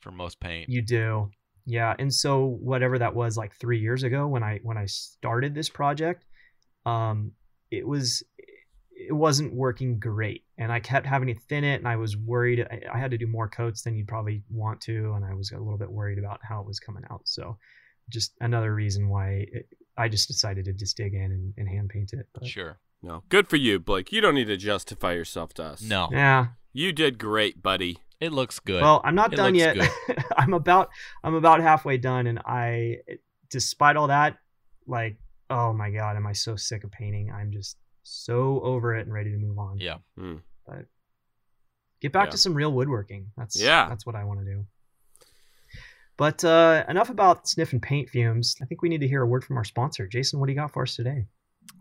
for 0.01 0.11
most 0.11 0.41
paint 0.41 0.71
You 0.71 0.81
do. 0.81 1.31
Yeah. 1.67 1.95
And 1.99 2.13
so 2.13 2.47
whatever 2.47 2.99
that 2.99 3.15
was 3.15 3.37
like 3.37 3.55
3 3.57 3.79
years 3.79 4.03
ago 4.03 4.27
when 4.27 4.43
I 4.43 4.61
when 4.63 4.79
I 4.79 4.87
started 4.87 5.55
this 5.55 5.69
project, 5.69 6.25
um 6.87 7.33
it 7.71 7.87
was 7.87 8.23
it 9.09 9.13
wasn't 9.13 9.55
working 9.55 9.99
great 9.99 10.45
and 10.59 10.71
I 10.71 10.79
kept 10.81 11.07
having 11.07 11.29
to 11.29 11.41
thin 11.49 11.65
it 11.65 11.77
and 11.77 11.89
I 11.89 11.97
was 11.97 12.17
worried 12.17 12.67
I, 12.71 12.83
I 12.93 12.99
had 12.99 13.11
to 13.13 13.19
do 13.19 13.27
more 13.27 13.49
coats 13.49 13.83
than 13.83 13.97
you'd 13.97 14.09
probably 14.09 14.43
want 14.51 14.81
to 14.83 15.13
and 15.15 15.25
I 15.25 15.35
was 15.35 15.51
a 15.53 15.59
little 15.59 15.79
bit 15.79 15.91
worried 15.91 16.19
about 16.19 16.41
how 16.43 16.61
it 16.61 16.67
was 16.67 16.79
coming 16.79 17.05
out. 17.11 17.23
So 17.25 17.57
just 18.11 18.35
another 18.41 18.75
reason 18.75 19.09
why 19.09 19.47
it, 19.53 19.69
I 19.97 20.09
just 20.09 20.29
decided 20.29 20.65
to 20.67 20.73
just 20.73 20.97
dig 20.97 21.15
in 21.15 21.33
and, 21.33 21.55
and 21.57 21.69
hand 21.69 21.89
paint 21.89 22.13
it. 22.13 22.27
But, 22.35 22.47
sure 22.47 22.79
No, 23.03 23.23
good 23.29 23.49
for 23.49 23.57
you, 23.57 23.79
Blake. 23.79 24.13
You 24.13 24.21
don't 24.21 24.35
need 24.35 24.49
to 24.49 24.57
justify 24.57 25.13
yourself 25.13 25.55
to 25.55 25.65
us. 25.65 25.83
no 25.83 26.09
Yeah. 26.13 26.49
you 26.73 26.93
did 26.93 27.19
great, 27.19 27.63
buddy. 27.63 27.99
it 28.21 28.33
looks 28.33 28.59
good 28.61 28.83
Well, 28.83 29.01
I'm 29.03 29.15
not 29.15 29.33
It 29.33 29.37
done 29.37 29.55
yet. 29.55 29.77
I'm 30.37 30.53
about 30.53 30.91
I'm 31.25 31.35
about 31.35 31.61
halfway 31.61 31.97
done, 31.97 32.27
and 32.27 32.39
I, 32.45 32.99
despite 33.49 33.97
all 33.97 34.09
that, 34.09 34.37
like, 34.87 35.17
oh 35.49 35.73
my 35.73 35.91
god, 35.91 36.17
am 36.17 36.27
I 36.27 36.33
so 36.35 36.57
sick 36.57 36.85
of 36.85 36.91
painting? 36.91 37.33
I'm 37.33 37.51
just 37.51 37.77
so 38.03 38.61
over 38.63 38.95
it 38.97 39.03
and 39.07 39.13
ready 39.13 39.31
to 39.31 39.37
move 39.37 39.59
on. 39.59 39.79
yeah 39.79 39.99
But 40.17 40.87
Get 42.01 42.13
back 42.13 42.27
Yeah. 42.29 42.31
to 42.31 42.39
some 42.39 42.55
real 42.55 42.73
woodworking. 42.73 43.31
That's 43.37 43.61
Yeah. 43.61 43.89
That's 43.89 44.07
what 44.07 44.15
I 44.15 44.25
want 44.25 44.41
to 44.41 44.47
do. 44.47 44.67
But 46.17 46.45
uh, 46.45 46.85
enough 46.89 47.09
about 47.11 47.49
sniffing 47.49 47.81
paint 47.81 48.09
fumes. 48.11 48.57
I 48.61 48.67
think 48.67 48.83
we 48.83 48.89
need 48.89 49.01
to 49.01 49.09
hear 49.09 49.23
a 49.23 49.27
word 49.27 49.45
from 49.45 49.57
our 49.57 49.65
sponsor, 49.65 50.07
Jason. 50.07 50.39
What 50.39 50.47
do 50.47 50.53
you 50.53 50.59
got 50.59 50.73
for 50.73 50.83
us 50.83 50.95
today? 50.97 51.27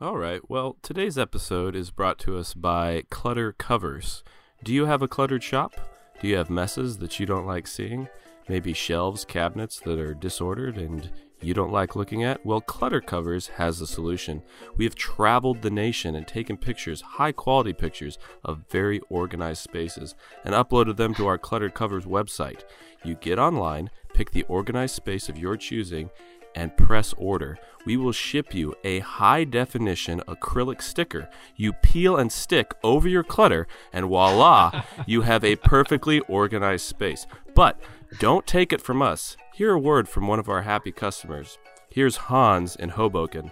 All 0.01 0.17
right. 0.17 0.41
Well, 0.49 0.77
today's 0.81 1.17
episode 1.17 1.75
is 1.75 1.91
brought 1.91 2.19
to 2.19 2.37
us 2.37 2.53
by 2.53 3.03
Clutter 3.09 3.51
Covers. 3.53 4.23
Do 4.63 4.73
you 4.73 4.85
have 4.85 5.01
a 5.01 5.07
cluttered 5.07 5.43
shop? 5.43 5.73
Do 6.21 6.27
you 6.27 6.37
have 6.37 6.49
messes 6.49 6.97
that 6.99 7.19
you 7.19 7.25
don't 7.25 7.45
like 7.45 7.67
seeing? 7.67 8.07
Maybe 8.47 8.73
shelves, 8.73 9.25
cabinets 9.25 9.79
that 9.81 9.99
are 9.99 10.13
disordered 10.13 10.77
and 10.77 11.09
you 11.41 11.53
don't 11.53 11.71
like 11.71 11.95
looking 11.95 12.23
at? 12.23 12.45
Well, 12.45 12.61
Clutter 12.61 13.01
Covers 13.01 13.47
has 13.47 13.79
a 13.79 13.87
solution. 13.87 14.41
We 14.75 14.85
have 14.85 14.95
traveled 14.95 15.61
the 15.61 15.69
nation 15.69 16.15
and 16.15 16.27
taken 16.27 16.57
pictures, 16.57 17.01
high 17.01 17.31
quality 17.31 17.73
pictures, 17.73 18.17
of 18.43 18.63
very 18.69 18.99
organized 19.09 19.61
spaces 19.61 20.15
and 20.43 20.53
uploaded 20.53 20.97
them 20.97 21.13
to 21.15 21.27
our 21.27 21.37
Clutter 21.37 21.69
Covers 21.69 22.05
website. 22.05 22.63
You 23.03 23.15
get 23.15 23.39
online, 23.39 23.89
pick 24.13 24.31
the 24.31 24.43
organized 24.43 24.95
space 24.95 25.29
of 25.29 25.37
your 25.37 25.55
choosing, 25.55 26.09
and 26.55 26.75
press 26.75 27.13
order. 27.17 27.57
We 27.85 27.95
will 27.95 28.11
ship 28.11 28.53
you 28.53 28.75
a 28.83 28.99
high 28.99 29.43
definition 29.43 30.21
acrylic 30.27 30.81
sticker. 30.81 31.29
You 31.55 31.73
peel 31.73 32.17
and 32.17 32.31
stick 32.31 32.73
over 32.83 33.07
your 33.07 33.23
clutter, 33.23 33.67
and 33.93 34.07
voila, 34.07 34.83
you 35.05 35.21
have 35.21 35.43
a 35.43 35.55
perfectly 35.55 36.19
organized 36.21 36.85
space. 36.85 37.25
But 37.55 37.79
don't 38.17 38.47
take 38.47 38.73
it 38.73 38.81
from 38.81 39.01
us. 39.01 39.37
Hear 39.53 39.73
a 39.73 39.79
word 39.79 40.09
from 40.09 40.27
one 40.27 40.39
of 40.39 40.49
our 40.49 40.63
happy 40.63 40.91
customers. 40.91 41.59
Here's 41.89 42.17
Hans 42.17 42.75
in 42.75 42.89
Hoboken. 42.89 43.51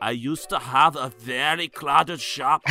I 0.00 0.10
used 0.10 0.48
to 0.48 0.58
have 0.58 0.96
a 0.96 1.12
very 1.18 1.68
cluttered 1.68 2.20
shop. 2.20 2.64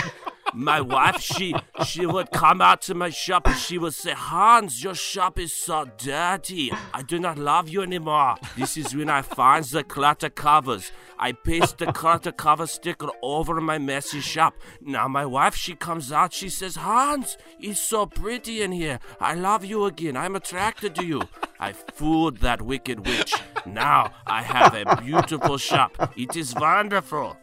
My 0.54 0.82
wife, 0.82 1.22
she 1.22 1.56
she 1.86 2.06
would 2.06 2.32
come 2.32 2.62
out 2.62 2.82
to 2.84 2.94
my 2.94 3.10
shop 3.10 3.48
and 3.48 3.58
she 3.58 3.78
would 3.78 3.94
say, 3.94 4.12
Hans, 4.12 4.84
your 4.84 4.96
shop 4.96 5.40
is 5.40 5.54
so 5.54 5.86
dirty. 5.98 6.72
I 6.94 7.04
do 7.04 7.20
not 7.20 7.38
love 7.38 7.70
you 7.70 7.82
anymore. 7.82 8.36
This 8.58 8.78
is 8.78 8.96
when 8.96 9.10
I 9.10 9.22
find 9.22 9.64
the 9.66 9.84
clutter 9.84 10.30
covers. 10.30 10.92
I 11.18 11.32
paste 11.34 11.78
the 11.78 11.94
clutter 11.94 12.32
cover 12.32 12.68
sticker 12.68 13.10
over 13.22 13.62
my 13.62 13.78
messy 13.78 14.22
shop. 14.22 14.56
Now 14.82 15.08
my 15.08 15.26
wife, 15.26 15.56
she 15.56 15.76
comes 15.76 16.12
out, 16.12 16.34
she 16.34 16.50
says, 16.50 16.76
Hans, 16.76 17.38
it's 17.60 17.80
so 17.80 18.06
pretty 18.06 18.62
in 18.62 18.72
here. 18.72 19.00
I 19.20 19.36
love 19.36 19.64
you 19.64 19.86
again. 19.86 20.18
I'm 20.18 20.36
attracted 20.36 20.96
to 20.96 21.06
you. 21.06 21.22
I 21.60 21.74
fooled 21.74 22.38
that 22.38 22.62
wicked 22.62 23.06
witch. 23.06 23.36
Now 23.66 24.12
I 24.26 24.42
have 24.42 24.74
a 24.74 25.02
beautiful 25.02 25.58
shop. 25.58 26.12
It 26.18 26.36
is 26.36 26.56
wonderful. 26.56 27.38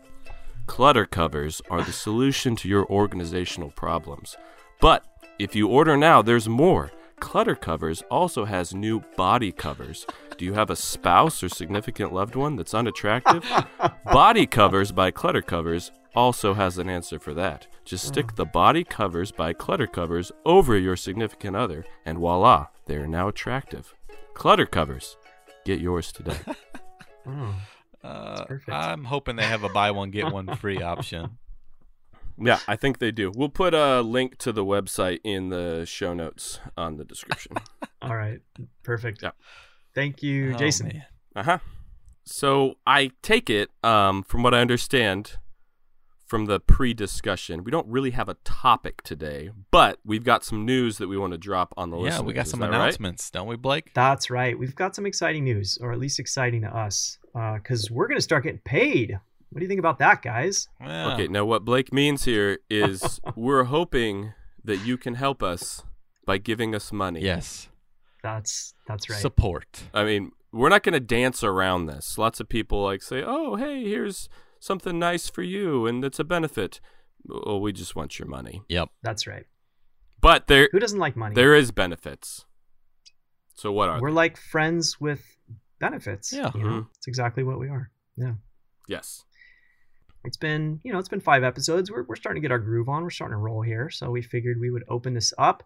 Clutter 0.68 1.06
covers 1.06 1.62
are 1.70 1.82
the 1.82 1.92
solution 1.92 2.54
to 2.54 2.68
your 2.68 2.86
organizational 2.86 3.70
problems. 3.70 4.36
But 4.80 5.02
if 5.38 5.56
you 5.56 5.66
order 5.66 5.96
now, 5.96 6.22
there's 6.22 6.48
more. 6.48 6.92
Clutter 7.18 7.56
covers 7.56 8.02
also 8.10 8.44
has 8.44 8.74
new 8.74 9.00
body 9.16 9.50
covers. 9.50 10.06
Do 10.36 10.44
you 10.44 10.52
have 10.52 10.70
a 10.70 10.76
spouse 10.76 11.42
or 11.42 11.48
significant 11.48 12.12
loved 12.12 12.36
one 12.36 12.54
that's 12.54 12.74
unattractive? 12.74 13.44
body 14.04 14.46
covers 14.46 14.92
by 14.92 15.10
Clutter 15.10 15.42
Covers 15.42 15.90
also 16.14 16.54
has 16.54 16.78
an 16.78 16.88
answer 16.88 17.18
for 17.18 17.32
that. 17.34 17.66
Just 17.84 18.04
uh-huh. 18.04 18.12
stick 18.12 18.36
the 18.36 18.44
body 18.44 18.84
covers 18.84 19.32
by 19.32 19.54
Clutter 19.54 19.86
Covers 19.86 20.30
over 20.44 20.76
your 20.76 20.96
significant 20.96 21.56
other, 21.56 21.86
and 22.04 22.18
voila, 22.18 22.66
they 22.84 22.96
are 22.96 23.08
now 23.08 23.28
attractive. 23.28 23.94
Clutter 24.34 24.66
Covers. 24.66 25.16
Get 25.64 25.80
yours 25.80 26.12
today. 26.12 26.38
Oh, 27.26 27.54
Uh. 28.03 28.44
I'm 28.68 29.05
hoping 29.05 29.36
they 29.36 29.44
have 29.44 29.64
a 29.64 29.68
buy 29.68 29.90
one 29.90 30.11
get 30.11 30.32
one 30.32 30.55
free 30.57 30.82
option. 30.94 31.38
Yeah, 32.40 32.61
I 32.68 32.76
think 32.76 32.99
they 32.99 33.11
do. 33.11 33.32
We'll 33.34 33.49
put 33.49 33.74
a 33.74 34.01
link 34.01 34.38
to 34.38 34.53
the 34.53 34.64
website 34.64 35.18
in 35.24 35.49
the 35.49 35.84
show 35.86 36.14
notes 36.14 36.61
on 36.76 36.96
the 36.96 37.05
description. 37.05 37.57
all 38.03 38.14
right. 38.14 38.40
Perfect. 38.84 39.22
Yeah. 39.22 39.32
Thank 39.94 40.22
you, 40.22 40.53
Oh, 40.55 40.59
Jason. 40.59 41.03
uh 41.34 41.42
huh. 41.42 41.59
So 42.24 42.74
I 42.86 43.11
take 43.22 43.51
it, 43.51 43.70
um, 43.82 44.22
from 44.22 44.42
what 44.44 44.55
I 44.55 44.61
understand 44.61 45.38
from 46.28 46.44
the 46.46 46.60
pre 46.60 46.92
discussion, 46.94 47.64
we 47.64 47.70
don't 47.70 47.86
really 47.88 48.10
have 48.10 48.28
a 48.28 48.34
topic 48.44 49.02
today, 49.02 49.50
but 49.70 49.98
we've 50.04 50.22
got 50.24 50.44
some 50.44 50.64
news 50.66 50.98
that 50.98 51.08
we 51.08 51.16
want 51.16 51.32
to 51.32 51.38
drop 51.38 51.72
on 51.76 51.90
the 51.90 51.96
Yeah, 51.96 52.02
listeners. 52.04 52.22
we 52.26 52.32
got 52.34 52.46
some 52.46 52.60
that 52.60 52.70
right? 52.70 52.76
announcements, 52.76 53.30
don't 53.30 53.46
we, 53.48 53.56
Blake? 53.56 53.92
That's 53.94 54.28
right. 54.30 54.56
We've 54.58 54.74
got 54.74 54.94
some 54.94 55.06
exciting 55.06 55.44
news, 55.44 55.78
or 55.80 55.90
at 55.90 55.98
least 55.98 56.20
exciting 56.20 56.60
to 56.62 56.68
us, 56.68 57.18
uh, 57.34 57.54
because 57.54 57.90
we're 57.90 58.06
going 58.06 58.18
to 58.18 58.22
start 58.22 58.44
getting 58.44 58.60
paid. 58.60 59.18
What 59.50 59.60
do 59.60 59.64
you 59.64 59.68
think 59.68 59.78
about 59.80 59.98
that, 60.00 60.20
guys? 60.20 60.68
Yeah. 60.80 61.14
Okay, 61.14 61.28
now 61.28 61.46
what 61.46 61.64
Blake 61.64 61.92
means 61.94 62.24
here 62.24 62.58
is 62.68 63.18
we're 63.34 63.64
hoping 63.64 64.34
that 64.62 64.84
you 64.84 64.98
can 64.98 65.14
help 65.14 65.42
us 65.42 65.82
by 66.26 66.36
giving 66.36 66.74
us 66.74 66.92
money. 66.92 67.22
Yes. 67.22 67.68
That's 68.22 68.74
that's 68.86 69.08
right. 69.08 69.18
Support. 69.18 69.84
I 69.94 70.04
mean, 70.04 70.32
we're 70.52 70.68
not 70.68 70.82
going 70.82 70.92
to 70.92 71.00
dance 71.00 71.42
around 71.42 71.86
this. 71.86 72.18
Lots 72.18 72.40
of 72.40 72.48
people 72.48 72.82
like 72.82 73.00
say, 73.02 73.22
"Oh, 73.24 73.54
hey, 73.56 73.84
here's 73.84 74.28
something 74.61 74.98
nice 74.98 75.28
for 75.28 75.42
you, 75.42 75.86
and 75.86 76.04
it's 76.04 76.18
a 76.18 76.24
benefit." 76.24 76.80
Well, 77.24 77.61
we 77.61 77.72
just 77.72 77.96
want 77.96 78.18
your 78.18 78.28
money. 78.28 78.62
Yep. 78.68 78.90
that's 79.02 79.26
right. 79.26 79.44
But 80.20 80.46
there, 80.46 80.68
Who 80.72 80.78
doesn't 80.78 80.98
like 80.98 81.16
money? 81.16 81.34
there 81.34 81.54
is 81.54 81.70
benefits. 81.72 82.44
So 83.54 83.72
what 83.72 83.88
are 83.88 84.00
we're 84.00 84.11
they? 84.11 84.14
like 84.14 84.36
friends 84.36 85.00
with 85.00 85.20
benefits. 85.80 86.32
Yeah. 86.32 86.50
you 86.54 86.62
know? 86.62 86.70
Mhm. 86.70 86.86
it's 86.96 87.06
exactly 87.09 87.42
what 87.42 87.59
we 87.59 87.68
are. 87.68 87.90
Yeah. 88.16 88.34
Yes. 88.88 89.24
It's 90.24 90.36
been, 90.36 90.80
you 90.84 90.92
know, 90.92 90.98
it's 90.98 91.09
been 91.09 91.20
five 91.20 91.42
episodes. 91.44 91.90
We're, 91.90 92.04
we're 92.04 92.16
starting 92.16 92.40
to 92.42 92.44
get 92.48 92.52
our 92.52 92.59
groove 92.59 92.88
on. 92.88 93.02
We're 93.02 93.11
starting 93.11 93.34
to 93.34 93.38
roll 93.38 93.62
here. 93.62 93.90
So 93.90 94.11
we 94.11 94.22
figured 94.22 94.59
we 94.61 94.70
would 94.70 94.84
open 94.88 95.12
this 95.14 95.32
up. 95.38 95.62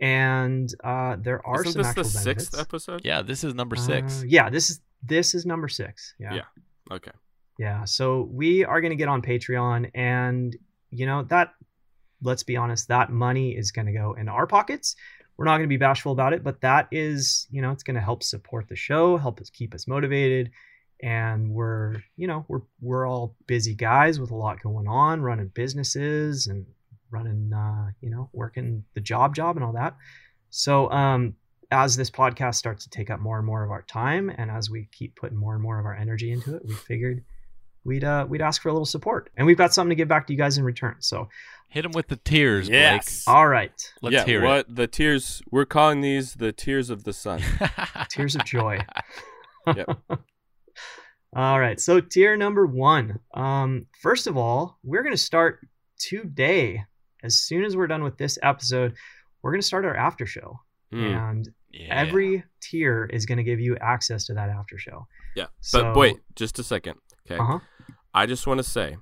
And 0.00 0.72
uh, 0.84 1.16
there 1.20 1.44
are 1.46 1.62
Isn't 1.62 1.72
some 1.72 1.82
this 1.82 1.86
actual 1.88 2.04
the 2.04 2.10
benefits. 2.24 2.44
sixth 2.48 2.58
episode? 2.60 3.02
Yeah, 3.04 3.22
this 3.22 3.44
is 3.44 3.54
number 3.54 3.76
six. 3.76 4.22
Uh, 4.22 4.24
yeah, 4.26 4.50
this 4.50 4.70
is 4.70 4.80
this 5.02 5.34
is 5.34 5.46
number 5.46 5.68
six. 5.68 6.14
Yeah. 6.18 6.34
Yeah. 6.34 6.42
Okay. 6.90 7.12
Yeah. 7.58 7.84
So 7.84 8.28
we 8.30 8.64
are 8.64 8.80
gonna 8.80 8.94
get 8.96 9.08
on 9.08 9.22
Patreon 9.22 9.90
and 9.94 10.56
you 10.90 11.06
know, 11.06 11.22
that 11.24 11.54
let's 12.22 12.42
be 12.42 12.56
honest, 12.56 12.88
that 12.88 13.10
money 13.10 13.56
is 13.56 13.72
gonna 13.72 13.92
go 13.92 14.14
in 14.14 14.28
our 14.28 14.46
pockets. 14.46 14.96
We're 15.36 15.46
not 15.46 15.56
gonna 15.56 15.68
be 15.68 15.76
bashful 15.76 16.12
about 16.12 16.32
it, 16.32 16.44
but 16.44 16.60
that 16.60 16.88
is, 16.90 17.46
you 17.50 17.62
know, 17.62 17.70
it's 17.70 17.82
gonna 17.82 18.00
help 18.00 18.22
support 18.22 18.68
the 18.68 18.76
show, 18.76 19.16
help 19.16 19.40
us 19.40 19.50
keep 19.50 19.74
us 19.74 19.86
motivated. 19.86 20.50
And 21.02 21.50
we're, 21.50 21.96
you 22.16 22.26
know, 22.26 22.44
we're 22.48 22.62
we're 22.80 23.06
all 23.08 23.34
busy 23.46 23.74
guys 23.74 24.20
with 24.20 24.30
a 24.30 24.36
lot 24.36 24.62
going 24.62 24.86
on, 24.86 25.20
running 25.20 25.48
businesses 25.48 26.46
and 26.46 26.64
running 27.10 27.52
uh, 27.52 27.90
you 28.00 28.10
know, 28.10 28.30
working 28.32 28.84
the 28.94 29.00
job 29.00 29.34
job 29.34 29.56
and 29.56 29.64
all 29.64 29.72
that. 29.72 29.96
So 30.50 30.90
um 30.90 31.34
as 31.70 31.96
this 31.96 32.10
podcast 32.10 32.56
starts 32.56 32.84
to 32.84 32.90
take 32.90 33.08
up 33.10 33.18
more 33.18 33.38
and 33.38 33.46
more 33.46 33.64
of 33.64 33.70
our 33.70 33.82
time 33.82 34.30
and 34.36 34.50
as 34.50 34.68
we 34.68 34.88
keep 34.92 35.16
putting 35.16 35.38
more 35.38 35.54
and 35.54 35.62
more 35.62 35.80
of 35.80 35.86
our 35.86 35.94
energy 35.96 36.30
into 36.30 36.54
it, 36.54 36.62
we 36.66 36.74
figured 36.74 37.24
we'd 37.84 38.04
uh 38.04 38.26
we'd 38.28 38.40
ask 38.42 38.62
for 38.62 38.68
a 38.68 38.72
little 38.72 38.86
support. 38.86 39.30
And 39.36 39.46
we've 39.46 39.56
got 39.58 39.74
something 39.74 39.90
to 39.90 39.94
give 39.96 40.08
back 40.08 40.26
to 40.26 40.32
you 40.32 40.38
guys 40.38 40.58
in 40.58 40.64
return. 40.64 40.96
So 41.00 41.28
Hit 41.68 41.82
them 41.84 41.92
with 41.92 42.08
the 42.08 42.16
tears, 42.16 42.68
Yes. 42.68 43.24
all 43.26 43.48
right. 43.48 43.72
Let's 44.02 44.12
yeah. 44.12 44.24
hear 44.26 44.44
what 44.44 44.74
the 44.74 44.86
tears? 44.86 45.40
We're 45.50 45.64
calling 45.64 46.02
these 46.02 46.34
the 46.34 46.52
tears 46.52 46.90
of 46.90 47.04
the 47.04 47.14
sun. 47.14 47.40
Tears 48.10 48.34
of 48.34 48.44
joy. 48.44 48.80
Yep. 49.66 49.86
all 51.36 51.60
right. 51.60 51.80
So 51.80 52.00
tier 52.00 52.36
number 52.36 52.66
one. 52.66 53.20
Um, 53.32 53.86
first 54.00 54.26
of 54.26 54.36
all, 54.36 54.78
we're 54.82 55.02
gonna 55.02 55.16
start 55.16 55.60
today. 55.98 56.84
As 57.22 57.38
soon 57.38 57.64
as 57.64 57.76
we're 57.76 57.86
done 57.86 58.02
with 58.02 58.18
this 58.18 58.38
episode, 58.42 58.94
we're 59.40 59.52
gonna 59.52 59.62
start 59.62 59.84
our 59.84 59.96
after 59.96 60.26
show. 60.26 60.58
Hmm. 60.92 61.04
And 61.04 61.48
yeah. 61.70 61.94
every 61.94 62.44
tier 62.60 63.08
is 63.12 63.24
gonna 63.24 63.44
give 63.44 63.60
you 63.60 63.76
access 63.76 64.26
to 64.26 64.34
that 64.34 64.50
after 64.50 64.78
show. 64.78 65.06
Yeah. 65.36 65.46
So- 65.60 65.84
but 65.84 65.96
wait, 65.96 66.16
just 66.36 66.58
a 66.58 66.64
second. 66.64 66.96
Okay. 67.26 67.38
Uh-huh. 67.40 67.60
I 68.14 68.26
just 68.26 68.46
want 68.46 68.58
to 68.58 68.64
say 68.64 68.96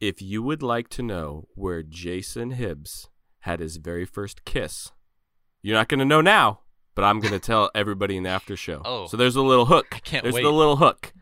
if 0.00 0.20
you 0.20 0.42
would 0.42 0.62
like 0.62 0.88
to 0.90 1.02
know 1.02 1.48
where 1.54 1.82
Jason 1.82 2.52
Hibbs 2.52 3.08
had 3.40 3.60
his 3.60 3.76
very 3.76 4.04
first 4.04 4.44
kiss, 4.44 4.92
you're 5.62 5.76
not 5.76 5.88
going 5.88 6.00
to 6.00 6.04
know 6.04 6.20
now, 6.20 6.60
but 6.94 7.04
I'm 7.04 7.20
going 7.20 7.32
to 7.32 7.38
tell 7.40 7.70
everybody 7.74 8.16
in 8.16 8.22
the 8.24 8.30
after 8.30 8.56
show. 8.56 8.82
Oh. 8.84 9.06
So 9.06 9.16
there's 9.16 9.36
a 9.36 9.42
little 9.42 9.66
hook. 9.66 9.86
I 9.92 9.98
can't 9.98 10.22
there's 10.22 10.34
wait. 10.34 10.42
the 10.42 10.52
little 10.52 10.76
hook. 10.76 11.12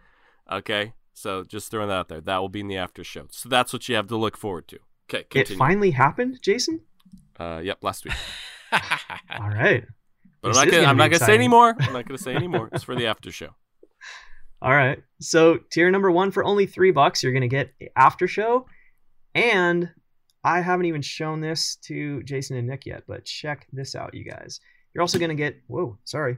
Okay. 0.51 0.93
So 1.13 1.45
just 1.45 1.71
throwing 1.71 1.89
that 1.89 1.95
out 1.95 2.09
there. 2.09 2.21
That 2.21 2.39
will 2.39 2.49
be 2.49 2.61
in 2.61 2.69
the 2.69 2.77
after 2.77 3.05
show. 3.05 3.27
So 3.31 3.49
that's 3.49 3.73
what 3.73 3.89
you 3.89 3.95
have 3.97 4.09
to 4.09 4.17
look 4.17 4.37
forward 4.37 4.69
to. 4.69 4.79
Okay. 5.13 5.25
It 5.39 5.49
finally 5.49 5.91
happened, 5.93 6.39
Jason? 6.43 6.81
uh, 7.39 7.61
yep. 7.63 7.79
Last 7.83 8.05
week. 8.05 8.15
All 8.73 9.49
right. 9.49 9.85
But 10.41 10.49
This 10.49 10.59
I'm 10.59 10.65
not 10.67 10.71
gonna, 10.71 10.83
gonna 10.83 10.91
I'm 10.91 10.97
not 10.97 11.11
gonna 11.11 11.25
say 11.25 11.35
anymore. 11.35 11.75
I'm 11.81 11.93
not 11.93 12.07
gonna 12.07 12.19
say 12.29 12.35
anymore. 12.35 12.69
It's 12.73 12.85
for 12.85 12.95
the 12.95 13.07
after 13.07 13.31
show. 13.33 13.51
All 14.63 14.73
right. 14.75 15.03
So 15.21 15.59
tier 15.71 15.91
number 15.91 16.11
one 16.11 16.31
for 16.31 16.45
only 16.45 16.67
three 16.67 16.91
bucks, 16.91 17.23
you're 17.23 17.33
gonna 17.33 17.49
get 17.49 17.71
a 17.81 17.89
after 17.97 18.27
show, 18.27 18.67
and 19.35 19.91
I 20.43 20.61
haven't 20.61 20.87
even 20.87 21.03
shown 21.03 21.41
this 21.41 21.77
to 21.85 22.23
Jason 22.23 22.57
and 22.57 22.67
Nick 22.69 22.87
yet, 22.87 23.05
but 23.09 23.25
check 23.25 23.67
this 23.73 23.95
out, 23.95 24.15
you 24.15 24.25
guys. 24.25 24.61
You're 24.95 25.03
also 25.03 25.19
gonna 25.19 25.35
get 25.35 25.57
whoa, 25.67 25.99
sorry, 26.05 26.37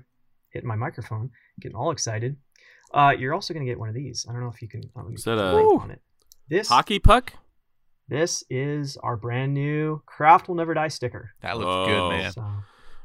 hitting 0.51 0.69
my 0.69 0.77
microphone, 0.77 1.31
getting 1.61 1.77
all 1.77 1.91
excited. 1.91 2.37
Uh, 2.95 3.13
you're 3.19 3.35
also 3.35 3.53
gonna 3.53 3.67
get 3.67 3.79
one 3.79 3.89
of 3.89 3.95
these. 3.95 4.27
I 4.29 4.33
don't 4.33 4.41
know 4.43 4.51
if 4.55 4.63
you 4.63 4.69
can. 4.69 4.83
oh, 4.97 5.09
Is 5.13 5.25
that 5.25 5.39
a- 5.39 5.55
link 5.55 5.83
on 5.83 5.91
it? 5.91 6.01
This 6.49 6.69
Hockey 6.69 6.99
puck. 7.01 7.33
this 8.09 8.45
is 8.49 8.97
our 8.99 9.17
brand 9.17 9.53
new 9.53 10.01
Craft 10.07 10.47
Will 10.49 10.55
Never 10.55 10.75
Die 10.75 10.89
sticker. 10.89 11.31
that 11.43 11.57
looks 11.59 11.67
Whoa. 11.67 11.87
good, 11.87 12.09
man. 12.17 12.33
So 12.33 12.45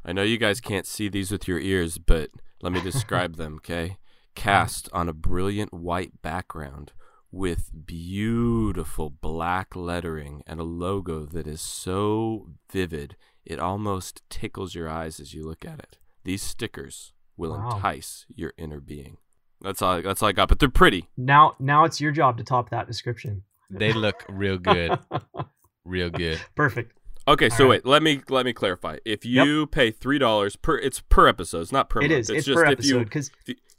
I 0.04 0.12
know 0.12 0.22
you 0.22 0.38
guys 0.38 0.60
can't 0.60 0.86
see 0.86 1.08
these 1.08 1.30
with 1.32 1.48
your 1.48 1.58
ears, 1.58 1.98
but 1.98 2.30
let 2.62 2.72
me 2.72 2.80
describe 2.84 3.36
them, 3.36 3.54
okay? 3.56 3.96
Cast 4.34 4.88
on 4.92 5.08
a 5.08 5.12
brilliant 5.12 5.72
white 5.74 6.20
background 6.22 6.92
with 7.30 7.70
beautiful 7.86 9.10
black 9.10 9.74
lettering 9.74 10.42
and 10.46 10.60
a 10.60 10.64
logo 10.64 11.24
that 11.24 11.46
is 11.46 11.60
so 11.60 12.48
vivid 12.70 13.16
it 13.44 13.58
almost 13.58 14.22
tickles 14.30 14.74
your 14.74 14.88
eyes 14.88 15.18
as 15.18 15.34
you 15.34 15.42
look 15.44 15.64
at 15.64 15.78
it. 15.80 15.98
These 16.24 16.42
stickers 16.42 17.12
will 17.36 17.52
Wow. 17.52 17.74
entice 17.76 18.24
your 18.28 18.52
inner 18.56 18.80
being. 18.80 19.16
That's 19.60 19.82
all 19.82 20.00
that's 20.02 20.22
all 20.22 20.28
I 20.28 20.32
got, 20.32 20.48
but 20.48 20.58
they're 20.60 20.68
pretty. 20.68 21.08
now 21.16 21.56
now 21.58 21.84
it's 21.84 22.00
your 22.00 22.12
job 22.12 22.38
to 22.38 22.44
top 22.44 22.70
that 22.70 22.86
description. 22.86 23.42
They 23.70 23.92
look 23.92 24.24
real 24.28 24.58
good. 24.58 24.98
Real 25.84 26.10
good. 26.10 26.40
Perfect. 26.54 26.96
Okay, 27.26 27.48
so 27.50 27.64
All 27.64 27.70
right. 27.70 27.84
wait, 27.84 27.86
let 27.86 28.02
me 28.04 28.20
let 28.28 28.44
me 28.46 28.52
clarify. 28.52 28.98
If 29.04 29.24
you 29.24 29.66
pay 29.66 29.90
three 29.90 30.18
dollars 30.18 30.54
per, 30.54 30.78
it's 30.78 31.00
per 31.00 31.26
episode. 31.26 31.62
It's 31.62 31.72
not 31.72 31.88
per 31.90 32.00
It 32.00 32.10
month. 32.10 32.12
is. 32.20 32.30
It's, 32.30 32.38
It's 32.38 32.46
just 32.46 32.56
per 32.64 32.70
if 32.70 32.84
you 32.84 33.00
episode 33.00 33.04
because 33.04 33.30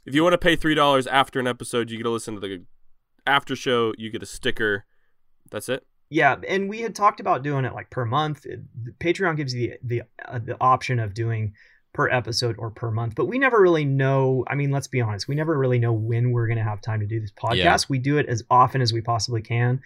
if 0.06 0.14
you 0.14 0.22
want 0.22 0.32
to 0.34 0.38
pay 0.38 0.56
three 0.56 0.74
dollars 0.74 1.06
after 1.06 1.40
an 1.40 1.46
episode, 1.46 1.90
you 1.90 1.96
get 1.98 2.04
to 2.04 2.10
listen 2.10 2.34
to 2.34 2.40
the 2.40 2.64
after 3.26 3.56
show. 3.56 3.92
You 3.98 4.10
get 4.10 4.22
a 4.22 4.26
sticker. 4.26 4.84
That's 5.50 5.68
it. 5.68 5.86
Yeah, 6.10 6.36
and 6.48 6.68
we 6.68 6.80
had 6.82 6.94
talked 6.94 7.18
about 7.20 7.42
doing 7.42 7.64
it 7.64 7.74
like 7.74 7.90
per 7.90 8.04
month. 8.04 8.46
It- 8.46 8.60
Patreon 9.00 9.36
gives 9.36 9.54
you 9.54 9.78
the 9.82 9.98
the, 9.98 10.02
uh, 10.28 10.38
the 10.38 10.56
option 10.60 10.98
of 10.98 11.14
doing 11.14 11.54
per 11.92 12.08
episode 12.10 12.56
or 12.58 12.70
per 12.70 12.90
month. 12.90 13.14
But 13.14 13.26
we 13.26 13.38
never 13.38 13.60
really 13.60 13.84
know. 13.84 14.44
I 14.48 14.54
mean, 14.56 14.70
let's 14.70 14.88
be 14.88 15.00
honest, 15.00 15.28
we 15.28 15.34
never 15.36 15.56
really 15.56 15.78
know 15.78 15.92
when 15.92 16.32
we're 16.32 16.46
going 16.48 16.58
to 16.58 16.64
have 16.64 16.80
time 16.82 17.00
to 17.00 17.06
do 17.06 17.20
this 17.20 17.30
podcast. 17.32 17.56
Yeah. 17.56 17.76
We 17.88 17.98
do 17.98 18.18
it 18.18 18.26
as 18.26 18.42
often 18.50 18.80
as 18.80 18.92
we 18.92 19.00
possibly 19.00 19.42
can. 19.42 19.80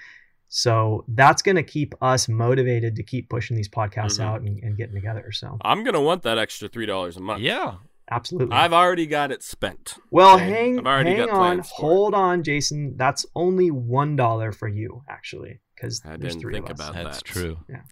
So 0.49 1.05
that's 1.09 1.43
going 1.43 1.57
to 1.57 1.63
keep 1.63 1.95
us 2.01 2.27
motivated 2.27 2.97
to 2.97 3.03
keep 3.03 3.29
pushing 3.29 3.57
these 3.57 3.69
podcasts 3.69 4.19
Mhm. 4.19 4.25
out 4.25 4.41
and, 4.41 4.59
and 4.63 4.75
getting 4.77 4.95
together. 4.95 5.31
So 5.33 5.59
I'm 5.63 5.85
gonna 5.85 6.01
want 6.01 6.23
that 6.23 6.39
extra 6.39 6.69
three 6.69 6.87
dollars 6.87 7.19
a 7.19 7.21
month. 7.21 7.43
Yeah. 7.43 7.75
Absolutely. 8.11 8.55
I've 8.57 8.73
already 8.73 9.07
got 9.07 9.31
it 9.33 9.43
spent. 9.43 9.97
well, 10.11 10.37
Okay, 10.37 10.45
hang, 10.49 10.79
I've 10.81 10.87
already 10.87 11.11
hang 11.11 11.19
got 11.27 11.31
on, 11.31 11.37
plans 11.37 11.67
it. 11.67 11.73
hold 11.77 12.15
on, 12.15 12.43
Jason. 12.43 12.95
That's 12.97 13.25
only 13.35 13.71
one 13.71 14.17
dollar 14.17 14.53
for 14.53 14.69
you, 14.69 15.03
actually, 15.09 15.61
because 15.75 16.01
I 16.05 16.11
there's 16.17 16.35
didn't 16.35 16.41
three 16.41 16.55
think 16.55 16.71
of 16.71 16.81
us. 16.81 16.89
about 16.89 16.95
That's 17.05 17.19
that. 17.19 17.25
true. 17.25 17.59
Yeah. 17.69 17.83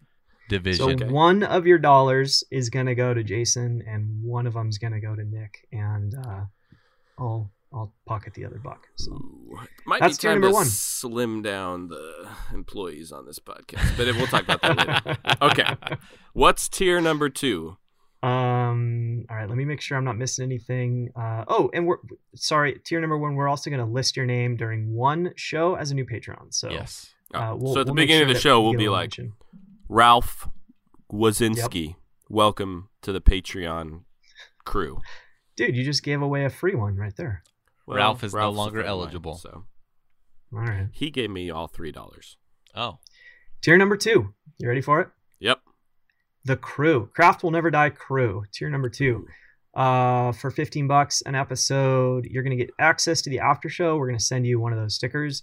Division. 0.48 0.84
So 0.86 0.90
Okay. 1.04 1.08
one 1.12 1.42
of 1.42 1.66
your 1.66 1.78
dollars 1.78 2.44
is 2.52 2.70
gonna 2.70 2.94
go 2.94 3.12
to 3.12 3.24
Jason, 3.24 3.82
and 3.86 4.22
one 4.22 4.46
of 4.46 4.54
them's 4.54 4.78
gonna 4.78 5.00
go 5.00 5.16
to 5.16 5.24
Nick, 5.24 5.66
and 5.72 6.14
uh, 6.14 6.44
I'll 7.18 7.50
I'll 7.72 7.92
pocket 8.06 8.34
the 8.34 8.44
other 8.44 8.60
buck. 8.62 8.86
So 8.94 9.10
Ooh, 9.12 9.58
might 9.86 10.00
That's 10.00 10.16
be 10.18 10.20
tier 10.22 10.30
time 10.30 10.40
number 10.40 10.48
to 10.52 10.54
one. 10.54 10.66
slim 10.66 11.42
down 11.42 11.88
the 11.88 12.28
employees 12.54 13.10
on 13.10 13.26
this 13.26 13.40
podcast, 13.40 13.96
but 13.96 14.06
we'll 14.14 14.28
talk 14.28 14.44
about 14.44 14.62
that 14.62 15.04
later. 15.04 15.18
Okay. 15.42 15.96
What's 16.32 16.68
tier 16.68 17.00
number 17.00 17.28
two? 17.28 17.76
Um. 18.22 19.24
All 19.30 19.36
right. 19.36 19.48
Let 19.48 19.56
me 19.56 19.64
make 19.64 19.80
sure 19.80 19.96
I'm 19.98 20.04
not 20.04 20.16
missing 20.16 20.44
anything. 20.44 21.10
Uh. 21.14 21.44
Oh, 21.48 21.70
and 21.74 21.86
we're 21.86 21.98
sorry. 22.34 22.80
Tier 22.84 23.00
number 23.00 23.18
one. 23.18 23.34
We're 23.34 23.48
also 23.48 23.70
gonna 23.70 23.86
list 23.86 24.16
your 24.16 24.26
name 24.26 24.56
during 24.56 24.92
one 24.94 25.32
show 25.36 25.74
as 25.74 25.90
a 25.90 25.94
new 25.94 26.04
Patreon. 26.06 26.52
So 26.54 26.70
yes. 26.70 27.12
Oh, 27.34 27.38
Uh, 27.40 27.54
we'll, 27.56 27.74
so 27.74 27.80
at 27.80 27.86
the 27.86 27.92
we'll 27.92 27.96
make 27.96 28.04
beginning 28.08 28.28
of 28.28 28.34
the 28.34 28.40
show, 28.40 28.60
we 28.60 28.68
we'll 28.70 28.78
be 28.78 28.88
like, 28.88 29.02
mention. 29.18 29.32
Ralph 29.88 30.48
Wazinski, 31.12 31.96
welcome 32.28 32.88
to 33.02 33.12
the 33.12 33.20
Patreon 33.20 34.02
crew. 34.64 35.00
dude, 35.56 35.76
you 35.76 35.84
just 35.84 36.02
gave 36.02 36.22
away 36.22 36.44
a 36.44 36.50
free 36.50 36.74
one 36.74 36.96
right 36.96 37.14
there. 37.16 37.42
Ralph 37.86 38.22
is 38.24 38.32
no 38.32 38.38
Ralph's 38.40 38.54
a 38.56 38.58
longer 38.58 38.72
friend 38.80 38.88
of 38.88 38.96
mine, 38.96 39.02
eligible. 39.02 39.34
so 39.36 39.64
All 40.52 40.60
right. 40.60 40.88
he 40.92 41.10
gave 41.10 41.30
me 41.30 41.50
all 41.50 41.66
three 41.68 41.92
dollars. 41.92 42.36
Oh. 42.74 42.98
Tier 43.62 43.76
number 43.76 43.96
two. 43.96 44.34
You 44.58 44.68
ready 44.68 44.80
for 44.80 45.00
it? 45.00 45.08
Yep. 45.40 45.60
The 46.47 46.57
Crew. 46.57 47.11
Craft 47.14 47.42
will 47.42 47.51
never 47.51 47.70
die. 47.70 47.90
Crew. 47.90 48.44
Tier 48.53 48.70
number 48.70 48.88
two. 48.88 49.26
Uh, 49.74 50.32
for 50.32 50.51
15 50.51 50.86
bucks 50.88 51.22
an 51.26 51.34
episode, 51.34 52.24
you're 52.30 52.42
gonna 52.42 52.57
get 52.57 52.70
access 52.78 53.20
to 53.22 53.30
the 53.30 53.40
after 53.40 53.68
show. 53.68 53.97
We're 53.97 54.07
gonna 54.07 54.20
send 54.20 54.47
you 54.47 54.59
one 54.59 54.72
of 54.72 54.78
those 54.78 54.94
stickers. 54.94 55.42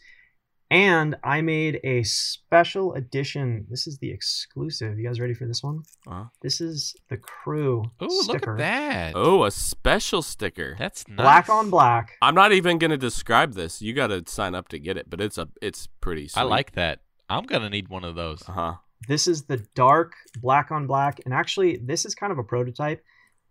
And 0.72 1.16
I 1.24 1.41
made 1.41 1.80
a 1.84 2.01
special 2.01 2.93
edition. 2.93 3.68
This 3.70 3.86
is 3.86 3.99
the 3.99 4.10
exclusive. 4.12 4.97
You 4.97 5.06
guys 5.06 5.20
ready 5.20 5.36
for 5.36 5.45
this 5.45 5.62
one? 5.62 5.82
Uh-huh. 6.08 6.24
This 6.41 6.62
is 6.62 6.95
the 7.10 7.18
crew 7.18 7.84
Oh, 7.99 8.24
look 8.28 8.47
at 8.47 8.58
that. 8.58 9.12
Oh, 9.16 9.43
a 9.43 9.51
special 9.51 10.24
sticker. 10.24 10.76
That's 10.80 11.08
nice. 11.08 11.18
Black 11.18 11.49
on 11.49 11.70
black. 11.70 12.14
I'm 12.24 12.34
not 12.34 12.54
even 12.54 12.80
gonna 12.80 12.97
describe 12.97 13.54
this. 13.54 13.84
You 13.84 13.93
got 13.93 14.08
to 14.08 14.24
sign 14.26 14.56
up 14.56 14.70
to 14.70 14.80
get 14.80 14.97
it, 14.97 15.10
but 15.10 15.22
it's 15.22 15.38
a 15.38 15.49
it's 15.62 15.88
pretty. 16.01 16.28
Sweet. 16.30 16.41
I 16.41 16.43
like 16.45 16.72
that. 16.72 17.01
I'm 17.30 17.43
gonna 17.43 17.70
need 17.70 17.89
one 17.89 18.06
of 18.06 18.16
those. 18.16 18.41
Uh 18.47 18.54
huh. 18.54 18.74
This 19.08 19.28
is 19.28 19.43
the 19.43 19.58
dark 19.76 20.14
black 20.41 20.72
on 20.72 20.88
black, 20.88 21.20
and 21.26 21.34
actually, 21.34 21.78
this 21.78 22.06
is 22.06 22.16
kind 22.16 22.32
of 22.32 22.38
a 22.39 22.43
prototype. 22.43 23.04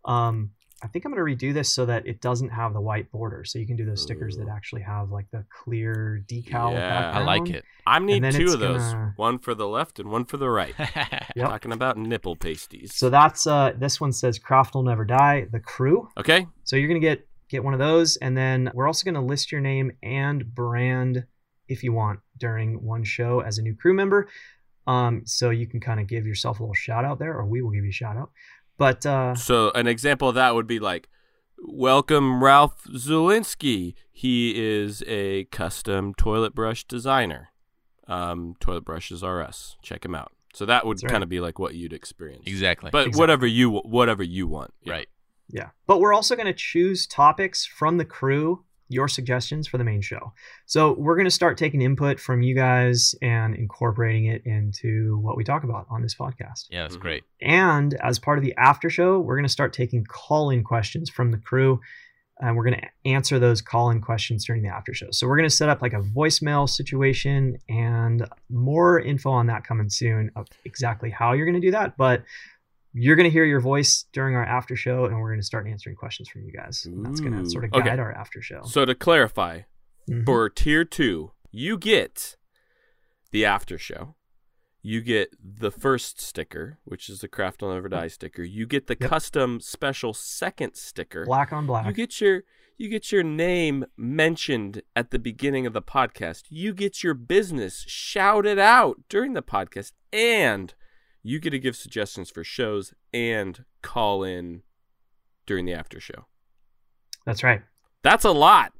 Um, 0.05 0.51
I 0.85 0.89
think 0.89 1.05
I'm 1.05 1.15
going 1.15 1.25
to 1.39 1.47
redo 1.47 1.55
this 1.55 1.73
so 1.73 1.87
that 1.87 2.09
it 2.09 2.21
doesn't 2.21 2.49
have 2.49 2.73
the 2.73 2.81
white 2.81 3.09
border, 3.13 3.45
so 3.45 3.61
you 3.61 3.67
can 3.69 3.77
do 3.77 3.85
those 3.85 4.03
stickers 4.03 4.37
that 4.39 4.49
actually 4.49 4.83
have 4.83 5.11
like 5.13 5.27
the 5.31 5.45
clear 5.63 6.25
decal. 6.27 6.73
Yeah. 6.73 7.13
I 7.15 7.23
like 7.23 7.49
it. 7.51 7.65
I 7.87 8.01
need 8.01 8.29
two 8.33 8.53
of 8.53 8.59
those. 8.59 8.83
gonna- 8.83 9.13
One 9.15 9.39
for 9.39 9.55
the 9.55 9.69
left 9.69 10.01
and 10.01 10.11
one 10.11 10.25
for 10.25 10.39
the 10.39 10.51
right. 10.51 10.75
Yep. 11.37 11.49
Talking 11.49 11.73
about 11.73 11.97
nipple 11.97 12.35
pasties. 12.37 12.95
So 12.95 13.09
that's 13.11 13.47
uh, 13.47 13.73
this 13.79 14.01
one 14.01 14.13
says 14.13 14.39
"Craft 14.39 14.75
will 14.75 14.83
never 14.83 15.05
die." 15.05 15.47
The 15.51 15.61
crew. 15.61 16.09
okay. 16.19 16.47
So 16.65 16.75
you're 16.77 16.89
gonna 16.89 17.01
get 17.01 17.27
get 17.49 17.63
one 17.65 17.73
of 17.75 17.79
those, 17.81 18.17
and 18.17 18.37
then 18.37 18.71
we're 18.75 18.87
also 18.87 19.05
gonna 19.05 19.25
list 19.25 19.51
your 19.53 19.61
name 19.61 19.93
and 20.03 20.55
brand 20.55 21.25
if 21.69 21.83
you 21.85 21.93
want 21.93 22.21
during 22.39 22.83
one 22.83 23.05
show 23.05 23.41
as 23.41 23.57
a 23.59 23.63
new 23.63 23.75
crew 23.75 23.95
member. 23.95 24.29
Um, 24.87 25.23
so 25.25 25.51
you 25.51 25.67
can 25.67 25.81
kind 25.81 26.01
of 26.01 26.07
give 26.07 26.27
yourself 26.27 26.61
a 26.61 26.63
little 26.63 26.75
shout 26.75 27.05
out 27.05 27.19
there, 27.19 27.35
or 27.35 27.47
we 27.47 27.63
will 27.63 27.71
give 27.71 27.85
you 27.85 27.91
a 27.91 27.93
shout 27.93 28.17
out. 28.17 28.31
But 28.79 29.07
uh, 29.07 29.35
So 29.35 29.71
an 29.73 29.87
example 29.87 30.29
of 30.29 30.35
that 30.35 30.55
would 30.55 30.67
be 30.67 30.79
like, 30.81 31.09
"Welcome, 31.59 32.43
Ralph 32.43 32.85
Zulinski. 32.85 33.95
He 34.11 34.55
is 34.57 35.03
a 35.07 35.45
custom 35.45 36.15
toilet 36.15 36.55
brush 36.55 36.85
designer. 36.85 37.51
Um, 38.09 38.55
toilet 38.61 38.85
brushes 38.85 39.23
are 39.23 39.41
us. 39.41 39.77
Check 39.83 40.05
him 40.05 40.15
out." 40.15 40.33
So 40.55 40.67
that 40.67 40.85
would 40.85 41.03
right. 41.03 41.11
kind 41.11 41.23
of 41.23 41.29
be 41.29 41.41
like 41.41 41.59
what 41.59 41.75
you'd 41.75 41.93
experience. 41.93 42.43
exactly. 42.47 42.91
But 42.91 43.07
Exactly. 43.07 43.21
whatever 43.21 43.47
you 43.47 43.71
whatever 43.71 44.23
you 44.23 44.47
want. 44.47 44.75
Yeah. 44.83 44.93
right. 44.93 45.09
Yeah. 45.49 45.69
But 45.87 46.01
we're 46.01 46.13
also 46.13 46.35
going 46.35 46.47
to 46.47 46.53
choose 46.53 47.07
topics 47.07 47.65
from 47.65 47.99
the 47.99 48.05
crew, 48.05 48.65
your 48.93 49.09
suggestions 49.09 49.67
for 49.67 49.79
the 49.79 49.85
main 49.85 50.01
show. 50.01 50.33
So 50.67 50.93
we're 50.93 51.17
going 51.17 51.25
to 51.27 51.31
start 51.31 51.57
taking 51.59 51.81
input 51.83 52.21
from 52.21 52.43
you 52.43 52.55
guys 52.55 53.15
and 53.23 53.55
incorporating 53.57 54.27
it 54.27 54.43
into 54.45 55.19
what 55.19 55.37
we 55.37 55.45
talk 55.45 55.65
about 55.65 55.87
on 55.91 56.03
this 56.03 56.15
podcast. 56.15 56.67
Yeah, 56.71 56.83
that's 56.83 56.97
Mhm. 56.97 57.01
great. 57.01 57.25
And 57.41 57.95
as 57.95 58.19
part 58.19 58.39
of 58.39 58.45
the 58.45 58.55
after 58.57 58.91
show, 58.91 59.19
we're 59.19 59.37
going 59.37 59.47
to 59.47 59.53
start 59.53 59.73
taking 59.73 60.05
call 60.05 60.51
in 60.51 60.63
questions 60.63 61.11
from 61.11 61.31
the 61.31 61.39
crew. 61.39 61.81
And 62.41 62.57
we're 62.57 62.65
going 62.65 62.81
to 62.81 62.89
answer 63.09 63.39
those 63.39 63.61
call 63.63 63.91
in 63.91 64.01
questions 64.01 64.45
during 64.45 64.63
the 64.63 64.69
after 64.69 64.93
show. 64.93 65.07
So 65.13 65.29
we're 65.29 65.37
going 65.37 65.49
to 65.49 65.55
set 65.55 65.69
up 65.69 65.81
like 65.81 65.93
a 65.93 66.01
voicemail 66.01 66.69
situation 66.69 67.59
and 67.69 68.27
more 68.51 68.99
info 68.99 69.31
on 69.31 69.47
that 69.47 69.65
coming 69.65 69.89
soon 69.89 70.31
of 70.35 70.49
exactly 70.65 71.11
how 71.11 71.35
you're 71.35 71.47
going 71.47 71.61
to 71.61 71.65
do 71.65 71.71
that. 71.71 71.97
But 71.97 72.25
you're 72.95 73.17
going 73.17 73.25
to 73.25 73.31
hear 73.31 73.45
your 73.45 73.61
voice 73.61 74.05
during 74.13 74.35
our 74.35 74.45
after 74.45 74.77
show 74.77 75.07
and 75.07 75.19
we're 75.19 75.29
going 75.31 75.41
to 75.41 75.47
start 75.47 75.67
answering 75.67 75.97
questions 75.97 76.29
from 76.29 76.43
you 76.45 76.53
guys. 76.53 76.85
And 76.85 77.05
that's 77.05 77.21
going 77.21 77.33
to 77.33 77.49
sort 77.49 77.65
of 77.65 77.73
Okay. 77.73 77.89
guide 77.89 77.99
our 77.99 78.13
after 78.13 78.43
show. 78.43 78.63
So 78.65 78.85
to 78.85 78.95
clarify, 78.95 79.63
Mhm. 80.11 80.25
for 80.27 80.49
tier 80.51 80.85
two, 80.85 81.33
you 81.51 81.79
get 81.79 82.37
the 83.31 83.45
after 83.45 83.79
show. 83.79 84.17
You 84.85 85.01
get 85.01 85.31
the 85.41 85.71
first 85.71 86.21
sticker, 86.21 86.81
which 86.85 87.09
is 87.09 87.21
the 87.21 87.29
Craft 87.29 87.63
will 87.63 87.73
Never 87.73 87.89
Die 87.89 88.09
sticker. 88.09 88.43
You 88.43 88.67
get 88.67 88.89
the 88.89 88.97
Yep. 89.01 89.09
custom 89.11 89.61
special 89.61 90.13
second 90.13 90.75
sticker. 90.75 91.25
black 91.25 91.53
on 91.53 91.67
black. 91.67 91.87
You 91.87 91.93
get 91.93 92.21
your 92.21 92.43
you 92.79 92.89
get 92.89 93.13
your 93.13 93.23
name 93.23 93.85
mentioned 93.97 94.83
at 94.97 95.13
the 95.13 95.19
beginning 95.21 95.67
of 95.67 95.73
the 95.73 95.83
podcast. 95.83 96.45
You 96.49 96.73
get 96.75 97.05
your 97.05 97.15
business 97.15 97.85
shouted 97.87 98.59
out 98.59 99.03
during 99.09 99.35
the 99.35 99.43
podcast, 99.43 99.93
and 100.13 100.75
you 101.23 101.39
get 101.39 101.51
to 101.51 101.59
give 101.59 101.77
suggestions 101.77 102.31
for 102.31 102.43
shows 102.45 102.95
and 103.13 103.65
call 103.83 104.23
in 104.25 104.63
during 105.47 105.65
the 105.67 105.73
after 105.75 106.01
show. 106.01 106.27
that's 107.27 107.43
right. 107.43 107.63
That's 108.03 108.25
a 108.25 108.33
lot 108.33 108.73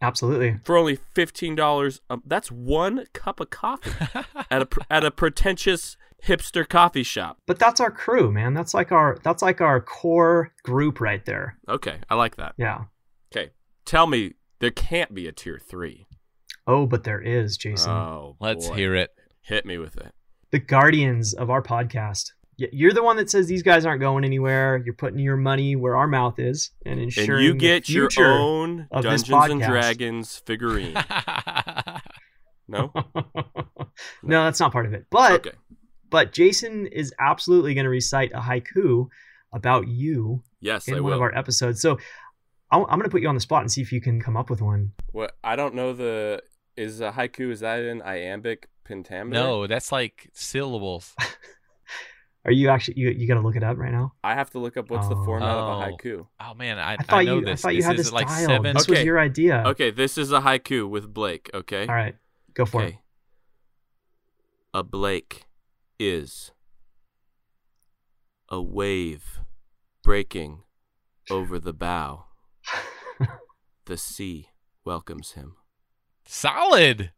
Absolutely. 0.00 0.58
for 0.64 0.76
only 0.76 0.96
fifteen 0.96 1.54
dollars. 1.54 2.00
Um, 2.10 2.22
that's 2.26 2.50
one 2.50 3.04
cup 3.12 3.38
of 3.40 3.50
coffee 3.50 3.92
at 4.50 4.62
a 4.62 4.68
at 4.90 5.04
a 5.04 5.10
pretentious 5.12 5.96
hipster 6.26 6.68
coffee 6.68 7.04
shop. 7.04 7.38
But 7.46 7.58
that's 7.60 7.80
our 7.80 7.90
crew, 7.90 8.32
man. 8.32 8.52
That's 8.54 8.74
like 8.74 8.90
our 8.90 9.18
that's 9.22 9.42
like 9.42 9.60
our 9.60 9.80
core 9.80 10.52
group 10.64 11.00
right 11.00 11.24
there. 11.24 11.58
Okay, 11.68 11.98
I 12.10 12.16
like 12.16 12.36
that. 12.36 12.54
Yeah. 12.56 12.84
Okay, 13.34 13.50
tell 13.84 14.06
me 14.08 14.34
there 14.58 14.72
can't 14.72 15.14
be 15.14 15.28
a 15.28 15.32
tier 15.32 15.58
three. 15.64 16.06
Oh, 16.66 16.86
but 16.86 17.04
there 17.04 17.20
is, 17.20 17.56
Jason. 17.56 17.90
Oh, 17.90 18.36
Let's 18.40 18.68
boy. 18.68 18.74
hear 18.74 18.94
it. 18.94 19.10
Hit 19.40 19.66
me 19.66 19.78
with 19.78 19.96
it. 19.96 20.12
The 20.52 20.58
guardians 20.60 21.34
of 21.34 21.50
our 21.50 21.62
podcast. 21.62 22.30
You're 22.58 22.92
the 22.92 23.02
one 23.02 23.16
that 23.16 23.28
says 23.30 23.48
these 23.48 23.62
guys 23.62 23.84
aren't 23.86 24.00
going 24.00 24.24
anywhere. 24.24 24.80
You're 24.84 24.94
putting 24.94 25.18
your 25.18 25.36
money 25.36 25.74
where 25.74 25.96
our 25.96 26.06
mouth 26.06 26.38
is 26.38 26.70
and 26.84 26.94
And 27.00 27.02
ensuring 27.04 27.44
you 27.44 27.52
the 27.54 27.58
get 27.58 27.88
your 27.88 28.08
own 28.22 28.86
Dungeons 28.92 29.28
and. 29.28 29.60
Dragons 29.62 30.36
figurine. 30.46 30.96
No? 32.68 32.90
no, 34.22 34.44
that's 34.44 34.60
not 34.60 34.72
part 34.72 34.86
of 34.86 34.94
it. 34.94 35.06
But 35.10 35.46
okay. 35.46 35.56
but 36.10 36.32
Jason 36.32 36.86
is 36.86 37.12
absolutely 37.18 37.74
going 37.74 37.84
to 37.84 37.90
recite 37.90 38.30
a 38.32 38.40
haiku 38.40 39.08
about 39.52 39.88
you 39.88 40.42
Yes, 40.60 40.88
in 40.88 40.94
I 40.94 41.00
one 41.00 41.10
will. 41.10 41.16
of 41.16 41.20
our 41.22 41.36
episodes. 41.36 41.82
So 41.82 41.98
I- 42.70 42.78
I'm 42.78 42.86
going 42.98 43.02
to 43.02 43.08
put 43.10 43.20
you 43.20 43.28
on 43.28 43.34
the 43.34 43.40
spot 43.42 43.60
and 43.62 43.70
see 43.70 43.82
if 43.82 43.92
you 43.92 44.00
can 44.00 44.22
come 44.22 44.36
up 44.36 44.48
with 44.48 44.62
one. 44.62 44.92
What 45.10 45.36
I 45.44 45.56
don't 45.56 45.74
know 45.74 45.92
the 45.92 46.42
is 46.76 47.00
a 47.02 47.10
haiku 47.12 47.50
is 47.50 47.60
that 47.60 47.80
an 47.80 48.00
iambic 48.02 48.68
pentameter? 48.84 49.40
no, 49.42 49.66
that's 49.66 49.90
like 49.92 50.28
syllables. 50.32 51.14
Are 52.44 52.50
you 52.50 52.70
actually 52.70 52.98
you, 52.98 53.10
you 53.10 53.28
got 53.28 53.34
to 53.34 53.40
look 53.40 53.54
it 53.54 53.62
up 53.62 53.78
right 53.78 53.92
now? 53.92 54.14
I 54.24 54.34
have 54.34 54.50
to 54.50 54.58
look 54.58 54.76
up 54.76 54.90
what's 54.90 55.06
the 55.08 55.14
Oh. 55.14 55.24
format 55.24 55.48
of 55.48 55.68
a 55.68 55.70
Oh. 55.86 55.96
haiku. 55.96 56.26
Oh 56.40 56.54
man, 56.54 56.78
I, 56.78 56.92
I 56.92 56.94
I, 56.94 56.96
thought 57.04 57.24
know 57.24 57.38
you 57.38 57.44
this. 57.44 57.60
I 57.60 57.68
thought 57.68 57.74
you 57.74 57.80
this 57.82 57.86
had 57.86 57.98
is 58.00 58.06
this 58.06 58.12
like 58.12 58.26
dialed. 58.26 58.48
seven. 58.50 58.76
This 58.76 58.88
was 58.88 59.02
your 59.04 59.20
idea. 59.20 59.62
Okay, 59.66 59.90
this 59.92 60.18
is 60.18 60.32
a 60.32 60.40
haiku 60.40 60.88
with 60.88 61.12
Blake, 61.14 61.50
okay? 61.54 61.86
All 61.86 61.94
right. 61.94 62.16
Go 62.54 62.64
for 62.66 62.82
Okay. 62.82 62.98
A 64.74 64.82
Blake 64.82 65.44
is 66.00 66.50
a 68.48 68.60
wave 68.60 69.38
breaking 70.02 70.62
over 71.30 71.58
the 71.58 71.72
bow. 71.72 72.24
The 73.86 73.96
sea 73.96 74.48
welcomes 74.84 75.32
him. 75.32 75.56
Solid. 76.24 77.10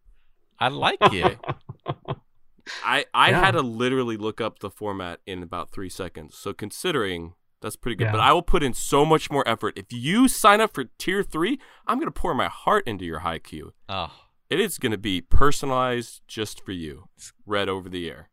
I 0.59 0.69
like 0.69 0.99
it. 1.13 1.39
I 2.85 3.05
I 3.13 3.31
Yeah. 3.31 3.41
had 3.45 3.51
to 3.53 3.63
literally 3.63 4.17
look 4.17 4.41
up 4.41 4.61
the 4.61 4.71
format 4.71 5.21
in 5.27 5.43
about 5.43 5.71
three 5.71 5.89
seconds. 5.91 6.37
So 6.37 6.53
considering 6.53 7.35
That's 7.61 7.77
pretty 7.77 7.97
good. 7.97 8.05
Yeah. 8.05 8.13
But 8.13 8.21
I 8.21 8.33
will 8.35 8.43
put 8.43 8.63
in 8.63 8.75
so 8.75 9.07
much 9.07 9.31
more 9.31 9.47
effort. 9.49 9.79
If 9.79 9.87
you 9.91 10.29
sign 10.29 10.61
up 10.61 10.75
for 10.75 10.85
tier 10.99 11.23
three, 11.23 11.59
I'm 11.87 11.99
gonna 11.99 12.11
pour 12.11 12.35
my 12.35 12.49
heart 12.49 12.87
into 12.87 13.07
your 13.07 13.21
haiku. 13.21 13.71
Oh, 13.89 14.13
It 14.51 14.61
is 14.61 14.77
gonna 14.79 14.99
be 14.99 15.23
personalized 15.23 16.21
just 16.29 16.63
for 16.63 16.73
you, 16.73 17.09
read 17.47 17.69
over 17.71 17.89
the 17.89 18.07
air. 18.11 18.29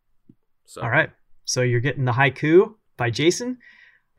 So 0.65 0.81
All 0.81 0.89
right. 0.89 1.11
So 1.45 1.61
you're 1.61 1.79
getting 1.79 2.03
the 2.05 2.11
haiku 2.11 2.75
by 2.97 3.09
Jason, 3.09 3.57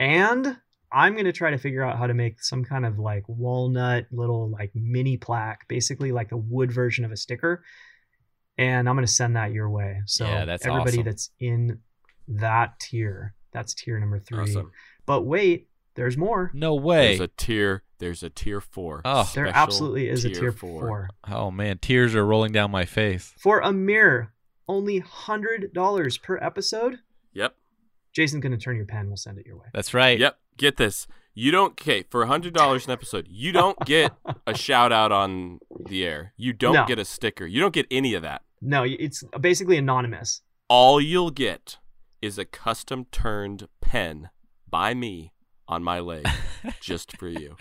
and 0.00 0.56
I'm 0.90 1.14
gonna 1.16 1.32
try 1.32 1.50
to 1.50 1.58
figure 1.58 1.82
out 1.82 1.98
how 1.98 2.06
to 2.06 2.14
make 2.14 2.42
some 2.42 2.64
kind 2.64 2.84
of 2.86 2.98
like 2.98 3.24
walnut 3.28 4.06
little 4.12 4.50
like 4.50 4.70
mini 4.74 5.16
plaque, 5.18 5.68
basically 5.68 6.10
like 6.12 6.32
a 6.32 6.36
wood 6.38 6.72
version 6.72 7.04
of 7.04 7.12
a 7.12 7.16
sticker. 7.16 7.62
And 8.58 8.88
I'm 8.88 8.94
gonna 8.96 9.06
send 9.06 9.36
that 9.36 9.52
your 9.52 9.70
way. 9.70 10.02
So 10.06 10.24
Yeah, 10.26 10.44
that's 10.44 10.66
everybody 10.66 10.98
awesome. 10.98 11.04
that's 11.04 11.30
in 11.40 11.78
that 12.28 12.78
tier, 12.80 13.34
that's 13.52 13.74
tier 13.74 13.98
number 13.98 14.18
three. 14.18 14.38
awesome. 14.40 14.70
But 15.06 15.22
wait, 15.22 15.68
there's 15.94 16.16
more. 16.16 16.50
no 16.54 16.74
way. 16.74 17.08
There's 17.08 17.20
a 17.20 17.28
tier. 17.28 17.82
There's 17.98 18.22
a 18.22 18.30
tier 18.30 18.60
four. 18.60 19.00
Oh. 19.04 19.30
There 19.34 19.46
absolutely 19.46 20.08
is 20.08 20.24
a 20.24 20.30
tier 20.30 20.52
four. 20.52 21.08
oh 21.30 21.50
man, 21.50 21.78
tears 21.78 22.14
are 22.14 22.26
rolling 22.26 22.52
down 22.52 22.70
my 22.70 22.84
face. 22.84 23.32
For 23.38 23.60
a 23.60 23.72
mere 23.72 24.32
only 24.68 24.98
hundred 25.00 25.72
dollars 25.72 26.18
per 26.18 26.38
episode. 26.38 26.98
Yep. 27.32 27.54
Jason's 28.12 28.42
gonna 28.42 28.58
turn 28.58 28.76
your 28.76 28.86
pen. 28.86 29.08
We'll 29.08 29.16
send 29.16 29.38
it 29.38 29.46
your 29.46 29.56
way. 29.56 29.66
That's 29.72 29.94
right. 29.94 30.18
Yep. 30.18 30.38
Get 30.56 30.76
this. 30.76 31.06
You 31.34 31.50
don't 31.50 31.72
okay 31.72 32.04
for 32.10 32.26
hundred 32.26 32.52
dollars 32.54 32.86
an 32.86 32.92
episode. 32.92 33.26
You 33.30 33.52
don't 33.52 33.78
get 33.86 34.12
a 34.46 34.54
shout 34.56 34.92
out 34.92 35.12
on 35.12 35.60
the 35.86 36.04
air. 36.04 36.32
You 36.36 36.52
don't 36.52 36.74
No. 36.74 36.84
get 36.86 36.98
a 36.98 37.04
sticker. 37.04 37.46
You 37.46 37.60
don't 37.60 37.72
get 37.74 37.86
any 37.90 38.14
of 38.14 38.22
that. 38.22 38.42
No, 38.60 38.84
it's 38.86 39.24
basically 39.40 39.76
anonymous. 39.76 40.42
All 40.68 41.00
you'll 41.00 41.30
get 41.30 41.78
is 42.20 42.38
a 42.38 42.44
custom 42.44 43.06
turned 43.10 43.66
pen 43.80 44.30
by 44.68 44.94
me 44.94 45.32
on 45.66 45.82
my 45.82 45.98
leg, 46.00 46.26
just 46.80 47.16
for 47.16 47.28
you, 47.28 47.56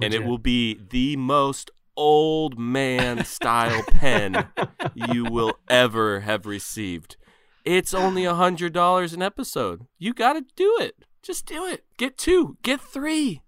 and 0.00 0.14
it 0.14 0.24
will 0.24 0.38
be 0.38 0.78
the 0.90 1.16
most 1.16 1.70
old 1.96 2.58
man 2.58 3.24
style 3.24 3.82
pen 3.82 4.46
you 4.94 5.24
will 5.30 5.58
ever 5.68 6.20
have 6.20 6.46
received. 6.46 7.16
It's 7.64 7.92
only 7.92 8.24
a 8.24 8.34
hundred 8.34 8.72
dollars 8.72 9.12
an 9.12 9.20
episode. 9.20 9.86
You 9.98 10.14
got 10.14 10.32
to 10.34 10.44
do 10.56 10.78
it. 10.80 10.94
Just 11.22 11.46
do 11.46 11.66
it. 11.66 11.84
Get 11.96 12.16
two. 12.18 12.56
Get 12.62 12.80
three. 12.80 13.42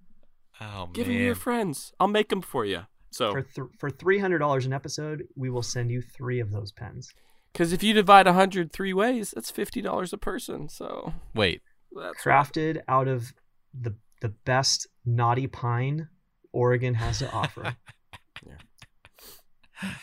Oh 0.60 0.64
man. 0.86 0.92
Give 0.92 1.06
them 1.06 1.16
to 1.16 1.22
your 1.22 1.34
friends. 1.34 1.92
I'll 1.98 2.08
make 2.08 2.28
them 2.28 2.42
for 2.42 2.64
you. 2.64 2.82
So, 3.10 3.32
for 3.32 3.42
th- 3.42 3.68
for 3.78 3.90
three 3.90 4.18
hundred 4.18 4.38
dollars 4.38 4.64
an 4.66 4.72
episode, 4.72 5.24
we 5.36 5.50
will 5.50 5.62
send 5.62 5.90
you 5.90 6.00
three 6.02 6.40
of 6.40 6.50
those 6.50 6.72
pens. 6.72 7.10
because 7.52 7.72
if 7.72 7.82
you 7.82 7.92
divide 7.92 8.26
a 8.26 8.32
hundred 8.32 8.72
three 8.72 8.92
ways, 8.94 9.32
that's 9.34 9.50
fifty 9.50 9.80
dollars 9.82 10.12
a 10.12 10.18
person. 10.18 10.68
So 10.68 11.12
Wait. 11.34 11.62
that's 11.94 12.22
Crafted 12.22 12.80
out 12.88 13.08
of 13.08 13.32
the 13.78 13.94
the 14.20 14.28
best 14.44 14.86
knotty 15.04 15.46
pine 15.46 16.08
Oregon 16.52 16.94
has 16.94 17.18
to 17.20 17.30
offer. 17.32 17.76
Yeah. 18.46 19.90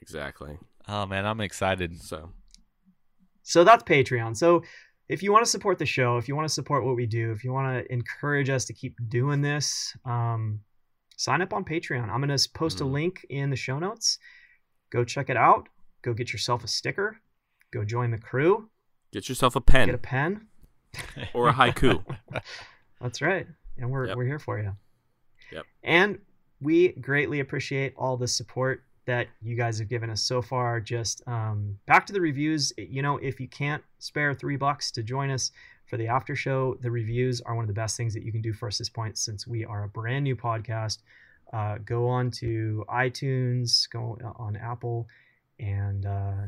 Exactly. 0.00 0.58
Oh 0.88 1.04
man, 1.06 1.26
I'm 1.26 1.40
excited. 1.40 2.00
So 2.00 2.30
so 3.42 3.62
that's 3.64 3.84
Patreon. 3.84 4.36
So 4.36 4.62
if 5.08 5.22
you 5.22 5.32
want 5.32 5.44
to 5.44 5.50
support 5.50 5.78
the 5.78 5.86
show, 5.86 6.16
if 6.18 6.28
you 6.28 6.36
want 6.36 6.46
to 6.48 6.52
support 6.52 6.84
what 6.84 6.96
we 6.96 7.06
do, 7.06 7.32
if 7.32 7.42
you 7.44 7.52
want 7.52 7.84
to 7.84 7.92
encourage 7.92 8.50
us 8.50 8.64
to 8.66 8.72
keep 8.72 8.96
doing 9.08 9.40
this, 9.40 9.96
um, 10.04 10.60
sign 11.16 11.40
up 11.42 11.52
on 11.52 11.64
Patreon. 11.64 12.08
I'm 12.10 12.20
gonna 12.20 12.36
post 12.54 12.80
a 12.80 12.84
Mhm. 12.84 12.92
link 12.92 13.26
in 13.30 13.50
the 13.50 13.56
show 13.56 13.78
notes. 13.78 14.18
Go 14.90 15.04
check 15.04 15.28
it 15.30 15.36
out. 15.36 15.68
Go 16.02 16.14
get 16.14 16.32
yourself 16.32 16.62
a 16.64 16.68
sticker. 16.68 17.18
Go 17.72 17.84
join 17.84 18.10
the 18.10 18.18
crew. 18.18 18.70
get 19.10 19.26
yourself 19.28 19.56
a 19.56 19.60
pen. 19.60 19.86
Get 19.86 19.94
a 19.94 19.98
pen 19.98 20.48
pen. 20.92 21.28
or 21.34 21.48
a 21.48 21.52
haiku. 21.52 22.04
That's 23.00 23.22
right. 23.22 23.46
And 23.78 23.90
we're 23.90 24.06
Yep. 24.08 24.16
we're 24.16 24.26
here 24.26 24.38
for 24.38 24.58
you. 24.60 24.76
Yep. 25.50 25.64
And 25.82 26.18
we 26.60 26.92
greatly 26.92 27.40
appreciate 27.40 27.94
all 27.96 28.16
the 28.18 28.28
support 28.28 28.84
that 29.08 29.26
you 29.40 29.56
guys 29.56 29.78
have 29.78 29.88
given 29.88 30.10
us 30.10 30.20
so 30.20 30.42
far. 30.42 30.80
Just 30.80 31.22
um, 31.26 31.78
back 31.86 32.04
to 32.06 32.12
the 32.12 32.20
reviews. 32.20 32.74
You 32.76 33.00
know, 33.00 33.16
if 33.16 33.40
you 33.40 33.48
can't 33.48 33.82
spare 33.98 34.34
three 34.34 34.56
bucks 34.56 34.90
to 34.92 35.02
join 35.02 35.30
us 35.30 35.50
for 35.86 35.96
the 35.96 36.06
after 36.06 36.36
show, 36.36 36.76
the 36.82 36.90
reviews 36.90 37.40
are 37.40 37.54
one 37.54 37.64
of 37.64 37.68
the 37.68 37.74
best 37.74 37.96
things 37.96 38.12
that 38.12 38.22
you 38.22 38.30
can 38.30 38.42
do 38.42 38.52
for 38.52 38.68
us 38.68 38.76
this 38.76 38.90
point 38.90 39.16
since 39.16 39.46
we 39.46 39.64
are 39.64 39.84
a 39.84 39.88
brand 39.88 40.24
new 40.24 40.36
podcast. 40.36 40.98
Uh, 41.54 41.78
go 41.86 42.06
on 42.06 42.30
to 42.32 42.84
iTunes, 42.90 43.88
go 43.90 44.18
on 44.36 44.56
Apple, 44.56 45.08
and 45.58 46.04
uh, 46.04 46.42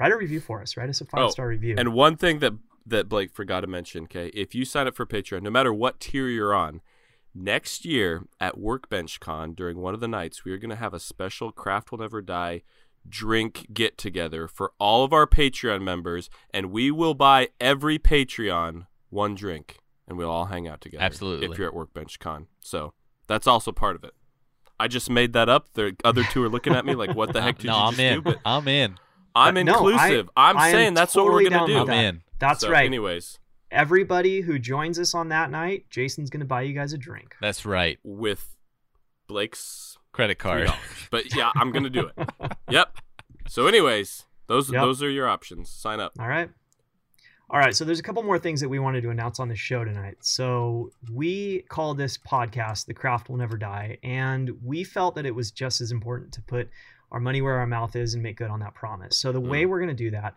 write 0.00 0.10
a 0.10 0.16
review 0.16 0.40
for 0.40 0.62
us. 0.62 0.78
Write 0.78 0.88
us 0.88 1.02
a 1.02 1.04
five 1.04 1.30
star 1.30 1.46
review. 1.46 1.74
And 1.76 1.92
one 1.92 2.16
thing 2.16 2.38
that 2.38 2.54
that 2.86 3.06
Blake 3.06 3.30
forgot 3.30 3.60
to 3.60 3.66
mention, 3.66 4.04
okay, 4.04 4.28
if 4.28 4.54
you 4.54 4.64
sign 4.64 4.86
up 4.86 4.96
for 4.96 5.04
Patreon, 5.04 5.42
no 5.42 5.50
matter 5.50 5.74
what 5.74 6.00
tier 6.00 6.26
you're 6.28 6.54
on, 6.54 6.80
next 7.38 7.84
year 7.84 8.24
at 8.40 8.58
Workbench 8.58 9.20
Con 9.20 9.54
during 9.54 9.78
one 9.78 9.94
of 9.94 10.00
the 10.00 10.08
nights, 10.08 10.44
we 10.44 10.52
are 10.52 10.58
going 10.58 10.70
to 10.70 10.76
have 10.76 10.94
a 10.94 11.00
special 11.00 11.52
Craft 11.52 11.90
Will 11.90 11.98
Never 11.98 12.20
Die 12.20 12.62
drink 13.08 13.66
get 13.72 13.96
together 13.96 14.48
for 14.48 14.72
all 14.78 15.04
of 15.04 15.12
our 15.12 15.26
Patreon 15.26 15.82
members, 15.82 16.28
and 16.52 16.70
we 16.70 16.90
will 16.90 17.14
buy 17.14 17.48
every 17.60 17.98
Patreon 17.98 18.86
one 19.10 19.34
drink, 19.34 19.78
and 20.06 20.18
we'll 20.18 20.30
all 20.30 20.46
hang 20.46 20.68
out 20.68 20.80
together. 20.80 21.02
Absolutely. 21.04 21.46
If 21.48 21.56
you're 21.58 21.68
at 21.68 21.74
Workbench 21.74 22.18
Con, 22.18 22.48
so 22.60 22.92
that's 23.26 23.46
also 23.46 23.72
part 23.72 23.96
of 23.96 24.04
it. 24.04 24.12
I 24.80 24.86
just 24.88 25.10
made 25.10 25.32
that 25.32 25.48
up. 25.48 25.72
The 25.74 25.96
other 26.04 26.22
two 26.24 26.42
are 26.44 26.48
looking 26.48 26.74
at 26.74 26.84
me 26.84 26.94
like, 26.94 27.14
"What 27.14 27.32
the 27.32 27.42
heck 27.42 27.58
did 27.58 27.66
no, 27.68 27.74
you 27.76 27.82
I'm 27.82 27.90
just 27.92 28.00
in. 28.00 28.14
do?" 28.16 28.20
But 28.22 28.38
I'm 28.44 28.68
in. 28.68 28.96
I'm 29.34 29.56
Uh, 29.56 29.62
no, 29.62 29.72
I- 29.72 29.76
inclusive. 29.76 30.30
I'm 30.36 30.56
I 30.56 30.68
am 30.68 30.72
saying 30.72 30.94
that's 30.94 31.14
what 31.14 31.24
we're 31.26 31.48
gonna 31.48 31.66
do. 31.66 31.80
with 31.80 31.88
I'm 31.90 31.98
in. 31.98 32.22
That's 32.38 32.60
So, 32.60 32.70
right. 32.70 32.86
Anyways, 32.86 33.38
Everybody 33.70 34.40
who 34.40 34.58
joins 34.58 34.98
us 34.98 35.14
on 35.14 35.28
that 35.28 35.50
night, 35.50 35.86
Jason's 35.90 36.30
going 36.30 36.40
to 36.40 36.46
buy 36.46 36.62
you 36.62 36.72
guys 36.72 36.92
a 36.92 36.98
drink. 36.98 37.36
That's 37.40 37.66
right. 37.66 37.98
with 38.02 38.56
Blake's 39.28 39.98
Credit 40.12 40.38
three 40.40 40.50
card. 40.50 40.66
dollars. 40.66 40.80
But 41.10 41.36
yeah, 41.36 41.52
I'm 41.56 41.70
gonna 41.70 41.90
do 41.90 42.10
it. 42.16 42.28
Yep. 42.70 42.96
So, 43.46 43.66
anyways, 43.66 44.24
those 44.48 44.72
Yep. 44.72 44.82
those 44.82 45.02
are 45.02 45.10
your 45.10 45.28
options. 45.28 45.70
Sign 45.70 46.00
up. 46.00 46.12
All 46.18 46.26
right. 46.26 46.50
All 47.50 47.58
right. 47.60 47.74
So 47.74 47.84
there's 47.84 48.00
a 48.00 48.02
couple 48.02 48.22
more 48.22 48.38
things 48.38 48.60
that 48.60 48.68
we 48.68 48.78
wanted 48.78 49.02
to 49.02 49.10
announce 49.10 49.38
on 49.38 49.48
the 49.48 49.54
show 49.54 49.84
tonight. 49.84 50.16
So 50.20 50.90
we 51.12 51.60
call 51.68 51.94
this 51.94 52.18
podcast 52.18 52.86
"The 52.86 52.94
Craft 52.94 53.28
Will 53.28 53.36
Never 53.36 53.56
Die," 53.56 53.98
and 54.02 54.50
we 54.62 54.82
felt 54.82 55.14
that 55.14 55.24
it 55.24 55.34
was 55.34 55.50
just 55.50 55.80
as 55.80 55.92
important 55.92 56.32
to 56.32 56.42
put 56.42 56.68
our 57.12 57.20
money 57.20 57.40
where 57.40 57.54
our 57.54 57.66
mouth 57.66 57.96
is 57.96 58.14
and 58.14 58.22
make 58.22 58.36
good 58.36 58.50
on 58.50 58.60
that 58.60 58.74
promise. 58.74 59.16
So 59.16 59.32
the 59.32 59.40
way 59.40 59.64
mm. 59.64 59.68
we're 59.68 59.78
going 59.78 59.88
to 59.88 59.94
do 59.94 60.10
that 60.10 60.34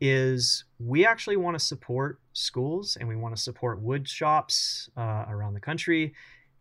is 0.00 0.64
we 0.78 1.04
actually 1.04 1.36
want 1.36 1.58
to 1.58 1.64
support 1.64 2.20
schools 2.32 2.96
and 2.98 3.08
we 3.08 3.16
want 3.16 3.36
to 3.36 3.40
support 3.40 3.80
wood 3.82 4.08
shops 4.08 4.88
uh, 4.96 5.26
around 5.28 5.54
the 5.54 5.60
country. 5.60 6.14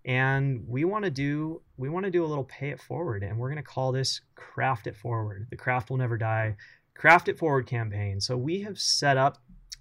And 0.05 0.65
we 0.67 0.85
want 0.85 1.05
to 1.05 1.11
do 1.11 1.61
we 1.77 1.89
want 1.89 2.05
to 2.05 2.11
do 2.11 2.23
a 2.23 2.27
little 2.27 2.45
pay 2.45 2.69
it 2.69 2.81
forward 2.81 3.23
and 3.23 3.37
we're 3.37 3.49
going 3.49 3.63
to 3.63 3.63
call 3.63 3.91
this 3.91 4.21
craft 4.35 4.87
it 4.87 4.95
forward. 4.95 5.47
The 5.49 5.57
craft 5.57 5.89
will 5.89 5.97
never 5.97 6.17
die. 6.17 6.55
Craft 6.95 7.29
it 7.29 7.37
forward 7.37 7.67
campaign. 7.67 8.19
So 8.19 8.35
we 8.35 8.61
have 8.61 8.79
set 8.79 9.17
up 9.17 9.37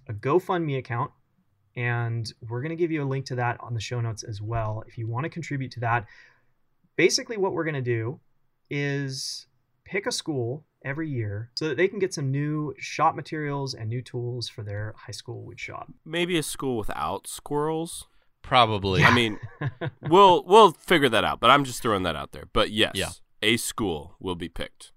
a 0.07 0.13
gofundme 0.13 0.77
account 0.77 1.11
and 1.75 2.31
we're 2.47 2.61
going 2.61 2.69
to 2.69 2.75
give 2.75 2.91
you 2.91 3.03
a 3.03 3.05
link 3.05 3.25
to 3.27 3.35
that 3.35 3.57
on 3.59 3.73
the 3.73 3.79
show 3.79 4.01
notes 4.01 4.23
as 4.23 4.41
well 4.41 4.83
if 4.87 4.97
you 4.97 5.07
want 5.07 5.23
to 5.25 5.29
contribute 5.29 5.71
to 5.71 5.79
that. 5.81 6.05
Basically 6.95 7.37
what 7.37 7.53
we're 7.53 7.63
going 7.63 7.75
to 7.75 7.81
do 7.81 8.19
is 8.69 9.47
pick 9.85 10.05
a 10.05 10.11
school 10.11 10.65
every 10.83 11.09
year 11.09 11.51
so 11.55 11.67
that 11.67 11.77
they 11.77 11.87
can 11.87 11.99
get 11.99 12.13
some 12.13 12.31
new 12.31 12.73
shop 12.77 13.15
materials 13.15 13.73
and 13.73 13.89
new 13.89 14.01
tools 14.01 14.47
for 14.47 14.63
their 14.63 14.93
high 14.97 15.11
school 15.11 15.43
wood 15.43 15.59
shop 15.59 15.91
Maybe 16.05 16.37
a 16.37 16.43
school 16.43 16.77
without 16.77 17.27
squirrels. 17.27 18.07
Probably. 18.41 19.03
I 19.03 19.13
mean, 19.13 19.37
we'll 20.01 20.43
we'll 20.45 20.71
figure 20.71 21.09
that 21.09 21.23
out. 21.23 21.39
But 21.39 21.49
I'm 21.51 21.65
just 21.65 21.81
throwing 21.81 22.03
that 22.03 22.15
out 22.15 22.31
there. 22.31 22.45
But 22.53 22.71
yes, 22.71 22.93
Yeah. 22.95 23.09
a 23.41 23.57
school 23.57 24.15
will 24.19 24.35
be 24.35 24.47
picked. 24.49 24.91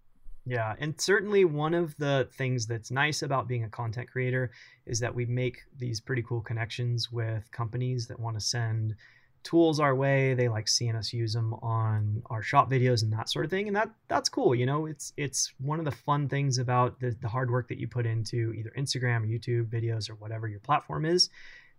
Yeah, 0.44 0.74
and 0.78 1.00
certainly 1.00 1.44
one 1.44 1.72
of 1.74 1.96
the 1.98 2.28
things 2.36 2.66
that's 2.66 2.90
nice 2.90 3.22
about 3.22 3.46
being 3.48 3.62
a 3.64 3.68
content 3.68 4.10
creator 4.10 4.50
is 4.86 4.98
that 5.00 5.14
we 5.14 5.24
make 5.26 5.58
these 5.76 6.00
pretty 6.00 6.22
cool 6.22 6.40
connections 6.40 7.12
with 7.12 7.50
companies 7.52 8.06
that 8.08 8.18
want 8.18 8.36
to 8.36 8.40
send 8.40 8.94
tools 9.42 9.80
our 9.80 9.94
way. 9.94 10.34
They 10.34 10.48
like 10.48 10.68
seeing 10.68 10.94
us 10.94 11.12
use 11.12 11.32
them 11.32 11.54
on 11.54 12.22
our 12.26 12.42
shop 12.42 12.70
videos 12.70 13.02
and 13.02 13.12
that 13.12 13.28
sort 13.28 13.44
of 13.44 13.50
thing, 13.50 13.66
and 13.66 13.76
that 13.76 13.90
that's 14.08 14.28
cool. 14.28 14.54
You 14.54 14.66
know, 14.66 14.86
it's 14.86 15.12
it's 15.16 15.52
one 15.58 15.78
of 15.78 15.84
the 15.84 15.90
fun 15.90 16.28
things 16.28 16.58
about 16.58 17.00
the 17.00 17.16
the 17.20 17.28
hard 17.28 17.50
work 17.50 17.68
that 17.68 17.78
you 17.78 17.88
put 17.88 18.06
into 18.06 18.52
either 18.52 18.72
Instagram 18.76 19.22
or 19.22 19.26
YouTube 19.26 19.68
videos 19.68 20.10
or 20.10 20.14
whatever 20.14 20.48
your 20.48 20.60
platform 20.60 21.04
is, 21.04 21.30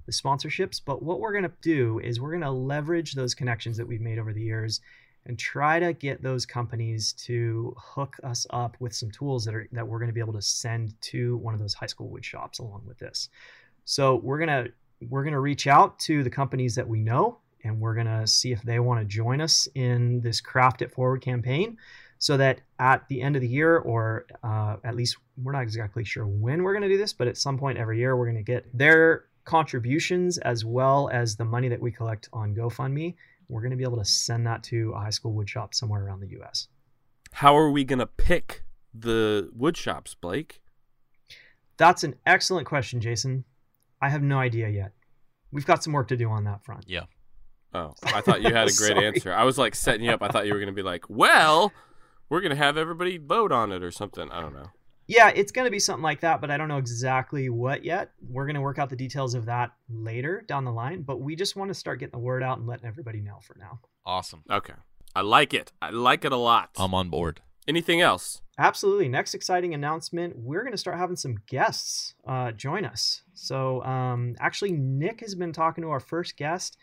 the 0.06 0.12
sponsorships. 0.12 0.82
But 0.84 1.04
what 1.04 1.20
we're 1.20 1.34
gonna 1.34 1.52
do 1.62 2.00
is 2.00 2.20
we're 2.20 2.34
gonna 2.34 2.52
leverage 2.52 3.14
those 3.14 3.34
connections 3.34 3.78
that 3.78 3.88
we've 3.88 4.02
made 4.02 4.20
over 4.20 4.34
the 4.34 4.42
years 4.42 4.82
and 5.26 5.40
try 5.40 5.80
to 5.80 5.94
get 5.94 6.22
those 6.22 6.46
companies 6.46 7.14
to 7.14 7.74
hook 7.78 8.18
us 8.24 8.46
up 8.50 8.76
with 8.80 8.94
some 8.94 9.10
tools 9.12 9.46
that 9.46 9.56
are 9.56 9.68
that 9.72 9.88
we're 9.88 10.00
going 10.00 10.10
to 10.10 10.14
be 10.14 10.20
able 10.20 10.34
to 10.34 10.42
send 10.42 11.00
to 11.02 11.38
one 11.38 11.54
of 11.54 11.60
those 11.60 11.74
high 11.74 11.86
school 11.86 12.10
wood 12.10 12.26
shops 12.26 12.60
along 12.60 12.84
with 12.86 13.00
this. 13.00 13.30
So 13.86 14.16
we're 14.16 14.40
gonna 14.40 14.68
we're 15.10 15.24
gonna 15.24 15.40
reach 15.40 15.68
out 15.68 16.00
to 16.00 16.24
the 16.24 16.30
companies 16.30 16.76
that 16.76 16.88
we 16.88 17.00
know, 17.00 17.40
and 17.64 17.80
we're 17.80 17.96
gonna 17.96 18.26
see 18.28 18.52
if 18.52 18.62
they 18.64 18.80
want 18.80 19.00
to 19.00 19.06
join 19.06 19.42
us 19.42 19.68
in 19.76 20.22
this 20.22 20.42
craft 20.42 20.82
it 20.82 20.92
forward 20.92 21.22
campaign, 21.22 21.78
so 22.18 22.38
that 22.38 22.62
at 22.80 23.08
the 23.10 23.22
end 23.22 23.36
of 23.36 23.42
the 23.42 23.48
year, 23.48 23.78
or 23.78 24.26
uh, 24.44 24.78
at 24.84 24.96
least 24.96 25.18
we're 25.42 25.52
not 25.52 25.64
exactly 25.64 26.04
sure 26.04 26.26
when 26.26 26.64
we're 26.64 26.74
gonna 26.74 26.88
do 26.88 26.98
this, 26.98 27.14
but 27.14 27.28
at 27.28 27.38
some 27.38 27.58
point 27.58 27.78
every 27.78 28.00
year 28.00 28.16
we're 28.16 28.28
gonna 28.28 28.42
get 28.42 28.66
their 28.78 29.26
contributions 29.46 30.38
as 30.40 30.64
well 30.64 31.10
as 31.12 31.36
the 31.36 31.46
money 31.46 31.68
that 31.68 31.82
we 31.82 31.92
collect 31.92 32.30
on 32.34 32.56
GoFundMe, 32.56 33.16
we're 33.50 33.62
going 33.62 33.72
to 33.72 33.78
be 33.78 33.84
able 33.84 33.98
to 33.98 34.06
send 34.06 34.48
that 34.48 34.64
to 34.64 34.94
a 34.96 35.00
high 35.00 35.10
school 35.10 35.34
woodshop 35.34 35.74
somewhere 35.74 36.06
around 36.06 36.22
the 36.22 36.30
U.S. 36.30 36.68
How 37.32 37.58
are 37.58 37.70
we 37.70 37.84
gonna 37.84 38.08
pick 38.08 38.64
the 38.94 39.50
woodshops, 39.58 40.16
Blake? 40.20 40.62
That's 41.78 42.04
an 42.04 42.16
excellent 42.26 42.68
question, 42.68 43.02
Jason. 43.02 43.44
I 44.02 44.10
have 44.10 44.22
no 44.22 44.38
idea 44.38 44.70
yet. 44.70 44.92
We've 45.52 45.66
got 45.66 45.84
some 45.84 45.94
work 45.94 46.08
to 46.10 46.18
do 46.18 46.30
on 46.30 46.44
that 46.44 46.64
front. 46.64 46.86
Yeah. 46.88 47.06
Oh, 47.74 47.94
I 48.04 48.22
thought 48.22 48.42
you 48.42 48.54
had 48.54 48.70
a 48.70 48.74
great 48.78 48.98
answer. 48.98 49.34
I 49.34 49.44
was 49.44 49.58
like 49.58 49.76
setting 49.76 50.04
you 50.04 50.12
up. 50.12 50.22
I 50.22 50.28
thought 50.30 50.46
you 50.46 50.54
were 50.54 50.60
gonna 50.60 50.72
be 50.72 50.84
like, 50.84 51.10
well, 51.10 51.72
we're 52.30 52.42
gonna 52.42 52.56
have 52.56 52.78
everybody 52.78 53.18
vote 53.18 53.52
on 53.52 53.72
it 53.72 53.84
or 53.84 53.92
something. 53.92 54.30
I 54.32 54.42
don't 54.42 54.54
know. 54.54 54.70
Yeah, 55.08 55.30
it's 55.36 55.52
going 55.52 55.66
to 55.66 55.72
be 55.72 55.80
something 55.80 56.02
like 56.02 56.22
that, 56.22 56.40
but 56.40 56.50
I 56.50 56.58
don't 56.58 56.70
know 56.70 56.78
exactly 56.78 57.50
what 57.50 57.84
yet. 57.84 58.12
We're 58.26 58.46
going 58.46 58.56
to 58.56 58.62
work 58.62 58.80
out 58.80 58.90
the 58.90 58.96
details 58.96 59.34
of 59.34 59.46
that 59.46 59.72
later 59.90 60.44
down 60.48 60.64
the 60.64 60.72
line, 60.72 61.02
but 61.02 61.20
we 61.20 61.36
just 61.36 61.56
want 61.56 61.70
to 61.70 61.74
start 61.74 62.00
getting 62.00 62.14
the 62.14 62.24
word 62.24 62.42
out 62.42 62.58
and 62.58 62.68
letting 62.68 62.86
everybody 62.86 63.20
know 63.20 63.40
for 63.42 63.58
now. 63.60 63.82
Awesome. 64.06 64.44
Okay, 64.50 64.74
I 65.14 65.22
like 65.22 65.54
it. 65.54 65.74
I 65.82 65.90
like 65.90 66.24
it 66.24 66.32
a 66.32 66.38
lot. 66.38 66.70
I'm 66.78 66.94
on 66.94 67.10
board. 67.10 67.42
Anything 67.68 68.02
else? 68.02 68.42
Absolutely. 68.58 69.08
Next 69.08 69.34
exciting 69.34 69.74
announcement 69.74 70.38
we're 70.38 70.62
going 70.62 70.74
to 70.74 70.78
start 70.78 70.98
having 70.98 71.16
some 71.16 71.38
guests 71.48 72.14
uh, 72.28 72.52
join 72.52 72.86
us. 72.86 73.24
So, 73.34 73.84
um, 73.84 74.36
actually, 74.40 74.74
Nick 74.74 75.22
has 75.22 75.34
been 75.34 75.54
talking 75.54 75.82
to 75.84 75.90
our 75.90 76.00
first 76.00 76.38
guest. 76.38 76.78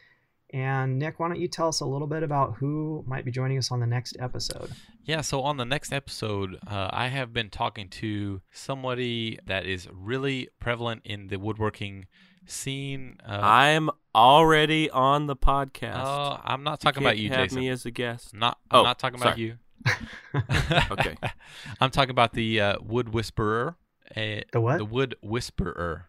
And, 0.52 0.98
Nick, 0.98 1.20
why 1.20 1.28
don't 1.28 1.38
you 1.40 1.46
tell 1.48 1.68
us 1.68 1.80
a 1.80 1.86
little 1.86 2.06
bit 2.08 2.22
about 2.22 2.54
who 2.56 3.04
might 3.06 3.24
be 3.24 3.30
joining 3.30 3.56
us 3.58 3.70
on 3.70 3.78
the 3.80 3.86
next 3.86 4.16
episode? 4.18 4.70
Yeah, 5.04 5.20
so 5.20 5.42
on 5.42 5.56
the 5.58 5.64
next 5.64 5.92
episode, 5.92 6.58
uh, 6.66 6.88
I 6.92 7.06
have 7.08 7.32
been 7.32 7.50
talking 7.50 7.88
to 7.88 8.40
somebody 8.50 9.38
that 9.46 9.64
is 9.66 9.88
really 9.92 10.48
prevalent 10.58 11.02
in 11.04 11.28
the 11.28 11.38
woodworking 11.38 12.06
scene. 12.46 13.18
Uh, 13.24 13.38
I'm 13.40 13.90
already 14.14 14.90
on 14.90 15.26
the 15.26 15.36
podcast. 15.36 16.04
uh, 16.04 16.38
I'm 16.42 16.64
not 16.64 16.80
talking 16.80 17.02
about 17.02 17.10
Can't 17.14 17.20
you, 17.20 17.30
have 17.30 17.44
Jason. 17.50 17.58
me 17.60 17.68
as 17.68 17.86
a 17.86 17.90
guest. 17.92 18.30
I'm 18.32 18.40
not, 18.40 18.58
I'm 18.70 18.80
Oh, 18.80 18.82
not 18.82 18.98
talking 18.98 19.20
about 19.20 19.34
sorry. 19.36 19.42
you. 19.42 19.54
Okay. 20.90 21.16
I'm 21.80 21.90
talking 21.90 22.10
about 22.10 22.32
the 22.34 22.60
uh, 22.60 22.74
wood 22.82 23.14
whisperer. 23.14 23.76
Uh, 24.16 24.40
The 24.52 24.60
what? 24.60 24.78
The 24.78 24.84
wood 24.84 25.14
whisperer. 25.22 26.06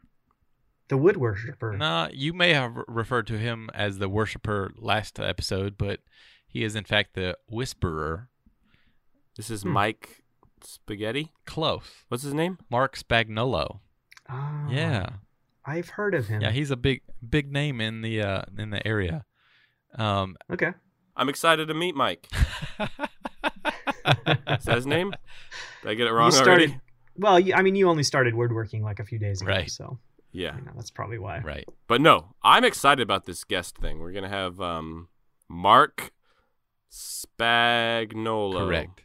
The 0.91 0.97
wood 0.97 1.15
worshiper. 1.15 1.77
Nah, 1.77 2.09
you 2.11 2.33
may 2.33 2.51
have 2.53 2.75
referred 2.85 3.25
to 3.27 3.37
him 3.37 3.69
as 3.73 3.97
the 3.99 4.09
worshiper 4.09 4.73
last 4.77 5.21
episode, 5.21 5.77
but 5.77 6.01
he 6.45 6.65
is 6.65 6.75
in 6.75 6.83
fact 6.83 7.13
the 7.13 7.37
whisperer. 7.47 8.27
This 9.37 9.49
is 9.49 9.63
Hmm. 9.63 9.69
Mike 9.69 10.21
Spaghetti. 10.61 11.31
Close. 11.45 12.03
What's 12.09 12.23
his 12.23 12.33
name? 12.33 12.57
Marc 12.69 12.97
Spagnuolo. 12.97 13.79
Ah, 14.27 14.67
Yeah. 14.69 15.09
I've 15.65 15.87
heard 15.91 16.13
of 16.13 16.27
him. 16.27 16.41
Yeah, 16.41 16.51
he's 16.51 16.71
a 16.71 16.75
big 16.75 17.03
big 17.27 17.53
name 17.53 17.79
in 17.79 18.01
the 18.01 18.21
uh 18.21 18.41
in 18.57 18.71
the 18.71 18.85
area. 18.85 19.23
Um 19.95 20.35
okay. 20.51 20.73
I'm 21.15 21.29
excited 21.29 21.69
to 21.69 21.73
meet 21.73 21.95
Mike. 21.95 22.27
Is 22.81 24.65
that 24.65 24.75
his 24.75 24.85
name? 24.85 25.13
Did 25.83 25.89
I 25.89 25.93
get 25.93 26.07
it 26.07 26.11
wrong 26.11 26.31
you 26.31 26.31
started, 26.33 26.51
already? 26.69 26.79
Well, 27.15 27.39
you, 27.39 27.53
I 27.53 27.61
mean, 27.61 27.75
you 27.75 27.87
only 27.89 28.03
started 28.03 28.33
woodworking 28.35 28.83
like 28.83 28.99
a 28.99 29.05
few 29.05 29.19
days 29.19 29.41
ago, 29.41 29.51
Right. 29.51 29.69
so 29.71 29.99
Yeah. 30.33 30.55
you 30.57 30.61
know, 30.63 30.71
that's 30.75 30.91
probably 30.91 31.19
why. 31.19 31.39
right. 31.39 31.67
But 31.87 32.01
no, 32.01 32.35
I'm 32.43 32.63
excited 32.63 33.01
about 33.03 33.25
this 33.25 33.43
guest 33.43 33.77
thing. 33.77 33.99
We're 33.99 34.11
gonna 34.13 34.29
have 34.29 34.59
um, 34.61 35.09
Marc 35.49 36.11
Spagnuolo. 36.91 38.65
Correct. 38.67 39.03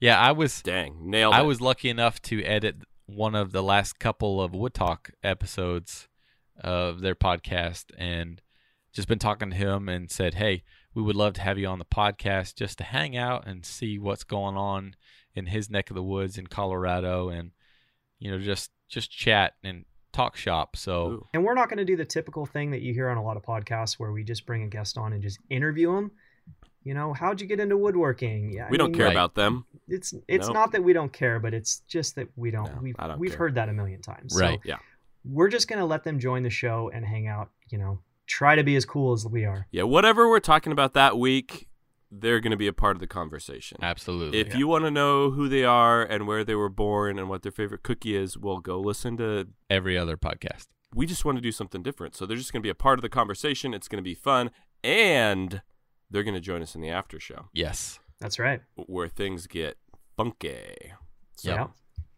Yeah, 0.00 0.18
I 0.20 0.32
was 0.32 0.62
Dang, 0.62 1.10
nailed 1.10 1.34
I 1.34 1.40
it. 1.40 1.46
was 1.46 1.60
lucky 1.60 1.88
enough 1.88 2.20
to 2.22 2.42
edit 2.44 2.76
one 3.06 3.34
of 3.34 3.52
the 3.52 3.62
last 3.62 3.98
couple 3.98 4.42
of 4.42 4.54
Wood 4.54 4.74
Talk 4.74 5.10
episodes 5.22 6.08
of 6.60 7.00
their 7.00 7.14
podcast 7.14 7.86
and 7.96 8.42
just 8.92 9.08
been 9.08 9.18
talking 9.18 9.50
to 9.50 9.56
him 9.56 9.88
and 9.88 10.10
said, 10.10 10.34
"Hey, 10.34 10.64
we 10.94 11.02
would 11.02 11.16
love 11.16 11.34
to 11.34 11.40
have 11.42 11.58
you 11.58 11.66
on 11.66 11.78
the 11.78 11.84
podcast 11.84 12.56
just 12.56 12.78
to 12.78 12.84
hang 12.84 13.16
out 13.16 13.46
and 13.46 13.64
see 13.64 13.98
what's 13.98 14.24
going 14.24 14.56
on 14.56 14.96
in 15.34 15.46
his 15.46 15.70
neck 15.70 15.90
of 15.90 15.94
the 15.96 16.02
woods 16.02 16.38
in 16.38 16.46
Colorado 16.46 17.28
and 17.28 17.50
you 18.18 18.30
know 18.30 18.38
just 18.38 18.70
just 18.88 19.10
chat 19.10 19.54
and 19.62 19.84
talk 20.16 20.36
shop." 20.36 20.76
So, 20.76 21.06
Ooh. 21.08 21.26
And 21.34 21.44
we're 21.44 21.54
not 21.54 21.68
going 21.68 21.78
to 21.78 21.84
do 21.84 21.96
the 21.96 22.04
typical 22.04 22.46
thing 22.46 22.70
that 22.72 22.80
you 22.82 22.92
hear 22.94 23.08
on 23.08 23.16
a 23.16 23.22
lot 23.22 23.36
of 23.36 23.42
podcasts 23.42 23.94
where 23.98 24.12
we 24.12 24.24
just 24.24 24.46
bring 24.46 24.62
a 24.62 24.68
guest 24.68 24.96
on 24.98 25.12
and 25.12 25.22
just 25.22 25.38
interview 25.50 25.94
them. 25.94 26.10
You 26.84 26.94
know, 26.94 27.12
how'd 27.12 27.40
you 27.40 27.48
get 27.48 27.58
into 27.58 27.76
woodworking? 27.76 28.52
Yeah, 28.52 28.66
I 28.66 28.70
we 28.70 28.76
don't 28.78 28.92
mean, 28.92 28.96
care 28.98 29.06
Right. 29.06 29.12
about 29.12 29.34
them. 29.34 29.64
It's 29.88 30.14
it's 30.28 30.46
Nope. 30.46 30.54
not 30.54 30.72
that 30.72 30.84
we 30.84 30.92
don't 30.92 31.12
care, 31.12 31.40
but 31.40 31.52
it's 31.52 31.80
just 31.88 32.14
that 32.14 32.28
we 32.36 32.50
don't. 32.52 32.72
No, 32.74 32.80
we've 32.80 32.96
don't 32.96 33.18
we've 33.18 33.30
care. 33.32 33.38
heard 33.38 33.54
that 33.56 33.68
a 33.68 33.72
million 33.72 34.00
times. 34.02 34.34
So 34.34 34.40
Right. 34.40 34.60
Yeah. 34.64 34.76
we're 35.24 35.48
just 35.48 35.66
going 35.68 35.80
to 35.80 35.84
let 35.84 36.04
them 36.04 36.20
join 36.20 36.44
the 36.44 36.50
show 36.50 36.90
and 36.94 37.04
hang 37.04 37.26
out. 37.26 37.50
You 37.70 37.78
know, 37.78 37.98
try 38.28 38.54
to 38.54 38.62
be 38.62 38.76
as 38.76 38.84
cool 38.84 39.12
as 39.12 39.26
we 39.26 39.44
are. 39.44 39.66
Yeah, 39.72 39.82
whatever 39.82 40.28
we're 40.28 40.38
talking 40.38 40.70
about 40.72 40.94
that 40.94 41.18
week, 41.18 41.66
they're 42.10 42.40
gonna 42.40 42.56
be 42.56 42.66
a 42.66 42.72
part 42.72 42.96
of 42.96 43.00
the 43.00 43.06
conversation. 43.06 43.78
absolutely. 43.82 44.38
If 44.38 44.54
you 44.54 44.68
want 44.68 44.84
to 44.84 44.90
know 44.90 45.30
who 45.30 45.48
they 45.48 45.64
are 45.64 46.02
and 46.02 46.26
where 46.26 46.44
they 46.44 46.54
were 46.54 46.68
born 46.68 47.18
and 47.18 47.28
what 47.28 47.42
their 47.42 47.52
favorite 47.52 47.82
cookie 47.82 48.16
is, 48.16 48.38
well, 48.38 48.58
go 48.58 48.80
listen 48.80 49.16
to. 49.18 49.48
every 49.68 49.96
other 49.98 50.16
podcast. 50.16 50.66
We 50.94 51.04
just 51.06 51.24
want 51.24 51.36
to 51.36 51.42
do 51.42 51.52
something 51.52 51.82
different, 51.82 52.14
so 52.14 52.24
they're 52.26 52.36
just 52.36 52.52
going 52.52 52.62
to 52.62 52.66
be 52.66 52.70
a 52.70 52.74
part 52.74 52.98
of 52.98 53.02
the 53.02 53.08
conversation. 53.08 53.74
It's 53.74 53.88
going 53.88 54.02
to 54.02 54.08
be 54.08 54.14
fun, 54.14 54.50
and 54.82 55.60
they're 56.10 56.22
going 56.22 56.34
to 56.34 56.40
join 56.40 56.62
us 56.62 56.74
in 56.74 56.80
the 56.80 56.88
after 56.90 57.18
show 57.18 57.48
Yes. 57.52 57.98
That's 58.20 58.38
right. 58.38 58.62
where 58.76 59.08
things 59.08 59.46
get 59.46 59.76
funky. 60.16 60.92
So, 61.36 61.50
Yeah. 61.52 61.66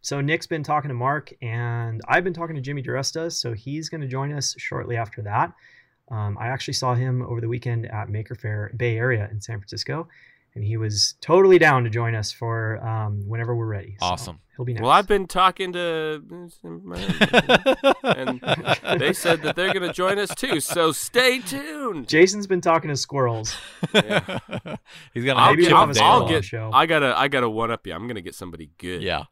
So 0.01 0.21
Nick's 0.21 0.47
been 0.47 0.63
talking 0.63 0.89
to 0.89 0.95
Mark, 0.95 1.33
and 1.43 2.01
I've 2.07 2.23
been 2.23 2.33
talking 2.33 2.55
to 2.55 2.63
Jimmy 2.63 2.83
DiResta. 2.83 3.33
So 3.33 3.53
he's 3.53 3.89
going 3.89 4.01
to 4.01 4.07
join 4.07 4.33
us 4.33 4.55
shortly 4.59 4.97
after 4.97 5.23
that. 5.23 5.53
Um, 6.11 6.37
I 6.41 6.47
actually 6.49 6.75
saw 6.75 6.95
him 6.95 7.23
over 7.23 7.41
the 7.41 7.49
weekend 7.49 7.87
at 7.87 8.09
Maker 8.09 8.35
Faire 8.35 8.73
Bay 8.77 8.97
Area 8.97 9.29
in 9.31 9.41
San 9.41 9.59
Francisco, 9.59 10.09
and 10.55 10.65
he 10.65 10.77
was 10.77 11.15
totally 11.21 11.59
down 11.59 11.85
to 11.85 11.91
join 11.91 12.15
us 12.15 12.33
for 12.33 12.79
um, 12.87 13.23
whenever 13.29 13.55
we're 13.55 13.67
ready. 13.67 13.97
So 14.01 14.07
Awesome. 14.07 14.41
he'll 14.57 14.65
be 14.65 14.73
next. 14.73 14.83
Well, 14.83 14.91
I've 14.91 15.07
been 15.07 15.27
talking 15.27 15.73
to, 15.75 16.23
and 18.03 18.41
they 19.01 19.13
said 19.13 19.43
that 19.43 19.55
they're 19.55 19.73
going 19.75 19.87
to 19.87 19.93
join 19.93 20.19
us 20.19 20.35
too. 20.35 20.61
So 20.61 20.93
stay 20.93 21.41
tuned. 21.41 22.09
Jason's 22.09 22.47
been 22.47 22.61
talking 22.61 22.89
to 22.89 22.97
squirrels. 22.97 23.55
Yeah. 23.95 24.39
He's 25.15 25.25
gonna 25.25 25.39
I'll 25.41 25.49
have 25.49 25.57
Maybe 25.57 25.65
get, 25.65 25.73
I'll, 25.75 25.91
a 25.91 26.01
I'll 26.01 26.17
on. 26.17 26.23
on 26.23 26.29
get, 26.29 26.37
the 26.37 26.43
show. 26.43 26.71
I 26.73 26.87
gotta, 26.87 27.17
I 27.19 27.29
gotta 27.29 27.49
one 27.51 27.71
up 27.71 27.87
you. 27.87 27.93
I'm 27.93 28.07
gonna 28.09 28.21
get 28.23 28.35
somebody 28.35 28.71
good. 28.79 29.03
Yeah. 29.03 29.25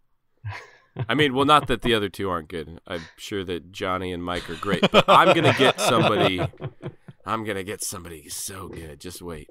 I 1.09 1.15
mean, 1.15 1.35
well, 1.35 1.45
not 1.45 1.67
that 1.69 1.83
the 1.83 1.95
other 1.95 2.09
two 2.09 2.29
aren't 2.31 2.49
good. 2.49 2.81
I'm 2.87 3.03
sure 3.17 3.45
that 3.45 3.73
Johnny 3.73 4.13
and 4.13 4.23
Mike 4.23 4.49
are 4.51 4.57
great, 4.57 4.91
but 4.91 5.05
I'm 5.09 5.35
gonna 5.35 5.55
get 5.59 5.81
somebody. 5.81 6.41
I'm 7.25 7.45
gonna 7.45 7.65
get 7.65 7.83
somebody 7.83 8.29
so 8.29 8.69
good. 8.69 9.01
Just 9.01 9.23
wait. 9.23 9.51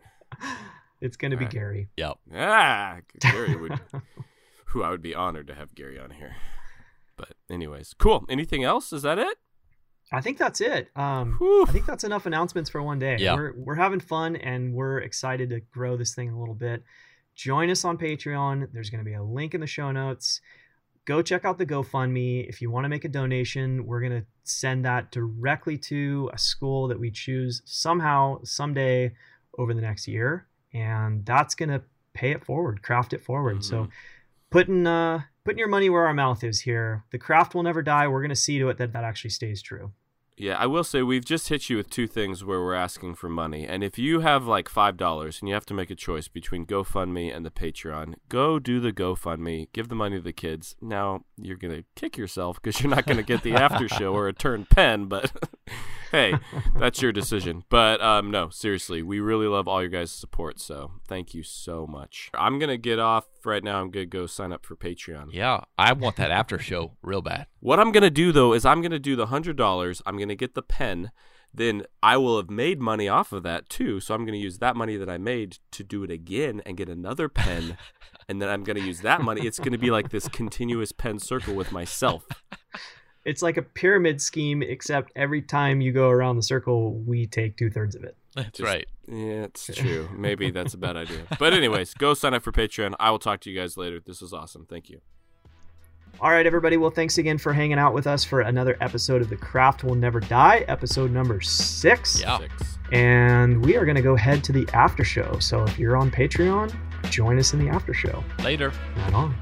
It's 1.02 1.18
going 1.18 1.32
to 1.32 1.38
be 1.38 1.44
Alright. 1.44 1.54
Gary. 1.54 1.90
Yep. 1.98 2.18
Ah, 2.34 2.98
Gary 3.20 3.56
would. 3.56 3.80
who 4.68 4.82
I 4.84 4.90
would 4.90 5.02
be 5.02 5.14
honored 5.14 5.48
to 5.48 5.56
have 5.56 5.76
Gary 5.76 6.00
on 6.00 6.12
here. 6.12 6.36
But 7.18 7.34
anyways, 7.50 7.94
cool. 7.98 8.26
Anything 8.30 8.64
else? 8.64 8.92
Is 8.92 9.04
that 9.04 9.20
it? 9.20 9.38
I 10.12 10.22
think 10.22 10.38
that's 10.38 10.62
it. 10.62 10.90
Um, 10.96 11.38
I 11.68 11.72
think 11.72 11.86
that's 11.86 12.04
enough 12.04 12.26
announcements 12.26 12.70
for 12.70 12.82
one 12.82 13.00
day. 13.00 13.18
Yeah. 13.20 13.36
We're 13.36 13.54
we're 13.56 13.76
having 13.76 14.00
fun 14.00 14.36
and 14.36 14.74
we're 14.74 15.00
excited 15.00 15.50
to 15.50 15.60
grow 15.60 15.98
this 15.98 16.14
thing 16.14 16.30
a 16.30 16.40
little 16.40 16.54
bit. 16.54 16.84
Join 17.36 17.70
us 17.70 17.84
on 17.84 17.98
Patreon. 17.98 18.70
There's 18.72 18.90
going 18.90 19.04
to 19.04 19.10
be 19.10 19.16
a 19.16 19.24
link 19.24 19.54
in 19.54 19.62
the 19.62 19.68
show 19.68 19.92
notes. 19.92 20.42
Go 21.06 21.22
check 21.22 21.46
out 21.46 21.58
the 21.60 21.66
GoFundMe. 21.66 22.48
If 22.50 22.62
you 22.62 22.72
want 22.72 22.86
to 22.86 22.90
make 22.90 23.06
a 23.06 23.10
donation, 23.10 23.86
we're 23.86 24.00
going 24.02 24.22
to 24.22 24.26
send 24.44 24.86
that 24.86 25.12
directly 25.12 25.78
to 25.78 26.30
a 26.34 26.38
school 26.38 26.88
that 26.88 27.00
we 27.00 27.12
choose 27.12 27.62
somehow, 27.66 28.40
someday 28.44 29.14
over 29.58 29.74
the 29.74 29.82
next 29.82 30.08
year. 30.08 30.48
And 30.74 31.24
that's 31.26 31.54
going 31.56 31.70
to 31.70 31.84
pay 32.14 32.32
it 32.32 32.44
forward, 32.44 32.82
craft 32.82 33.14
it 33.14 33.24
forward. 33.24 33.64
So 33.64 33.84
Mhm. 33.86 33.90
putting 34.50 34.88
uh 34.88 35.22
putting 35.44 35.60
your 35.60 35.68
money 35.68 35.90
where 35.90 36.08
our 36.08 36.14
mouth 36.14 36.44
is 36.44 36.62
here. 36.62 37.04
The 37.12 37.20
craft 37.20 37.54
will 37.54 37.62
never 37.64 37.84
die. 37.84 38.08
We're 38.08 38.22
going 38.22 38.30
to 38.30 38.36
see 38.36 38.58
to 38.60 38.70
it 38.70 38.78
that 38.78 38.94
that 38.94 39.04
actually 39.04 39.30
stays 39.30 39.62
true. 39.62 39.92
Yeah, 40.38 40.58
I 40.58 40.66
will 40.66 40.84
say 40.84 41.02
we've 41.02 41.24
just 41.24 41.48
hit 41.48 41.70
you 41.70 41.78
with 41.78 41.90
two 41.90 42.08
things 42.08 42.44
where 42.44 42.60
we're 42.60 42.74
asking 42.74 43.16
for 43.16 43.30
money. 43.30 43.66
And 43.66 43.84
if 43.84 43.98
you 43.98 44.20
have 44.20 44.46
like 44.46 44.70
$5 44.70 45.40
and 45.40 45.48
you 45.48 45.54
have 45.54 45.66
to 45.68 45.74
make 45.74 45.90
a 45.90 45.96
choice 45.96 46.28
between 46.28 46.66
GoFundMe 46.66 47.34
and 47.34 47.46
the 47.46 47.52
Patreon, 47.52 48.16
go 48.28 48.60
do 48.60 48.82
the 48.82 48.92
GoFundMe, 48.92 49.68
give 49.72 49.88
the 49.88 49.96
money 49.96 50.18
to 50.18 50.22
the 50.22 50.34
kids. 50.34 50.76
Now, 50.82 51.24
you're 51.38 51.56
going 51.56 51.74
to 51.74 51.86
kick 51.96 52.18
yourself 52.18 52.62
because 52.62 52.82
you're 52.82 52.94
not 52.94 53.06
going 53.06 53.18
to 53.18 53.24
get 53.24 53.44
the 53.44 53.54
after 53.54 53.88
show 53.88 54.14
or 54.14 54.28
a 54.28 54.34
turn 54.34 54.66
pen, 54.70 55.06
but 55.06 55.32
hey, 56.12 56.34
that's 56.78 57.02
your 57.02 57.14
decision. 57.14 57.64
But 57.70 58.02
um, 58.02 58.30
no, 58.30 58.50
seriously, 58.50 59.02
we 59.02 59.22
really 59.22 59.48
love 59.48 59.70
all 59.70 59.82
your 59.82 59.90
guys' 59.90 60.12
support. 60.12 60.60
So 60.60 60.92
thank 61.08 61.34
you 61.34 61.44
so 61.44 61.88
much. 61.88 62.30
I'm 62.34 62.60
going 62.60 62.70
to 62.70 62.78
get 62.78 63.00
off 63.00 63.26
right 63.46 63.64
now. 63.64 63.80
I'm 63.80 63.90
going 63.90 64.10
to 64.10 64.18
go 64.18 64.26
sign 64.26 64.52
up 64.52 64.66
for 64.66 64.76
Patreon. 64.76 65.30
Yeah. 65.32 65.62
I 65.78 65.94
want 65.94 66.18
that 66.18 66.32
after 66.32 66.60
show 66.60 66.92
real 67.02 67.22
bad. 67.22 67.48
What 67.66 67.80
I'm 67.80 67.92
gonna 67.92 68.12
do 68.12 68.32
though 68.32 68.54
is 68.54 68.64
I'm 68.64 68.84
gonna 68.84 69.00
do 69.00 69.16
the 69.16 69.26
hundred 69.26 69.56
dollars. 69.56 70.00
I'm 70.26 70.30
gonna 70.30 70.36
get 70.38 70.56
the 70.56 70.64
pen. 70.64 71.12
Then 71.54 71.84
I 72.02 72.18
will 72.18 72.38
have 72.38 72.50
made 72.50 72.82
money 72.82 73.08
off 73.08 73.32
of 73.32 73.44
that 73.44 73.70
too. 73.70 74.00
So 74.00 74.16
I'm 74.16 74.26
gonna 74.26 74.38
use 74.38 74.58
that 74.58 74.76
money 74.76 74.98
that 74.98 75.08
I 75.08 75.20
made 75.20 75.60
to 75.72 75.84
do 75.84 76.04
it 76.04 76.10
again 76.10 76.64
and 76.66 76.76
get 76.76 76.90
another 76.90 77.30
pen. 77.30 77.78
and 78.28 78.42
then 78.42 78.50
I'm 78.50 78.64
gonna 78.64 78.80
use 78.80 79.02
that 79.02 79.22
money. 79.22 79.46
It's 79.46 79.60
gonna 79.60 79.78
be 79.78 79.92
like 79.92 80.10
this 80.10 80.28
continuous 80.28 80.92
pen 80.92 81.20
circle 81.20 81.54
with 81.54 81.72
myself. 81.72 82.26
It's 83.24 83.44
like 83.44 83.58
a 83.58 83.62
pyramid 83.62 84.20
scheme, 84.20 84.64
except 84.64 85.12
every 85.16 85.44
time 85.44 85.80
you 85.80 85.92
go 85.92 86.10
around 86.10 86.38
the 86.38 86.44
circle, 86.44 86.94
we 86.94 87.28
take 87.28 87.56
two 87.56 87.70
thirds 87.70 87.96
of 87.96 88.04
it. 88.04 88.18
That's 88.36 88.58
Just- 88.58 88.68
right. 88.68 88.88
Yeah, 89.08 89.44
it's 89.44 89.68
true. 89.68 90.10
Maybe 90.16 90.50
that's 90.50 90.74
a 90.74 90.78
bad 90.80 90.98
idea. 90.98 91.22
But 91.40 91.54
anyways, 91.54 91.94
go 91.94 92.16
sign 92.16 92.34
up 92.34 92.42
for 92.42 92.52
Patreon. 92.52 92.96
I 93.00 93.12
will 93.12 93.20
talk 93.20 93.42
to 93.42 93.52
you 93.52 93.60
guys 93.60 93.78
later. 93.78 94.00
This 94.04 94.22
was 94.22 94.34
awesome. 94.34 94.66
Thank 94.68 94.90
you. 94.90 95.02
All 96.22 96.32
right, 96.32 96.46
everybody. 96.46 96.78
Well, 96.78 96.92
thanks 96.92 97.18
again 97.18 97.38
for 97.38 97.52
hanging 97.52 97.78
out 97.78 97.94
with 97.94 98.08
us 98.08 98.24
for 98.24 98.42
another 98.42 98.78
episode 98.80 99.22
of 99.22 99.30
The 99.30 99.36
Craft 99.36 99.84
Will 99.84 99.96
Never 99.96 100.22
Die, 100.22 100.64
episode 100.68 101.12
number 101.12 101.42
six. 101.42 102.22
Yeah. 102.22 102.40
Six. 102.40 102.78
And 102.94 103.64
we 103.66 103.76
are 103.76 103.84
going 103.84 103.98
to 103.98 104.02
go 104.02 104.16
head 104.16 104.44
to 104.46 104.54
the 104.54 104.68
after 104.74 105.04
show. 105.04 105.38
So 105.40 105.64
if 105.64 105.78
you're 105.78 105.98
on 105.98 106.10
Patreon, 106.10 106.74
join 107.10 107.38
us 107.38 107.54
in 107.54 107.60
the 107.60 107.70
after 107.70 107.94
show. 107.94 108.24
Later. 108.44 108.72
Right 108.98 109.14
on. 109.14 109.36